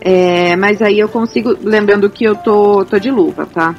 É, 0.00 0.56
mas 0.56 0.82
aí 0.82 0.98
eu 0.98 1.08
consigo. 1.08 1.56
Lembrando 1.62 2.10
que 2.10 2.24
eu 2.24 2.34
tô, 2.34 2.84
tô 2.84 2.98
de 2.98 3.10
luva, 3.10 3.46
tá? 3.46 3.74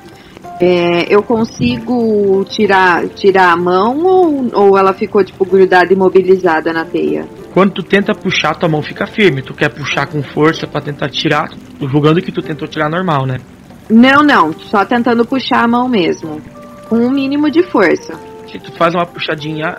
É, 0.59 1.13
eu 1.13 1.21
consigo 1.21 2.43
tirar, 2.45 3.07
tirar 3.09 3.51
a 3.51 3.57
mão 3.57 4.03
ou, 4.03 4.49
ou 4.53 4.77
ela 4.77 4.93
ficou 4.93 5.23
tipo 5.23 5.45
grudada 5.45 5.91
e 5.91 5.95
imobilizada 5.95 6.73
na 6.73 6.83
teia? 6.83 7.27
Quando 7.53 7.73
tu 7.73 7.83
tenta 7.83 8.15
puxar, 8.15 8.55
tua 8.55 8.69
mão 8.69 8.81
fica 8.81 9.05
firme. 9.05 9.41
Tu 9.41 9.53
quer 9.53 9.69
puxar 9.69 10.07
com 10.07 10.23
força 10.23 10.65
pra 10.65 10.79
tentar 10.79 11.09
tirar, 11.09 11.49
julgando 11.81 12.21
que 12.21 12.31
tu 12.31 12.41
tentou 12.41 12.67
tirar 12.67 12.89
normal, 12.89 13.25
né? 13.25 13.39
Não, 13.89 14.21
não, 14.21 14.53
só 14.53 14.83
tentando 14.85 15.25
puxar 15.25 15.63
a 15.63 15.67
mão 15.67 15.87
mesmo. 15.87 16.41
Com 16.89 16.97
um 16.97 17.09
mínimo 17.09 17.49
de 17.49 17.63
força. 17.63 18.13
Se 18.51 18.59
tu 18.59 18.71
faz 18.73 18.93
uma 18.93 19.05
puxadinha, 19.05 19.77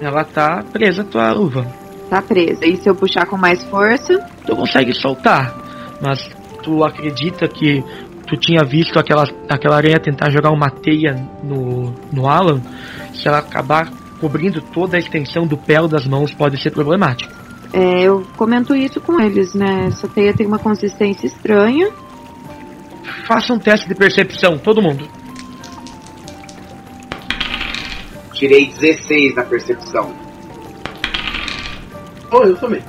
ela 0.00 0.24
tá 0.24 0.62
presa 0.72 1.02
a 1.02 1.04
tua 1.04 1.32
luva. 1.32 1.66
Tá 2.08 2.22
presa. 2.22 2.64
E 2.66 2.76
se 2.76 2.88
eu 2.88 2.94
puxar 2.94 3.26
com 3.26 3.36
mais 3.36 3.62
força? 3.64 4.18
Tu 4.46 4.54
consegue 4.54 4.94
soltar, 4.94 5.54
mas 6.00 6.30
tu 6.62 6.84
acredita 6.84 7.48
que 7.48 7.82
tu 8.26 8.36
tinha 8.36 8.64
visto 8.64 8.98
aquela, 8.98 9.24
aquela 9.48 9.76
aranha 9.76 9.98
tentar 9.98 10.30
jogar 10.30 10.50
uma 10.50 10.70
teia 10.70 11.14
no, 11.42 11.94
no 12.12 12.28
Alan? 12.28 12.60
Se 13.14 13.28
ela 13.28 13.38
acabar 13.38 13.90
cobrindo 14.20 14.60
toda 14.60 14.96
a 14.96 14.98
extensão 14.98 15.46
do 15.46 15.56
pé 15.56 15.80
ou 15.80 15.88
das 15.88 16.06
mãos, 16.06 16.32
pode 16.32 16.60
ser 16.62 16.70
problemático. 16.70 17.32
É, 17.72 18.02
eu 18.02 18.24
comento 18.36 18.74
isso 18.74 19.00
com 19.00 19.20
eles, 19.20 19.54
né? 19.54 19.86
Essa 19.88 20.08
teia 20.08 20.32
tem 20.32 20.46
uma 20.46 20.58
consistência 20.58 21.26
estranha. 21.26 21.90
Faça 23.26 23.52
um 23.52 23.58
teste 23.58 23.88
de 23.88 23.94
percepção, 23.94 24.58
todo 24.58 24.82
mundo. 24.82 25.08
Tirei 28.32 28.66
16 28.66 29.34
na 29.34 29.44
percepção. 29.44 30.14
Oh, 32.30 32.44
eu 32.44 32.56
também. 32.56 32.82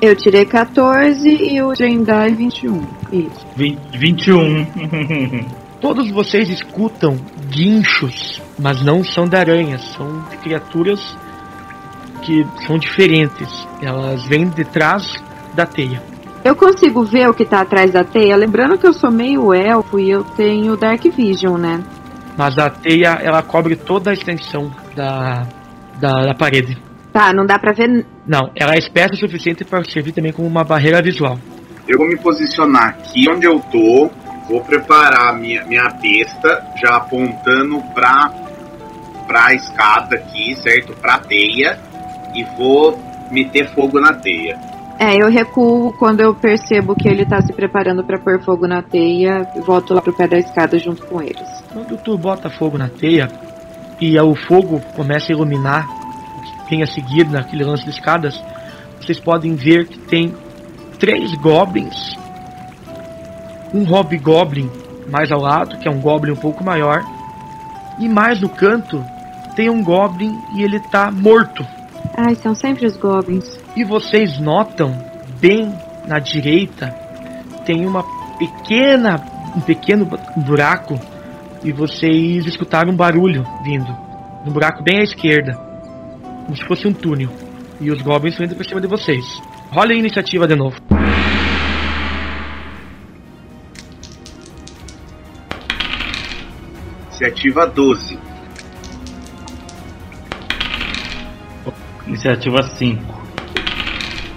Eu 0.00 0.14
tirei 0.16 0.44
14 0.44 1.28
e 1.28 1.62
o 1.62 1.74
Jendai 1.74 2.34
21. 2.34 2.86
Isso. 3.12 3.46
21. 3.92 4.66
Todos 5.80 6.10
vocês 6.10 6.48
escutam 6.48 7.16
guinchos, 7.50 8.40
mas 8.58 8.82
não 8.82 9.04
são 9.04 9.26
de 9.26 9.36
aranhas, 9.36 9.82
são 9.94 10.22
de 10.30 10.36
criaturas 10.38 11.16
que 12.22 12.46
são 12.66 12.78
diferentes. 12.78 13.66
Elas 13.82 14.26
vêm 14.26 14.48
de 14.48 14.64
trás 14.64 15.22
da 15.54 15.66
teia. 15.66 16.02
Eu 16.44 16.54
consigo 16.54 17.02
ver 17.04 17.26
o 17.26 17.32
que 17.32 17.46
tá 17.46 17.62
atrás 17.62 17.90
da 17.90 18.04
teia, 18.04 18.36
lembrando 18.36 18.76
que 18.76 18.86
eu 18.86 18.92
sou 18.92 19.10
meio 19.10 19.54
elfo 19.54 19.98
e 19.98 20.10
eu 20.10 20.22
tenho 20.22 20.76
Dark 20.76 21.02
Vision, 21.02 21.56
né? 21.58 21.82
Mas 22.36 22.58
a 22.58 22.68
teia 22.68 23.18
ela 23.22 23.42
cobre 23.42 23.76
toda 23.76 24.10
a 24.10 24.12
extensão 24.12 24.70
da, 24.94 25.46
da, 25.98 26.26
da 26.26 26.34
parede. 26.34 26.76
Tá, 27.14 27.32
não 27.32 27.46
dá 27.46 27.58
pra 27.58 27.72
ver. 27.72 28.04
Não, 28.26 28.50
ela 28.54 28.74
é 28.74 28.78
espessa 28.78 29.14
o 29.14 29.16
suficiente 29.16 29.64
para 29.64 29.82
servir 29.84 30.12
também 30.12 30.32
como 30.32 30.46
uma 30.46 30.64
barreira 30.64 31.00
visual. 31.00 31.38
Eu 31.88 31.96
vou 31.96 32.06
me 32.06 32.16
posicionar 32.18 32.88
aqui 32.88 33.26
onde 33.30 33.46
eu 33.46 33.58
tô, 33.72 34.10
vou 34.46 34.60
preparar 34.64 35.34
minha, 35.38 35.64
minha 35.64 35.88
besta, 35.90 36.62
já 36.76 36.96
apontando 36.96 37.80
pra, 37.94 38.30
pra 39.26 39.54
escada 39.54 40.16
aqui, 40.16 40.54
certo? 40.56 40.92
Pra 41.00 41.18
teia, 41.20 41.78
e 42.34 42.44
vou 42.56 43.00
meter 43.30 43.66
fogo 43.74 43.98
na 43.98 44.12
teia. 44.12 44.58
É, 44.98 45.16
eu 45.16 45.28
recuo 45.28 45.92
quando 45.98 46.20
eu 46.20 46.34
percebo 46.34 46.94
que 46.94 47.08
ele 47.08 47.26
tá 47.26 47.40
se 47.42 47.52
preparando 47.52 48.04
pra 48.04 48.18
pôr 48.18 48.40
fogo 48.42 48.66
na 48.66 48.82
teia 48.82 49.46
e 49.56 49.60
volto 49.60 49.92
lá 49.92 50.00
pro 50.00 50.12
pé 50.12 50.28
da 50.28 50.38
escada 50.38 50.78
junto 50.78 51.04
com 51.06 51.20
eles. 51.20 51.48
Quando 51.72 51.96
tu 51.98 52.16
bota 52.16 52.48
fogo 52.48 52.78
na 52.78 52.88
teia 52.88 53.28
e 54.00 54.18
o 54.18 54.34
fogo 54.34 54.80
começa 54.94 55.32
a 55.32 55.34
iluminar, 55.34 55.88
quem 56.68 56.82
a 56.82 56.86
seguir 56.86 57.28
naquele 57.28 57.64
lance 57.64 57.84
de 57.84 57.90
escadas, 57.90 58.40
vocês 59.00 59.18
podem 59.18 59.54
ver 59.54 59.86
que 59.86 59.98
tem 59.98 60.34
três 60.98 61.34
goblins, 61.34 62.16
um 63.72 63.84
hobgoblin 63.84 64.70
mais 65.10 65.30
ao 65.30 65.40
lado, 65.40 65.76
que 65.78 65.88
é 65.88 65.90
um 65.90 66.00
goblin 66.00 66.32
um 66.32 66.36
pouco 66.36 66.64
maior, 66.64 67.04
e 67.98 68.08
mais 68.08 68.40
no 68.40 68.48
canto 68.48 69.04
tem 69.54 69.70
um 69.70 69.82
Goblin 69.82 70.36
e 70.54 70.62
ele 70.62 70.80
tá 70.80 71.10
morto. 71.10 71.64
Ai, 72.16 72.34
são 72.34 72.54
sempre 72.54 72.86
os 72.86 72.96
goblins. 72.96 73.63
E 73.76 73.82
vocês 73.82 74.38
notam, 74.38 74.96
bem 75.40 75.74
na 76.06 76.20
direita, 76.20 76.90
tem 77.66 77.84
uma 77.84 78.04
pequena, 78.38 79.20
um 79.56 79.60
pequeno 79.60 80.06
buraco 80.36 80.94
e 81.64 81.72
vocês 81.72 82.46
escutaram 82.46 82.92
um 82.92 82.96
barulho 82.96 83.44
vindo. 83.64 83.90
Um 84.46 84.52
buraco 84.52 84.82
bem 84.82 85.00
à 85.00 85.02
esquerda. 85.02 85.54
Como 86.44 86.56
se 86.56 86.64
fosse 86.64 86.86
um 86.86 86.92
túnel. 86.92 87.30
E 87.80 87.90
os 87.90 88.00
goblins 88.00 88.34
estão 88.34 88.46
indo 88.46 88.54
pra 88.54 88.64
cima 88.64 88.80
de 88.80 88.86
vocês. 88.86 89.24
Rola 89.72 89.90
a 89.90 89.94
iniciativa 89.94 90.46
de 90.46 90.54
novo. 90.54 90.76
Iniciativa 97.08 97.66
12. 97.66 98.18
Iniciativa 102.06 102.62
5. 102.62 103.23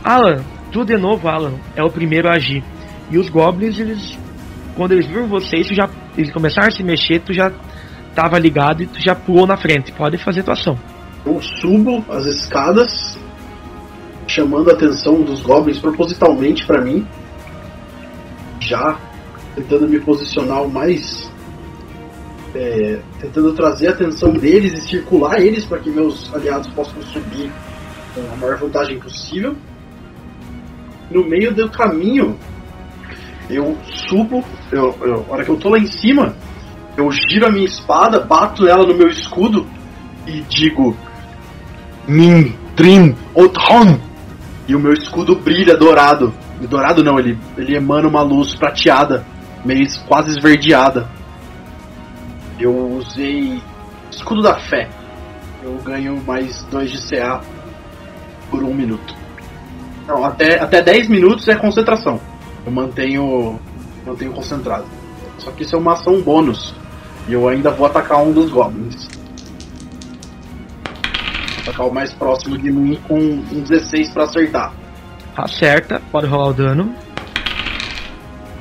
Alan, 0.07 0.41
tu 0.71 0.85
de 0.85 0.95
novo, 0.95 1.27
Alan, 1.27 1.55
é 1.75 1.83
o 1.83 1.89
primeiro 1.89 2.29
a 2.29 2.35
agir. 2.35 2.63
E 3.11 3.17
os 3.17 3.27
goblins, 3.27 3.77
eles. 3.77 4.17
Quando 4.73 4.93
eles 4.93 5.05
viram 5.05 5.27
vocês, 5.27 5.67
já, 5.67 5.89
eles 6.17 6.31
começaram 6.31 6.69
a 6.69 6.71
se 6.71 6.81
mexer, 6.81 7.19
tu 7.19 7.33
já 7.33 7.51
tava 8.15 8.39
ligado 8.39 8.83
e 8.83 8.87
tu 8.87 9.01
já 9.01 9.13
pulou 9.13 9.45
na 9.45 9.57
frente. 9.57 9.91
Pode 9.91 10.17
fazer 10.17 10.43
tua 10.43 10.53
ação. 10.53 10.79
Eu 11.25 11.41
subo 11.41 12.05
as 12.09 12.25
escadas, 12.25 13.19
chamando 14.25 14.69
a 14.69 14.73
atenção 14.75 15.23
dos 15.23 15.41
goblins 15.41 15.77
propositalmente 15.77 16.65
para 16.65 16.79
mim, 16.81 17.05
já 18.61 18.97
tentando 19.55 19.89
me 19.89 19.99
posicionar 19.99 20.63
o 20.63 20.71
mais. 20.71 21.29
é, 22.55 22.99
tentando 23.19 23.51
trazer 23.53 23.87
a 23.87 23.91
atenção 23.91 24.31
deles 24.31 24.71
e 24.71 24.87
circular 24.87 25.41
eles 25.41 25.65
para 25.65 25.79
que 25.79 25.89
meus 25.89 26.33
aliados 26.33 26.67
possam 26.69 27.01
subir 27.01 27.51
com 28.15 28.21
a 28.33 28.37
maior 28.37 28.57
vantagem 28.57 28.97
possível. 28.99 29.53
No 31.09 31.23
meio 31.27 31.53
do 31.53 31.69
caminho, 31.69 32.37
eu 33.49 33.77
subo, 34.09 34.43
eu, 34.71 34.95
eu, 35.01 35.25
a 35.29 35.33
hora 35.33 35.45
que 35.45 35.49
eu 35.49 35.57
tô 35.57 35.69
lá 35.69 35.79
em 35.79 35.85
cima, 35.87 36.35
eu 36.97 37.09
giro 37.11 37.47
a 37.47 37.51
minha 37.51 37.65
espada, 37.65 38.19
bato 38.19 38.67
ela 38.67 38.85
no 38.85 38.95
meu 38.95 39.07
escudo 39.07 39.65
e 40.25 40.41
digo: 40.41 40.95
Min, 42.07 42.53
Trim, 42.75 43.15
Othon! 43.33 43.99
E 44.67 44.75
o 44.75 44.79
meu 44.79 44.93
escudo 44.93 45.35
brilha 45.35 45.77
dourado. 45.77 46.33
Dourado 46.69 47.03
não, 47.03 47.19
ele, 47.19 47.37
ele 47.57 47.75
emana 47.75 48.07
uma 48.07 48.21
luz 48.21 48.55
prateada, 48.55 49.25
meio 49.63 49.87
quase 50.07 50.31
esverdeada. 50.31 51.07
Eu 52.59 52.97
usei 52.97 53.61
escudo 54.11 54.41
da 54.41 54.59
fé. 54.59 54.89
Eu 55.63 55.77
ganho 55.83 56.21
mais 56.25 56.63
2 56.71 56.91
de 56.91 57.09
CA 57.09 57.41
por 58.49 58.63
um 58.63 58.73
minuto. 58.73 59.15
Não, 60.07 60.23
até, 60.23 60.59
até 60.59 60.81
10 60.81 61.09
minutos 61.09 61.47
é 61.47 61.55
concentração. 61.55 62.19
Eu 62.65 62.71
mantenho, 62.71 63.59
mantenho 64.05 64.31
concentrado. 64.31 64.85
Só 65.37 65.51
que 65.51 65.63
isso 65.63 65.75
é 65.75 65.79
uma 65.79 65.93
ação 65.93 66.21
bônus. 66.21 66.73
E 67.27 67.33
eu 67.33 67.47
ainda 67.47 67.71
vou 67.71 67.85
atacar 67.85 68.23
um 68.23 68.31
dos 68.31 68.49
goblins. 68.49 69.07
Vou 71.55 71.61
atacar 71.61 71.87
o 71.87 71.93
mais 71.93 72.13
próximo 72.13 72.57
de 72.57 72.71
mim 72.71 72.97
com 73.07 73.19
um 73.19 73.61
16 73.61 74.11
pra 74.11 74.23
acertar. 74.23 74.73
Acerta, 75.35 76.01
pode 76.11 76.25
rolar 76.25 76.49
o 76.49 76.53
dano. 76.53 76.95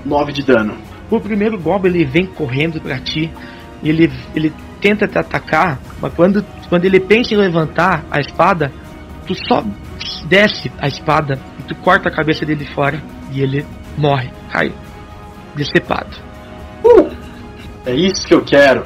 9 0.04 0.32
de 0.32 0.42
dano. 0.42 0.76
O 1.10 1.20
primeiro 1.20 1.58
Goblin 1.58 1.90
ele 1.90 2.04
vem 2.04 2.26
correndo 2.26 2.80
pra 2.80 2.98
ti. 2.98 3.30
E 3.82 3.88
ele, 3.88 4.12
ele 4.34 4.52
tenta 4.80 5.06
te 5.06 5.18
atacar, 5.18 5.78
mas 6.00 6.12
quando, 6.14 6.44
quando 6.68 6.84
ele 6.84 6.98
pensa 6.98 7.34
em 7.34 7.36
levantar 7.36 8.04
a 8.10 8.20
espada, 8.20 8.72
tu 9.26 9.34
só 9.34 9.64
desce 10.28 10.70
a 10.78 10.86
espada 10.88 11.38
e 11.58 11.62
tu 11.62 11.74
corta 11.76 12.08
a 12.08 12.12
cabeça 12.12 12.44
dele 12.44 12.66
fora 12.74 13.02
e 13.32 13.40
ele 13.40 13.64
morre, 13.96 14.30
cai 14.50 14.72
decepado. 15.54 16.16
Uh, 16.84 17.10
é 17.86 17.94
isso 17.94 18.26
que 18.26 18.34
eu 18.34 18.44
quero. 18.44 18.84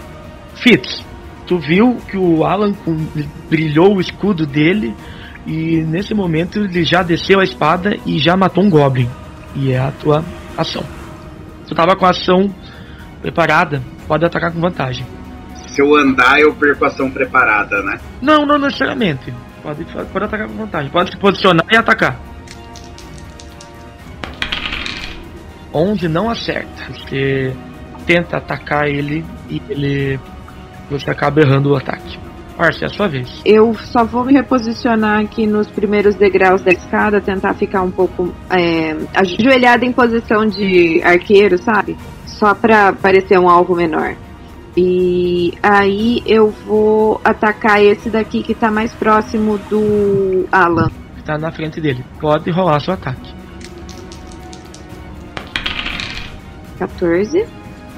Fitz, 0.54 1.04
tu 1.46 1.58
viu 1.58 1.96
que 2.08 2.16
o 2.16 2.44
Alan 2.44 2.72
com- 2.72 3.06
brilhou 3.48 3.96
o 3.96 4.00
escudo 4.00 4.46
dele 4.46 4.94
e 5.46 5.82
nesse 5.82 6.14
momento 6.14 6.60
ele 6.60 6.84
já 6.84 7.02
desceu 7.02 7.40
a 7.40 7.44
espada 7.44 7.96
e 8.06 8.18
já 8.18 8.36
matou 8.36 8.62
um 8.64 8.70
Goblin. 8.70 9.08
E 9.54 9.72
é 9.72 9.78
a 9.78 9.90
tua 9.90 10.24
ação. 10.56 10.84
Tu 11.66 11.74
tava 11.74 11.96
com 11.96 12.06
a 12.06 12.10
ação 12.10 12.54
preparada, 13.20 13.82
pode 14.06 14.24
atacar 14.24 14.52
com 14.52 14.60
vantagem. 14.60 15.04
Se 15.68 15.80
eu 15.80 15.94
andar, 15.96 16.38
eu 16.40 16.52
perco 16.54 16.84
a 16.84 16.88
ação 16.88 17.10
preparada, 17.10 17.82
né? 17.82 17.98
Não, 18.20 18.44
não 18.44 18.58
necessariamente. 18.58 19.32
Pode, 19.74 19.84
pode 20.10 20.24
atacar 20.24 20.48
com 20.48 20.54
vantagem. 20.54 20.90
Pode 20.90 21.10
se 21.10 21.16
posicionar 21.16 21.66
e 21.70 21.76
atacar. 21.76 22.18
11 25.72 26.08
não 26.08 26.28
acerta. 26.28 26.92
Você 26.92 27.54
tenta 28.06 28.38
atacar 28.38 28.88
ele 28.88 29.24
e 29.48 29.62
ele. 29.68 30.20
Você 30.90 31.10
acaba 31.10 31.40
errando 31.40 31.70
o 31.70 31.76
ataque. 31.76 32.18
Arce, 32.58 32.84
é 32.84 32.86
a 32.86 32.90
sua 32.90 33.08
vez. 33.08 33.40
Eu 33.44 33.74
só 33.74 34.04
vou 34.04 34.24
me 34.24 34.34
reposicionar 34.34 35.20
aqui 35.20 35.46
nos 35.46 35.66
primeiros 35.68 36.14
degraus 36.14 36.60
da 36.60 36.70
escada, 36.70 37.18
tentar 37.18 37.54
ficar 37.54 37.80
um 37.80 37.90
pouco 37.90 38.34
é, 38.50 38.94
ajoelhada 39.14 39.86
em 39.86 39.92
posição 39.92 40.44
de 40.44 41.00
arqueiro, 41.02 41.56
sabe? 41.56 41.96
Só 42.26 42.54
pra 42.54 42.92
parecer 42.92 43.38
um 43.38 43.48
alvo 43.48 43.74
menor. 43.74 44.14
E 44.76 45.52
aí 45.62 46.22
eu 46.26 46.50
vou 46.50 47.20
atacar 47.24 47.82
esse 47.82 48.08
daqui 48.08 48.42
que 48.42 48.54
tá 48.54 48.70
mais 48.70 48.92
próximo 48.94 49.58
do 49.68 50.46
Alan. 50.50 50.90
Que 51.16 51.22
tá 51.24 51.36
na 51.36 51.50
frente 51.50 51.80
dele. 51.80 52.04
Pode 52.20 52.50
rolar 52.50 52.80
seu 52.80 52.94
ataque. 52.94 53.34
14. 56.78 57.46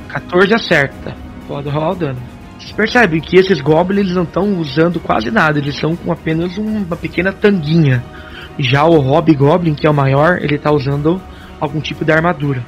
14 0.08 0.54
acerta. 0.54 1.16
Pode 1.46 1.68
rolar 1.68 1.90
o 1.92 1.94
dano. 1.94 2.18
Você 2.58 2.72
percebe 2.74 3.20
que 3.20 3.36
esses 3.38 3.60
goblins 3.60 4.12
não 4.12 4.22
estão 4.22 4.58
usando 4.58 5.00
quase 5.00 5.30
nada, 5.30 5.58
eles 5.58 5.74
estão 5.74 5.96
com 5.96 6.12
apenas 6.12 6.56
uma 6.56 6.96
pequena 6.96 7.32
tanguinha. 7.32 8.02
Já 8.58 8.84
o 8.84 8.98
Hobgoblin, 8.98 9.74
que 9.74 9.86
é 9.86 9.90
o 9.90 9.94
maior, 9.94 10.38
ele 10.40 10.56
está 10.56 10.70
usando 10.70 11.20
algum 11.60 11.80
tipo 11.80 12.04
de 12.04 12.12
armadura. 12.12 12.62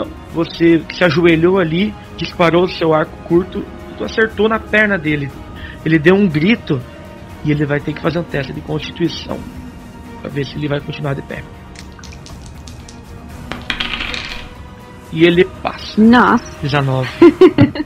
Então, 0.00 0.10
você 0.32 0.82
se 0.92 1.04
ajoelhou 1.04 1.58
ali, 1.58 1.94
disparou 2.16 2.64
o 2.64 2.68
seu 2.68 2.94
arco 2.94 3.12
curto 3.24 3.64
e 3.90 3.94
tu 3.94 4.04
acertou 4.04 4.48
na 4.48 4.58
perna 4.58 4.96
dele. 4.96 5.30
Ele 5.84 5.98
deu 5.98 6.14
um 6.14 6.26
grito 6.26 6.80
e 7.44 7.50
ele 7.50 7.66
vai 7.66 7.80
ter 7.80 7.92
que 7.92 8.00
fazer 8.00 8.18
um 8.18 8.22
teste 8.22 8.52
de 8.52 8.60
constituição 8.60 9.38
para 10.20 10.30
ver 10.30 10.46
se 10.46 10.56
ele 10.56 10.68
vai 10.68 10.80
continuar 10.80 11.14
de 11.14 11.22
pé. 11.22 11.42
E 15.12 15.24
ele 15.24 15.44
passa. 15.62 16.00
Nossa. 16.00 16.44
19. 16.62 17.08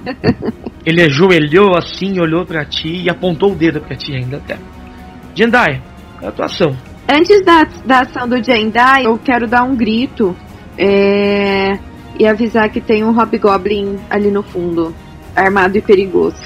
ele 0.84 1.02
ajoelhou 1.02 1.76
assim, 1.76 2.20
olhou 2.20 2.44
pra 2.44 2.64
ti 2.64 3.02
e 3.02 3.10
apontou 3.10 3.52
o 3.52 3.54
dedo 3.54 3.80
pra 3.80 3.96
ti 3.96 4.14
ainda 4.14 4.36
até. 4.36 4.58
Jendai, 5.34 5.82
é 6.20 6.26
a 6.28 6.32
tua 6.32 6.44
ação. 6.44 6.76
Antes 7.08 7.44
da, 7.44 7.64
da 7.84 8.00
ação 8.00 8.28
do 8.28 8.42
Jendai, 8.42 9.06
eu 9.06 9.18
quero 9.18 9.46
dar 9.46 9.64
um 9.64 9.74
grito 9.74 10.36
é, 10.76 11.78
e 12.18 12.26
avisar 12.26 12.68
que 12.70 12.80
tem 12.80 13.04
um 13.04 13.10
Hobgoblin 13.10 13.98
ali 14.08 14.30
no 14.30 14.42
fundo, 14.42 14.94
armado 15.34 15.76
e 15.76 15.82
perigoso. 15.82 16.36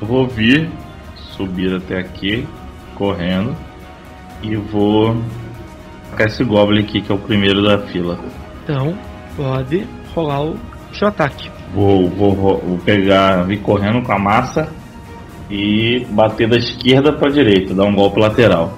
Eu 0.00 0.06
vou 0.06 0.26
vir, 0.26 0.70
subir 1.16 1.74
até 1.74 1.98
aqui, 1.98 2.46
correndo, 2.94 3.56
e 4.42 4.56
vou 4.56 5.16
atacar 6.16 6.26
esse 6.26 6.42
Goblin 6.42 6.80
aqui, 6.80 7.00
que 7.02 7.12
é 7.12 7.14
o 7.14 7.18
primeiro 7.18 7.62
da 7.62 7.78
fila. 7.86 8.18
Então, 8.64 8.96
pode 9.36 9.86
rolar 10.14 10.42
o 10.42 10.58
seu 10.94 11.08
ataque. 11.08 11.50
Vou, 11.74 12.08
vou, 12.08 12.34
vou 12.34 12.78
pegar, 12.84 13.42
vir 13.42 13.60
correndo 13.60 14.02
com 14.02 14.12
a 14.12 14.18
massa 14.18 14.68
e 15.50 16.06
bater 16.10 16.48
da 16.48 16.56
esquerda 16.56 17.12
pra 17.12 17.30
direita, 17.30 17.74
dar 17.74 17.84
um 17.84 17.94
golpe 17.94 18.18
lateral. 18.18 18.76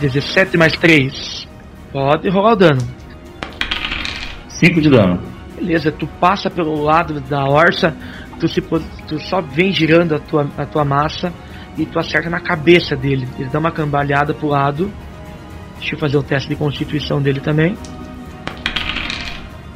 17 0.00 0.56
mais 0.56 0.72
3. 0.76 1.46
Pode 1.92 2.28
rolar 2.28 2.52
o 2.52 2.56
dano. 2.56 2.97
5 4.58 4.80
de 4.80 4.90
dano. 4.90 5.20
Beleza, 5.56 5.90
tu 5.90 6.06
passa 6.20 6.48
pelo 6.48 6.82
lado 6.82 7.20
da 7.20 7.44
orça, 7.44 7.96
tu, 8.38 8.48
se, 8.48 8.60
tu 8.60 9.18
só 9.18 9.40
vem 9.40 9.72
girando 9.72 10.14
a 10.14 10.18
tua, 10.18 10.48
a 10.56 10.64
tua 10.64 10.84
massa 10.84 11.32
e 11.76 11.86
tu 11.86 11.98
acerta 11.98 12.28
na 12.28 12.40
cabeça 12.40 12.96
dele. 12.96 13.26
Ele 13.38 13.48
dá 13.48 13.58
uma 13.58 13.70
cambalhada 13.70 14.34
pro 14.34 14.48
lado. 14.48 14.90
Deixa 15.78 15.94
eu 15.94 15.98
fazer 15.98 16.16
o 16.16 16.22
teste 16.22 16.48
de 16.48 16.56
constituição 16.56 17.20
dele 17.22 17.40
também. 17.40 17.76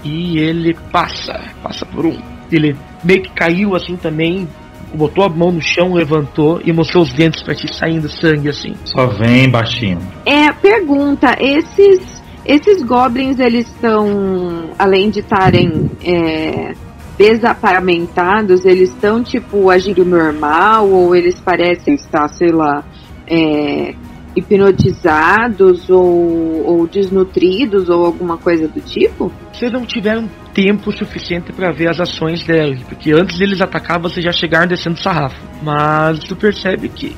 E 0.05 0.39
ele 0.39 0.75
passa, 0.91 1.41
passa 1.63 1.87
por 1.87 2.07
um. 2.07 2.19
Ele 2.51 2.77
meio 3.05 3.23
que 3.23 3.31
caiu 3.31 3.75
assim 3.75 3.97
também, 3.97 4.49
botou 4.95 5.25
a 5.25 5.29
mão 5.29 5.53
no 5.53 5.61
chão, 5.61 5.95
levantou 5.95 6.61
e 6.65 6.73
mostrou 6.73 7.03
os 7.03 7.13
dentes 7.13 7.43
pra 7.43 7.55
ti 7.55 7.73
saindo 7.73 8.09
sangue 8.09 8.49
assim. 8.49 8.75
Só 8.85 9.07
vem 9.07 9.49
baixinho. 9.49 9.99
É, 10.27 10.53
pergunta, 10.53 11.37
esses 11.41 12.22
esses 12.45 12.83
goblins 12.83 13.39
eles 13.39 13.67
estão 13.69 14.71
além 14.79 15.11
de 15.11 15.21
estarem 15.21 15.91
é, 16.05 16.75
desaparamentados, 17.17 18.65
eles 18.65 18.91
estão, 18.91 19.23
tipo, 19.23 19.71
agindo 19.71 20.05
normal 20.05 20.89
ou 20.89 21.15
eles 21.15 21.39
parecem 21.39 21.95
estar, 21.95 22.29
sei 22.29 22.51
lá, 22.51 22.85
é, 23.27 23.95
hipnotizados 24.35 25.89
ou, 25.91 26.65
ou 26.67 26.87
desnutridos 26.87 27.89
ou 27.89 28.05
alguma 28.05 28.37
coisa 28.39 28.67
do 28.67 28.81
tipo? 28.81 29.33
Vocês 29.53 29.71
não 29.71 29.85
tiveram 29.85 30.29
tempo 30.55 30.91
suficiente 30.93 31.53
para 31.53 31.71
ver 31.71 31.89
as 31.89 32.01
ações 32.01 32.45
dela, 32.45 32.75
porque 32.89 33.13
antes 33.13 33.39
deles 33.39 33.61
atacar, 33.61 34.01
vocês 34.01 34.25
já 34.25 34.33
chegaram 34.33 34.67
descendo 34.67 35.01
sarrafo. 35.01 35.41
Mas 35.63 36.19
tu 36.21 36.35
percebe 36.35 36.89
que 36.89 37.15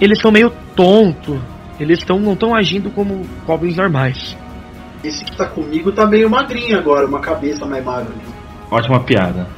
eles 0.00 0.20
são 0.20 0.30
meio 0.30 0.52
tontos, 0.76 1.40
eles 1.80 2.02
tão, 2.04 2.20
não 2.20 2.34
estão 2.34 2.54
agindo 2.54 2.90
como 2.90 3.22
goblins 3.46 3.76
normais. 3.76 4.36
Esse 5.04 5.24
que 5.24 5.36
tá 5.36 5.46
comigo 5.46 5.90
tá 5.90 6.06
meio 6.06 6.30
magrinho 6.30 6.78
agora, 6.78 7.06
uma 7.06 7.20
cabeça 7.20 7.66
mais 7.66 7.84
magra. 7.84 8.12
Ótima 8.70 9.00
piada. 9.00 9.48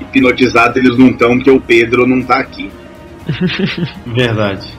Hipnotizado 0.00 0.78
eles 0.78 0.98
não 0.98 1.08
estão 1.08 1.36
porque 1.36 1.50
o 1.50 1.60
Pedro 1.60 2.06
não 2.06 2.22
tá 2.22 2.38
aqui. 2.38 2.70
Verdade. 4.06 4.72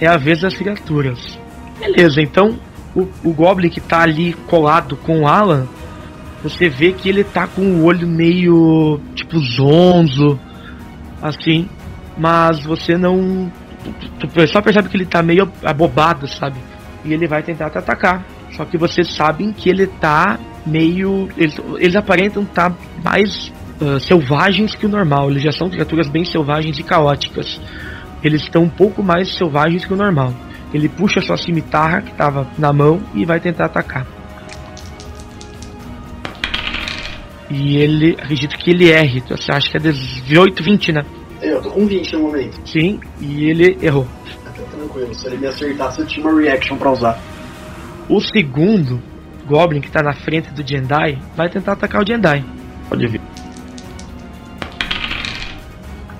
É 0.00 0.06
a 0.06 0.16
vez 0.16 0.40
das 0.40 0.54
criaturas. 0.54 1.38
Beleza, 1.78 2.20
então 2.20 2.58
o, 2.94 3.08
o 3.22 3.32
Goblin 3.32 3.68
que 3.68 3.80
tá 3.80 4.02
ali 4.02 4.32
colado 4.46 4.96
com 4.96 5.22
o 5.22 5.28
Alan, 5.28 5.66
você 6.42 6.68
vê 6.68 6.92
que 6.92 7.08
ele 7.08 7.24
tá 7.24 7.46
com 7.46 7.62
o 7.62 7.84
olho 7.84 8.06
meio 8.06 9.00
tipo 9.14 9.38
zonzo, 9.38 10.38
assim, 11.22 11.68
mas 12.16 12.64
você 12.64 12.96
não. 12.96 13.50
Tu, 14.20 14.28
tu 14.28 14.48
só 14.48 14.60
percebe 14.60 14.88
que 14.88 14.96
ele 14.96 15.06
tá 15.06 15.22
meio 15.22 15.50
abobado, 15.64 16.28
sabe? 16.28 16.58
E 17.04 17.12
ele 17.12 17.26
vai 17.26 17.42
tentar 17.42 17.70
te 17.70 17.78
atacar. 17.78 18.24
Só 18.56 18.64
que 18.64 18.78
vocês 18.78 19.14
sabem 19.14 19.52
que 19.52 19.68
ele 19.68 19.86
tá 19.86 20.38
meio. 20.66 21.28
Eles, 21.36 21.56
eles 21.78 21.96
aparentam 21.96 22.42
estar 22.42 22.70
tá 22.70 22.76
mais 23.02 23.52
uh, 23.80 23.98
selvagens 24.00 24.74
que 24.74 24.86
o 24.86 24.88
normal. 24.88 25.30
Eles 25.30 25.42
já 25.42 25.52
são 25.52 25.68
criaturas 25.68 26.08
bem 26.08 26.24
selvagens 26.24 26.78
e 26.78 26.82
caóticas. 26.82 27.60
Eles 28.22 28.42
estão 28.42 28.62
um 28.62 28.68
pouco 28.68 29.02
mais 29.02 29.34
selvagens 29.36 29.84
que 29.84 29.92
o 29.92 29.96
normal. 29.96 30.32
Ele 30.72 30.88
puxa 30.88 31.20
sua 31.20 31.36
cimitarra 31.36 32.00
que 32.02 32.10
estava 32.10 32.48
na 32.58 32.72
mão 32.72 33.00
e 33.14 33.24
vai 33.24 33.40
tentar 33.40 33.66
atacar. 33.66 34.06
E 37.50 37.76
ele. 37.76 38.16
Acredito 38.20 38.56
que 38.56 38.70
ele 38.70 38.90
erre. 38.90 39.22
Você 39.28 39.52
acha 39.52 39.70
que 39.70 39.76
é 39.76 39.80
18, 39.80 40.62
20, 40.62 40.92
né? 40.92 41.02
É, 41.42 41.52
eu 41.52 41.60
tô 41.60 41.70
com 41.70 41.86
20 41.86 42.12
no 42.14 42.20
momento. 42.22 42.68
Sim, 42.68 43.00
e 43.20 43.44
ele 43.50 43.76
errou. 43.82 44.06
Tá 44.44 44.50
tranquilo, 44.50 45.14
se 45.14 45.26
ele 45.26 45.36
me 45.38 45.46
acertasse 45.46 46.00
eu 46.00 46.06
tinha 46.06 46.26
uma 46.26 46.40
reaction 46.40 46.76
pra 46.76 46.90
usar. 46.90 47.20
O 48.08 48.20
segundo 48.20 49.00
Goblin 49.46 49.80
que 49.80 49.90
tá 49.90 50.02
na 50.02 50.12
frente 50.12 50.52
do 50.52 50.66
Jendai 50.66 51.18
vai 51.36 51.48
tentar 51.48 51.72
atacar 51.72 52.02
o 52.02 52.06
Jendai. 52.06 52.44
Pode 52.88 53.06
vir. 53.06 53.20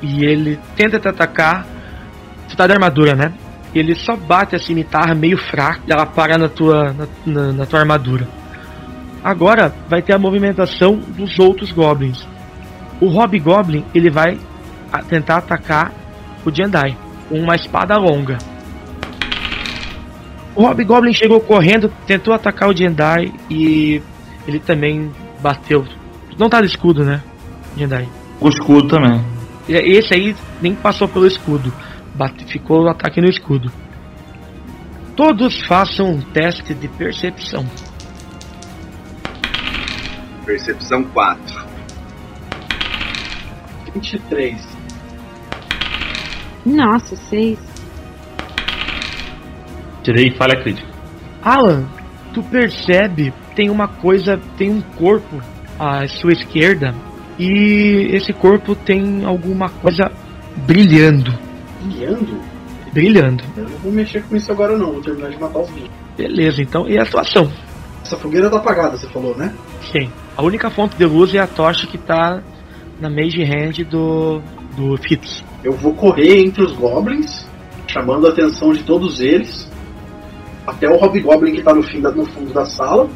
E 0.03 0.25
ele 0.25 0.59
tenta 0.77 0.99
te 0.99 1.09
atacar. 1.09 1.67
Tu 2.49 2.57
tá 2.57 2.67
de 2.67 2.73
armadura, 2.73 3.15
né? 3.15 3.33
Ele 3.75 3.95
só 3.95 4.15
bate 4.17 4.55
a 4.55 4.59
cimitarra 4.59 5.15
meio 5.15 5.37
fraco 5.37 5.83
e 5.89 5.93
ela 5.93 6.07
para 6.07 6.39
na 6.39 6.49
tua, 6.49 6.93
na, 6.93 7.07
na, 7.27 7.53
na 7.53 7.67
tua 7.67 7.81
armadura. 7.81 8.29
Agora 9.23 9.75
vai 9.89 10.03
ter 10.03 10.13
a 10.13 10.19
movimentação 10.19 10.97
dos 10.97 11.39
outros 11.39 11.73
Goblins. 11.73 12.27
O 13.01 13.07
Hobgoblin 13.07 13.85
ele 13.95 14.11
vai 14.11 14.39
tentar 15.09 15.39
atacar 15.39 15.93
o 16.45 16.55
Jendai 16.55 16.97
com 17.29 17.41
uma 17.41 17.55
espada 17.55 17.97
longa. 17.97 18.37
O 20.57 20.63
Hobgoblin 20.63 21.13
chegou 21.13 21.41
correndo, 21.41 21.93
tentou 22.07 22.33
atacar 22.33 22.69
o 22.69 22.77
Jendai 22.77 23.33
e 23.51 24.01
ele 24.47 24.61
também 24.61 25.11
bateu. 25.41 25.85
Não 26.39 26.49
tá 26.49 26.61
de 26.61 26.67
escudo, 26.67 27.05
né? 27.05 27.23
Jendai. 27.77 28.09
O 28.41 28.49
escudo 28.49 28.89
também. 28.89 29.21
Esse 29.69 30.15
aí 30.15 30.37
nem 30.61 30.75
passou 30.75 31.09
pelo 31.09 31.27
escudo. 31.27 31.73
Bate, 32.15 32.45
ficou 32.45 32.85
o 32.85 32.89
ataque 32.89 33.21
no 33.21 33.29
escudo. 33.29 33.73
Todos 35.17 35.67
façam 35.67 36.07
um 36.11 36.21
teste 36.21 36.75
de 36.75 36.89
percepção. 36.89 37.65
Percepção 40.45 41.03
4. 41.05 41.65
23. 43.95 44.77
Nossa, 46.67 47.17
6. 47.17 47.74
Tirei 50.05 50.31
falha 50.37 50.63
crítica. 50.63 50.87
Alan, 51.43 51.85
tu 52.33 52.43
percebe 52.43 53.33
tem 53.55 53.71
uma 53.71 53.89
coisa, 53.89 54.39
tem 54.59 54.71
um 54.71 54.81
corpo 54.81 55.41
à 55.79 56.07
sua 56.07 56.33
esquerda 56.33 56.95
e 57.39 58.09
esse 58.13 58.33
corpo 58.33 58.75
tem 58.75 59.25
alguma 59.25 59.69
coisa 59.69 60.11
brilhando. 60.67 61.33
Brilhando? 61.83 62.41
Brilhando. 62.93 63.45
Eu 63.57 63.65
não 63.65 63.79
vou 63.79 63.93
mexer 63.93 64.23
com 64.25 64.37
isso 64.37 64.53
agora 64.53 64.77
não, 64.77 64.93
vou 64.93 65.01
terminar 65.01 65.31
de 65.31 65.41
matar 65.41 65.61
os 65.61 65.71
bichos. 65.71 65.91
Beleza, 66.17 66.63
então 66.63 66.89
e 66.89 66.99
a 66.99 67.03
atuação? 67.03 67.51
Essa 68.05 68.17
fogueira 68.17 68.51
tá 68.51 68.59
apagada, 68.59 68.97
você 68.97 69.09
falou, 69.09 69.37
né? 69.37 69.53
Sim. 69.91 70.11
A 70.37 70.43
única 70.43 70.71
fonte 70.71 70.97
de 70.97 71.05
luz 71.05 71.35
é 71.35 71.39
a 71.39 71.47
tocha 71.47 71.87
que 71.87 71.97
tá 71.97 72.43
na 73.01 73.09
mage 73.09 73.43
hand 73.43 73.85
do 73.91 74.43
do 74.77 74.97
Fitz. 74.99 75.43
Eu 75.63 75.73
vou 75.73 75.95
correr 75.95 76.41
entre 76.41 76.65
os 76.65 76.73
goblins, 76.73 77.47
chamando 77.87 78.27
a 78.27 78.31
atenção 78.31 78.73
de 78.73 78.83
todos 78.83 79.21
eles 79.21 79.73
até 80.67 80.89
o 80.89 80.97
Hobgoblin 80.97 81.53
que 81.53 81.63
tá 81.63 81.75
no, 81.75 81.83
fim 81.83 82.01
da, 82.01 82.11
no 82.11 82.25
fundo 82.27 82.53
da 82.53 82.65
sala 82.65 83.09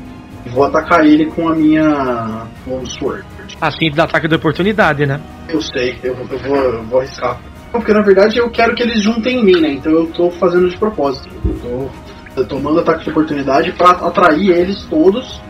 e 0.44 0.48
vou 0.50 0.64
atacar 0.64 1.04
ele 1.04 1.26
com 1.26 1.48
a 1.48 1.54
minha 1.54 2.46
Longsword. 2.66 3.24
Assim, 3.60 3.90
dá 3.90 4.04
ataque 4.04 4.28
de 4.28 4.36
oportunidade, 4.36 5.06
né? 5.06 5.20
Eu 5.48 5.60
sei, 5.60 5.98
eu, 6.02 6.14
eu, 6.14 6.38
vou, 6.38 6.56
eu 6.56 6.82
vou 6.84 7.00
arriscar. 7.00 7.40
Porque 7.72 7.92
na 7.92 8.00
verdade 8.00 8.38
eu 8.38 8.50
quero 8.50 8.74
que 8.74 8.82
eles 8.82 9.02
juntem 9.02 9.40
em 9.40 9.44
mim, 9.44 9.60
né? 9.60 9.72
Então 9.72 9.92
eu 9.92 10.06
tô 10.08 10.30
fazendo 10.30 10.68
de 10.68 10.76
propósito. 10.76 11.28
Eu 11.44 11.90
tô 12.34 12.44
tomando 12.44 12.80
ataque 12.80 13.04
de 13.04 13.10
oportunidade 13.10 13.72
para 13.72 13.90
atrair 13.90 14.50
eles 14.50 14.84
todos, 14.86 15.40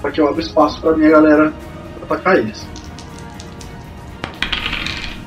para 0.00 0.10
que 0.10 0.20
eu 0.20 0.28
abra 0.28 0.40
espaço 0.40 0.80
pra 0.80 0.96
minha 0.96 1.10
galera 1.10 1.52
atacar 2.02 2.36
eles. 2.36 2.66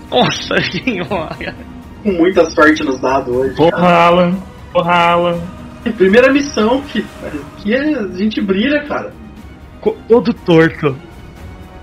Nossa 0.09 0.55
senhora! 0.71 1.55
Com 2.03 2.11
muita 2.11 2.49
sorte 2.51 2.83
nos 2.83 2.99
dados 2.99 3.35
hoje. 3.35 3.55
Porra, 3.55 3.71
cara. 3.71 4.05
Alan! 4.05 4.35
Porra, 4.71 4.93
Alan! 4.93 5.54
Primeira 5.91 6.31
missão 6.31 6.81
que, 6.81 7.05
que 7.57 7.73
a 7.73 8.07
gente 8.07 8.41
brilha, 8.41 8.83
cara. 8.87 9.13
Todo 10.07 10.33
torto. 10.33 10.95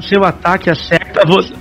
Seu 0.00 0.24
ataque 0.24 0.70
acerta 0.70 1.22
você. 1.26 1.54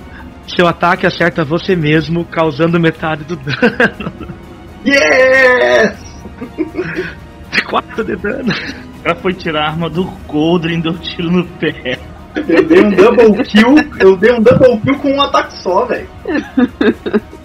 Seu 0.48 0.66
ataque 0.66 1.06
acerta 1.06 1.44
você 1.44 1.76
mesmo, 1.76 2.24
causando 2.24 2.80
metade 2.80 3.24
do 3.24 3.36
dano. 3.36 4.42
Yes! 4.84 5.96
4 7.68 8.04
de 8.04 8.16
dano. 8.16 8.52
O 8.98 9.02
cara 9.02 9.16
foi 9.16 9.32
tirar 9.32 9.62
a 9.62 9.70
arma 9.70 9.88
do 9.88 10.04
Goldrin 10.26 10.78
e 10.78 10.82
deu 10.82 10.94
tiro 10.94 11.30
no 11.30 11.44
pé. 11.44 11.98
Eu 12.34 12.66
dei 12.66 12.82
um 12.82 12.90
double 12.90 13.44
kill, 13.44 13.74
eu 14.00 14.16
dei 14.16 14.32
um 14.32 14.40
double 14.40 14.80
kill 14.80 14.98
com 14.98 15.12
um 15.12 15.22
ataque 15.22 15.56
só, 15.58 15.84
velho. 15.84 16.08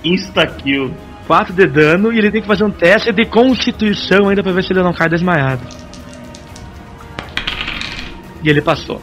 Insta 0.03 0.48
kill. 0.48 0.91
4 1.27 1.53
de 1.53 1.67
dano 1.67 2.11
e 2.11 2.17
ele 2.17 2.31
tem 2.31 2.41
que 2.41 2.47
fazer 2.47 2.63
um 2.63 2.71
teste 2.71 3.11
de 3.11 3.25
constituição 3.25 4.29
ainda 4.29 4.41
pra 4.41 4.53
ver 4.53 4.63
se 4.63 4.71
ele 4.71 4.81
não 4.81 4.93
cai 4.93 5.09
desmaiado. 5.09 5.61
E 8.43 8.49
ele 8.49 8.61
passou. 8.61 9.01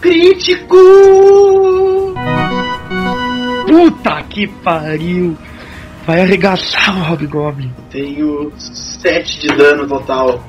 Crítico! 0.00 0.76
Puta 3.66 4.22
que 4.22 4.46
pariu! 4.46 5.36
Vai 6.06 6.22
arregaçar 6.22 6.96
o 6.96 7.12
Hobgoblin. 7.12 7.72
Tenho 7.90 8.52
7 8.56 9.40
de 9.40 9.48
dano 9.56 9.86
total. 9.88 10.42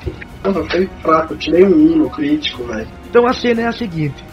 Nossa, 0.44 0.64
foi 0.70 0.88
fraco, 1.02 1.34
eu 1.34 1.38
tirei 1.38 1.64
um 1.64 1.94
1 1.94 1.96
no 1.96 2.10
crítico, 2.10 2.62
velho. 2.64 2.86
Então 3.10 3.26
a 3.26 3.32
cena 3.32 3.62
é 3.62 3.66
a 3.66 3.72
seguinte: 3.72 4.24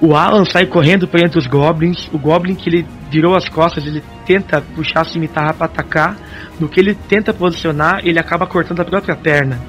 o 0.00 0.14
Alan 0.14 0.44
sai 0.44 0.66
correndo 0.66 1.08
por 1.08 1.20
entre 1.20 1.38
os 1.38 1.46
goblins. 1.46 2.08
O 2.12 2.18
goblin 2.18 2.54
que 2.54 2.68
ele 2.68 2.86
virou 3.10 3.34
as 3.34 3.48
costas, 3.48 3.86
ele 3.86 4.02
tenta 4.24 4.60
puxar 4.60 5.02
a 5.02 5.04
cimitarra 5.04 5.54
para 5.54 5.66
atacar. 5.66 6.16
No 6.60 6.68
que 6.68 6.80
ele 6.80 6.94
tenta 6.94 7.32
posicionar, 7.32 8.00
ele 8.04 8.18
acaba 8.18 8.46
cortando 8.46 8.80
a 8.80 8.84
própria 8.84 9.16
perna. 9.16 9.60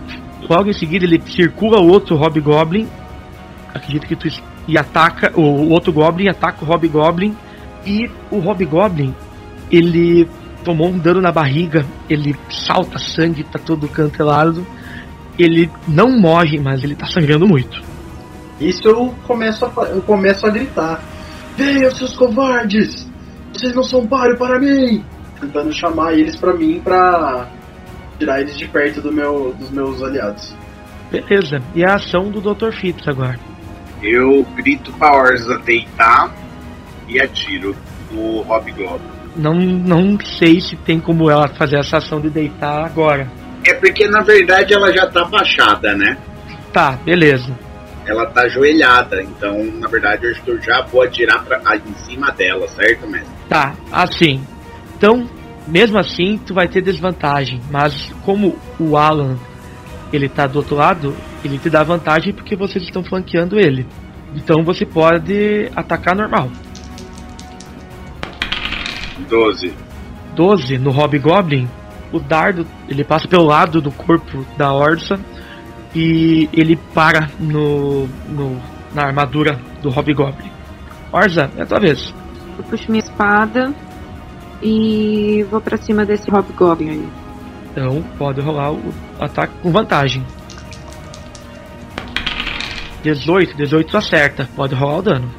Logo 0.49 0.69
em 0.69 0.73
seguida, 0.73 1.05
ele 1.05 1.21
circula 1.25 1.79
o 1.79 1.87
outro 1.87 2.15
Hobgoblin. 2.15 2.87
Acredito 3.73 4.07
que 4.07 4.15
tu 4.15 4.27
e 4.67 4.77
ataca 4.77 5.31
o, 5.35 5.41
o 5.41 5.69
outro 5.69 5.93
Goblin, 5.93 6.27
ataca 6.27 6.63
o 6.63 6.67
Hobgoblin 6.67 7.35
e 7.85 8.09
o 8.29 8.39
Hobgoblin 8.39 9.15
ele 9.71 10.27
tomou 10.63 10.89
um 10.89 10.97
dano 10.97 11.21
na 11.21 11.31
barriga, 11.31 11.85
ele 12.09 12.35
salta 12.49 12.99
sangue, 12.99 13.43
tá 13.43 13.57
todo 13.57 13.87
cantelado. 13.87 14.65
Ele 15.39 15.69
não 15.87 16.19
morre, 16.19 16.59
mas 16.59 16.83
ele 16.83 16.95
tá 16.95 17.05
sangrando 17.05 17.47
muito. 17.47 17.81
Isso 18.59 18.87
eu 18.87 19.13
começo 19.25 19.65
a, 19.65 19.83
eu 19.85 20.01
começo 20.01 20.45
a 20.45 20.49
gritar. 20.49 21.03
Venham, 21.55 21.91
seus 21.91 22.15
covardes! 22.15 23.07
Vocês 23.53 23.73
não 23.73 23.83
são 23.83 24.05
páreo 24.05 24.37
para 24.37 24.59
mim! 24.59 25.03
Tentando 25.39 25.71
chamar 25.71 26.13
eles 26.13 26.35
para 26.35 26.53
mim 26.53 26.79
pra 26.83 27.47
tirar 28.17 28.41
eles 28.41 28.57
de 28.57 28.67
perto 28.67 29.01
do 29.01 29.11
meu, 29.11 29.55
dos 29.57 29.69
meus 29.69 30.01
aliados. 30.01 30.55
Beleza, 31.11 31.61
e 31.73 31.85
a 31.85 31.95
ação 31.95 32.29
do 32.29 32.41
Dr. 32.41 32.71
Fitz 32.71 33.07
agora? 33.07 33.39
Eu 34.01 34.45
grito 34.55 34.91
pra 34.93 35.15
Orza 35.15 35.57
deitar 35.59 36.31
e 37.07 37.19
atiro 37.19 37.75
no 38.11 38.41
Hobgoblin. 38.41 38.99
Não, 39.35 39.53
não 39.53 40.17
sei 40.19 40.59
se 40.59 40.75
tem 40.75 40.99
como 40.99 41.29
ela 41.29 41.47
fazer 41.47 41.77
essa 41.77 41.97
ação 41.97 42.19
de 42.19 42.29
deitar 42.29 42.85
agora. 42.85 43.27
É 43.65 43.73
porque 43.73 44.07
na 44.07 44.21
verdade 44.21 44.73
ela 44.73 44.91
já 44.91 45.07
tá 45.07 45.25
baixada, 45.25 45.95
né? 45.95 46.17
Tá, 46.73 46.97
beleza. 47.03 47.66
Ela 48.07 48.25
tá 48.27 48.43
ajoelhada, 48.43 49.21
então 49.21 49.63
na 49.63 49.87
verdade 49.87 50.25
eu 50.25 50.33
eu 50.47 50.61
já 50.61 50.81
vou 50.81 51.01
atirar 51.01 51.43
pra, 51.43 51.61
em 51.75 51.93
cima 52.05 52.31
dela, 52.31 52.67
certo, 52.69 53.05
mestre? 53.05 53.29
Tá, 53.49 53.75
assim. 53.91 54.41
Então, 54.95 55.29
mesmo 55.67 55.97
assim, 55.97 56.37
tu 56.37 56.53
vai 56.53 56.67
ter 56.67 56.81
desvantagem. 56.81 57.61
Mas 57.69 58.11
como 58.23 58.57
o 58.79 58.97
Alan 58.97 59.37
ele 60.11 60.29
tá 60.29 60.47
do 60.47 60.59
outro 60.59 60.75
lado, 60.75 61.13
ele 61.43 61.57
te 61.57 61.69
dá 61.69 61.83
vantagem 61.83 62.33
porque 62.33 62.55
vocês 62.55 62.83
estão 62.83 63.03
flanqueando 63.03 63.59
ele. 63.59 63.85
Então 64.35 64.63
você 64.63 64.85
pode 64.85 65.69
atacar 65.75 66.15
normal. 66.15 66.49
12. 69.29 69.73
12 70.35 70.77
no 70.77 70.91
Hobgoblin, 70.91 71.67
o 72.11 72.19
dardo 72.19 72.65
ele 72.87 73.03
passa 73.03 73.27
pelo 73.27 73.45
lado 73.45 73.81
do 73.81 73.91
corpo 73.91 74.45
da 74.57 74.71
Orsa 74.71 75.19
e 75.97 76.47
ele 76.53 76.75
para 76.93 77.27
no, 77.39 78.07
no 78.29 78.61
na 78.93 79.03
armadura 79.03 79.59
do 79.81 79.89
Hobgoblin. 79.89 80.51
Orsa, 81.11 81.49
é 81.57 81.63
a 81.63 81.65
tua 81.65 81.79
vez. 81.79 82.13
Eu 82.57 82.63
puxo 82.65 82.91
minha 82.91 83.03
espada 83.03 83.73
e 84.61 85.43
vou 85.49 85.59
pra 85.59 85.75
cima 85.77 86.05
desse 86.05 86.29
Hobgoblin 86.29 86.89
aí. 86.89 87.09
Então 87.71 88.03
pode 88.15 88.41
rolar 88.41 88.73
o 88.73 88.93
ataque 89.19 89.53
com 89.61 89.71
vantagem. 89.71 90.23
18, 93.01 93.57
18 93.57 93.89
tu 93.89 93.97
acerta, 93.97 94.47
pode 94.55 94.75
rolar 94.75 94.97
o 94.97 95.01
dano. 95.01 95.31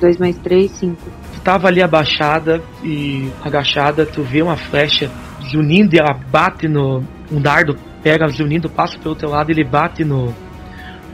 2 0.00 0.18
mais 0.18 0.36
3, 0.38 0.70
5. 0.70 0.96
Tu 1.34 1.40
tava 1.42 1.68
ali 1.68 1.82
abaixada 1.82 2.60
e 2.82 3.30
agachada, 3.44 4.04
tu 4.06 4.22
vê 4.22 4.42
uma 4.42 4.56
flecha 4.56 5.10
zunindo 5.50 5.94
e 5.94 5.98
ela 5.98 6.14
bate 6.14 6.66
no. 6.66 7.04
Um 7.30 7.40
dardo 7.40 7.76
pega 8.02 8.26
zunindo, 8.28 8.68
passa 8.68 8.98
pelo 8.98 9.14
teu 9.14 9.30
lado 9.30 9.50
ele 9.50 9.64
bate 9.64 10.04
no, 10.04 10.34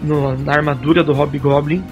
no 0.02 0.36
na 0.36 0.52
armadura 0.52 1.02
do 1.02 1.12
Hobgoblin. 1.12 1.82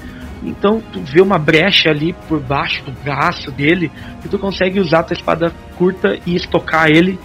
Então 0.43 0.81
tu 0.93 1.01
vê 1.01 1.21
uma 1.21 1.39
brecha 1.39 1.91
ali 1.91 2.13
por 2.29 2.41
baixo 2.41 2.85
do 2.85 2.93
braço 3.03 3.51
dele 3.51 3.91
e 4.25 4.29
tu 4.29 4.39
consegue 4.39 4.79
usar 4.79 5.03
tua 5.03 5.15
espada 5.15 5.53
curta 5.77 6.19
e 6.27 6.35
estocar 6.35 6.89
ele. 6.89 7.19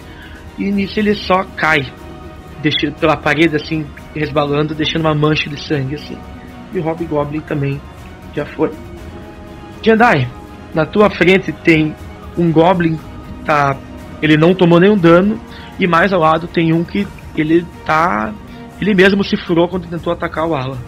E 0.58 0.70
nisso 0.70 0.98
ele 0.98 1.14
só 1.14 1.44
cai, 1.56 1.86
deixando 2.62 2.94
pela 2.94 3.16
parede 3.16 3.56
assim, 3.56 3.86
resbalando, 4.14 4.74
deixando 4.74 5.02
uma 5.02 5.14
mancha 5.14 5.48
de 5.48 5.60
sangue 5.60 5.94
assim. 5.94 6.16
E 6.72 6.78
o 6.78 6.82
Hobgoblin 6.82 7.40
também 7.40 7.80
já 8.34 8.44
foi. 8.44 8.70
Jedi, 9.82 10.28
na 10.74 10.84
tua 10.84 11.10
frente 11.10 11.52
tem 11.52 11.94
um 12.36 12.52
Goblin, 12.52 12.98
tá? 13.44 13.76
Ele 14.22 14.36
não 14.36 14.54
tomou 14.54 14.78
nenhum 14.78 14.96
dano 14.96 15.40
e 15.78 15.86
mais 15.86 16.12
ao 16.12 16.20
lado 16.20 16.46
tem 16.46 16.72
um 16.72 16.84
que 16.84 17.06
ele 17.38 17.66
tá, 17.84 18.32
ele 18.80 18.94
mesmo 18.94 19.22
se 19.22 19.36
furou 19.36 19.68
quando 19.68 19.86
tentou 19.88 20.12
atacar 20.12 20.46
o 20.46 20.54
Alan. 20.54 20.78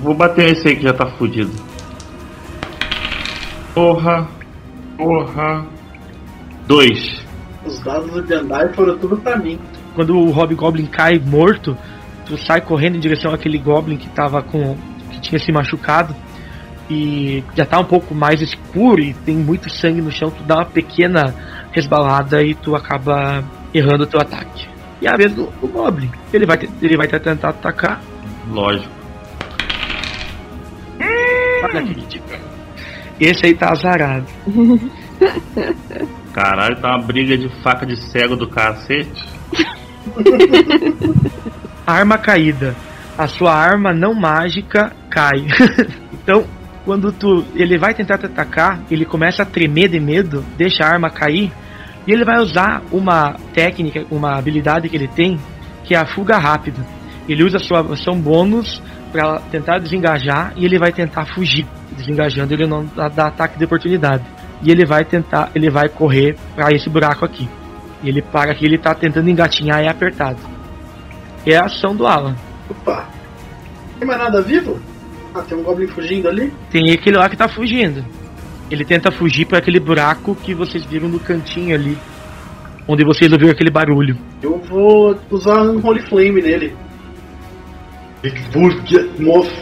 Vou 0.00 0.14
bater 0.14 0.50
esse 0.50 0.66
aí 0.68 0.76
que 0.76 0.82
já 0.82 0.92
tá 0.92 1.06
fudido. 1.06 1.52
Porra. 3.74 4.28
Porra. 4.96 5.64
Dois. 6.66 7.22
Os 7.64 7.78
dados 7.80 8.10
do 8.10 8.26
Jandai 8.26 8.72
foram 8.72 8.98
tudo 8.98 9.16
pra 9.16 9.36
mim. 9.36 9.58
Quando 9.94 10.16
o 10.16 10.30
Hobgoblin 10.30 10.86
cai 10.86 11.18
morto, 11.18 11.76
tu 12.26 12.36
sai 12.36 12.60
correndo 12.60 12.96
em 12.96 13.00
direção 13.00 13.32
àquele 13.32 13.58
Goblin 13.58 13.96
que 13.96 14.08
tava 14.08 14.42
com. 14.42 14.76
que 15.10 15.20
tinha 15.20 15.38
se 15.38 15.52
machucado. 15.52 16.14
E 16.90 17.42
já 17.54 17.64
tá 17.64 17.78
um 17.78 17.84
pouco 17.84 18.14
mais 18.14 18.42
escuro 18.42 19.00
e 19.00 19.14
tem 19.14 19.36
muito 19.36 19.70
sangue 19.70 20.02
no 20.02 20.10
chão, 20.10 20.30
tu 20.30 20.42
dá 20.42 20.56
uma 20.56 20.64
pequena 20.66 21.34
resbalada 21.70 22.42
e 22.42 22.54
tu 22.54 22.74
acaba 22.74 23.42
errando 23.72 24.04
o 24.04 24.06
teu 24.06 24.20
ataque. 24.20 24.71
E 25.02 25.08
a 25.08 25.16
vez 25.16 25.34
do, 25.34 25.46
do 25.60 25.66
Goblin. 25.66 26.08
Ele 26.32 26.46
vai, 26.46 26.56
ele 26.80 26.96
vai 26.96 27.08
te 27.08 27.18
tentar 27.18 27.48
atacar. 27.48 28.00
Lógico. 28.48 28.88
Olha 31.64 31.82
que 31.82 31.92
ridículo. 31.92 32.38
Esse 33.18 33.46
aí 33.46 33.54
tá 33.54 33.72
azarado. 33.72 34.26
Caralho, 36.32 36.80
tá 36.80 36.96
uma 36.96 37.02
briga 37.04 37.36
de 37.36 37.48
faca 37.62 37.84
de 37.84 37.96
cego 37.96 38.36
do 38.36 38.48
cacete. 38.48 39.28
Arma 41.84 42.16
caída. 42.16 42.76
A 43.18 43.26
sua 43.26 43.52
arma 43.52 43.92
não 43.92 44.14
mágica 44.14 44.92
cai. 45.10 45.46
então, 46.14 46.46
quando 46.84 47.12
tu 47.12 47.44
ele 47.54 47.76
vai 47.76 47.92
tentar 47.92 48.18
te 48.18 48.26
atacar, 48.26 48.80
ele 48.88 49.04
começa 49.04 49.42
a 49.42 49.46
tremer 49.46 49.88
de 49.88 49.98
medo, 49.98 50.44
deixa 50.56 50.84
a 50.84 50.88
arma 50.88 51.10
cair 51.10 51.52
e 52.06 52.12
ele 52.12 52.24
vai 52.24 52.40
usar 52.40 52.82
uma 52.90 53.34
técnica, 53.54 54.04
uma 54.10 54.36
habilidade 54.36 54.88
que 54.88 54.96
ele 54.96 55.08
tem, 55.08 55.38
que 55.84 55.94
é 55.94 55.98
a 55.98 56.06
fuga 56.06 56.36
rápida. 56.38 56.84
Ele 57.28 57.44
usa 57.44 57.58
sua 57.58 57.80
ação 57.80 58.20
bônus 58.20 58.82
para 59.12 59.40
tentar 59.50 59.78
desengajar 59.78 60.52
e 60.56 60.64
ele 60.64 60.78
vai 60.78 60.92
tentar 60.92 61.26
fugir. 61.34 61.66
Desengajando, 61.96 62.54
ele 62.54 62.66
não 62.66 62.84
dá, 62.84 63.08
dá 63.08 63.26
ataque 63.28 63.58
de 63.58 63.64
oportunidade. 63.64 64.24
E 64.62 64.70
ele 64.70 64.84
vai 64.84 65.04
tentar, 65.04 65.50
ele 65.54 65.70
vai 65.70 65.88
correr 65.88 66.36
para 66.54 66.74
esse 66.74 66.88
buraco 66.88 67.24
aqui. 67.24 67.48
E 68.02 68.08
ele 68.08 68.22
para 68.22 68.52
aqui, 68.52 68.64
ele 68.64 68.78
tá 68.78 68.94
tentando 68.94 69.28
engatinhar 69.28 69.82
e 69.82 69.86
é 69.86 69.90
apertado. 69.90 70.38
É 71.46 71.56
a 71.56 71.66
ação 71.66 71.94
do 71.94 72.06
Alan. 72.06 72.34
Opa! 72.68 73.08
Tem 73.98 74.08
mais 74.08 74.20
nada 74.20 74.42
vivo? 74.42 74.80
Ah, 75.34 75.42
tem 75.42 75.56
um 75.56 75.62
Goblin 75.62 75.86
fugindo 75.86 76.28
ali? 76.28 76.52
Tem 76.70 76.92
aquele 76.92 77.16
lá 77.16 77.28
que 77.28 77.36
tá 77.36 77.48
fugindo. 77.48 78.04
Ele 78.72 78.86
tenta 78.86 79.12
fugir 79.12 79.44
para 79.44 79.58
aquele 79.58 79.78
buraco 79.78 80.34
que 80.34 80.54
vocês 80.54 80.82
viram 80.86 81.06
no 81.06 81.20
cantinho 81.20 81.74
ali. 81.74 81.98
Onde 82.88 83.04
vocês 83.04 83.30
ouviram 83.30 83.52
aquele 83.52 83.70
barulho. 83.70 84.16
Eu 84.42 84.56
vou 84.62 85.14
usar 85.30 85.60
um 85.60 85.86
Holy 85.86 86.00
Flame 86.08 86.40
nele. 86.40 86.74
Moth 89.18 89.52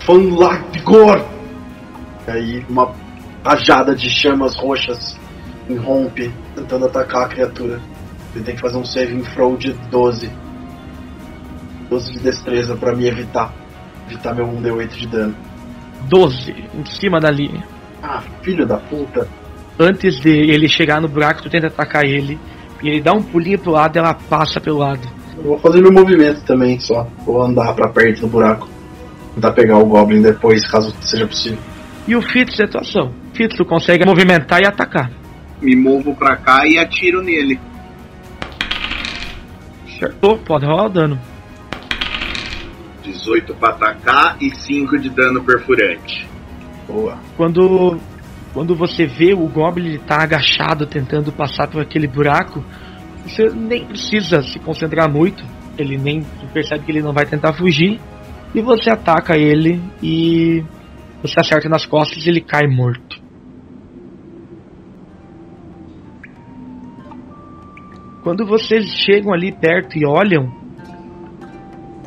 Fanlagor! 0.00 1.24
Aí 2.26 2.66
uma 2.68 2.92
rajada 3.44 3.94
de 3.94 4.10
chamas 4.10 4.56
roxas 4.56 5.16
irrompe, 5.68 6.34
tentando 6.56 6.86
atacar 6.86 7.26
a 7.26 7.28
criatura. 7.28 7.80
Ele 8.34 8.44
tem 8.44 8.56
que 8.56 8.60
fazer 8.60 8.78
um 8.78 8.84
saving 8.84 9.22
throw 9.32 9.56
de 9.56 9.74
12. 9.92 10.28
12 11.88 12.12
de 12.14 12.18
destreza 12.18 12.74
pra 12.74 12.96
me 12.96 13.06
evitar. 13.06 13.54
Evitar 14.08 14.34
meu 14.34 14.48
1d8 14.48 14.88
de 14.88 15.06
dano. 15.06 15.36
12, 16.08 16.50
em 16.74 16.84
cima 16.84 17.20
da 17.20 17.30
linha. 17.30 17.79
Ah, 18.02 18.22
filho 18.42 18.66
da 18.66 18.76
puta. 18.78 19.28
Antes 19.78 20.20
de 20.20 20.30
ele 20.30 20.68
chegar 20.68 21.00
no 21.00 21.08
buraco, 21.08 21.42
tu 21.42 21.50
tenta 21.50 21.68
atacar 21.68 22.04
ele. 22.04 22.38
E 22.82 22.88
ele 22.88 23.00
dá 23.00 23.12
um 23.12 23.22
pulinho 23.22 23.58
pro 23.58 23.72
lado 23.72 23.96
e 23.96 23.98
ela 23.98 24.14
passa 24.14 24.60
pelo 24.60 24.78
lado. 24.78 25.06
Eu 25.36 25.44
vou 25.44 25.58
fazer 25.58 25.80
meu 25.80 25.92
movimento 25.92 26.42
também, 26.44 26.78
só. 26.78 27.06
Vou 27.24 27.42
andar 27.42 27.74
pra 27.74 27.88
perto 27.88 28.22
do 28.22 28.28
buraco. 28.28 28.68
Tentar 29.34 29.52
pegar 29.52 29.78
o 29.78 29.86
Goblin 29.86 30.22
depois, 30.22 30.66
caso 30.66 30.94
seja 31.00 31.26
possível. 31.26 31.58
E 32.06 32.16
o 32.16 32.22
Fitz 32.22 32.58
é 32.58 32.66
tua 32.66 32.80
ação. 32.80 33.12
Fitz, 33.34 33.56
tu 33.56 33.64
consegue 33.64 34.04
movimentar 34.04 34.60
e 34.60 34.66
atacar. 34.66 35.10
Me 35.60 35.76
movo 35.76 36.14
pra 36.14 36.36
cá 36.36 36.66
e 36.66 36.78
atiro 36.78 37.22
nele. 37.22 37.60
Acertou, 39.86 40.38
pode 40.38 40.64
rolar 40.64 40.86
o 40.86 40.88
dano. 40.88 41.20
18 43.02 43.54
pra 43.54 43.70
atacar 43.70 44.36
e 44.40 44.50
5 44.54 44.98
de 44.98 45.10
dano 45.10 45.42
perfurante. 45.42 46.29
Boa. 46.90 47.18
Quando 47.36 47.98
quando 48.52 48.74
você 48.74 49.06
vê 49.06 49.32
o 49.32 49.46
Goblin 49.46 49.98
tá 49.98 50.22
agachado 50.22 50.84
tentando 50.84 51.30
passar 51.30 51.68
por 51.68 51.80
aquele 51.80 52.08
buraco, 52.08 52.64
você 53.22 53.48
nem 53.48 53.86
precisa 53.86 54.42
se 54.42 54.58
concentrar 54.58 55.08
muito. 55.08 55.44
Ele 55.78 55.96
nem 55.96 56.20
percebe 56.52 56.84
que 56.84 56.90
ele 56.90 57.02
não 57.02 57.12
vai 57.12 57.24
tentar 57.26 57.52
fugir. 57.52 58.00
E 58.52 58.60
você 58.60 58.90
ataca 58.90 59.38
ele 59.38 59.80
e 60.02 60.64
você 61.22 61.38
acerta 61.38 61.68
nas 61.68 61.86
costas 61.86 62.26
e 62.26 62.28
ele 62.28 62.40
cai 62.40 62.66
morto. 62.66 63.20
Quando 68.24 68.44
vocês 68.44 68.84
chegam 69.06 69.32
ali 69.32 69.52
perto 69.52 69.96
e 69.96 70.04
olham, 70.04 70.52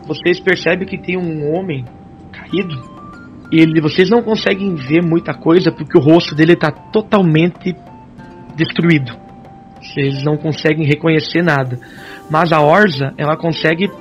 vocês 0.06 0.42
percebem 0.42 0.86
que 0.86 0.98
tem 0.98 1.18
um 1.18 1.56
homem 1.56 1.86
caído 2.32 2.93
ele, 3.60 3.82
vocês 3.82 4.10
não 4.10 4.22
conseguem 4.22 4.76
ver 4.76 5.02
muita 5.04 5.34
coisa 5.34 5.72
porque 5.72 5.98
o 5.98 6.02
rosto 6.02 6.34
dele 6.34 6.54
está 6.54 6.72
totalmente 6.72 7.76
destruído. 8.56 9.12
Vocês 9.82 10.24
não 10.24 10.38
conseguem 10.38 10.86
reconhecer 10.86 11.44
nada. 11.44 11.80
Mas 12.30 12.52
a 12.52 12.62
Orza, 12.62 13.14
ela 13.18 13.36
consegue 13.36 13.92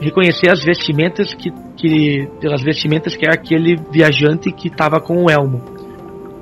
reconhecer 0.00 0.50
as 0.50 0.64
vestimentas 0.64 1.34
que, 1.34 1.50
que 1.76 2.28
pelas 2.40 2.62
vestimentas 2.62 3.16
que 3.16 3.26
é 3.26 3.32
aquele 3.32 3.76
viajante 3.90 4.52
que 4.52 4.68
estava 4.68 5.00
com 5.00 5.24
o 5.24 5.30
elmo. 5.30 5.58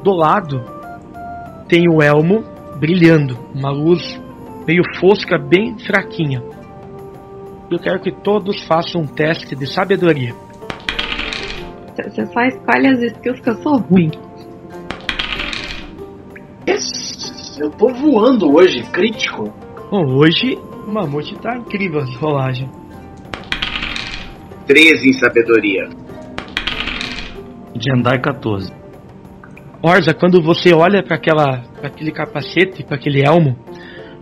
Do 0.02 0.12
lado 0.12 0.62
tem 1.68 1.84
o 1.88 2.02
elmo 2.02 2.44
brilhando, 2.78 3.38
uma 3.54 3.70
luz 3.70 4.20
meio 4.66 4.82
fosca, 5.00 5.38
bem 5.38 5.78
fraquinha. 5.78 6.42
Eu 7.70 7.78
quero 7.78 8.00
que 8.00 8.12
todos 8.12 8.62
façam 8.66 9.02
um 9.02 9.06
teste 9.06 9.54
de 9.54 9.66
sabedoria. 9.66 10.34
Você 12.04 12.26
só 12.26 12.40
escolhe 12.42 12.86
as 12.88 13.02
skills 13.02 13.40
que 13.40 13.50
eu 13.50 13.62
sou 13.62 13.78
ruim. 13.78 14.10
Eu 17.60 17.70
tô 17.70 17.88
voando 17.88 18.54
hoje, 18.54 18.82
crítico. 18.92 19.52
Bom, 19.90 20.04
hoje 20.16 20.56
o 20.86 20.92
Mamute 20.92 21.34
tá 21.40 21.56
incrível 21.56 22.00
as 22.00 22.14
rolagens. 22.16 22.70
13 24.66 25.08
em 25.08 25.12
sabedoria. 25.14 25.88
Jendai 27.74 28.20
14. 28.20 28.72
Orza, 29.82 30.12
quando 30.14 30.42
você 30.42 30.72
olha 30.74 31.02
para 31.02 31.16
aquela, 31.16 31.62
pra 31.80 31.88
aquele 31.88 32.12
capacete, 32.12 32.84
para 32.84 32.96
aquele 32.96 33.22
elmo, 33.24 33.56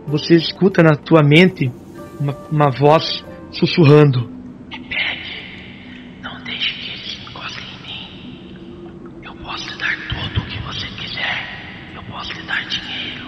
você 0.06 0.34
escuta 0.34 0.82
na 0.82 0.94
tua 0.96 1.22
mente 1.22 1.70
uma, 2.20 2.34
uma 2.50 2.70
voz 2.70 3.24
sussurrando. 3.50 4.30
Não 6.22 6.42
deixe 6.44 6.74
que 6.74 6.90
eles 6.90 7.18
encostem 7.28 7.64
em 7.64 7.82
mim. 7.86 9.22
Eu 9.24 9.34
posso 9.36 9.66
te 9.66 9.78
dar 9.78 9.96
tudo 10.08 10.40
o 10.42 10.46
que 10.46 10.60
você 10.60 10.86
quiser. 10.98 11.92
Eu 11.94 12.02
posso 12.04 12.32
te 12.34 12.46
dar 12.46 12.62
dinheiro. 12.68 13.26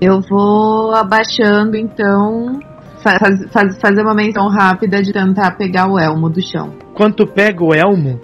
Eu 0.00 0.20
vou 0.22 0.94
abaixando, 0.94 1.76
então. 1.76 2.58
fa- 3.02 3.18
faz- 3.18 3.50
faz- 3.50 3.80
fazer 3.80 4.02
uma 4.02 4.14
menção 4.14 4.46
rápida 4.48 5.02
de 5.02 5.10
tentar 5.10 5.52
pegar 5.52 5.90
o 5.90 5.98
elmo 5.98 6.28
do 6.28 6.42
chão. 6.42 6.74
Quando 6.94 7.26
pega 7.26 7.64
o 7.64 7.72
elmo, 7.74 8.20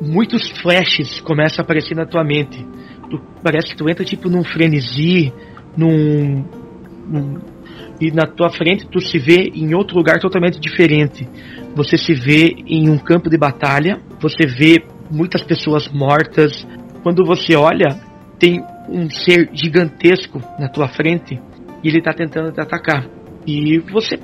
muitos 0.00 0.46
flashes 0.60 1.20
começam 1.20 1.62
a 1.62 1.64
aparecer 1.64 1.94
na 1.94 2.04
tua 2.04 2.22
mente. 2.22 2.66
Tu- 3.10 3.20
parece 3.42 3.68
que 3.68 3.76
tu 3.76 3.88
entra 3.88 4.04
tipo 4.04 4.28
num 4.28 4.44
frenesi, 4.44 5.32
num, 5.74 6.44
num- 7.08 7.38
e 7.98 8.10
na 8.10 8.26
tua 8.26 8.50
frente 8.50 8.86
tu 8.86 9.00
se 9.00 9.18
vê 9.18 9.50
em 9.54 9.74
outro 9.74 9.96
lugar 9.96 10.18
totalmente 10.20 10.60
diferente. 10.60 11.26
Você 11.74 11.96
se 11.96 12.12
vê 12.12 12.56
em 12.66 12.90
um 12.90 12.98
campo 12.98 13.30
de 13.30 13.38
batalha, 13.38 13.98
você 14.20 14.46
vê 14.46 14.84
muitas 15.10 15.42
pessoas 15.42 15.88
mortas. 15.88 16.66
Quando 17.02 17.24
você 17.24 17.56
olha, 17.56 17.88
tem 18.38 18.62
um 18.88 19.08
ser 19.10 19.50
gigantesco 19.52 20.40
na 20.58 20.68
tua 20.68 20.88
frente 20.88 21.40
e 21.82 21.88
ele 21.88 22.02
tá 22.02 22.12
tentando 22.12 22.52
te 22.52 22.60
atacar. 22.60 23.06
E 23.46 23.78
você 23.78 24.18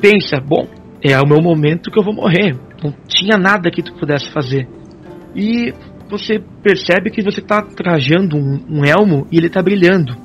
pensa, 0.00 0.40
bom, 0.40 0.66
é 1.02 1.18
o 1.20 1.26
meu 1.26 1.40
momento 1.40 1.90
que 1.90 1.98
eu 1.98 2.04
vou 2.04 2.14
morrer. 2.14 2.56
Não 2.82 2.92
tinha 3.06 3.36
nada 3.38 3.70
que 3.70 3.82
tu 3.82 3.94
pudesse 3.94 4.30
fazer. 4.32 4.68
E 5.34 5.72
você 6.08 6.40
percebe 6.62 7.10
que 7.10 7.22
você 7.22 7.40
está 7.40 7.62
trajando 7.62 8.36
um, 8.36 8.64
um 8.68 8.84
elmo 8.84 9.26
e 9.30 9.36
ele 9.36 9.46
está 9.46 9.62
brilhando. 9.62 10.16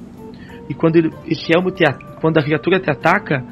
E 0.69 0.73
quando 0.73 0.95
ele- 0.95 1.11
esse 1.27 1.55
elmo 1.55 1.71
te, 1.71 1.83
quando 2.19 2.37
a 2.39 2.43
criatura 2.43 2.79
te 2.79 2.89
ataca, 2.89 3.43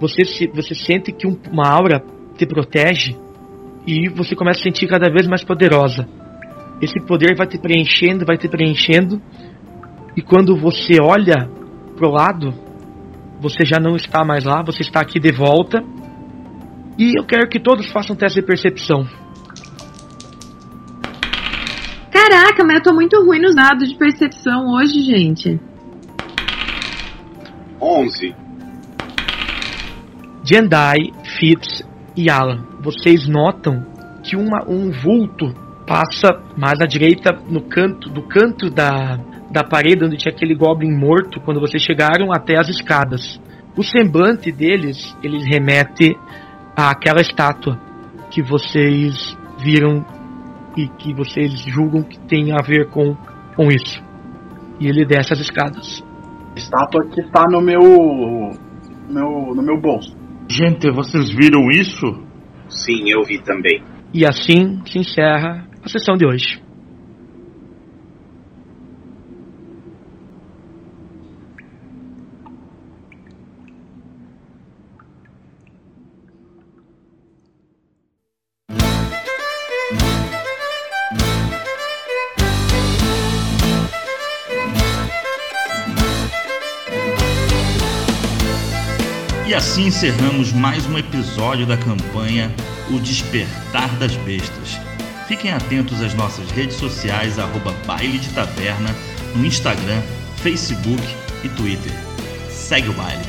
você 0.00 0.24
se, 0.24 0.46
você 0.48 0.74
sente 0.74 1.12
que 1.12 1.26
um- 1.26 1.38
uma 1.52 1.68
aura 1.68 2.02
te 2.36 2.46
protege 2.46 3.16
e 3.86 4.08
você 4.08 4.34
começa 4.34 4.60
a 4.60 4.62
sentir 4.62 4.86
cada 4.86 5.10
vez 5.10 5.26
mais 5.26 5.44
poderosa. 5.44 6.08
Esse 6.80 7.00
poder 7.06 7.36
vai 7.36 7.46
te 7.46 7.58
preenchendo, 7.58 8.24
vai 8.26 8.36
te 8.36 8.48
preenchendo. 8.48 9.20
E 10.16 10.22
quando 10.22 10.56
você 10.56 11.00
olha 11.00 11.48
pro 11.96 12.10
lado, 12.10 12.52
você 13.40 13.64
já 13.64 13.78
não 13.80 13.96
está 13.96 14.24
mais 14.24 14.44
lá, 14.44 14.62
você 14.62 14.82
está 14.82 15.00
aqui 15.00 15.18
de 15.18 15.32
volta. 15.32 15.82
E 16.98 17.18
eu 17.18 17.24
quero 17.24 17.48
que 17.48 17.60
todos 17.60 17.90
façam 17.92 18.14
um 18.14 18.18
teste 18.18 18.40
de 18.40 18.46
percepção. 18.46 19.06
Caraca, 22.10 22.64
mas 22.64 22.76
eu 22.76 22.82
tô 22.82 22.94
muito 22.94 23.22
ruim 23.24 23.40
nos 23.40 23.54
dados 23.54 23.88
de 23.88 23.96
percepção 23.96 24.74
hoje, 24.74 25.00
gente. 25.02 25.60
11. 27.80 28.34
Jendai, 30.42 30.96
Fitz 31.38 31.82
e 32.16 32.30
Alan, 32.30 32.64
vocês 32.80 33.28
notam 33.28 33.84
que 34.22 34.36
uma- 34.36 34.64
um 34.68 34.90
vulto 34.90 35.54
passa 35.86 36.42
mais 36.56 36.80
à 36.80 36.86
direita 36.86 37.32
no 37.48 37.62
canto 37.62 38.10
do 38.10 38.22
canto 38.22 38.68
da, 38.68 39.16
da 39.50 39.62
parede 39.62 40.04
onde 40.04 40.16
tinha 40.16 40.34
aquele 40.34 40.54
goblin 40.54 40.92
morto 40.92 41.40
quando 41.40 41.60
vocês 41.60 41.82
chegaram 41.82 42.32
até 42.32 42.58
as 42.58 42.68
escadas. 42.68 43.40
O 43.76 43.82
semblante 43.82 44.50
deles, 44.50 45.16
eles 45.22 45.44
remete 45.44 46.16
àquela 46.76 47.20
estátua 47.20 47.78
que 48.30 48.42
vocês 48.42 49.36
viram 49.58 50.04
e 50.76 50.88
que 50.88 51.14
vocês 51.14 51.60
julgam 51.60 52.02
que 52.02 52.18
tem 52.20 52.52
a 52.52 52.62
ver 52.62 52.90
com, 52.90 53.14
com 53.54 53.68
isso. 53.68 54.02
E 54.80 54.88
ele 54.88 55.06
desce 55.06 55.32
as 55.32 55.40
escadas. 55.40 56.04
Estátua 56.54 57.06
que 57.06 57.22
tá 57.30 57.46
no 57.50 57.60
meu. 57.60 57.80
meu 59.08 59.54
no 59.54 59.62
meu 59.62 59.80
bolso. 59.80 60.14
Gente, 60.48 60.90
vocês 60.90 61.30
viram 61.30 61.70
isso? 61.70 62.06
Sim, 62.68 63.10
eu 63.10 63.22
vi 63.22 63.38
também. 63.42 63.82
E 64.12 64.24
assim 64.24 64.80
se 64.86 64.98
encerra 64.98 65.65
a 65.86 65.88
sessão 65.88 66.16
de 66.16 66.26
hoje. 66.26 66.60
E 89.46 89.54
assim 89.54 89.86
encerramos 89.86 90.52
mais 90.52 90.84
um 90.86 90.98
episódio 90.98 91.64
da 91.64 91.76
campanha 91.76 92.52
O 92.90 92.98
Despertar 92.98 93.96
das 94.00 94.16
Bestas. 94.16 94.95
Fiquem 95.26 95.50
atentos 95.50 96.00
às 96.02 96.14
nossas 96.14 96.48
redes 96.52 96.76
sociais, 96.76 97.36
arroba 97.36 97.72
Baile 97.84 98.16
de 98.16 98.32
Taverna, 98.32 98.90
no 99.34 99.44
Instagram, 99.44 100.00
Facebook 100.36 101.02
e 101.42 101.48
Twitter. 101.48 101.92
Segue 102.48 102.88
o 102.88 102.92
baile. 102.92 103.24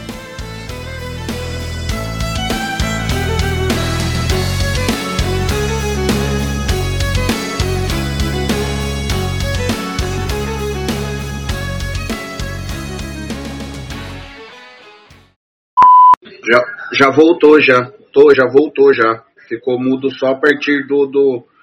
Já, 16.45 16.63
já 16.93 17.09
voltou, 17.09 17.59
já. 17.59 17.91
Tô, 18.13 18.33
já 18.35 18.45
voltou, 18.47 18.93
já. 18.93 19.23
Ficou 19.49 19.79
mudo 19.79 20.11
só 20.11 20.27
a 20.27 20.35
partir 20.35 20.85
do. 20.85 21.07
do 21.07 21.56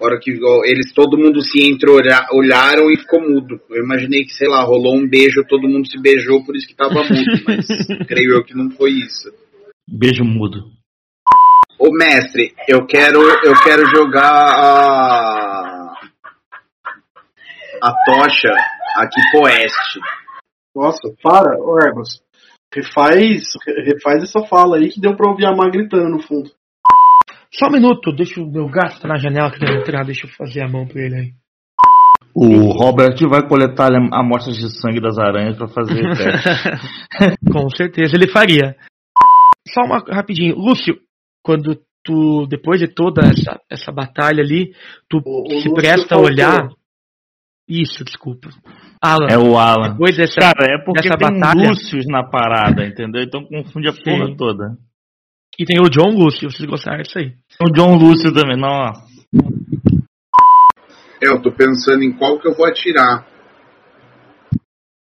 hora 0.00 0.18
que 0.20 0.30
eles, 0.64 0.92
todo 0.92 1.18
mundo 1.18 1.40
se 1.42 1.62
entre 1.62 1.90
olharam 1.90 2.90
e 2.90 2.96
ficou 2.96 3.20
mudo. 3.20 3.60
Eu 3.70 3.84
imaginei 3.84 4.24
que, 4.24 4.32
sei 4.32 4.48
lá, 4.48 4.62
rolou 4.62 4.96
um 4.96 5.08
beijo, 5.08 5.44
todo 5.48 5.68
mundo 5.68 5.90
se 5.90 6.00
beijou, 6.00 6.44
por 6.44 6.56
isso 6.56 6.68
que 6.68 6.76
tava 6.76 6.94
mudo, 6.94 7.42
mas 7.46 7.66
creio 8.06 8.34
eu 8.34 8.44
que 8.44 8.54
não 8.54 8.70
foi 8.70 8.90
isso. 8.90 9.30
Beijo 9.88 10.24
mudo. 10.24 10.70
Ô 11.78 11.92
mestre, 11.92 12.54
eu 12.68 12.86
quero, 12.86 13.20
eu 13.44 13.54
quero 13.62 13.86
jogar 13.86 14.30
a. 14.30 15.92
a 17.82 17.92
tocha 18.04 18.52
aqui 18.96 19.20
pro 19.30 19.42
oeste. 19.42 20.00
Nossa, 20.74 21.12
para, 21.22 21.56
Orgos. 21.58 22.20
Refaz, 22.74 23.44
refaz 23.86 24.22
essa 24.22 24.46
fala 24.46 24.76
aí 24.76 24.90
que 24.90 25.00
deu 25.00 25.16
pra 25.16 25.30
ouvir 25.30 25.46
a 25.46 25.54
Má 25.54 25.70
gritando 25.70 26.08
no 26.08 26.22
fundo. 26.22 26.50
Só 27.54 27.66
um 27.68 27.72
minuto, 27.72 28.12
deixa 28.12 28.40
o 28.40 28.50
meu 28.50 28.68
gato 28.68 29.00
tá 29.00 29.08
na 29.08 29.16
janela 29.16 29.50
querendo 29.50 29.80
entrar, 29.80 30.04
deixa 30.04 30.26
eu 30.26 30.30
fazer 30.32 30.62
a 30.62 30.68
mão 30.68 30.86
pra 30.86 31.00
ele 31.02 31.14
aí. 31.14 31.32
O 32.34 32.70
Robert 32.72 33.16
vai 33.28 33.46
coletar 33.48 33.90
amostras 34.12 34.56
de 34.56 34.70
sangue 34.80 35.00
das 35.00 35.18
aranhas 35.18 35.56
pra 35.56 35.66
fazer 35.68 36.00
teste. 36.16 36.48
Com 37.52 37.68
certeza 37.70 38.16
ele 38.16 38.28
faria. 38.30 38.76
Só 39.68 39.82
uma 39.82 39.98
rapidinho, 39.98 40.56
Lúcio, 40.56 40.98
quando 41.42 41.78
tu, 42.04 42.46
depois 42.48 42.80
de 42.80 42.88
toda 42.88 43.22
essa, 43.26 43.58
essa 43.70 43.90
batalha 43.92 44.42
ali, 44.42 44.72
tu 45.08 45.20
O- 45.24 45.42
o 45.46 45.48
se 45.48 45.54
Lúcio 45.68 45.74
presta 45.74 46.14
a 46.14 46.18
faltou. 46.18 46.26
olhar. 46.26 46.68
Isso, 47.68 48.02
desculpa. 48.04 48.48
Alan, 49.02 49.26
É 49.28 49.36
o 49.36 49.58
Alan. 49.58 49.90
depois 49.92 50.16
dessa, 50.16 50.40
Cara, 50.40 50.72
é 50.72 50.78
porque 50.84 51.02
dessa 51.02 51.18
tem 51.18 51.38
batalha. 51.40 51.68
Lúcius 51.68 52.06
na 52.06 52.24
parada, 52.24 52.86
entendeu? 52.86 53.22
Então 53.22 53.44
confunde 53.44 53.88
a 53.88 53.92
Sim. 53.92 54.02
porra 54.04 54.36
toda. 54.36 54.64
E 55.58 55.64
tem 55.64 55.80
o 55.80 55.88
John 55.90 56.10
Lúcio, 56.16 56.50
vocês 56.50 56.68
gostaram 56.68 57.02
disso 57.02 57.18
aí. 57.18 57.36
O 57.60 57.72
John 57.72 57.96
Lúcio 57.96 58.32
também, 58.32 58.56
nossa. 58.56 59.06
Eu 61.20 61.42
tô 61.42 61.50
pensando 61.52 62.02
em 62.04 62.16
qual 62.16 62.38
que 62.38 62.46
eu 62.46 62.54
vou 62.54 62.64
atirar. 62.66 63.26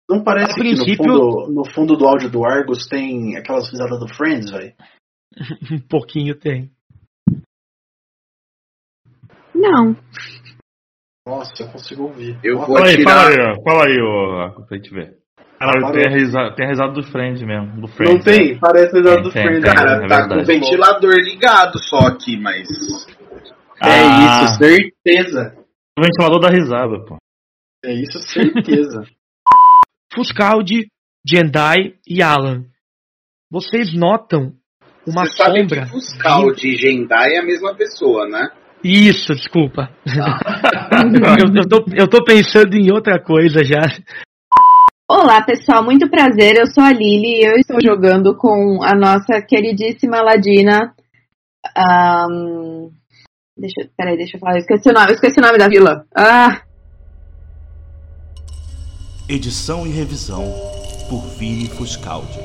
Não 0.10 0.24
parece 0.24 0.52
A 0.52 0.54
que 0.56 0.60
princípio- 0.62 1.06
no 1.06 1.14
fundo, 1.20 1.52
no 1.54 1.66
fundo 1.66 1.98
do 1.98 2.08
áudio 2.08 2.30
do 2.32 2.46
Argus 2.46 2.88
tem 2.88 3.36
aquelas 3.36 3.70
risadas 3.70 4.00
do 4.00 4.08
Friends, 4.08 4.50
velho? 4.50 4.74
Um 5.72 5.80
pouquinho 5.88 6.34
tem. 6.40 6.72
Não. 9.54 9.96
Nossa, 11.28 11.64
eu 11.64 11.72
consigo 11.72 12.04
ouvir. 12.04 12.40
Eu 12.42 12.58
vou 12.58 12.68
Fala 12.68 12.88
aí, 12.88 12.94
atirar. 12.94 13.14
fala 13.14 13.30
aí, 13.30 13.38
ó. 13.42 13.64
Fala 13.64 13.86
aí, 13.86 13.98
ó, 14.02 14.62
pra 14.66 14.78
gente 14.78 14.90
ver. 14.92 15.18
Parou. 15.60 15.92
tem 15.92 16.06
a, 16.06 16.10
risada, 16.10 16.56
tem 16.56 16.66
a 16.66 16.70
risada 16.70 16.92
do 16.94 17.04
Friends 17.04 17.42
mesmo. 17.42 17.82
Do 17.82 17.88
Friends, 17.88 18.14
Não 18.16 18.22
tem? 18.24 18.54
né? 18.54 18.58
Parece 18.62 18.96
a 18.96 18.98
risada 19.00 19.16
Tem, 19.16 19.24
do 19.24 19.32
tem, 19.32 19.44
Friends. 19.44 19.64
tem. 19.64 19.74
Cara, 19.76 20.06
é 20.06 20.08
tá 20.08 20.28
com 20.28 20.36
o 20.36 20.46
ventilador 20.46 21.14
ligado 21.16 21.80
só 21.84 21.98
aqui, 22.08 22.38
mas. 22.40 22.68
É 23.82 23.90
Ah. 23.90 24.44
isso, 24.44 24.58
certeza. 24.58 25.56
O 25.98 26.02
ventilador 26.04 26.40
da 26.40 26.50
risada, 26.50 27.00
pô. 27.06 27.18
É 27.86 27.94
isso, 27.94 28.20
certeza. 28.20 29.04
Fuscaldi, 30.14 30.88
Jendai 31.28 31.94
e 32.08 32.22
Alan. 32.24 32.64
Vocês 33.52 33.94
notam 33.94 34.54
uma 35.08 35.26
Você 35.26 35.36
sabe 35.38 35.60
sombra. 35.62 35.86
que 35.86 35.92
Fuscaldi 35.92 36.68
e 36.70 36.76
Gendai 36.76 37.36
é 37.36 37.40
a 37.40 37.46
mesma 37.46 37.74
pessoa, 37.76 38.28
né? 38.28 38.50
Isso, 38.84 39.34
desculpa. 39.34 39.90
eu, 40.06 41.56
eu, 41.64 41.68
tô, 41.68 41.86
eu 41.96 42.08
tô 42.08 42.24
pensando 42.24 42.76
em 42.76 42.92
outra 42.92 43.20
coisa 43.20 43.64
já. 43.64 43.82
Olá, 45.10 45.42
pessoal, 45.42 45.82
muito 45.82 46.10
prazer. 46.10 46.58
Eu 46.58 46.68
sou 46.68 46.84
a 46.84 46.92
Lili 46.92 47.40
e 47.40 47.46
eu 47.46 47.56
estou 47.56 47.82
jogando 47.82 48.36
com 48.36 48.84
a 48.84 48.94
nossa 48.94 49.42
queridíssima 49.42 50.22
Ladina. 50.22 50.94
Ahn, 51.74 52.90
deixa, 53.58 53.90
peraí, 53.96 54.18
deixa 54.18 54.36
eu 54.36 54.40
falar. 54.42 54.56
Eu 54.56 54.60
esqueci 54.60 54.90
o 54.90 54.94
nome, 54.94 55.12
eu 55.12 55.14
esqueci 55.14 55.40
o 55.40 55.44
nome 55.44 55.58
da 55.58 55.70
vila. 55.70 56.06
Ah, 56.14 56.62
Edição 59.30 59.88
e 59.88 59.92
revisão 59.92 60.44
por 61.10 61.22
Vini 61.38 61.68
Fuscaldi. 61.68 62.40